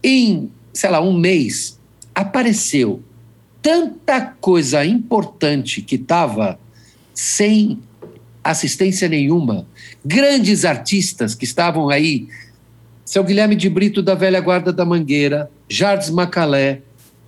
Em, 0.00 0.48
sei 0.72 0.90
lá, 0.90 1.00
um 1.00 1.12
mês, 1.12 1.76
apareceu 2.14 3.02
tanta 3.60 4.20
coisa 4.20 4.84
importante 4.84 5.82
que 5.82 5.96
estava 5.96 6.56
sem 7.12 7.80
assistência 8.44 9.08
nenhuma, 9.08 9.66
grandes 10.04 10.64
artistas 10.64 11.34
que 11.34 11.44
estavam 11.44 11.90
aí, 11.90 12.28
seu 13.04 13.24
Guilherme 13.24 13.56
de 13.56 13.68
Brito 13.68 14.00
da 14.00 14.14
velha 14.14 14.40
guarda 14.40 14.72
da 14.72 14.84
Mangueira, 14.84 15.50
Jardim 15.68 16.12
Macalé, 16.12 16.82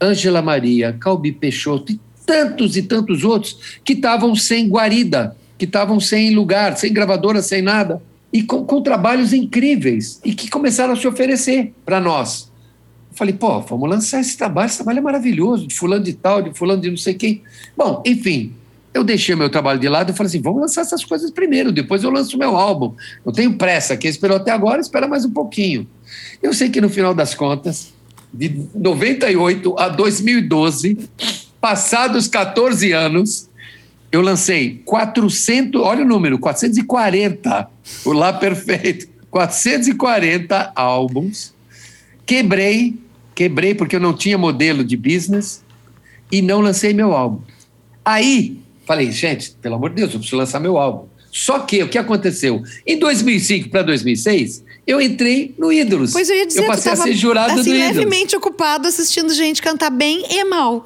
Ângela 0.04 0.42
Maria, 0.42 0.96
Calbi 1.00 1.32
Peixoto 1.32 1.92
e 1.92 2.00
tantos 2.26 2.76
e 2.76 2.82
tantos 2.82 3.24
outros 3.24 3.78
que 3.84 3.94
estavam 3.94 4.34
sem 4.34 4.68
guarida, 4.68 5.36
que 5.58 5.64
estavam 5.64 5.98
sem 6.00 6.34
lugar, 6.34 6.76
sem 6.76 6.92
gravadora, 6.92 7.40
sem 7.42 7.62
nada, 7.62 8.02
e 8.32 8.42
com, 8.42 8.64
com 8.64 8.82
trabalhos 8.82 9.32
incríveis 9.32 10.20
e 10.24 10.34
que 10.34 10.50
começaram 10.50 10.92
a 10.92 10.96
se 10.96 11.06
oferecer 11.06 11.72
para 11.84 12.00
nós. 12.00 12.52
Falei, 13.12 13.32
pô, 13.32 13.60
vamos 13.60 13.88
lançar 13.88 14.20
esse 14.20 14.36
trabalho, 14.36 14.66
esse 14.66 14.76
trabalho 14.76 14.98
é 14.98 15.02
maravilhoso, 15.02 15.68
de 15.68 15.74
fulano 15.74 16.02
de 16.02 16.14
tal, 16.14 16.42
de 16.42 16.52
fulano 16.52 16.82
de 16.82 16.90
não 16.90 16.96
sei 16.96 17.14
quem. 17.14 17.42
Bom, 17.76 18.02
enfim, 18.04 18.52
eu 18.92 19.04
deixei 19.04 19.36
meu 19.36 19.48
trabalho 19.48 19.78
de 19.78 19.88
lado 19.88 20.10
e 20.10 20.16
falei 20.16 20.28
assim, 20.28 20.42
vamos 20.42 20.60
lançar 20.60 20.80
essas 20.80 21.04
coisas 21.04 21.30
primeiro, 21.30 21.70
depois 21.70 22.02
eu 22.02 22.10
lanço 22.10 22.36
meu 22.36 22.56
álbum. 22.56 22.92
Não 23.24 23.32
tenho 23.32 23.56
pressa, 23.56 23.96
quem 23.96 24.10
esperou 24.10 24.36
até 24.36 24.50
agora, 24.50 24.80
espera 24.80 25.06
mais 25.06 25.24
um 25.24 25.30
pouquinho. 25.30 25.86
Eu 26.42 26.52
sei 26.52 26.68
que 26.68 26.80
no 26.80 26.88
final 26.88 27.14
das 27.14 27.36
contas, 27.36 27.93
de 28.34 28.68
98 28.74 29.78
a 29.78 29.88
2012, 29.88 30.98
passados 31.60 32.28
14 32.28 32.92
anos, 32.92 33.48
eu 34.10 34.20
lancei 34.20 34.82
400, 34.84 35.80
olha 35.80 36.04
o 36.04 36.08
número, 36.08 36.38
440, 36.38 37.68
o 38.04 38.12
Lá 38.12 38.32
Perfeito, 38.32 39.08
440 39.30 40.72
álbuns, 40.74 41.54
quebrei 42.26 42.94
Quebrei 43.34 43.74
porque 43.74 43.96
eu 43.96 44.00
não 44.00 44.14
tinha 44.14 44.38
modelo 44.38 44.84
de 44.84 44.96
business 44.96 45.62
e 46.30 46.40
não 46.40 46.60
lancei 46.60 46.94
meu 46.94 47.12
álbum. 47.12 47.40
Aí, 48.04 48.58
falei, 48.86 49.10
gente, 49.10 49.56
pelo 49.60 49.74
amor 49.74 49.90
de 49.90 49.96
Deus, 49.96 50.12
eu 50.12 50.20
preciso 50.20 50.36
lançar 50.36 50.60
meu 50.60 50.78
álbum. 50.78 51.06
Só 51.32 51.58
que 51.60 51.82
o 51.82 51.88
que 51.88 51.98
aconteceu? 51.98 52.62
Em 52.86 52.96
2005 52.96 53.68
para 53.70 53.82
2006, 53.82 54.64
eu 54.86 55.00
entrei 55.00 55.54
no 55.58 55.72
Ídolos. 55.72 56.12
Pois 56.12 56.28
eu 56.28 56.36
ia 56.36 56.46
dizer, 56.46 56.60
eu 56.60 56.66
passei 56.66 56.92
a 56.92 56.96
ser 56.96 57.14
jurado 57.14 57.60
assim, 57.60 57.70
do 57.70 57.76
Ídolos. 57.76 57.96
levemente 57.96 58.36
ocupado 58.36 58.86
assistindo 58.86 59.32
gente 59.32 59.62
cantar 59.62 59.90
bem 59.90 60.24
e 60.30 60.44
mal. 60.44 60.84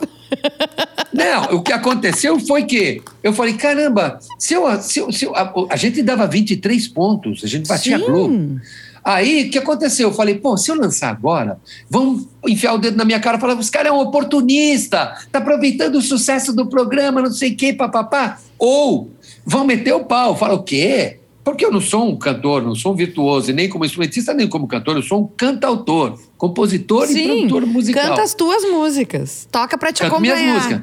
Não, 1.13 1.57
o 1.57 1.63
que 1.63 1.73
aconteceu 1.73 2.39
foi 2.39 2.65
que 2.65 3.03
eu 3.23 3.33
falei, 3.33 3.55
caramba, 3.55 4.19
se 4.39 4.55
eu, 4.55 4.81
se 4.81 5.01
eu, 5.01 5.13
se 5.13 5.25
eu 5.25 5.35
a, 5.35 5.53
a, 5.71 5.77
gente 5.77 6.03
dava 6.03 6.27
23 6.27 6.87
pontos, 6.89 7.43
a 7.43 7.47
gente 7.47 7.67
batia 7.67 7.99
Sim. 7.99 8.05
Globo. 8.05 8.61
Aí, 9.03 9.47
o 9.47 9.51
que 9.51 9.59
aconteceu? 9.59 10.09
Eu 10.09 10.15
falei, 10.15 10.35
pô, 10.35 10.57
se 10.57 10.71
eu 10.71 10.75
lançar 10.75 11.09
agora, 11.09 11.59
vão 11.89 12.29
enfiar 12.47 12.75
o 12.75 12.79
dedo 12.79 12.97
na 12.97 13.07
minha 13.07 13.19
cara 13.19 13.39
e 13.39 13.41
falar, 13.41 13.59
esse 13.59 13.71
cara 13.71 13.89
é 13.89 13.93
um 13.93 14.01
oportunista, 14.01 15.17
tá 15.33 15.39
aproveitando 15.39 15.97
o 15.97 16.03
sucesso 16.03 16.53
do 16.53 16.67
programa, 16.67 17.23
não 17.23 17.33
sei 17.33 17.53
o 17.53 17.57
quê, 17.57 17.73
papapá. 17.73 18.39
Ou 18.59 19.11
vão 19.47 19.65
meter 19.65 19.95
o 19.95 20.05
pau, 20.05 20.37
fala 20.37 20.55
o 20.55 20.63
quê? 20.63 21.21
Porque 21.51 21.65
eu 21.65 21.73
não 21.73 21.81
sou 21.81 22.09
um 22.09 22.17
cantor, 22.17 22.63
não 22.63 22.75
sou 22.75 22.93
um 22.93 22.97
virtuoso, 22.97 23.53
nem 23.53 23.69
como 23.69 23.85
instrumentista, 23.85 24.35
nem 24.35 24.49
como 24.49 24.67
cantor, 24.67 24.97
eu 24.97 25.03
sou 25.03 25.23
um 25.23 25.27
cantautor, 25.27 26.19
compositor 26.37 27.07
Sim, 27.07 27.19
e 27.19 27.25
produtor 27.49 27.67
musical. 27.67 28.09
Canta 28.09 28.23
as 28.23 28.35
tuas 28.35 28.63
músicas, 28.65 29.49
toca 29.51 29.77
para 29.79 29.93
te 29.93 30.03
Canto 30.03 30.15
acompanhar. 30.15 30.37
minhas 30.37 30.55
músicas 30.55 30.83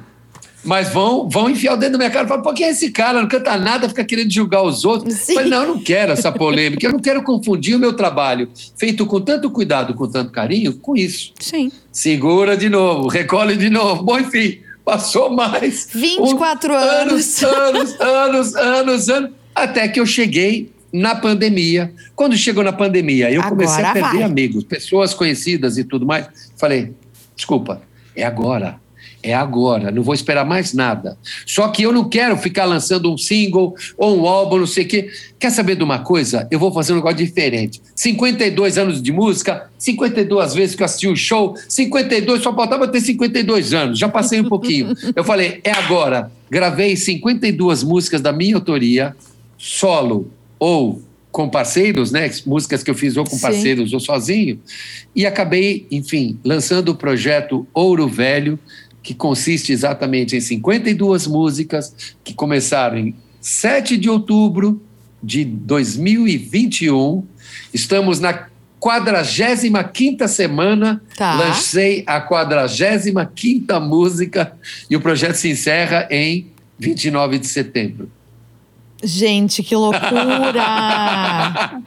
mas 0.65 0.89
vão, 0.89 1.29
vão 1.29 1.47
enfiar 1.47 1.75
o 1.75 1.77
dedo 1.77 1.91
na 1.91 1.99
minha 1.99 2.09
cara 2.09 2.25
e 2.25 2.27
falar, 2.27 2.41
pô, 2.41 2.51
quem 2.51 2.65
é 2.65 2.71
esse 2.71 2.89
cara? 2.89 3.21
Não 3.21 3.27
canta 3.27 3.55
nada, 3.55 3.87
fica 3.87 4.03
querendo 4.03 4.31
julgar 4.31 4.63
os 4.63 4.83
outros. 4.83 5.13
Sim. 5.13 5.35
Mas 5.35 5.47
não, 5.47 5.61
eu 5.61 5.67
não 5.75 5.79
quero 5.79 6.11
essa 6.11 6.31
polêmica, 6.31 6.87
eu 6.87 6.91
não 6.91 6.99
quero 6.99 7.21
confundir 7.21 7.75
o 7.75 7.79
meu 7.79 7.93
trabalho, 7.93 8.49
feito 8.75 9.05
com 9.05 9.21
tanto 9.21 9.51
cuidado, 9.51 9.93
com 9.93 10.09
tanto 10.09 10.31
carinho, 10.31 10.73
com 10.73 10.97
isso. 10.97 11.33
Sim. 11.39 11.71
Segura 11.91 12.57
de 12.57 12.67
novo, 12.67 13.07
recolhe 13.07 13.55
de 13.55 13.69
novo. 13.69 14.01
Bom, 14.01 14.17
enfim, 14.17 14.59
passou 14.83 15.29
mais. 15.29 15.87
24 15.93 16.73
um, 16.73 16.75
anos. 16.75 17.43
Anos, 17.43 18.01
anos, 18.01 18.01
anos, 18.01 18.55
anos, 18.55 19.09
anos, 19.09 19.31
até 19.55 19.87
que 19.87 19.99
eu 19.99 20.05
cheguei 20.05 20.69
na 20.91 21.15
pandemia. 21.15 21.93
Quando 22.15 22.35
chegou 22.37 22.63
na 22.63 22.73
pandemia, 22.73 23.31
eu 23.31 23.41
agora 23.41 23.55
comecei 23.55 23.83
a 23.83 23.93
perder 23.93 24.17
vai. 24.17 24.23
amigos, 24.23 24.63
pessoas 24.63 25.13
conhecidas 25.13 25.77
e 25.77 25.83
tudo 25.83 26.05
mais. 26.05 26.27
Falei, 26.57 26.93
desculpa, 27.35 27.81
é 28.15 28.23
agora 28.23 28.79
é 29.25 29.33
agora, 29.33 29.89
não 29.89 30.03
vou 30.03 30.13
esperar 30.13 30.45
mais 30.45 30.71
nada. 30.71 31.17
Só 31.47 31.67
que 31.69 31.81
eu 31.81 31.91
não 31.91 32.07
quero 32.07 32.37
ficar 32.37 32.65
lançando 32.65 33.11
um 33.11 33.17
single 33.17 33.73
ou 33.97 34.21
um 34.21 34.27
álbum, 34.27 34.59
não 34.59 34.67
sei 34.67 34.85
o 34.85 34.87
quê. 34.87 35.09
Quer 35.39 35.49
saber 35.49 35.75
de 35.75 35.83
uma 35.83 35.99
coisa? 35.99 36.47
Eu 36.51 36.59
vou 36.59 36.71
fazer 36.71 36.93
um 36.93 36.97
negócio 36.97 37.17
diferente. 37.17 37.81
52 37.95 38.77
anos 38.77 39.01
de 39.01 39.11
música, 39.11 39.67
52 39.79 40.53
vezes 40.53 40.75
que 40.75 40.83
eu 40.83 40.85
assisti 40.85 41.07
o 41.07 41.13
um 41.13 41.15
show, 41.15 41.55
52, 41.67 42.43
só 42.43 42.53
faltava 42.53 42.87
ter 42.87 43.01
52 43.01 43.73
anos, 43.73 43.97
já 43.97 44.07
passei 44.07 44.39
um 44.39 44.47
pouquinho. 44.47 44.93
Eu 45.15 45.23
falei, 45.23 45.59
é 45.63 45.71
agora. 45.71 46.31
Gravei 46.49 46.95
52 46.95 47.83
músicas 47.83 48.21
da 48.21 48.31
minha 48.31 48.55
autoria, 48.55 49.15
solo 49.57 50.31
ou 50.59 51.01
com 51.31 51.49
parceiros, 51.49 52.11
né? 52.11 52.31
Músicas 52.45 52.81
que 52.81 52.89
eu 52.89 52.95
fiz 52.95 53.17
ou 53.17 53.25
com 53.25 53.35
Sim. 53.35 53.41
parceiros 53.41 53.91
ou 53.91 53.99
sozinho. 53.99 54.59
E 55.13 55.25
acabei, 55.25 55.85
enfim, 55.91 56.39
lançando 56.45 56.89
o 56.89 56.95
projeto 56.95 57.67
Ouro 57.73 58.07
Velho, 58.07 58.57
que 59.03 59.13
consiste 59.13 59.73
exatamente 59.73 60.35
em 60.35 60.39
52 60.39 61.27
músicas 61.27 62.15
que 62.23 62.33
começaram 62.33 62.97
em 62.97 63.15
7 63.41 63.97
de 63.97 64.09
outubro 64.09 64.81
de 65.21 65.43
2021. 65.43 67.23
Estamos 67.73 68.19
na 68.19 68.47
45 68.79 70.27
semana, 70.27 71.01
tá. 71.17 71.35
lancei 71.35 72.03
a 72.07 72.21
45 72.21 73.79
música 73.81 74.53
e 74.89 74.95
o 74.95 75.01
projeto 75.01 75.35
se 75.35 75.49
encerra 75.49 76.07
em 76.09 76.47
29 76.79 77.39
de 77.39 77.47
setembro. 77.47 78.09
Gente, 79.03 79.61
que 79.61 79.75
loucura! 79.75 80.63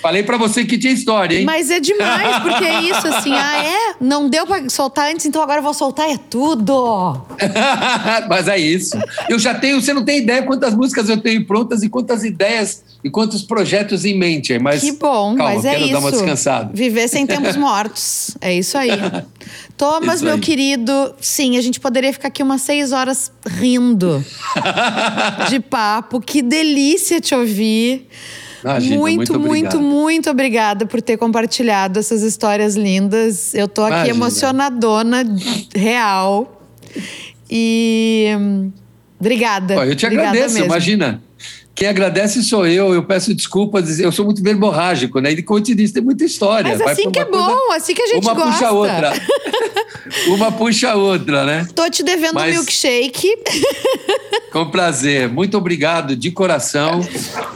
Falei 0.00 0.22
para 0.22 0.36
você 0.36 0.64
que 0.64 0.78
tinha 0.78 0.92
história, 0.92 1.38
hein? 1.38 1.44
Mas 1.44 1.70
é 1.70 1.80
demais, 1.80 2.42
porque 2.42 2.64
é 2.64 2.82
isso 2.82 3.06
assim, 3.08 3.34
ah, 3.34 3.64
é? 3.64 3.94
Não 4.00 4.28
deu 4.28 4.46
para 4.46 4.68
soltar 4.68 5.10
antes, 5.10 5.26
então 5.26 5.42
agora 5.42 5.58
eu 5.58 5.62
vou 5.62 5.74
soltar, 5.74 6.08
é 6.08 6.16
tudo! 6.16 7.20
Mas 8.28 8.48
é 8.48 8.58
isso. 8.58 8.96
Eu 9.28 9.38
já 9.38 9.54
tenho, 9.54 9.80
você 9.80 9.92
não 9.92 10.04
tem 10.04 10.18
ideia 10.18 10.42
quantas 10.44 10.74
músicas 10.74 11.08
eu 11.08 11.20
tenho 11.20 11.44
prontas 11.46 11.82
e 11.82 11.88
quantas 11.88 12.24
ideias 12.24 12.82
e 13.04 13.10
quantos 13.10 13.42
projetos 13.42 14.04
em 14.04 14.16
mente. 14.16 14.58
Mas, 14.58 14.80
que 14.80 14.92
bom, 14.92 15.34
calma, 15.36 15.54
mas 15.54 15.64
é 15.64 15.70
quero 15.72 15.82
isso. 15.84 15.92
dar 15.92 15.98
uma 15.98 16.10
descansada. 16.12 16.70
Viver 16.72 17.08
sem 17.08 17.26
tempos 17.26 17.56
mortos. 17.56 18.36
É 18.40 18.54
isso 18.54 18.78
aí. 18.78 18.90
Thomas, 19.76 20.16
Isso 20.16 20.24
meu 20.24 20.34
aí. 20.34 20.40
querido, 20.40 21.14
sim, 21.20 21.56
a 21.56 21.60
gente 21.60 21.80
poderia 21.80 22.12
ficar 22.12 22.28
aqui 22.28 22.42
umas 22.42 22.60
seis 22.62 22.92
horas 22.92 23.32
rindo 23.44 24.24
de 25.50 25.58
papo. 25.58 26.20
Que 26.20 26.40
delícia 26.42 27.20
te 27.20 27.34
ouvir. 27.34 28.06
Imagina, 28.62 28.96
muito, 28.96 29.32
muito 29.32 29.40
muito, 29.40 29.76
obrigado. 29.76 29.80
muito 29.82 30.30
obrigada 30.30 30.86
por 30.86 31.02
ter 31.02 31.16
compartilhado 31.16 31.98
essas 31.98 32.22
histórias 32.22 32.76
lindas. 32.76 33.52
Eu 33.54 33.66
tô 33.66 33.82
aqui 33.82 33.94
Imagina. 33.94 34.16
emocionadona, 34.16 35.24
real. 35.74 36.62
E 37.50 38.28
hum, 38.38 38.70
obrigada. 39.18 39.78
Ó, 39.78 39.84
eu 39.84 39.96
te 39.96 40.06
Obrigada 40.06 40.28
agradeço, 40.28 40.54
mesmo. 40.54 40.66
imagina. 40.66 41.20
Quem 41.82 41.88
agradece 41.88 42.44
sou 42.44 42.64
eu, 42.64 42.94
eu 42.94 43.02
peço 43.02 43.34
desculpas, 43.34 43.98
eu 43.98 44.12
sou 44.12 44.24
muito 44.24 44.40
verborrágico, 44.40 45.18
né? 45.18 45.32
E 45.32 45.42
como 45.42 45.58
eu 45.58 45.64
te 45.64 45.74
disse, 45.74 45.92
tem 45.92 46.00
muita 46.00 46.24
história. 46.24 46.70
Mas 46.70 46.78
Vai 46.78 46.92
assim 46.92 47.10
que 47.10 47.18
é 47.18 47.24
uma 47.24 47.30
coisa- 47.32 47.46
bom, 47.48 47.72
assim 47.72 47.92
que 47.92 48.02
a 48.02 48.06
gente 48.06 48.22
uma 48.22 48.34
gosta. 48.34 48.52
puxa 48.52 48.66
a 48.68 48.70
outra. 48.70 49.12
uma 50.30 50.52
puxa 50.52 50.90
a 50.92 50.94
outra, 50.94 51.44
né? 51.44 51.66
Tô 51.74 51.90
te 51.90 52.04
devendo 52.04 52.34
Mas- 52.34 52.52
um 52.54 52.58
milkshake. 52.60 53.34
Com 54.52 54.70
prazer. 54.70 55.28
Muito 55.28 55.58
obrigado 55.58 56.14
de 56.14 56.30
coração. 56.30 57.00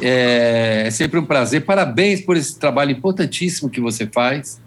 É, 0.03 0.83
é 0.87 0.91
sempre 0.91 1.21
um 1.21 1.25
prazer. 1.25 1.65
Parabéns 1.65 2.21
por 2.21 2.37
esse 2.37 2.59
trabalho 2.59 2.91
importantíssimo 2.91 3.71
que 3.71 3.81
você 3.81 4.09
faz. 4.13 4.61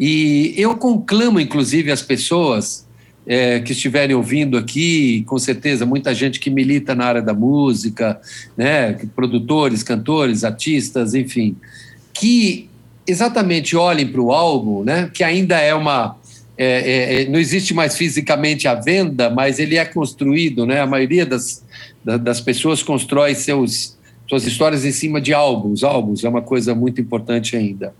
E 0.00 0.52
eu 0.56 0.74
conclamo, 0.76 1.38
inclusive, 1.38 1.92
as 1.92 2.02
pessoas 2.02 2.85
é, 3.26 3.58
que 3.60 3.72
estiverem 3.72 4.14
ouvindo 4.14 4.56
aqui, 4.56 5.24
com 5.26 5.38
certeza, 5.38 5.84
muita 5.84 6.14
gente 6.14 6.38
que 6.38 6.48
milita 6.48 6.94
na 6.94 7.04
área 7.06 7.22
da 7.22 7.34
música, 7.34 8.20
né, 8.56 8.92
produtores, 9.16 9.82
cantores, 9.82 10.44
artistas, 10.44 11.12
enfim, 11.14 11.56
que 12.14 12.68
exatamente 13.06 13.76
olhem 13.76 14.06
para 14.06 14.20
o 14.20 14.32
álbum, 14.32 14.84
né, 14.84 15.10
que 15.12 15.24
ainda 15.24 15.58
é 15.58 15.74
uma. 15.74 16.16
é, 16.56 16.64
é, 16.66 17.22
é, 17.22 17.28
não 17.28 17.38
existe 17.38 17.74
mais 17.74 17.96
fisicamente 17.96 18.68
a 18.68 18.74
venda, 18.74 19.28
mas 19.28 19.58
ele 19.58 19.76
é 19.76 19.84
construído, 19.84 20.64
né? 20.64 20.80
A 20.80 20.86
maioria 20.86 21.26
das, 21.26 21.62
da- 22.04 22.16
das 22.16 22.40
pessoas 22.40 22.82
constrói 22.82 23.34
seus, 23.34 23.96
suas 24.26 24.46
histórias 24.46 24.84
em 24.84 24.92
cima 24.92 25.20
de 25.20 25.34
álbuns. 25.34 25.84
Álbuns 25.84 26.24
é 26.24 26.28
uma 26.28 26.40
coisa 26.40 26.74
muito 26.74 26.98
importante 27.00 27.56
ainda 27.56 27.92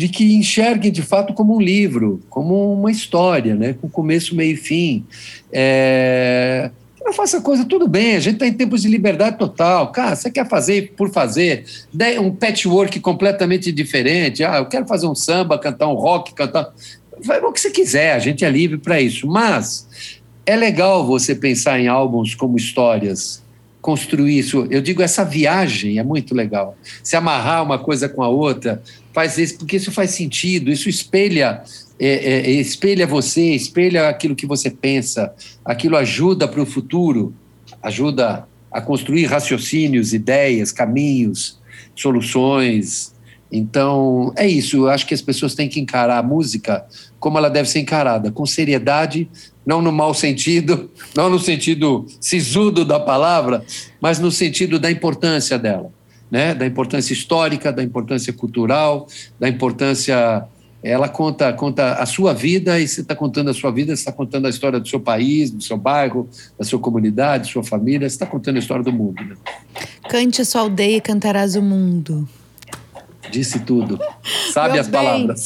de 0.00 0.08
que 0.08 0.34
enxerguem 0.34 0.90
de 0.90 1.02
fato 1.02 1.34
como 1.34 1.54
um 1.54 1.60
livro, 1.60 2.22
como 2.30 2.72
uma 2.72 2.90
história, 2.90 3.54
né? 3.54 3.74
com 3.78 3.86
começo, 3.86 4.34
meio 4.34 4.54
e 4.54 4.56
fim. 4.56 5.04
É... 5.52 6.70
que 6.96 7.04
Não 7.04 7.12
faça 7.12 7.38
coisa, 7.42 7.66
tudo 7.66 7.86
bem, 7.86 8.16
a 8.16 8.20
gente 8.20 8.36
está 8.36 8.46
em 8.46 8.52
tempos 8.54 8.80
de 8.80 8.88
liberdade 8.88 9.36
total. 9.36 9.92
Cara, 9.92 10.16
você 10.16 10.30
quer 10.30 10.48
fazer 10.48 10.94
por 10.96 11.10
fazer, 11.10 11.66
Dê 11.92 12.18
um 12.18 12.34
patchwork 12.34 12.98
completamente 13.00 13.70
diferente. 13.70 14.42
Ah, 14.42 14.56
eu 14.56 14.64
quero 14.64 14.86
fazer 14.86 15.06
um 15.06 15.14
samba, 15.14 15.58
cantar 15.58 15.88
um 15.88 15.94
rock, 15.94 16.32
cantar. 16.32 16.72
Vai 17.22 17.38
o 17.38 17.52
que 17.52 17.60
você 17.60 17.70
quiser, 17.70 18.14
a 18.14 18.18
gente 18.18 18.42
é 18.42 18.48
livre 18.48 18.78
para 18.78 18.98
isso. 19.02 19.26
Mas 19.26 19.86
é 20.46 20.56
legal 20.56 21.06
você 21.06 21.34
pensar 21.34 21.78
em 21.78 21.88
álbuns 21.88 22.34
como 22.34 22.56
histórias, 22.56 23.42
construir 23.82 24.38
isso. 24.38 24.66
Eu 24.70 24.80
digo, 24.80 25.02
essa 25.02 25.26
viagem 25.26 25.98
é 25.98 26.02
muito 26.02 26.34
legal. 26.34 26.74
Se 27.02 27.16
amarrar 27.16 27.62
uma 27.62 27.78
coisa 27.78 28.08
com 28.08 28.22
a 28.22 28.28
outra, 28.30 28.82
faz 29.12 29.38
isso, 29.38 29.58
porque 29.58 29.76
isso 29.76 29.92
faz 29.92 30.10
sentido, 30.10 30.70
isso 30.70 30.88
espelha, 30.88 31.62
é, 31.98 32.08
é, 32.08 32.40
é, 32.46 32.50
espelha 32.52 33.06
você, 33.06 33.54
espelha 33.54 34.08
aquilo 34.08 34.34
que 34.34 34.46
você 34.46 34.70
pensa, 34.70 35.32
aquilo 35.64 35.96
ajuda 35.96 36.46
para 36.46 36.62
o 36.62 36.66
futuro, 36.66 37.34
ajuda 37.82 38.46
a 38.70 38.80
construir 38.80 39.26
raciocínios, 39.26 40.14
ideias, 40.14 40.70
caminhos, 40.70 41.58
soluções. 41.94 43.12
Então, 43.50 44.32
é 44.36 44.46
isso. 44.46 44.76
Eu 44.76 44.88
acho 44.88 45.06
que 45.06 45.14
as 45.14 45.20
pessoas 45.20 45.54
têm 45.54 45.68
que 45.68 45.80
encarar 45.80 46.18
a 46.18 46.22
música 46.22 46.86
como 47.18 47.36
ela 47.36 47.50
deve 47.50 47.68
ser 47.68 47.80
encarada, 47.80 48.30
com 48.30 48.46
seriedade, 48.46 49.28
não 49.66 49.82
no 49.82 49.92
mau 49.92 50.14
sentido, 50.14 50.90
não 51.14 51.28
no 51.28 51.38
sentido 51.38 52.06
sisudo 52.20 52.84
da 52.84 53.00
palavra, 53.00 53.64
mas 54.00 54.18
no 54.18 54.30
sentido 54.30 54.78
da 54.78 54.90
importância 54.90 55.58
dela, 55.58 55.92
né? 56.30 56.54
Da 56.54 56.66
importância 56.66 57.12
histórica, 57.12 57.72
da 57.72 57.82
importância 57.82 58.32
cultural, 58.32 59.06
da 59.38 59.48
importância. 59.48 60.44
Ela 60.82 61.10
conta, 61.10 61.52
conta 61.52 61.94
a 61.94 62.06
sua 62.06 62.32
vida 62.32 62.80
e 62.80 62.88
você 62.88 63.02
está 63.02 63.14
contando 63.14 63.50
a 63.50 63.54
sua 63.54 63.70
vida, 63.70 63.94
você 63.94 64.00
está 64.00 64.12
contando 64.12 64.46
a 64.46 64.48
história 64.48 64.80
do 64.80 64.88
seu 64.88 64.98
país, 64.98 65.50
do 65.50 65.62
seu 65.62 65.76
bairro, 65.76 66.26
da 66.58 66.64
sua 66.64 66.78
comunidade, 66.78 67.44
da 67.44 67.52
sua 67.52 67.62
família, 67.62 68.08
você 68.08 68.14
está 68.14 68.24
contando 68.24 68.56
a 68.56 68.60
história 68.60 68.82
do 68.82 68.92
mundo. 68.92 69.22
Né? 69.22 69.36
Cante 70.08 70.40
a 70.40 70.44
sua 70.44 70.62
aldeia 70.62 70.96
e 70.96 71.00
cantarás 71.00 71.54
o 71.54 71.60
mundo. 71.60 72.26
Disse 73.30 73.60
tudo. 73.60 74.00
Sabe 74.54 74.78
as 74.78 74.88
bem. 74.88 75.02
palavras. 75.02 75.44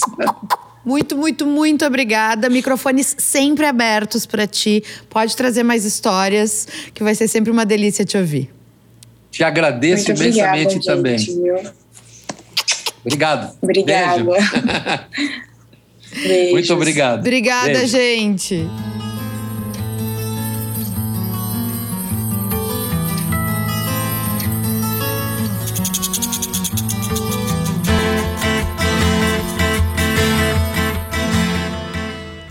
Muito, 0.84 1.16
muito, 1.16 1.46
muito 1.46 1.84
obrigada. 1.84 2.48
Microfones 2.50 3.16
sempre 3.18 3.64
abertos 3.64 4.26
para 4.26 4.46
ti. 4.46 4.84
Pode 5.08 5.34
trazer 5.34 5.62
mais 5.62 5.84
histórias, 5.84 6.68
que 6.92 7.02
vai 7.02 7.14
ser 7.14 7.26
sempre 7.26 7.50
uma 7.50 7.64
delícia 7.64 8.04
te 8.04 8.18
ouvir. 8.18 8.50
Te 9.34 9.42
agradeço 9.42 10.06
Muito 10.06 10.20
obrigada, 10.20 10.56
imensamente 10.56 10.74
gente, 10.74 10.86
também. 10.86 11.16
viu? 11.16 11.72
Obrigado. 13.04 13.56
Obrigada. 13.60 14.22
Beijo. 16.22 16.52
Muito 16.54 16.72
obrigado. 16.72 17.18
Obrigada, 17.18 17.66
Beijo. 17.66 17.86
gente. 17.88 18.64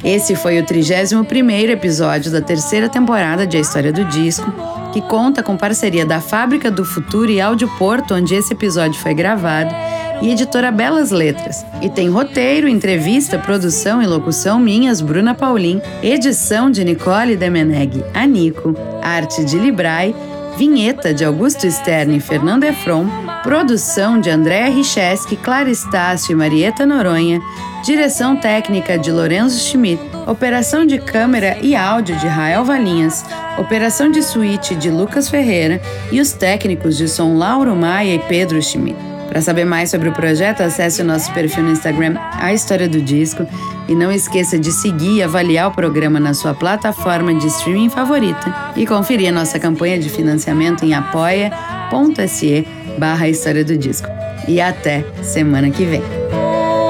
Esse 0.03 0.35
foi 0.35 0.59
o 0.59 0.65
31º 0.65 1.69
episódio 1.69 2.29
da 2.29 2.41
terceira 2.41 2.89
temporada 2.89 3.47
de 3.47 3.55
A 3.55 3.59
História 3.61 3.93
do 3.93 4.03
Disco, 4.03 4.51
que 4.91 5.01
conta 5.01 5.41
com 5.41 5.55
parceria 5.55 6.05
da 6.05 6.19
Fábrica 6.19 6.69
do 6.69 6.83
Futuro 6.83 7.31
e 7.31 7.39
Áudio 7.39 7.69
Porto, 7.77 8.13
onde 8.13 8.35
esse 8.35 8.51
episódio 8.51 8.99
foi 8.99 9.13
gravado, 9.13 9.73
e 10.21 10.29
editora 10.29 10.71
Belas 10.71 11.09
Letras. 11.09 11.65
E 11.81 11.89
tem 11.89 12.09
roteiro, 12.09 12.67
entrevista, 12.67 13.39
produção 13.39 14.01
e 14.01 14.05
locução 14.05 14.59
minhas, 14.59 14.99
Bruna 14.99 15.33
Paulin, 15.33 15.81
edição 16.01 16.69
de 16.69 16.83
Nicole 16.83 17.37
Demeneg, 17.37 18.03
Anico, 18.13 18.75
arte 19.01 19.43
de 19.45 19.57
Librai, 19.57 20.13
vinheta 20.57 21.13
de 21.13 21.23
Augusto 21.23 21.69
Stern 21.69 22.17
e 22.17 22.19
Fernando 22.19 22.65
Efron, 22.65 23.07
produção 23.43 24.19
de 24.21 24.29
Andréa 24.29 24.69
Richeski, 24.69 25.35
Clara 25.35 25.69
Estácio 25.69 26.31
e 26.31 26.35
Marieta 26.35 26.85
Noronha, 26.85 27.41
direção 27.83 28.37
técnica 28.37 28.97
de 28.97 29.11
Lorenzo 29.11 29.59
Schmidt, 29.59 30.01
operação 30.25 30.85
de 30.85 30.97
câmera 30.97 31.57
e 31.61 31.75
áudio 31.75 32.15
de 32.15 32.25
Rael 32.25 32.63
Valinhas, 32.63 33.25
operação 33.57 34.09
de 34.09 34.23
suíte 34.23 34.73
de 34.75 34.89
Lucas 34.89 35.29
Ferreira. 35.29 35.81
E 36.09 36.21
os 36.21 36.31
técnicos 36.31 36.97
de 36.97 37.07
som 37.09 37.37
Lauro 37.37 37.75
Maia 37.75 38.15
e 38.15 38.19
Pedro 38.19 38.61
Schmidt. 38.61 38.97
Para 39.27 39.41
saber 39.41 39.65
mais 39.65 39.89
sobre 39.89 40.07
o 40.07 40.13
projeto, 40.13 40.61
acesse 40.61 41.01
o 41.01 41.05
nosso 41.05 41.31
perfil 41.33 41.63
no 41.63 41.71
Instagram, 41.71 42.15
A 42.39 42.53
História 42.53 42.87
do 42.87 43.01
Disco, 43.01 43.45
e 43.89 43.95
não 43.95 44.11
esqueça 44.11 44.57
de 44.57 44.71
seguir 44.71 45.17
e 45.17 45.23
avaliar 45.23 45.69
o 45.69 45.71
programa 45.71 46.19
na 46.19 46.33
sua 46.33 46.53
plataforma 46.53 47.33
de 47.33 47.47
streaming 47.47 47.89
favorita. 47.89 48.73
E 48.75 48.85
conferir 48.85 49.29
a 49.29 49.31
nossa 49.31 49.59
campanha 49.59 49.99
de 49.99 50.07
financiamento 50.07 50.85
em 50.85 50.93
apoia.se 50.93 52.65
barra 52.97 53.27
História 53.27 53.63
do 53.63 53.77
Disco. 53.77 54.07
E 54.47 54.59
até 54.59 55.05
semana 55.21 55.69
que 55.69 55.85
vem. 55.85 56.01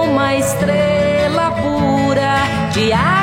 uma 0.10 0.36
estrela 0.36 1.52
pura 1.52 2.72
de 2.74 2.92
ar. 2.92 3.23